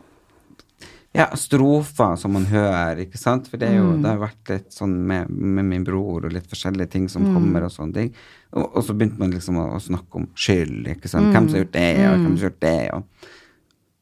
ja, 1.16 1.26
strofer 1.38 2.16
som 2.20 2.34
man 2.36 2.44
hører, 2.50 2.98
ikke 3.06 3.18
sant? 3.18 3.46
For 3.48 3.56
det, 3.62 3.70
jo, 3.74 3.86
Mm. 3.94 4.02
det 4.02 4.10
har 4.10 4.18
vært 4.20 4.50
litt 4.52 4.70
sånn 4.74 4.92
med, 5.08 5.30
med 5.30 5.64
min 5.64 5.84
bror 5.86 6.26
og 6.28 6.32
litt 6.34 6.46
forskjellige 6.50 6.90
ting 6.92 7.06
Mm. 7.06 7.12
som 7.14 7.24
kommer 7.34 7.64
og 7.64 7.72
sånne 7.72 7.94
ting. 7.94 8.12
Og, 8.52 8.68
og 8.76 8.84
så 8.84 8.94
begynte 8.96 9.18
man 9.18 9.32
liksom 9.32 9.56
å, 9.56 9.66
å 9.76 9.80
snakke 9.80 10.20
om 10.20 10.28
skyld, 10.34 10.86
ikke 10.92 11.08
sant? 11.08 11.30
Mm. 11.30 11.32
Hvem 11.32 11.48
som 11.48 11.56
har 11.56 11.64
gjort 11.64 11.72
det, 11.78 11.88
og 11.96 12.12
hvem 12.20 12.26
som 12.26 12.36
har 12.36 12.50
gjort 12.50 12.60
det, 12.60 12.92
og 12.92 13.04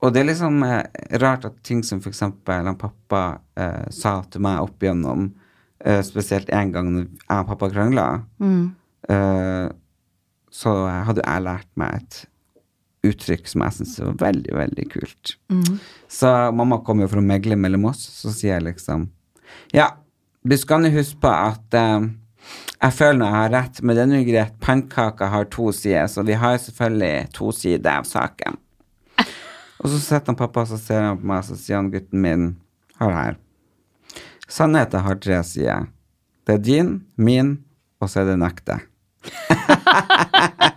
og 0.04 0.12
det 0.12 0.20
er 0.20 0.26
liksom 0.28 0.62
eh, 0.66 0.82
rart 1.22 1.44
at 1.46 1.62
ting 1.64 1.78
som 1.82 1.98
eksempel 2.04 2.66
han 2.66 2.76
pappa 2.76 3.38
eh, 3.56 3.86
sa 3.90 4.20
til 4.28 4.42
meg 4.44 4.58
opp 4.60 4.82
igjennom, 4.84 5.30
eh, 5.80 6.02
spesielt 6.04 6.50
en 6.52 6.72
gang 6.74 6.90
når 6.92 7.06
jeg 7.06 7.38
og 7.40 7.46
pappa 7.48 7.70
krangla, 7.72 8.22
Mm. 8.38 8.74
eh, 9.08 9.68
så 10.52 10.74
hadde 11.06 11.22
jeg 11.24 11.42
lært 11.46 11.70
meg 11.76 11.94
et 12.02 12.26
uttrykk 13.10 13.48
som 13.50 13.64
jeg 13.64 13.76
syns 13.78 13.98
var 14.00 14.16
veldig, 14.22 14.54
veldig 14.56 14.86
kult. 14.92 15.34
Så 16.08 16.32
mamma 16.56 16.80
kom 16.86 17.02
jo 17.04 17.08
for 17.10 17.20
å 17.22 17.26
megle 17.26 17.58
mellom 17.60 17.88
oss, 17.90 18.02
så 18.20 18.32
sier 18.34 18.56
jeg 18.56 18.68
liksom 18.70 19.08
Ja, 19.74 19.92
du 20.44 20.56
skal 20.60 20.82
nå 20.82 20.90
huske 20.92 21.20
på 21.24 21.30
at 21.30 21.76
eh, 21.78 22.08
jeg 22.84 22.92
føler 22.98 23.18
når 23.20 23.30
jeg 23.30 23.36
har 23.38 23.54
rett, 23.54 23.80
men 23.80 23.96
det 23.96 24.02
er 24.02 24.10
nå 24.10 24.20
greit. 24.26 24.58
Pannekaker 24.60 25.30
har 25.32 25.46
to 25.52 25.70
sider, 25.72 26.06
så 26.10 26.24
vi 26.26 26.36
har 26.36 26.58
selvfølgelig 26.60 27.30
to 27.32 27.52
sider 27.56 27.90
av 27.94 28.08
saken. 28.08 28.58
Og 29.84 29.90
så 29.92 30.00
sitter 30.00 30.32
han 30.32 30.38
pappa 30.40 30.64
og 30.64 30.70
så 30.72 30.78
ser 30.80 31.02
han 31.06 31.20
på 31.20 31.28
meg, 31.28 31.44
så 31.46 31.56
sier 31.60 31.80
han 31.80 31.90
gutten 31.92 32.20
min, 32.24 32.46
hør 33.00 33.16
her. 33.16 33.40
Sannheten 34.48 35.04
har 35.04 35.20
tre 35.20 35.40
sider. 35.48 35.88
Det 36.44 36.58
er 36.58 36.64
din, 36.64 36.92
min, 37.16 37.56
og 38.00 38.12
så 38.12 38.20
er 38.22 38.32
det 38.32 38.38
nekte. 38.40 38.78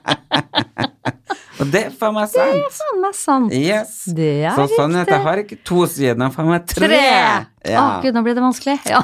og 1.57 1.71
det 1.73 1.83
er 1.87 1.95
faen 1.95 2.15
meg 2.17 2.29
sant. 2.31 2.53
Det 2.53 2.65
er 2.67 2.75
faen 2.77 3.01
meg 3.03 3.17
sant. 3.17 3.55
Yes. 3.55 3.95
Det 4.17 4.29
er 4.43 4.53
så 4.53 4.67
riktig. 4.67 4.77
sannheten 4.81 5.25
har 5.25 5.41
ikke 5.43 5.59
to 5.67 5.87
sider, 5.89 6.17
den 6.17 6.27
har 6.27 6.35
faen 6.35 6.51
meg 6.51 6.67
tre. 6.69 6.91
Tre! 6.91 7.01
Ja. 7.67 7.81
Å, 7.81 7.87
gud, 8.05 8.13
nå 8.17 8.23
blir 8.25 8.37
det 8.37 8.45
vanskelig. 8.45 8.77
Ja. 8.89 9.03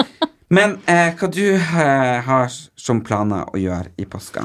Men 0.56 0.76
eh, 0.86 1.16
hva 1.18 1.30
du 1.32 1.42
eh, 1.56 2.20
har 2.26 2.52
som 2.52 3.02
planer 3.06 3.48
å 3.50 3.58
gjøre 3.58 3.90
i 3.98 4.06
påska? 4.08 4.44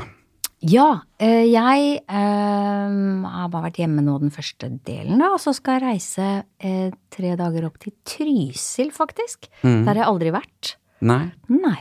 Ja, 0.61 1.01
eh, 1.17 1.47
jeg 1.49 2.01
eh, 2.05 2.97
har 3.33 3.47
bare 3.49 3.65
vært 3.65 3.79
hjemme 3.81 4.03
nå 4.05 4.19
den 4.21 4.33
første 4.33 4.69
delen, 4.85 5.17
da, 5.21 5.31
og 5.33 5.41
så 5.41 5.55
skal 5.57 5.79
jeg 5.79 5.87
reise 5.87 6.27
eh, 6.61 6.93
tre 7.13 7.33
dager 7.37 7.65
opp 7.69 7.79
til 7.81 7.95
Trysil, 8.05 8.91
faktisk. 8.93 9.49
Mm. 9.65 9.81
Der 9.87 9.95
har 9.95 10.03
jeg 10.03 10.09
aldri 10.11 10.35
vært. 10.35 10.75
Nei? 11.01 11.23
Nei. 11.49 11.79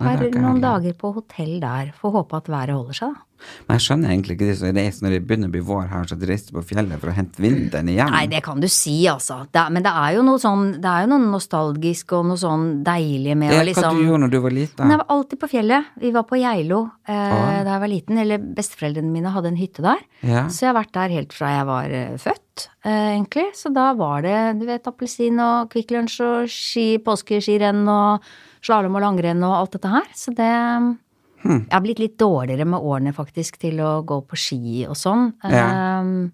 Bare 0.00 0.30
noen 0.40 0.60
dager 0.62 0.94
på 0.98 1.14
hotell 1.16 1.58
der. 1.62 1.90
Får 2.00 2.14
håpe 2.20 2.38
at 2.40 2.48
været 2.48 2.74
holder 2.76 2.96
seg, 2.96 3.12
da. 3.16 3.26
Men 3.64 3.78
jeg 3.78 3.84
skjønner 3.86 4.10
egentlig 4.12 4.34
ikke 4.36 4.46
de 4.50 4.54
som 4.58 4.74
reiser 4.76 5.04
når 5.06 5.12
det 5.14 5.18
begynner 5.24 5.48
å 5.48 5.52
bli 5.54 5.60
vår 5.64 5.86
her, 5.88 6.02
så 6.10 6.16
de 6.20 6.26
reiser 6.28 6.52
på 6.52 6.60
fjellet 6.68 7.00
for 7.00 7.08
å 7.08 7.14
hente 7.16 7.40
vinteren 7.40 7.88
igjen. 7.88 8.10
Nei, 8.12 8.26
det 8.28 8.42
kan 8.44 8.60
du 8.60 8.66
si, 8.68 8.98
altså. 9.08 9.38
Det, 9.48 9.62
men 9.72 9.86
det 9.86 9.92
er 9.96 10.10
jo 10.18 10.24
noe 10.26 10.40
sånn 10.42 10.66
Det 10.76 10.90
er 10.90 11.06
jo 11.06 11.08
noe 11.14 11.30
nostalgisk 11.30 12.12
og 12.18 12.26
noe 12.28 12.40
sånn 12.42 12.66
deilig 12.84 13.38
med 13.40 13.54
å 13.56 13.62
liksom 13.64 13.86
hva 13.86 13.94
du 13.96 14.02
gjorde 14.10 14.22
når 14.26 14.34
du 14.34 14.38
var 14.44 14.56
liten? 14.58 14.82
Men 14.84 14.92
jeg 14.92 15.00
var 15.00 15.14
alltid 15.16 15.40
på 15.40 15.50
fjellet. 15.54 15.88
Vi 16.04 16.10
var 16.18 16.26
på 16.28 16.40
Geilo 16.42 16.82
eh, 17.08 17.14
Ah. 17.16 17.64
da 17.64 17.72
jeg 17.78 17.84
var 17.86 17.92
liten. 17.94 18.20
Eller 18.26 18.44
besteforeldrene 18.60 19.14
mine 19.16 19.32
hadde 19.32 19.52
en 19.54 19.58
hytte 19.62 19.86
der. 19.88 20.04
Ja. 20.20 20.44
Så 20.52 20.66
jeg 20.66 20.72
har 20.74 20.78
vært 20.82 20.92
der 21.00 21.16
helt 21.16 21.32
fra 21.32 21.54
jeg 21.56 21.66
var 21.72 21.96
eh, 22.02 22.14
født, 22.20 22.68
eh, 22.84 23.08
egentlig. 23.16 23.48
Så 23.56 23.72
da 23.72 23.88
var 23.96 24.20
det, 24.28 24.36
du 24.60 24.68
vet, 24.68 24.84
appelsin 24.92 25.40
og 25.40 25.72
Kvikk 25.72 25.96
Lunsj 25.96 26.20
og 26.28 26.52
ski, 26.52 26.86
påskeskirenn 27.08 27.86
og 27.88 28.30
slalåm 28.64 28.98
og 28.98 29.04
langrenn 29.04 29.46
og 29.46 29.56
alt 29.56 29.78
dette 29.78 29.92
her. 29.92 30.10
Så 30.16 30.34
det 30.36 30.50
hmm. 30.50 31.62
Jeg 31.64 31.72
har 31.72 31.84
blitt 31.84 32.02
litt 32.02 32.18
dårligere 32.20 32.68
med 32.68 32.84
årene, 32.84 33.14
faktisk, 33.16 33.60
til 33.62 33.80
å 33.84 34.00
gå 34.06 34.20
på 34.28 34.38
ski 34.38 34.84
og 34.88 34.98
sånn. 34.98 35.30
Ja. 35.48 36.00
Um, 36.00 36.30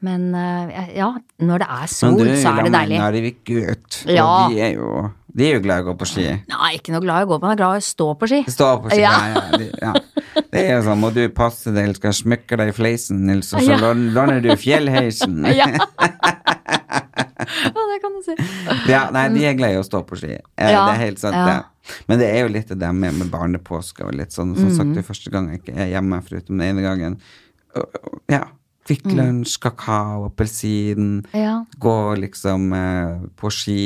men 0.00 0.30
eh, 0.32 0.94
ja, 0.96 1.10
når 1.44 1.60
det 1.60 1.66
er 1.76 1.90
sol, 1.92 2.14
du 2.16 2.22
så 2.22 2.24
er 2.24 2.30
det 2.32 2.42
sammen 2.42 2.68
med 2.70 2.76
deilig. 2.78 3.00
Narvik-gutt, 3.02 3.98
Ja. 4.08 4.24
og 4.24 4.54
de 4.54 4.62
er 4.64 4.76
jo 4.78 5.08
de 5.30 5.46
er 5.46 5.58
jo 5.58 5.62
glad 5.62 5.78
i 5.78 5.84
å 5.84 5.86
gå 5.90 5.92
på 6.00 6.06
ski. 6.10 6.24
Nei, 6.50 6.70
ikke 6.74 6.94
noe 6.94 7.04
glad 7.04 7.22
i 7.22 7.26
å 7.26 7.30
gå, 7.30 7.36
men 7.38 7.52
jeg 7.52 7.58
er 7.58 7.60
glad 7.60 7.76
i 7.76 7.82
å 7.82 7.86
stå 7.86 8.06
på 8.18 8.28
ski. 8.30 8.40
Stå 8.50 8.70
på 8.82 8.90
ski, 8.90 9.02
ja. 9.04 9.12
Ja. 9.14 9.42
Ja, 9.44 9.60
de, 9.60 9.68
ja. 9.78 9.92
Det 10.50 10.62
er 10.64 10.72
jo 10.72 10.80
sånn, 10.88 11.02
må 11.04 11.12
du 11.14 11.22
passe 11.34 11.70
deg, 11.74 11.92
skal 11.98 12.16
smykke 12.16 12.58
deg 12.58 12.72
i 12.72 12.74
fleisen, 12.74 13.22
Nils, 13.28 13.52
så, 13.52 13.62
så 13.62 13.92
låner 13.94 14.42
du 14.42 14.50
fjellheisen. 14.58 15.44
Ja. 15.60 15.68
ja, 17.76 17.88
det 17.92 17.98
kan 18.02 18.16
du 18.16 18.22
si. 18.24 18.36
Ja, 18.90 19.02
nei, 19.14 19.26
de 19.34 19.44
er 19.48 19.58
glad 19.58 19.74
i 19.76 19.80
å 19.80 19.84
stå 19.86 20.02
på 20.06 20.18
ski. 20.20 20.36
Eh, 20.36 20.70
Ja, 20.70 20.86
Det 20.86 20.94
er 20.96 21.04
helt 21.06 21.22
sant, 21.22 21.36
ja. 21.36 21.46
det. 21.50 21.98
Men 22.06 22.20
det 22.20 22.30
er 22.30 22.44
jo 22.44 22.52
litt 22.52 22.70
det 22.70 22.92
med, 22.94 23.16
med 23.18 23.30
barnepåske 23.32 24.06
og 24.06 24.14
litt 24.14 24.34
sånn. 24.36 24.54
Som 24.58 24.70
mm. 24.70 24.76
sagt, 24.76 24.94
det 24.94 25.02
er 25.02 25.10
første 25.10 25.32
gang 25.32 25.50
jeg 25.50 25.62
ikke 25.62 25.76
er 25.76 25.92
hjemme, 25.94 26.22
foruten 26.26 26.60
den 26.60 26.66
ene 26.68 26.86
gangen. 26.86 27.20
Ja. 28.30 28.46
Kvikk 28.88 29.04
Mm. 29.06 29.16
Lunsj, 29.18 29.58
kakao, 29.62 30.24
appelsin. 30.26 31.20
Ja. 31.36 31.64
Gå 31.78 32.14
liksom 32.18 32.72
eh, 32.72 33.30
på 33.36 33.50
ski. 33.54 33.82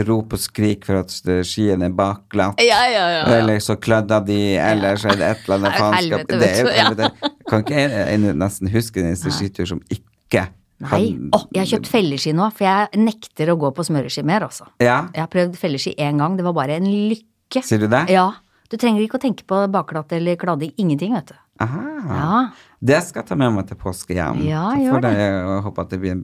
Rop 0.00 0.32
og 0.32 0.40
skrik 0.40 0.86
for 0.88 1.02
at 1.02 1.12
skien 1.44 1.82
er 1.84 1.90
bakglatt. 1.92 2.60
Ja, 2.64 2.78
ja, 2.88 3.02
ja. 3.18 3.24
Eller 3.36 3.58
så 3.60 3.74
klødda 3.76 4.20
de, 4.24 4.38
eller 4.56 4.96
så 4.96 5.10
er 5.12 5.18
det 5.20 5.26
et 5.26 5.42
eller 5.44 5.58
annet 5.58 5.76
faenskap. 5.76 6.30
Det 6.30 6.48
er 6.48 6.62
jo 6.62 6.70
helvete. 6.72 7.32
Kan 7.50 7.66
ikke 7.66 7.82
jeg, 7.82 7.90
jeg 7.98 8.38
nesten 8.40 8.72
huske 8.72 9.02
en 9.02 9.10
eneste 9.10 9.34
skitur 9.34 9.68
som 9.68 9.82
ikke 9.92 10.46
Nei. 10.80 11.02
Å, 11.28 11.36
oh, 11.36 11.42
jeg 11.52 11.60
har 11.60 11.70
kjøpt 11.74 11.90
felleski 11.92 12.32
nå, 12.36 12.46
for 12.56 12.64
jeg 12.64 13.00
nekter 13.02 13.50
å 13.52 13.58
gå 13.60 13.68
på 13.76 13.84
smøreski 13.84 14.24
mer, 14.24 14.46
altså. 14.48 14.64
Ja, 14.80 15.02
Jeg 15.12 15.20
har 15.26 15.28
prøvd 15.32 15.58
felleski 15.60 15.92
én 16.00 16.18
gang, 16.22 16.38
det 16.38 16.46
var 16.46 16.54
bare 16.56 16.78
en 16.80 16.88
lykke. 16.88 17.60
sier 17.66 17.82
du 17.82 17.86
det? 17.90 18.06
Ja. 18.12 18.30
Du 18.70 18.76
trenger 18.78 19.02
ikke 19.02 19.18
å 19.18 19.22
tenke 19.22 19.42
på 19.50 19.56
bakglatt 19.74 20.12
eller 20.14 20.36
kladding. 20.38 20.70
Ingenting, 20.78 21.12
vet 21.18 21.32
du. 21.32 21.38
Aha. 21.60 21.80
Ja. 22.08 22.36
Det 22.80 23.00
skal 23.04 23.20
jeg 23.20 23.28
ta 23.28 23.36
med 23.36 23.52
meg 23.52 23.66
til 23.68 23.76
påske 23.76 24.14
hjem. 24.16 24.40
Ja, 24.46 24.70
Så 24.72 24.84
gjør 24.84 24.94
får 24.94 25.02
det. 25.04 25.10
jeg 25.18 25.32
håper 25.42 25.64
håpe 25.66 25.82
at 25.82 25.90
det 25.90 25.98
blir 26.00 26.14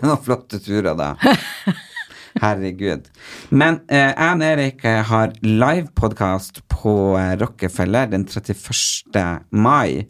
noen 0.06 0.22
flotte 0.24 0.60
turer 0.64 0.94
da. 0.96 1.10
Herregud. 2.42 3.06
Men 3.50 3.78
eh, 3.88 4.12
jeg 4.12 4.36
og 4.36 4.42
Erik 4.46 4.84
eh, 4.88 5.02
har 5.08 5.32
livepodkast 5.44 6.62
på 6.72 6.94
eh, 7.18 7.34
Rockefeller 7.40 8.10
den 8.12 8.26
31. 8.28 9.46
mai. 9.50 10.06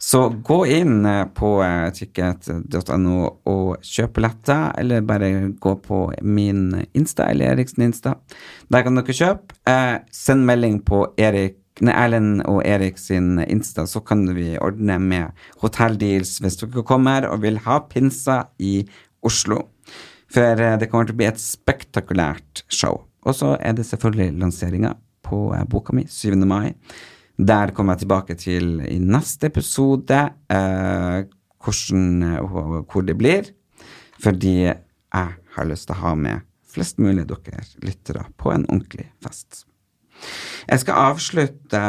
Så 0.00 0.22
gå 0.28 0.62
inn 0.66 1.04
eh, 1.04 1.26
på 1.36 1.58
eh, 1.60 1.90
ticket.no 1.92 3.16
og 3.50 3.82
kjøp 3.84 4.14
billetter, 4.16 4.70
eller 4.80 5.04
bare 5.04 5.28
gå 5.60 5.74
på 5.84 5.98
min 6.24 6.86
Insta 6.96 7.26
eller 7.28 7.52
Eriksen 7.52 7.84
Insta. 7.84 8.14
Der 8.72 8.86
kan 8.86 8.96
dere 8.96 9.16
kjøpe. 9.16 9.58
Eh, 9.68 9.98
send 10.14 10.48
melding 10.48 10.80
på 10.88 11.04
Erik 11.20 11.58
Nei, 11.80 11.94
Erlend 11.96 12.42
og 12.44 12.58
Erik 12.68 12.98
sin 13.00 13.38
Insta, 13.46 13.86
så 13.88 14.02
kan 14.04 14.26
vi 14.36 14.50
ordne 14.60 14.98
med 15.00 15.44
hotelldeals 15.62 16.34
hvis 16.42 16.58
dere 16.60 16.84
kommer 16.84 17.24
og 17.30 17.40
vil 17.44 17.56
ha 17.64 17.78
pinsa 17.88 18.42
i 18.60 18.82
Oslo. 19.24 19.62
For 20.32 20.60
eh, 20.60 20.76
det 20.80 20.90
kommer 20.90 21.08
til 21.08 21.16
å 21.16 21.20
bli 21.20 21.28
et 21.28 21.40
spektakulært 21.40 22.64
show. 22.72 23.02
Og 23.24 23.36
så 23.36 23.54
er 23.60 23.76
det 23.76 23.88
selvfølgelig 23.88 24.40
lanseringa 24.40 24.96
på 25.28 25.46
boka 25.68 25.92
mi 25.96 26.06
7. 26.08 26.34
mai. 26.48 26.72
Der 27.40 27.72
kommer 27.72 27.96
jeg 27.96 28.04
tilbake 28.04 28.36
til 28.36 28.82
i 28.84 28.98
neste 29.00 29.48
episode 29.48 30.18
eh, 30.52 31.22
hvordan 31.64 32.22
eh, 32.26 32.42
hvor 32.90 33.06
det 33.06 33.16
blir. 33.16 33.48
Fordi 34.20 34.56
jeg 34.68 35.28
har 35.56 35.68
lyst 35.68 35.88
til 35.88 35.96
å 35.96 36.02
ha 36.02 36.12
med 36.18 36.44
flest 36.70 37.00
mulig 37.02 37.24
dere 37.30 37.64
lyttere 37.82 38.24
på 38.38 38.52
en 38.54 38.64
ordentlig 38.68 39.08
fest. 39.24 39.64
Jeg 40.68 40.78
skal 40.82 40.94
avslutte 41.10 41.80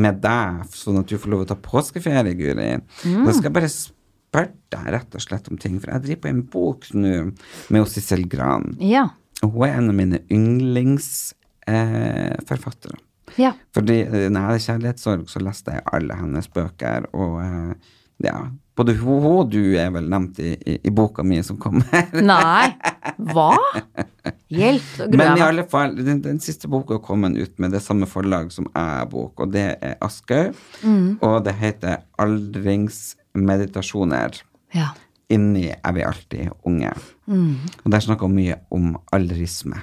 med 0.00 0.14
deg, 0.22 0.64
sånn 0.72 1.00
at 1.02 1.08
du 1.10 1.16
får 1.18 1.30
lov 1.32 1.40
å 1.44 1.50
ta 1.50 1.56
påskeferie, 1.60 2.34
Guri. 2.38 2.70
Da 2.80 3.30
skal 3.34 3.48
jeg 3.48 3.56
bare 3.56 3.72
spørre 3.74 4.54
deg 4.72 4.84
rett 4.94 5.16
og 5.18 5.24
slett 5.24 5.50
om 5.50 5.56
ting, 5.60 5.76
for 5.82 5.88
jeg 5.92 6.04
driver 6.06 6.22
på 6.24 6.30
en 6.30 6.46
bok 6.52 6.80
nå 6.94 7.14
med 7.74 7.80
Sissel 7.90 8.22
Gran. 8.30 8.64
Ja. 8.80 9.04
Hun 9.42 9.62
er 9.66 9.72
en 9.76 9.90
av 9.90 9.96
mine 9.98 10.18
yndlingsforfattere. 10.30 12.96
Eh. 12.96 13.04
Ja. 13.38 13.52
Fordi 13.74 14.00
eh, 14.06 14.28
når 14.30 14.40
jeg 14.40 14.46
hadde 14.48 14.64
kjærlighetssorg, 14.66 15.28
så 15.30 15.38
leste 15.44 15.70
jeg 15.76 15.82
alle 15.92 16.14
hennes 16.18 16.48
bøker, 16.48 17.06
og 17.14 17.40
eh, 17.44 17.74
ja, 18.24 18.38
både 18.76 18.94
hun 19.00 19.24
og 19.28 19.50
du 19.52 19.62
er 19.80 19.90
vel 19.94 20.08
nevnt 20.12 20.38
i, 20.44 20.50
i, 20.68 20.74
i 20.84 20.90
boka 20.92 21.22
mi 21.24 21.42
som 21.44 21.56
kommer. 21.60 21.84
Nei. 22.32 22.68
Hva? 23.32 23.56
Hjelp. 24.50 24.82
Men 25.14 25.36
i 25.38 25.42
alle 25.44 25.64
fall, 25.70 25.94
den, 25.96 26.20
den 26.24 26.40
siste 26.42 26.68
boka 26.68 26.98
kom 27.04 27.24
ut 27.28 27.58
med 27.62 27.70
det 27.72 27.80
samme 27.84 28.06
forlag 28.10 28.50
som 28.52 28.66
jeg 28.74 29.02
er 29.02 29.06
bok, 29.12 29.40
og 29.44 29.52
det 29.54 29.66
er 29.80 29.94
Aschehoug, 30.04 30.54
Mm. 30.82 31.18
og 31.22 31.44
det 31.44 31.54
heter 31.60 31.96
Aldringsmeditasjoner. 32.20 34.30
Ja. 34.74 34.88
Inni 35.30 35.68
er 35.70 35.92
vi 35.94 36.02
alltid 36.02 36.48
unge. 36.66 36.90
Mm. 37.30 37.54
Og 37.84 37.90
der 37.92 38.00
snakker 38.02 38.26
hun 38.26 38.34
mye 38.38 38.56
om 38.74 38.96
aldrisme. 39.14 39.78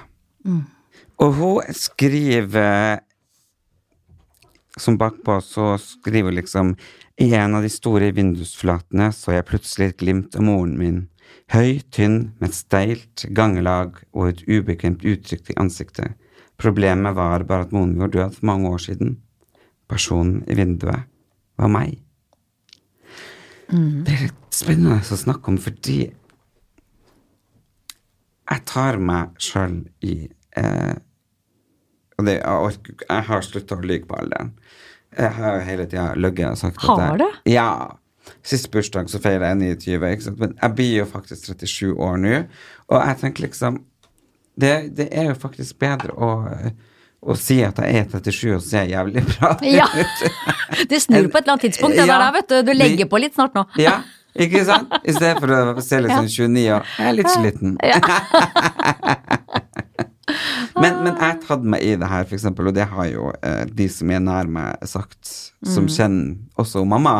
Og 1.18 1.32
hun 1.34 1.62
skriver 1.74 2.98
som 4.80 4.98
bakpå 5.00 5.38
så 5.44 5.72
skriver 5.82 6.36
liksom 6.36 6.74
I 7.18 7.32
en 7.34 7.54
av 7.58 7.66
de 7.66 7.70
store 7.72 8.10
vindusflatene 8.14 9.10
så 9.14 9.34
jeg 9.34 9.46
plutselig 9.48 9.90
et 9.90 10.00
glimt 10.02 10.36
av 10.38 10.46
moren 10.46 10.76
min. 10.78 11.00
Høy, 11.52 11.80
tynn, 11.94 12.34
med 12.38 12.50
et 12.50 12.58
steilt 12.58 13.24
gangelag 13.36 13.98
og 14.12 14.30
et 14.30 14.42
ubekvemt 14.48 15.04
uttrykk 15.04 15.52
i 15.52 15.58
ansiktet. 15.60 16.14
Problemet 16.58 17.16
var 17.16 17.46
bare 17.48 17.66
at 17.66 17.72
moren 17.74 17.94
min 17.94 18.04
var 18.04 18.12
død 18.14 18.38
for 18.38 18.50
mange 18.50 18.70
år 18.70 18.84
siden. 18.84 19.16
Personen 19.88 20.42
i 20.46 20.56
vinduet 20.58 21.08
var 21.58 21.72
meg. 21.72 21.98
Det 23.68 24.14
er 24.14 24.24
litt 24.28 24.56
spennende 24.56 25.00
å 25.00 25.18
snakke 25.20 25.52
om, 25.52 25.58
fordi 25.60 25.98
jeg 28.48 28.64
tar 28.68 28.96
meg 28.96 29.36
sjøl 29.42 29.82
i 30.00 30.14
eh, 30.56 30.96
Og 32.18 32.24
det, 32.26 32.38
jeg, 32.40 32.68
orker, 32.68 32.94
jeg 33.04 33.24
har 33.28 33.44
slutta 33.46 33.76
å 33.76 33.84
lyve 33.84 34.08
på 34.08 34.16
alderen. 34.18 34.54
Jeg 35.16 35.30
har 35.38 35.62
hele 35.64 35.86
tida 35.88 36.10
løyet 36.20 36.44
og 36.50 36.58
sagt 36.60 36.76
at 36.84 37.00
Har 37.00 37.16
du? 37.20 37.24
Ja. 37.48 37.70
Sist 38.44 38.68
bursdag 38.70 39.08
så 39.08 39.16
feirer 39.24 39.46
jeg 39.54 39.78
29, 39.80 40.10
ikke 40.12 40.26
sant? 40.26 40.38
men 40.42 40.52
jeg 40.60 40.74
blir 40.76 40.90
jo 40.98 41.06
faktisk 41.08 41.48
37 41.54 41.94
år 41.96 42.18
nå. 42.20 42.34
Og 42.92 43.00
jeg 43.06 43.16
tenker 43.22 43.46
liksom 43.46 43.80
Det, 44.58 44.74
det 44.98 45.08
er 45.14 45.30
jo 45.30 45.34
faktisk 45.38 45.78
bedre 45.80 46.12
å, 46.12 46.28
å 47.22 47.34
si 47.38 47.60
at 47.64 47.78
jeg 47.78 48.02
er 48.02 48.08
37 48.10 48.56
og 48.56 48.62
ser 48.66 48.88
jævlig 48.90 49.22
bra 49.30 49.54
ut. 49.54 49.64
Ja. 49.64 49.86
Det 50.90 51.00
snur 51.00 51.30
på 51.32 51.38
et 51.38 51.44
eller 51.46 51.54
annet 51.54 51.64
tidspunkt, 51.70 51.96
det 51.96 52.04
Ja. 52.06 52.18
der, 52.18 52.32
vet 52.36 52.48
du. 52.52 52.56
Du 52.66 52.72
legger 52.76 53.06
på 53.08 53.18
litt 53.22 53.34
snart 53.38 53.54
nå. 53.56 53.64
Ja, 53.80 54.00
ikke 54.36 54.60
sant? 54.68 54.92
I 55.08 55.14
stedet 55.16 55.38
for 55.40 55.48
å 55.78 55.80
se 55.82 56.00
litt 56.04 56.12
sånn 56.12 56.28
29 56.28 56.66
og 56.76 56.92
Jeg 56.98 57.08
er 57.08 57.16
litt 57.16 57.30
sliten. 57.32 57.78
men, 60.80 60.98
men 61.04 61.14
jeg 61.16 61.40
tatt 61.46 61.62
meg 61.64 61.82
i 61.84 61.94
det 62.00 62.08
her, 62.10 62.26
eksempel, 62.36 62.68
og 62.70 62.74
det 62.76 62.86
har 62.90 63.06
jo 63.10 63.30
eh, 63.42 63.64
de 63.78 63.86
som 63.92 64.10
er 64.14 64.20
nær 64.24 64.50
meg, 64.52 64.84
sagt, 64.88 65.30
som 65.64 65.86
Mm. 65.88 65.92
kjenner 65.94 66.36
også 66.62 66.84
mamma. 66.86 67.16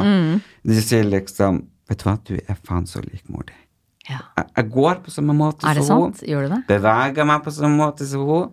De 0.65 0.81
sier 0.85 1.05
liksom 1.09 1.65
Vet 1.89 2.03
du 2.03 2.05
hva, 2.05 2.19
du 2.29 2.35
er 2.37 2.57
faen 2.69 2.85
så 2.85 3.01
lik 3.01 3.23
mor 3.33 3.47
di. 3.49 3.55
Ja. 4.11 4.19
Jeg, 4.37 4.47
jeg 4.59 4.67
går 4.75 4.99
på 5.07 5.13
samme 5.15 5.33
måte 5.37 5.65
Er 5.65 5.79
det 5.79 5.85
som 5.87 6.03
hun. 6.03 6.11
sant? 6.13 6.27
Gjør 6.29 6.45
du 6.45 6.51
det? 6.53 6.59
Beveger 6.69 7.25
meg 7.31 7.41
på 7.47 7.53
samme 7.57 7.79
måte 7.81 8.05
som 8.11 8.27
hun. 8.29 8.51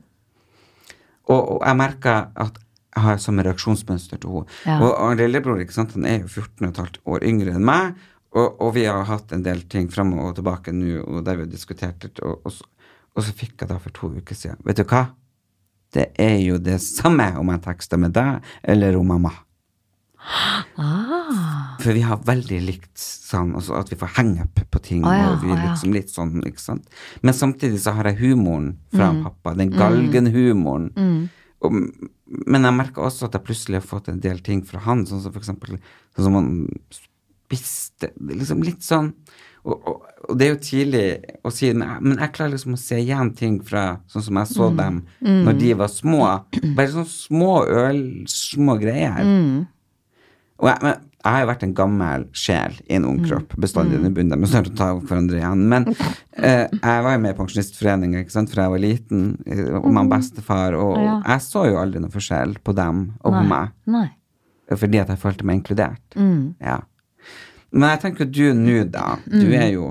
Og, 1.28 1.42
og 1.58 1.60
jeg 1.66 1.76
merker 1.80 2.30
at 2.36 2.60
jeg 2.96 3.04
har 3.04 3.18
samme 3.20 3.44
reaksjonsmønster 3.44 4.22
til 4.24 4.32
henne. 4.38 4.56
Ja. 4.64 4.78
Og, 4.80 4.94
og 5.04 5.20
lillebror 5.20 5.60
ikke 5.60 5.76
sant, 5.76 5.92
han 5.98 6.06
er 6.08 6.22
jo 6.24 6.30
14 6.32 6.70
15 6.70 7.02
år 7.12 7.26
yngre 7.28 7.58
enn 7.58 7.66
meg, 7.68 7.98
og, 8.36 8.56
og 8.64 8.72
vi 8.78 8.86
har 8.88 9.04
hatt 9.10 9.34
en 9.36 9.44
del 9.44 9.66
ting 9.72 9.90
fram 9.92 10.14
og 10.20 10.32
tilbake 10.40 10.72
nå, 10.76 11.02
og 11.04 11.26
der 11.28 11.42
vi 11.42 11.46
har 11.48 11.52
diskutert 11.52 12.04
litt, 12.08 12.22
og, 12.24 12.40
og, 12.48 12.56
så, 12.56 12.64
og 13.16 13.24
så 13.24 13.32
fikk 13.34 13.62
jeg 13.64 13.70
da 13.72 13.78
for 13.80 13.96
to 13.96 14.10
uker 14.18 14.36
siden 14.36 14.60
Vet 14.68 14.82
du 14.82 14.84
hva? 14.90 15.06
Det 15.96 16.10
er 16.20 16.38
jo 16.44 16.58
det 16.60 16.82
samme 16.84 17.30
om 17.40 17.48
jeg 17.54 17.62
tekster 17.64 17.98
med 18.02 18.12
deg 18.18 18.44
eller 18.68 18.98
om 19.00 19.08
mamma. 19.14 19.32
Ah. 20.76 21.78
For 21.80 21.94
vi 21.96 22.02
har 22.04 22.20
veldig 22.26 22.58
likt 22.66 22.98
sånn 23.00 23.54
altså 23.56 23.78
at 23.80 23.92
vi 23.94 23.98
får 24.00 24.12
henge 24.18 24.44
opp 24.48 24.60
på 24.74 24.82
ting. 24.84 25.06
Ah, 25.08 25.16
ja, 25.20 25.28
og 25.36 25.44
vi 25.46 25.54
er 25.54 25.62
liksom 25.62 25.92
ah, 25.92 25.94
ja. 25.94 26.00
litt 26.00 26.12
sånn, 26.12 26.34
ikke 26.50 26.64
sant. 26.64 26.90
Men 27.24 27.38
samtidig 27.38 27.80
så 27.84 27.94
har 27.96 28.10
jeg 28.10 28.20
humoren 28.24 28.74
fra 28.94 29.12
Mm. 29.14 29.24
pappa. 29.28 29.54
Den 29.56 29.72
galgenhumoren. 29.72 30.90
Og, 31.62 31.72
men 32.48 32.68
jeg 32.68 32.74
merker 32.76 33.06
også 33.06 33.30
at 33.30 33.38
jeg 33.38 33.46
plutselig 33.48 33.80
har 33.80 33.88
fått 33.88 34.10
en 34.12 34.20
del 34.20 34.40
ting 34.44 34.66
fra 34.66 34.80
han, 34.84 35.06
sånn 35.06 35.22
som 35.24 35.32
for 35.32 35.40
eksempel 35.42 35.78
sånn 36.16 36.26
som 36.28 36.36
han 36.36 36.50
spiste 37.46 38.12
Liksom 38.20 38.64
litt 38.66 38.82
sånn 38.84 39.14
og, 39.66 39.88
og, 39.90 40.02
og 40.30 40.38
det 40.38 40.46
er 40.48 40.52
jo 40.54 40.62
tidlig 40.62 41.06
å 41.46 41.52
si 41.54 41.72
men 41.74 41.88
jeg, 41.88 42.02
men 42.06 42.18
jeg 42.22 42.34
klarer 42.36 42.52
liksom 42.56 42.74
å 42.78 42.82
se 42.82 43.00
igjen 43.02 43.32
ting 43.38 43.60
fra 43.66 44.00
sånn 44.12 44.24
som 44.28 44.40
jeg 44.42 44.48
så 44.54 44.70
Mm. 44.72 44.78
dem 44.78 45.02
når 45.46 45.60
de 45.60 45.74
var 45.74 45.88
små. 45.94 46.22
Bare 46.76 46.88
sånne 46.94 47.10
små 47.10 47.52
ølsmå 47.66 48.78
greier. 48.82 49.20
Mm. 49.26 49.68
Og 50.62 50.70
jeg, 50.70 50.80
men, 50.86 50.96
jeg 51.26 51.34
har 51.34 51.42
jo 51.42 51.48
vært 51.50 51.64
en 51.66 51.74
gammel 51.76 52.26
sjel 52.38 52.76
i 52.88 52.96
en 52.96 53.06
ung 53.10 53.18
Mm. 53.20 53.26
kropp 53.28 53.56
bestandig. 53.58 53.98
Mm. 54.00 54.14
begynner 54.14 54.38
de 54.40 54.48
snart 54.48 54.70
å 54.70 54.76
ta 54.78 54.90
hverandre 54.96 55.40
igjen. 55.42 55.64
Men 55.70 55.88
eh, 56.38 56.68
jeg 56.72 57.04
var 57.04 57.12
jo 57.16 57.20
med 57.26 57.34
i 57.34 57.38
Pensjonistforeninga 57.40 58.22
fra 58.54 58.64
jeg 58.68 58.72
var 58.76 58.80
liten, 58.86 59.24
eh, 59.48 59.74
og 59.82 59.92
med 59.92 60.10
bestefar, 60.14 60.74
og 60.78 60.98
Ja. 61.02 61.22
jeg 61.26 61.42
så 61.42 61.66
jo 61.72 61.78
aldri 61.82 62.00
noe 62.02 62.14
forskjell 62.14 62.58
på 62.64 62.76
dem 62.78 63.14
og 63.24 63.34
på 63.34 63.44
meg. 63.50 63.72
Nei. 63.88 64.10
Fordi 64.70 65.00
at 65.02 65.10
jeg 65.10 65.18
følte 65.22 65.44
meg 65.46 65.60
inkludert. 65.64 66.02
Mm. 66.16 66.56
Ja. 66.62 66.80
Men 67.76 67.90
jeg 67.92 68.02
tenker 68.06 68.26
at 68.28 68.32
du 68.36 68.46
nå, 68.56 68.78
da. 68.94 69.06
Du 69.28 69.52
er 69.54 69.70
jo 69.74 69.90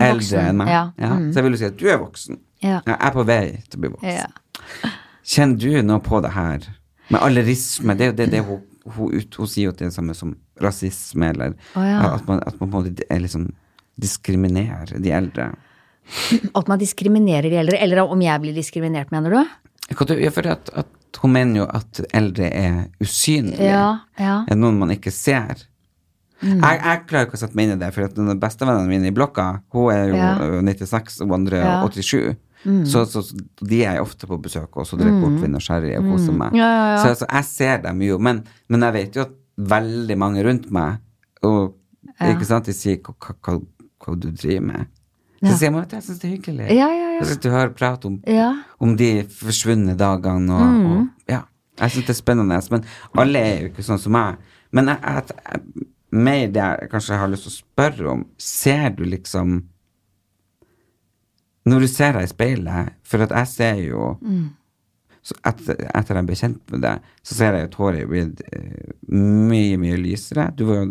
eldre 0.00 0.40
enn 0.48 0.56
meg. 0.62 0.68
ja. 0.72 0.84
Ja, 0.98 1.10
Så 1.30 1.38
jeg 1.38 1.44
vil 1.46 1.52
jo 1.56 1.60
si 1.60 1.66
at 1.68 1.76
du 1.80 1.86
er 1.92 1.98
voksen. 2.02 2.38
Ja. 2.64 2.78
Jeg 2.88 2.96
er 2.98 3.12
på 3.14 3.24
vei 3.28 3.42
til 3.68 3.78
å 3.78 3.82
bli 3.84 3.90
voksen. 3.92 4.14
Ja. 4.16 4.92
Kjenner 5.34 5.60
du 5.60 5.82
noe 5.84 6.00
på 6.04 6.20
det 6.24 6.32
her 6.34 6.64
med 7.12 7.20
allerisme? 7.20 7.94
Det 7.96 8.06
er 8.06 8.10
jo 8.12 8.16
det, 8.18 8.30
det 8.32 8.40
hun, 8.48 8.62
hun, 8.96 9.12
ut, 9.20 9.36
hun 9.40 9.48
sier 9.48 9.68
jo 9.68 9.74
at 9.74 9.78
det 9.80 9.86
er 9.86 9.92
det 9.92 9.96
samme 9.98 10.16
som 10.16 10.32
rasisme, 10.60 11.28
eller 11.34 11.54
oh, 11.76 11.84
at, 12.14 12.26
man, 12.28 12.40
at 12.46 12.58
man 12.60 12.70
på 12.70 12.80
en 12.80 12.88
måte 12.88 13.20
liksom 13.22 13.46
diskriminerer 14.00 14.96
de 15.00 15.12
eldre. 15.14 15.50
At 16.58 16.68
man 16.68 16.78
diskriminerer 16.80 17.48
de 17.48 17.56
eldre, 17.62 17.78
eller 17.80 18.02
om 18.12 18.20
jeg 18.20 18.40
blir 18.42 18.52
diskriminert, 18.56 19.12
mener 19.14 19.32
du? 19.32 19.38
Du- 20.04 20.18
Ja, 20.20 20.30
for 20.34 20.46
at, 20.50 20.68
at 20.76 21.18
hun 21.22 21.32
mener 21.32 21.62
jo 21.62 21.66
at 21.72 22.00
eldre 22.12 22.50
er 22.52 22.76
usynlige. 23.00 23.64
Ja, 23.70 23.86
ja. 24.20 24.34
Er 24.50 24.58
noen 24.58 24.76
man 24.82 24.90
ikke 24.92 25.12
ser. 25.14 25.62
Mm. 26.44 26.60
Jeg, 26.60 26.80
jeg 26.84 27.02
klarer 27.08 27.26
ikke 27.26 27.38
å 27.38 27.40
sette 27.40 27.56
meg 27.56 27.64
inn 27.70 27.76
i 27.78 27.80
det, 27.80 27.88
for 27.94 28.04
at 28.04 28.18
bestevennene 28.40 28.88
mine 28.90 29.08
i 29.08 29.14
blokka, 29.16 29.46
hun 29.72 29.90
er 29.94 30.08
jo 30.10 30.16
Ja. 30.16 30.32
96 30.60 31.20
og 31.24 31.32
andre 31.38 31.62
Ja. 31.64 31.76
87. 31.88 32.36
Så, 32.88 33.02
så, 33.12 33.20
så 33.20 33.36
de 33.60 33.82
er 33.84 33.96
jeg 33.98 34.00
ofte 34.00 34.26
på 34.26 34.38
besøk 34.40 34.72
hos 34.78 34.92
og 34.94 35.00
drikker 35.02 35.20
portvin 35.20 35.54
og 35.58 35.60
sherry 35.60 35.90
og 35.98 36.06
koser 36.08 36.32
meg. 36.32 36.52
Mm. 36.54 36.56
Ja, 36.62 36.68
ja. 36.94 36.98
Så 37.02 37.08
altså, 37.12 37.26
jeg 37.32 37.44
ser 37.44 37.82
dem 37.84 38.00
jo, 38.06 38.16
men, 38.18 38.38
men 38.72 38.80
jeg 38.86 38.92
vet 38.96 39.16
jo 39.18 39.24
at 39.26 39.34
veldig 39.74 40.16
mange 40.18 40.44
rundt 40.46 40.70
meg 40.72 40.96
og, 41.44 41.74
ikke 42.24 42.46
sant, 42.48 42.64
de 42.64 42.72
sier 42.72 43.00
hva, 43.04 43.12
hva, 43.20 43.34
hva, 43.44 43.58
hva 44.04 44.14
du 44.16 44.30
driver 44.30 44.64
med. 44.70 44.86
Så 45.44 45.50
Ja. 45.50 45.56
sier 45.60 45.70
man 45.74 45.82
at 45.84 45.92
jeg 45.92 46.02
syns 46.06 46.20
det 46.22 46.28
er 46.30 46.36
hyggelig. 46.38 46.68
Ja, 46.72 46.88
ja, 46.88 47.08
ja. 47.12 47.18
Jeg 47.18 47.26
synes 47.28 47.42
du 47.44 47.50
hører 47.52 47.74
prat 47.76 48.04
om, 48.08 48.16
om 48.80 48.96
de 48.96 49.10
forsvunne 49.28 49.96
dagene 50.00 50.52
og, 50.56 50.68
Mm. 50.72 50.86
og 50.92 51.08
Ja. 51.28 51.42
Jeg 51.80 51.90
syns 51.90 52.06
det 52.06 52.14
er 52.16 52.22
spennende. 52.22 52.62
Men 52.70 52.84
alle 53.18 53.38
er 53.44 53.60
jo 53.60 53.68
ikke 53.74 53.84
sånn 53.84 53.98
som 54.00 54.12
meg. 54.12 54.36
Men 54.72 54.86
jeg, 54.86 54.98
jeg, 55.04 55.24
jeg, 55.52 55.86
mer 56.14 56.46
det 56.54 56.62
jeg 56.62 56.90
kanskje 56.92 57.18
har 57.18 57.30
lyst 57.32 57.46
til 57.48 57.52
å 57.52 57.58
spørre 57.58 58.10
om, 58.12 58.26
ser 58.38 58.90
du 58.96 59.04
liksom 59.08 59.62
Når 61.66 61.80
du 61.80 61.86
ser 61.88 62.12
deg 62.12 62.26
i 62.26 62.28
speilet, 62.28 62.92
for 63.08 63.24
at 63.24 63.30
jeg 63.32 63.48
ser 63.48 63.78
jo 63.86 64.10
Mm. 64.20 64.50
så 65.24 65.32
etter, 65.48 65.78
etter 65.96 66.18
jeg 66.18 66.26
ble 66.28 66.36
kjent 66.36 66.70
med 66.74 66.82
deg, 66.84 67.00
så 67.24 67.34
ser 67.38 67.54
jeg 67.56 67.62
jo 67.62 67.68
at 67.70 67.78
håret 67.80 68.08
blitt 68.10 68.42
eh, 68.52 68.90
mye, 69.08 69.78
mye 69.80 69.96
lysere. 69.96 70.50
Du 70.54 70.66
var, 70.68 70.82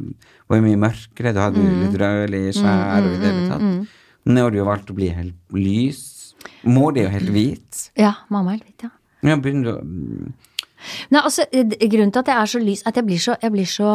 var 0.50 0.58
jo 0.58 0.64
mye 0.66 0.80
mørkere, 0.82 1.34
du 1.36 1.40
hadde 1.44 1.62
Mm. 1.62 1.84
litt 1.84 2.00
rødlig 2.02 2.42
skjær 2.58 3.06
og 3.06 3.12
i 3.14 3.20
det 3.22 3.30
hele 3.30 3.50
tatt. 3.52 3.88
Nå 4.26 4.42
har 4.42 4.50
du 4.50 4.58
jo 4.58 4.66
valgt 4.66 4.90
å 4.90 4.96
bli 4.98 5.10
helt 5.14 5.36
lys. 5.54 6.34
Mor 6.66 6.92
di 6.92 7.02
er 7.02 7.12
jo 7.12 7.14
helt 7.20 7.30
hvit. 7.30 7.90
Ja, 7.96 8.16
mamma 8.30 8.54
er 8.54 8.58
helt 8.58 8.66
hvit, 8.66 8.84
ja. 8.84 8.90
Ja, 9.30 9.36
begynner 9.38 9.78
du 9.78 10.34
Nei, 11.14 11.22
altså, 11.24 11.46
eh, 11.52 11.66
grunnen 11.90 12.14
til 12.14 12.24
at 12.24 12.32
jeg 12.34 12.38
er 12.42 12.52
så 12.54 12.62
lys, 12.64 12.86
at 12.90 13.00
jeg 13.00 13.08
blir 13.08 13.22
så 13.24 13.36
Jeg 13.42 13.52
blir, 13.56 13.70
så, 13.70 13.92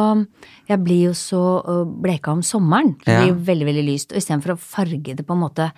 jeg 0.69 0.83
blir 0.83 1.01
jo 1.09 1.15
så 1.17 1.43
øh, 1.63 1.83
bleka 2.03 2.31
om 2.31 2.41
sommeren. 2.45 2.95
Det 3.05 3.17
blir 3.17 3.33
jo 3.33 3.41
veldig, 3.51 3.67
veldig 3.71 3.87
lyst. 3.87 4.13
Og 4.13 4.21
istedenfor 4.21 4.55
å 4.55 4.61
farge 4.61 5.15
det 5.17 5.25
på 5.27 5.35
en 5.37 5.43
måte 5.47 5.71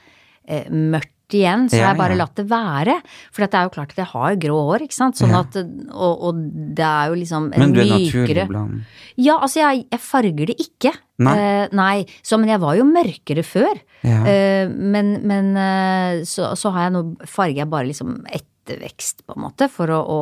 eh, 0.48 0.70
mørkt 0.72 1.16
igjen, 1.32 1.70
så 1.72 1.78
Ja, 1.78 1.86
har 1.86 1.94
jeg 1.94 2.00
bare 2.02 2.16
ja. 2.18 2.20
latt 2.20 2.36
det 2.36 2.44
være. 2.52 2.96
For 3.32 3.46
det 3.46 3.56
er 3.56 3.68
jo 3.68 3.72
klart 3.72 3.94
at 3.94 4.02
jeg 4.02 4.10
har 4.12 4.36
grå 4.36 4.58
hår, 4.68 4.84
ikke 4.84 4.98
sant. 4.98 5.16
Sånn 5.16 5.32
at, 5.38 5.56
og, 5.96 6.26
og 6.28 6.42
det 6.76 6.84
er 6.84 7.08
jo 7.08 7.16
liksom 7.22 7.48
en 7.54 7.64
Men 7.64 7.72
du 7.76 7.80
er 7.80 7.88
mykere 7.88 8.12
naturlig 8.12 8.48
blond. 8.50 8.82
Ja, 9.16 9.38
altså 9.38 9.62
jeg, 9.62 9.86
jeg 9.92 10.04
farger 10.04 10.52
det 10.52 10.58
ikke. 10.60 10.92
Nei. 11.24 11.38
Eh, 11.38 11.66
nei. 11.78 11.96
Så, 12.20 12.40
men 12.42 12.52
jeg 12.52 12.60
var 12.64 12.76
jo 12.80 12.88
mørkere 12.90 13.46
før. 13.48 13.80
Ja. 14.04 14.22
Eh, 14.28 14.68
men 14.68 15.20
men 15.28 15.52
eh, 15.56 16.24
så, 16.28 16.52
så 16.60 16.74
har 16.76 16.90
jeg 16.90 16.96
nå 16.98 17.06
farger 17.30 17.64
jeg 17.64 17.72
bare 17.72 17.92
liksom 17.92 18.18
ettervekst, 18.62 19.24
på 19.26 19.34
en 19.36 19.42
måte. 19.48 19.68
For 19.72 19.90
å, 19.90 20.00
å 20.02 20.18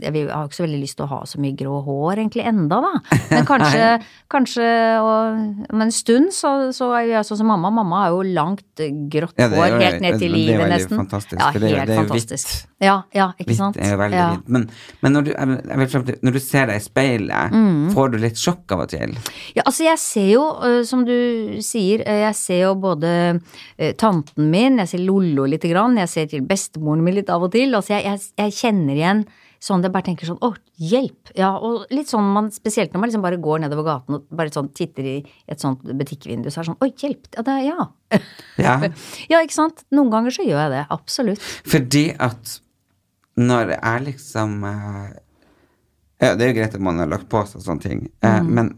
jeg, 0.00 0.26
har 0.30 0.46
ikke 0.46 0.58
så 0.60 0.64
veldig 0.66 0.80
lyst 0.82 0.96
til 1.00 1.06
å 1.06 1.10
ha 1.10 1.20
så 1.26 1.40
mye 1.42 1.56
grå 1.58 1.80
hår 1.86 2.20
egentlig 2.22 2.44
enda, 2.46 2.78
da. 2.84 2.92
Men 3.32 3.46
kanskje, 3.50 3.86
kanskje 4.32 4.68
og, 5.02 5.40
om 5.74 5.82
en 5.86 5.92
stund 5.94 6.30
så, 6.32 6.52
så 6.74 6.92
er 7.00 7.08
jeg 7.10 7.26
sånn 7.28 7.40
som 7.42 7.50
mamma. 7.52 7.70
Mamma 7.74 8.04
har 8.04 8.14
jo 8.14 8.22
langt 8.32 8.64
eh, 8.82 8.92
grått 9.12 9.34
Ja, 9.42 9.48
hår 9.52 9.74
jo- 9.74 9.80
helt 9.82 10.00
ned 10.04 10.18
til 10.22 10.32
livet, 10.36 10.68
nesten. 10.70 11.02
Ja, 11.02 11.50
for 11.52 11.58
det 11.58 11.72
er 11.72 11.78
helt 11.82 11.90
det 11.90 11.96
er 11.96 12.02
fantastisk. 12.04 12.54
Ja, 12.82 12.96
ja, 13.14 13.28
ikke 13.38 13.54
sant. 13.58 13.76
er 13.78 13.92
jo 13.94 13.98
veldig 14.00 14.18
ja. 14.18 14.30
Men, 14.50 14.64
men 15.04 15.14
når, 15.14 15.28
du, 15.28 16.14
når 16.26 16.34
du 16.34 16.40
ser 16.42 16.70
deg 16.70 16.80
i 16.80 16.86
speilet, 16.86 17.50
Mm. 17.52 17.90
får 17.92 18.12
du 18.12 18.16
litt 18.22 18.38
sjokk 18.38 18.72
av 18.74 18.82
og 18.84 18.88
til? 18.92 19.12
Ja, 19.56 19.62
altså 19.68 19.84
jeg 19.84 19.98
ser 20.00 20.28
jo, 20.30 20.42
øh, 20.64 20.80
som 20.88 21.02
du 21.06 21.58
sier, 21.64 22.02
øh, 22.06 22.20
jeg 22.24 22.34
ser 22.38 22.60
jo 22.64 22.72
både 22.80 23.10
tanten 23.98 24.48
min, 24.52 24.78
jeg 24.82 24.90
ser 24.92 25.02
Lollo 25.04 25.44
lite 25.48 25.70
grann, 25.70 25.96
jeg 26.00 26.10
ser 26.10 26.28
til 26.30 26.44
bestemoren 26.46 27.02
min 27.04 27.16
litt 27.18 27.30
av 27.32 27.44
og 27.46 27.52
til. 27.54 27.71
Altså 27.78 27.94
jeg, 27.96 28.04
jeg, 28.04 28.20
jeg 28.42 28.52
kjenner 28.58 28.98
igjen 28.98 29.24
sånn 29.62 29.84
jeg 29.86 29.92
bare 29.94 30.06
tenker 30.08 30.26
sånn 30.26 30.40
å, 30.42 30.48
hjelp! 30.82 31.30
Ja, 31.38 31.52
og 31.62 31.84
litt 31.94 32.10
sånn 32.10 32.26
man, 32.34 32.48
spesielt 32.50 32.90
når 32.90 32.98
man 33.04 33.10
liksom 33.12 33.22
bare 33.22 33.38
går 33.38 33.60
nedover 33.62 33.86
gaten 33.86 34.16
og 34.16 34.24
bare 34.34 34.50
sånn 34.50 34.72
titter 34.74 35.06
i 35.06 35.14
et 35.46 35.62
sånt 35.62 35.84
butikkvindu, 35.86 36.48
så 36.50 36.58
er 36.58 36.64
det 36.64 36.70
sånn 36.72 36.82
oi, 36.82 36.88
hjelp! 36.98 37.28
Ja, 37.36 37.44
det, 37.46 37.54
ja. 37.68 37.86
Ja. 38.58 38.74
ja, 39.36 39.38
ikke 39.44 39.54
sant? 39.54 39.84
Noen 39.94 40.10
ganger 40.10 40.34
så 40.34 40.42
gjør 40.48 40.64
jeg 40.64 40.72
det, 40.74 40.80
absolutt. 40.96 41.44
Fordi 41.70 42.02
at 42.26 42.56
når 43.38 43.76
jeg 43.76 44.06
liksom 44.10 44.58
eh, 44.68 45.12
Ja, 46.22 46.34
det 46.38 46.44
er 46.44 46.50
jo 46.52 46.56
greit 46.58 46.74
at 46.76 46.82
man 46.84 46.98
har 47.00 47.08
lagt 47.10 47.30
på 47.30 47.40
seg 47.50 47.62
sånne 47.64 47.82
ting, 47.86 48.02
eh, 48.22 48.40
Mm. 48.42 48.50
men, 48.58 48.72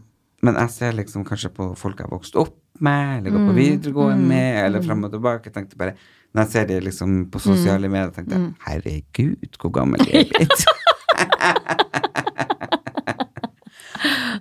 men 0.45 0.55
jeg 0.61 0.69
ser 0.75 0.93
liksom 0.97 1.25
kanskje 1.25 1.49
på 1.53 1.71
folk 1.77 1.97
jeg 1.97 2.05
har 2.07 2.13
vokst 2.13 2.37
opp 2.37 2.53
med, 2.83 3.19
eller 3.19 3.33
går 3.33 3.49
på 3.49 3.57
videregående 3.57 4.27
med, 4.29 4.57
eller 4.67 4.83
frem 4.83 5.03
og 5.07 5.13
tilbake. 5.13 5.49
Tenkte 5.53 5.77
bare 5.79 5.93
Når 6.35 6.41
jeg 6.43 6.51
ser 6.51 6.65
de 6.67 6.79
liksom 6.83 7.11
på 7.31 7.39
Mm. 7.39 7.43
sosiale 7.45 7.87
medier, 7.89 8.09
tenkte 8.11 8.35
jeg 8.35 8.53
herregud, 8.67 9.55
hvor 9.61 9.71
gammel 9.71 9.99
de 10.03 10.11
er 10.19 10.25
blitt. 10.33 10.65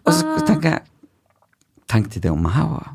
og 0.04 0.12
så 0.12 0.24
tenker 0.48 0.68
jeg 0.74 0.82
Tenkte 1.94 2.14
de 2.18 2.22
det 2.24 2.30
om 2.32 2.40
meg 2.42 2.56
òg? 2.58 2.86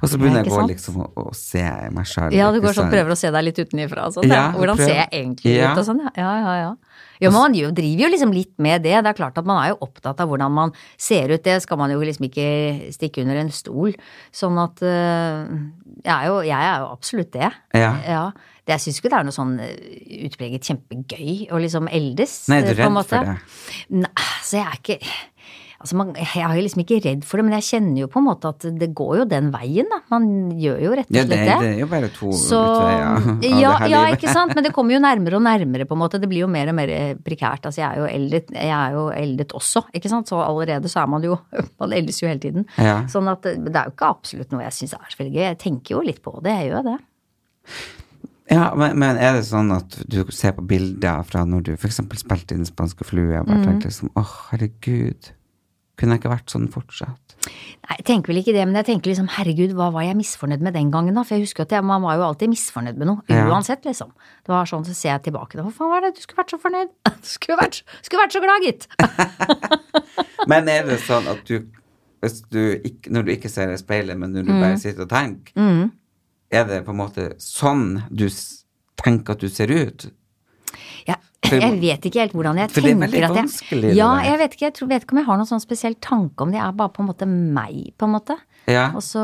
Og 0.00 0.10
så 0.10 0.18
begynner 0.20 0.44
jeg 0.46 0.52
å 0.52 0.66
liksom 0.68 1.00
å, 1.04 1.08
å 1.24 1.34
se 1.36 1.62
meg 1.94 2.08
sjøl. 2.08 2.34
Ja, 2.36 2.50
du 2.54 2.60
går 2.64 2.76
sånn 2.76 2.90
prøver 2.92 3.14
å 3.14 3.18
se 3.18 3.30
deg 3.34 3.46
litt 3.48 3.60
utenifra 3.62 4.08
og 4.08 4.16
sånn. 4.16 4.28
Ja. 4.28 4.42
Ja, 4.42 4.46
Hvordan 4.56 4.78
prøver. 4.80 4.90
ser 4.90 5.00
jeg 5.02 5.10
egentlig 5.20 5.56
Ja. 5.56 5.72
ut 5.72 5.82
og 5.82 5.88
sånn, 5.88 6.02
ja. 6.04 6.12
Ja, 6.16 6.32
ja, 6.40 6.54
ja. 6.60 6.72
Jo, 7.22 7.30
man 7.30 7.54
jo, 7.54 7.70
driver 7.70 8.02
jo 8.02 8.10
liksom 8.10 8.32
litt 8.34 8.52
med 8.58 8.82
det. 8.82 8.96
Det 9.04 9.10
er 9.12 9.18
klart 9.18 9.36
at 9.38 9.46
man 9.46 9.60
er 9.62 9.68
jo 9.70 9.76
opptatt 9.86 10.18
av 10.20 10.28
hvordan 10.28 10.50
man 10.50 10.72
ser 10.98 11.30
ut. 11.30 11.42
Det 11.44 11.60
skal 11.62 11.78
man 11.78 11.92
jo 11.94 12.00
liksom 12.02 12.26
ikke 12.26 12.48
stikke 12.94 13.22
under 13.22 13.38
en 13.38 13.52
stol. 13.54 13.94
Sånn 14.34 14.58
at 14.58 14.82
uh, 14.82 15.46
jeg, 16.02 16.16
er 16.16 16.26
jo, 16.26 16.40
jeg 16.42 16.58
er 16.58 16.82
jo 16.82 16.88
absolutt 16.90 17.30
det. 17.36 17.52
Ja. 17.78 17.92
Det, 18.62 18.74
jeg 18.74 18.84
syns 18.84 18.98
ikke 18.98 19.10
det 19.10 19.18
er 19.18 19.26
noe 19.26 19.34
sånn 19.34 19.54
øh, 19.58 19.70
utpreget 20.28 20.66
kjempegøy 20.66 21.48
å 21.50 21.58
liksom 21.62 21.88
eldes. 21.90 22.34
Nei, 22.50 22.60
er 22.62 22.68
du 22.68 22.82
på 22.82 22.90
redd 22.90 23.08
for 23.10 23.30
det? 23.30 23.38
Nei, 24.02 24.28
så 24.42 24.60
jeg 24.60 24.66
er 24.66 24.76
ikke 24.78 24.98
Altså, 25.82 25.98
man, 25.98 26.12
jeg 26.14 26.44
er 26.46 26.60
liksom 26.62 26.84
ikke 26.84 27.00
redd 27.02 27.24
for 27.26 27.40
det, 27.40 27.46
men 27.48 27.56
jeg 27.58 27.66
kjenner 27.72 28.04
jo 28.04 28.08
på 28.12 28.20
en 28.22 28.26
måte 28.28 28.52
at 28.54 28.66
det 28.78 28.88
går 28.94 29.16
jo 29.20 29.24
den 29.32 29.50
veien, 29.54 29.88
da. 29.90 29.98
Man 30.12 30.28
gjør 30.54 30.78
jo 30.84 30.92
rett 31.00 31.10
og 31.10 31.16
slett 31.16 31.32
det, 31.32 31.40
det. 31.42 31.56
det 31.64 31.70
er 31.72 31.80
jo 31.80 31.88
bare 31.90 32.10
to 32.14 32.30
utveier 32.30 33.02
av 33.08 33.26
ja, 33.26 33.32
det 33.42 33.50
her 33.50 33.90
ja, 33.90 34.04
livet. 34.06 34.20
ikke 34.20 34.36
sant, 34.38 34.54
men 34.54 34.66
det 34.68 34.72
kommer 34.76 34.94
jo 34.94 35.02
nærmere 35.02 35.40
og 35.40 35.44
nærmere, 35.48 35.88
på 35.90 35.98
en 35.98 36.02
måte. 36.04 36.22
Det 36.22 36.30
blir 36.30 36.44
jo 36.44 36.50
mer 36.52 36.70
og 36.70 36.78
mer 36.78 36.94
prekært. 37.26 37.66
Altså, 37.66 37.82
jeg 37.82 37.88
er 37.88 38.02
jo 38.04 38.08
eldet, 38.12 38.54
jeg 38.54 38.72
er 38.78 38.94
jo 38.94 39.08
eldet 39.10 39.56
også, 39.58 39.84
ikke 39.98 40.12
sant, 40.12 40.30
så 40.30 40.38
allerede 40.44 40.92
så 40.92 41.02
er 41.02 41.10
man 41.10 41.26
jo 41.26 41.40
Man 41.82 41.92
eldes 41.96 42.20
jo 42.22 42.28
hele 42.30 42.40
tiden. 42.42 42.64
Ja. 42.78 43.00
Sånn 43.10 43.26
at 43.30 43.42
det 43.42 43.72
det 43.72 43.80
er 43.80 43.88
jo 43.88 43.96
ikke 43.96 44.12
absolutt 44.12 44.52
noe 44.52 44.62
jeg 44.66 44.76
syns 44.76 44.94
er 44.96 45.10
så 45.10 45.20
veldig 45.20 45.34
gøy. 45.34 45.42
Jeg 45.46 45.60
tenker 45.62 45.96
jo 45.96 46.06
litt 46.06 46.22
på 46.24 46.36
det, 46.44 46.54
jeg 46.60 46.72
gjør 46.72 46.88
det. 46.92 46.96
Ja, 48.52 48.64
men, 48.76 48.98
men 49.00 49.20
er 49.22 49.36
det 49.38 49.46
sånn 49.48 49.72
at 49.72 49.96
du 50.10 50.18
ser 50.34 50.56
på 50.56 50.64
bilder 50.68 51.22
fra 51.26 51.44
når 51.48 51.68
du 51.68 51.72
f.eks. 51.76 52.02
spilte 52.20 52.56
i 52.56 52.58
Den 52.58 52.68
Spanske 52.68 53.06
flue, 53.08 53.30
og 53.38 53.46
bare 53.46 53.62
bare 53.62 53.68
tenkte 53.70 53.88
liksom 53.92 54.12
åh, 54.18 54.34
herregud, 54.50 55.30
kunne 56.00 56.16
jeg 56.16 56.22
ikke 56.22 56.32
vært 56.32 56.52
sånn 56.52 56.68
fortsatt? 56.72 57.34
Nei, 57.42 57.96
jeg 57.98 58.04
tenker 58.08 58.32
vel 58.32 58.40
ikke 58.40 58.54
det, 58.54 58.62
men 58.68 58.78
jeg 58.78 58.86
tenker 58.88 59.10
liksom 59.10 59.28
herregud, 59.34 59.74
hva 59.76 59.90
var 59.94 60.06
jeg 60.06 60.16
misfornøyd 60.18 60.62
med 60.64 60.76
den 60.76 60.92
gangen, 60.94 61.16
da? 61.18 61.24
For 61.26 61.36
jeg 61.36 61.44
husker 61.44 61.66
at 61.66 61.74
jeg, 61.74 61.84
man 61.86 62.04
var 62.04 62.16
jo 62.16 62.24
alltid 62.28 62.52
misfornøyd 62.52 63.00
med 63.00 63.10
noe, 63.10 63.40
uansett, 63.50 63.84
liksom. 63.88 64.12
Det 64.46 64.54
var 64.54 64.70
sånn, 64.70 64.86
så 64.88 64.96
ser 64.96 65.12
jeg 65.12 65.24
tilbake 65.28 65.58
da, 65.58 65.66
hva 65.66 65.74
faen 65.74 65.92
var 65.92 66.06
det, 66.06 66.14
du 66.16 66.22
skulle 66.24 66.42
vært 66.42 66.54
så 66.54 66.60
fornøyd? 66.62 66.94
Du 67.22 67.28
skulle 67.30 67.58
vært, 67.60 67.82
skulle 68.02 68.22
vært 68.22 68.34
så 68.34 68.42
glad, 68.42 68.64
gitt! 68.66 68.88
Men 70.50 70.70
er 70.70 70.88
det 70.88 70.98
sånn 71.04 71.28
at 71.30 71.44
du, 71.48 71.68
du 72.54 72.62
ikke, 72.78 73.12
når 73.12 73.26
du 73.26 73.34
ikke 73.36 73.52
ser 73.52 73.74
i 73.74 73.78
speilet, 73.80 74.18
men 74.18 74.34
når 74.34 74.46
du 74.46 74.52
mm. 74.54 74.62
bare 74.62 74.80
sitter 74.80 75.04
og 75.04 75.12
tenker, 75.12 75.54
er 76.52 76.66
det 76.68 76.82
på 76.86 76.92
en 76.92 76.98
måte 76.98 77.28
sånn 77.42 77.86
du 78.10 78.26
tenker 79.00 79.36
at 79.36 79.42
du 79.42 79.50
ser 79.50 79.70
ut? 79.70 80.08
Ja, 81.08 81.16
jeg 81.42 81.80
vet 81.82 82.06
ikke 82.08 82.22
helt 82.22 82.34
hvordan 82.36 82.60
jeg 82.60 82.70
For 82.70 82.84
det 82.84 82.92
er 82.92 82.94
tenker 82.94 83.06
veldig 83.06 83.18
at 83.18 83.36
jeg 83.36 83.36
vanskelig, 83.38 83.92
Ja, 83.98 84.08
jeg 84.24 84.40
vet 84.40 84.56
ikke, 84.56 84.66
jeg 84.68 84.74
tror, 84.78 84.90
vet 84.92 85.04
ikke 85.04 85.16
om 85.16 85.20
jeg 85.20 85.28
har 85.28 85.40
noen 85.40 85.50
sånn 85.50 85.64
spesiell 85.64 85.96
tanke 86.00 86.46
om 86.46 86.52
det, 86.52 86.60
jeg 86.60 86.66
er 86.68 86.76
bare 86.78 86.94
på 86.94 87.02
en 87.02 87.08
måte 87.10 87.28
meg, 87.28 87.78
på 87.98 88.08
en 88.08 88.14
måte. 88.14 88.36
Ja. 88.70 88.84
Og 88.94 89.02
så 89.04 89.22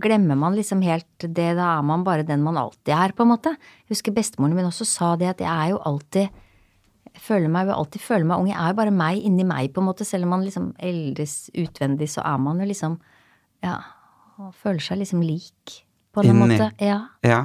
glemmer 0.00 0.38
man 0.38 0.54
liksom 0.54 0.82
helt 0.86 1.08
det, 1.26 1.48
da 1.58 1.72
er 1.76 1.86
man 1.86 2.04
bare 2.06 2.26
den 2.26 2.44
man 2.46 2.60
alltid 2.60 2.94
er, 2.94 3.14
på 3.16 3.26
en 3.26 3.32
måte. 3.34 3.56
Jeg 3.86 3.96
husker 3.96 4.14
bestemoren 4.14 4.54
min 4.54 4.68
også 4.70 4.86
sa 4.86 5.14
det, 5.18 5.34
at 5.34 5.42
jeg 5.42 5.50
er 5.50 5.74
jo 5.74 5.82
alltid 5.88 6.28
jeg 7.18 7.24
føler 7.24 7.50
meg, 7.50 7.66
vil 7.66 7.74
alltid 7.74 8.02
føle 8.04 8.26
meg 8.28 8.38
ung. 8.38 8.48
Jeg 8.52 8.58
er 8.62 8.70
jo 8.70 8.78
bare 8.78 8.94
meg 8.94 9.24
inni 9.26 9.42
meg, 9.46 9.72
på 9.74 9.82
en 9.82 9.88
måte. 9.88 10.06
Selv 10.06 10.28
om 10.28 10.36
man 10.36 10.44
liksom 10.46 10.68
eldes 10.78 11.48
utvendig, 11.58 12.06
så 12.12 12.22
er 12.22 12.38
man 12.38 12.60
jo 12.62 12.68
liksom 12.68 12.98
Ja, 13.64 13.80
og 14.38 14.52
føler 14.54 14.78
seg 14.78 15.00
liksom 15.00 15.24
lik, 15.26 15.80
på 16.14 16.22
en 16.22 16.30
Inni. 16.30 16.54
måte. 16.54 16.68
Ja. 16.78 17.00
Ja. 17.26 17.40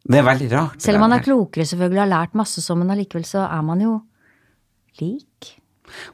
Det 0.00 0.18
er 0.18 0.24
veldig 0.24 0.48
rart. 0.52 0.80
Selv 0.82 0.98
om 0.98 1.04
man 1.06 1.18
er 1.18 1.24
klokere, 1.24 1.66
selvfølgelig, 1.68 2.00
har 2.00 2.10
lært 2.10 2.38
masse 2.38 2.62
så, 2.64 2.76
men 2.78 2.92
allikevel 2.92 3.26
så 3.28 3.44
er 3.44 3.66
man 3.66 3.82
jo 3.84 3.98
lik. 5.00 5.50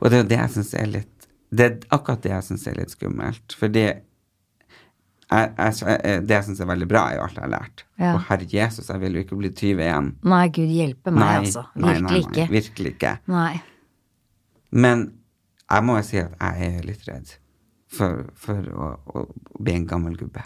Og 0.00 0.10
det 0.10 0.22
er 0.22 0.28
det 0.30 0.40
jeg 0.40 0.54
syns 0.56 0.72
er 0.78 0.88
litt 0.88 1.26
Det 1.52 1.64
er 1.66 1.74
akkurat 1.94 2.22
det 2.24 2.32
jeg 2.32 2.44
syns 2.48 2.66
er 2.66 2.78
litt 2.80 2.92
skummelt. 2.94 3.54
Fordi 3.56 3.84
jeg, 3.86 5.52
jeg, 5.58 6.24
det 6.26 6.34
jeg 6.34 6.46
syns 6.48 6.60
er 6.62 6.68
veldig 6.70 6.88
bra, 6.90 7.04
er 7.10 7.18
jo 7.18 7.22
alt 7.26 7.38
jeg 7.38 7.44
har 7.44 7.52
lært. 7.52 7.84
Ja. 7.98 8.12
Og 8.14 8.26
herre 8.28 8.48
Jesus, 8.50 8.90
jeg 8.90 9.02
vil 9.02 9.18
jo 9.18 9.24
ikke 9.24 9.38
bli 9.38 9.50
20 9.52 9.82
igjen. 9.86 10.10
Nei, 10.32 10.42
gud 10.54 10.74
hjelpe 10.74 11.14
meg, 11.14 11.40
altså. 11.42 11.64
nei, 11.74 11.94
Virkelig 11.94 12.02
nei, 12.02 12.18
nei, 12.18 12.20
ikke. 12.26 12.46
Virkelig 12.52 12.92
ikke. 12.96 13.14
Nei. 13.32 13.54
Men 14.76 15.08
jeg 15.70 15.86
må 15.86 15.96
jo 15.98 16.04
si 16.06 16.20
at 16.22 16.36
jeg 16.36 16.70
er 16.76 16.86
litt 16.86 17.08
redd 17.08 17.34
for, 17.96 18.26
for 18.38 18.70
å, 18.70 18.92
å 19.14 19.24
bli 19.58 19.74
en 19.80 19.88
gammel 19.90 20.18
gubbe. 20.18 20.44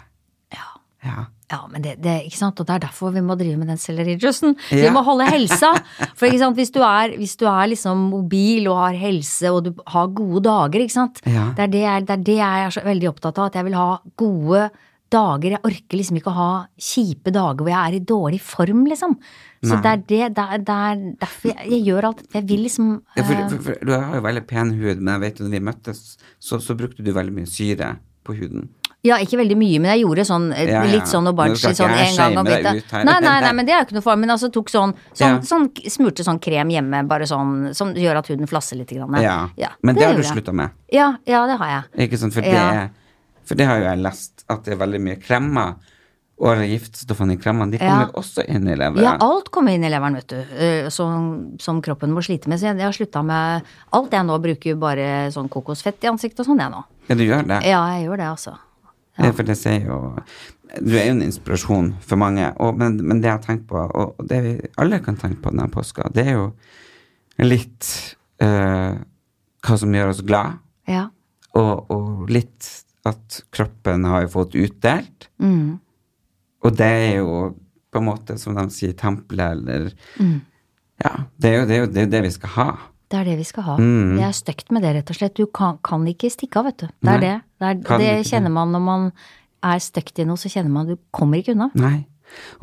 Ja. 0.53 0.67
Ja. 1.05 1.27
Ja, 1.51 1.59
men 1.67 1.83
det, 1.83 1.97
det, 1.99 2.13
ikke 2.29 2.39
sant? 2.39 2.59
Og 2.63 2.67
det 2.69 2.77
er 2.77 2.83
derfor 2.85 3.11
vi 3.11 3.23
må 3.25 3.35
drive 3.39 3.57
med 3.59 3.67
den 3.73 3.79
sellerijuicen. 3.81 4.53
Vi 4.71 4.85
Ja. 4.85 4.91
må 4.95 5.03
holde 5.03 5.25
helsa. 5.27 5.73
For 6.17 6.29
ikke 6.29 6.39
sant? 6.45 6.55
Hvis, 6.55 6.71
du 6.71 6.79
er, 6.85 7.15
hvis 7.19 7.35
du 7.35 7.43
er 7.51 7.67
liksom 7.73 8.05
mobil 8.13 8.69
og 8.71 8.79
har 8.85 8.95
helse 9.01 9.51
og 9.51 9.65
du 9.67 9.73
har 9.91 10.07
gode 10.15 10.45
dager, 10.47 10.85
ikke 10.85 10.95
sant. 10.95 11.19
Ja. 11.27 11.49
Det, 11.57 11.65
er 11.67 11.73
det, 11.75 11.83
jeg, 11.83 12.05
det 12.07 12.15
er 12.15 12.23
det 12.31 12.37
jeg 12.39 12.63
er 12.69 12.77
så 12.77 12.85
veldig 12.87 13.11
opptatt 13.11 13.37
av. 13.41 13.51
At 13.51 13.59
jeg 13.59 13.67
vil 13.67 13.75
ha 13.81 13.89
gode 14.23 14.69
dager. 15.11 15.57
Jeg 15.57 15.63
orker 15.67 15.99
liksom 15.99 16.19
ikke 16.21 16.31
å 16.31 16.37
ha 16.39 16.51
kjipe 16.79 17.33
dager 17.35 17.65
hvor 17.65 17.73
jeg 17.73 17.81
er 17.91 17.97
i 17.99 18.03
dårlig 18.13 18.39
form, 18.47 18.85
liksom. 18.87 19.17
Så 19.61 19.75
Nei. 19.75 19.81
det 19.83 19.91
er 19.91 20.05
det, 20.07 20.21
det 20.37 20.45
er, 20.45 20.61
er 20.73 21.01
derfor 21.21 21.51
jeg, 21.51 21.67
jeg 21.75 21.83
gjør 21.91 22.07
alt. 22.09 22.21
Jeg 22.33 22.47
vil 22.49 22.63
liksom 22.65 22.93
Ja, 23.17 23.25
for, 23.27 23.33
eh, 23.35 23.49
for, 23.51 23.65
for, 23.67 23.81
du 23.85 23.91
har 23.93 24.15
jo 24.17 24.23
veldig 24.25 24.45
pen 24.49 24.71
hud, 24.79 25.01
men 25.03 25.11
jeg 25.17 25.23
vet 25.27 25.41
jo 25.41 25.49
når 25.49 25.57
vi 25.57 25.65
møttes, 25.67 26.05
så, 26.39 26.61
så 26.63 26.77
brukte 26.79 27.03
du 27.05 27.11
veldig 27.13 27.35
mye 27.35 27.49
syre 27.51 27.97
på 28.25 28.37
huden. 28.39 28.69
Ja, 29.03 29.15
ikke 29.17 29.39
veldig 29.39 29.55
mye, 29.57 29.79
men 29.81 29.89
jeg 29.95 30.03
gjorde 30.03 30.23
sånn 30.29 30.43
eh, 30.53 30.67
Ja, 30.69 30.83
ja. 30.85 30.91
litt 30.91 31.09
sånn 31.09 31.25
og 31.25 31.33
obarnsky 31.33 31.71
sånn 31.73 31.89
en 31.89 32.15
gang 32.19 32.35
om 32.37 32.45
her. 32.45 32.67
Nei, 33.01 33.15
nei, 33.25 33.37
nei, 33.41 33.51
men 33.57 33.65
det 33.65 33.73
er 33.73 33.79
jo 33.79 33.87
ikke 33.87 33.95
noe 33.97 34.05
farlig. 34.05 34.21
Men 34.27 34.33
altså 34.35 34.51
tok 34.53 34.69
sånn, 34.69 34.93
sånn, 35.17 35.39
Ja. 35.39 35.39
sånn 35.41 35.69
smurte 35.89 36.21
sånn 36.27 36.37
krem 36.39 36.69
hjemme, 36.69 36.99
bare 37.09 37.25
sånn, 37.25 37.73
som 37.73 37.95
gjør 37.97 38.19
at 38.21 38.27
huden 38.29 38.45
flasser 38.47 38.77
litt. 38.77 38.91
Grann. 38.93 39.17
Ja. 39.21 39.47
men 39.81 39.95
det, 39.95 40.05
har 40.05 40.13
du 40.13 40.21
slutta 40.21 40.53
med. 40.53 40.69
Ja, 40.93 41.15
ja, 41.25 41.47
det 41.47 41.57
har 41.57 41.67
jeg. 41.97 42.09
Ikke 42.09 42.19
sant? 42.21 42.33
For, 42.35 42.41
det, 42.45 42.91
for 43.47 43.55
det 43.57 43.65
har 43.65 43.79
jo 43.79 43.85
jeg 43.89 44.03
lest, 44.03 44.45
at 44.49 44.63
det 44.65 44.73
er 44.75 44.77
veldig 44.85 45.01
mye 45.01 45.17
kremmer. 45.23 45.75
Og 46.41 46.57
giftstoffene 46.65 47.33
i 47.35 47.37
kremmene, 47.37 47.71
de 47.71 47.77
kommer 47.77 48.07
Ja. 48.09 48.13
også 48.17 48.41
inn 48.49 48.67
i 48.67 48.73
leveren. 48.75 49.03
Ja, 49.03 49.17
alt 49.21 49.51
kommer 49.51 49.71
inn 49.73 49.83
i 49.83 49.89
leveren, 49.89 50.15
vet 50.15 50.27
du, 50.27 50.39
eh, 50.57 50.89
som, 50.89 51.57
som 51.59 51.81
kroppen 51.81 52.09
må 52.13 52.21
slite 52.25 52.47
med. 52.49 52.57
Så 52.59 52.65
jeg, 52.69 52.77
jeg 52.77 52.85
har 52.85 52.93
slutta 52.97 53.23
med 53.25 53.61
alt. 53.93 54.11
Jeg 54.11 54.25
nå 54.25 54.39
bruker 54.41 54.75
bare 54.81 55.29
sånn 55.33 55.49
kokosfett 55.49 56.03
i 56.03 56.09
ansiktet 56.09 56.39
og 56.41 56.45
sånn, 56.49 56.59
jeg 56.59 56.71
nå. 56.73 56.83
Ja, 57.09 57.15
du 57.15 57.23
gjør 57.25 57.45
det? 57.47 57.59
Ja, 57.69 57.81
jeg 57.97 58.07
gjør 58.09 58.17
det, 58.17 58.25
altså. 58.33 58.57
Ja. 59.19 59.31
For 59.35 59.43
det 59.43 59.57
sier 59.59 59.83
jo 59.89 59.97
Du 60.81 60.93
er 60.95 61.09
jo 61.09 61.15
en 61.17 61.21
inspirasjon 61.25 61.89
for 61.99 62.15
mange, 62.21 62.45
og, 62.63 62.77
men, 62.79 62.95
men 63.03 63.19
det 63.19 63.27
jeg 63.27 63.35
har 63.35 63.43
tenkt 63.43 63.65
på, 63.67 63.75
og 63.75 64.21
det 64.29 64.37
vi 64.45 64.53
alle 64.79 65.01
kan 65.03 65.17
tenke 65.19 65.41
på 65.43 65.51
denne 65.51 65.65
påska, 65.73 66.05
det 66.15 66.23
er 66.31 66.37
jo 66.37 66.45
litt 67.43 67.89
eh, 68.39 68.93
hva 69.67 69.77
som 69.81 69.91
gjør 69.97 70.13
oss 70.13 70.21
glad, 70.23 70.61
Ja. 70.87 71.09
og, 71.59 71.91
og 71.91 72.31
litt 72.31 72.69
at 73.03 73.41
kroppen 73.51 74.05
har 74.07 74.23
jo 74.23 74.31
fått 74.37 74.55
utdelt. 74.55 75.27
Mm. 75.43 75.79
Og 76.63 76.77
det 76.77 76.87
er 76.87 77.15
jo 77.19 77.35
på 77.91 77.99
en 77.99 78.07
måte, 78.07 78.37
som 78.39 78.55
de 78.55 78.63
sier, 78.71 78.93
tempelet, 78.95 79.57
eller 79.57 79.91
Mm. 80.21 80.39
Ja, 81.01 81.15
det 81.41 81.49
er 81.49 81.55
jo 81.57 81.65
det, 81.67 81.75
er 81.75 81.79
jo, 81.81 81.85
det, 81.91 82.01
er 82.05 82.09
det 82.13 82.19
vi 82.27 82.31
skal 82.35 82.49
ha. 82.55 82.65
Det 83.11 83.19
er 83.19 83.27
det 83.27 83.35
vi 83.41 83.45
skal 83.47 83.65
ha. 83.67 83.75
Mm. 83.81 84.15
Det 84.15 84.23
er 84.23 84.35
stygt 84.37 84.71
med 84.71 84.85
det, 84.85 84.93
rett 84.95 85.11
og 85.11 85.17
slett. 85.17 85.35
Du 85.35 85.45
kan, 85.51 85.77
kan 85.83 86.05
ikke 86.07 86.29
stikke 86.31 86.61
av, 86.61 86.69
vet 86.69 86.85
du. 86.85 86.87
Det 87.03 87.11
er 87.17 87.23
det. 87.25 87.33
Det, 87.59 87.71
er, 87.73 87.99
det 87.99 88.11
kjenner 88.29 88.53
man 88.55 88.71
når 88.71 88.83
man 88.85 89.09
er 89.67 89.83
stygt 89.83 90.21
i 90.23 90.25
noe, 90.25 90.39
så 90.39 90.49
kjenner 90.51 90.71
man 90.71 90.87
at 90.87 90.95
du 90.95 91.01
kommer 91.13 91.41
ikke 91.41 91.53
unna. 91.57 91.67
Nei. 91.77 91.97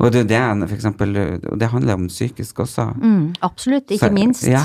Og 0.01 0.09
det, 0.15 0.25
er 0.33 0.53
for 0.65 0.73
eksempel, 0.75 1.13
det 1.61 1.69
handler 1.69 1.99
om 1.99 2.07
psykisk 2.09 2.63
også. 2.65 2.87
Mm, 2.97 3.35
absolutt. 3.45 3.91
Ikke 3.91 4.09
Så- 4.09 4.13
minst. 4.15 4.47
Ja. 4.49 4.63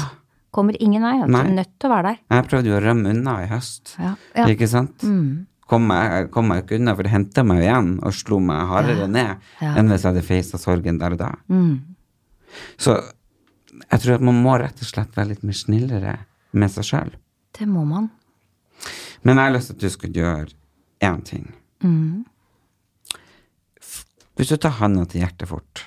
Kommer 0.55 0.77
ingen 0.81 1.03
vei. 1.03 1.19
Du 1.27 1.35
er 1.37 1.51
nødt 1.51 1.73
til 1.83 1.91
å 1.91 1.95
være 1.97 2.13
der. 2.13 2.19
Jeg 2.31 2.47
prøvde 2.49 2.71
jo 2.71 2.77
å 2.79 2.83
rømme 2.85 3.11
unna 3.11 3.43
i 3.43 3.49
høst. 3.51 3.97
Ja. 3.99 4.15
Ja. 4.37 4.47
Ikke 4.47 4.69
sant? 4.71 5.03
Mm. 5.03 5.47
Kom 5.67 5.89
jeg, 5.91 6.31
kom 6.31 6.53
jeg 6.53 6.63
ikke 6.63 6.79
unna, 6.79 6.95
for 6.95 7.03
det 7.03 7.11
henta 7.11 7.43
meg 7.43 7.63
igjen 7.65 7.99
og 8.05 8.13
slo 8.15 8.39
meg 8.39 8.69
hardere 8.69 9.09
ned 9.09 9.37
enn 9.65 9.89
hvis 9.91 10.05
jeg 10.05 10.13
hadde 10.13 10.23
feisa 10.23 10.61
sorgen 10.61 10.99
der 11.01 11.17
og 11.17 11.19
da. 11.19 11.31
Mm. 11.49 11.81
Så 12.79 12.95
jeg 13.91 14.01
tror 14.03 14.17
at 14.17 14.25
man 14.25 14.41
må 14.45 14.57
rett 14.61 14.81
og 14.81 14.89
slett 14.89 15.17
være 15.17 15.33
litt 15.33 15.45
mer 15.47 15.59
snillere 15.59 16.15
med 16.55 16.73
seg 16.73 16.89
sjøl. 16.89 17.13
Det 17.55 17.67
må 17.71 17.85
man. 17.89 18.11
Men 19.23 19.39
jeg 19.39 19.49
har 19.49 19.55
lyst 19.55 19.71
til 19.71 19.77
at 19.77 19.85
du 19.85 19.95
skal 19.95 20.19
gjøre 20.19 20.47
én 21.05 21.23
ting. 21.27 21.47
Mm. 21.85 22.25
Hvis 24.35 24.51
du 24.51 24.57
tar 24.59 24.79
handa 24.81 25.05
til 25.07 25.23
hjertet 25.23 25.47
fort 25.47 25.85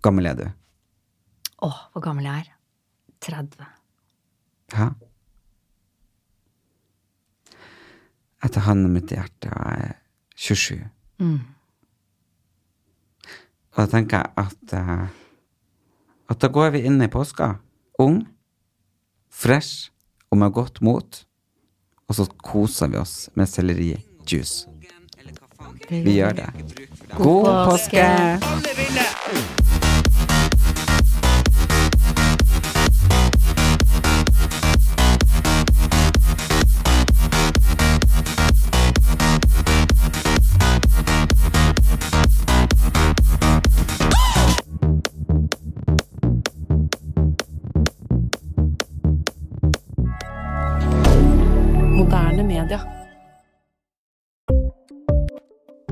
Gammel 0.00 0.30
er 0.30 0.36
du? 0.38 0.46
Å, 1.60 1.68
hvor 1.92 2.00
gammel 2.00 2.24
jeg 2.24 2.46
er. 2.46 2.52
30. 3.20 3.66
Hæ? 4.72 4.86
Jeg 8.40 8.54
tar 8.54 8.64
handa 8.64 8.88
mi 8.88 9.02
til 9.04 9.18
hjertet, 9.18 9.50
og 9.52 9.66
jeg 9.68 9.90
er 9.90 9.98
27. 10.40 10.78
Mm. 11.20 11.40
Og 13.70 13.82
da 13.82 13.86
tenker 13.92 14.22
jeg 14.24 14.32
at 14.40 14.72
eh, 14.78 15.19
At 16.30 16.38
da 16.38 16.48
går 16.48 16.70
vi 16.76 16.84
inn 16.86 17.02
i 17.02 17.08
påska 17.10 17.56
ung, 18.00 18.22
fresh 19.30 19.90
og 20.30 20.38
med 20.38 20.54
godt 20.54 20.80
mot, 20.80 21.24
og 22.08 22.16
så 22.16 22.26
koser 22.46 22.92
vi 22.92 23.00
oss 23.00 23.28
med 23.34 23.50
sellerijuice. 23.50 24.70
Vi 25.90 26.16
gjør 26.16 26.38
det. 26.38 26.48
God 27.18 27.50
påske! 27.70 29.19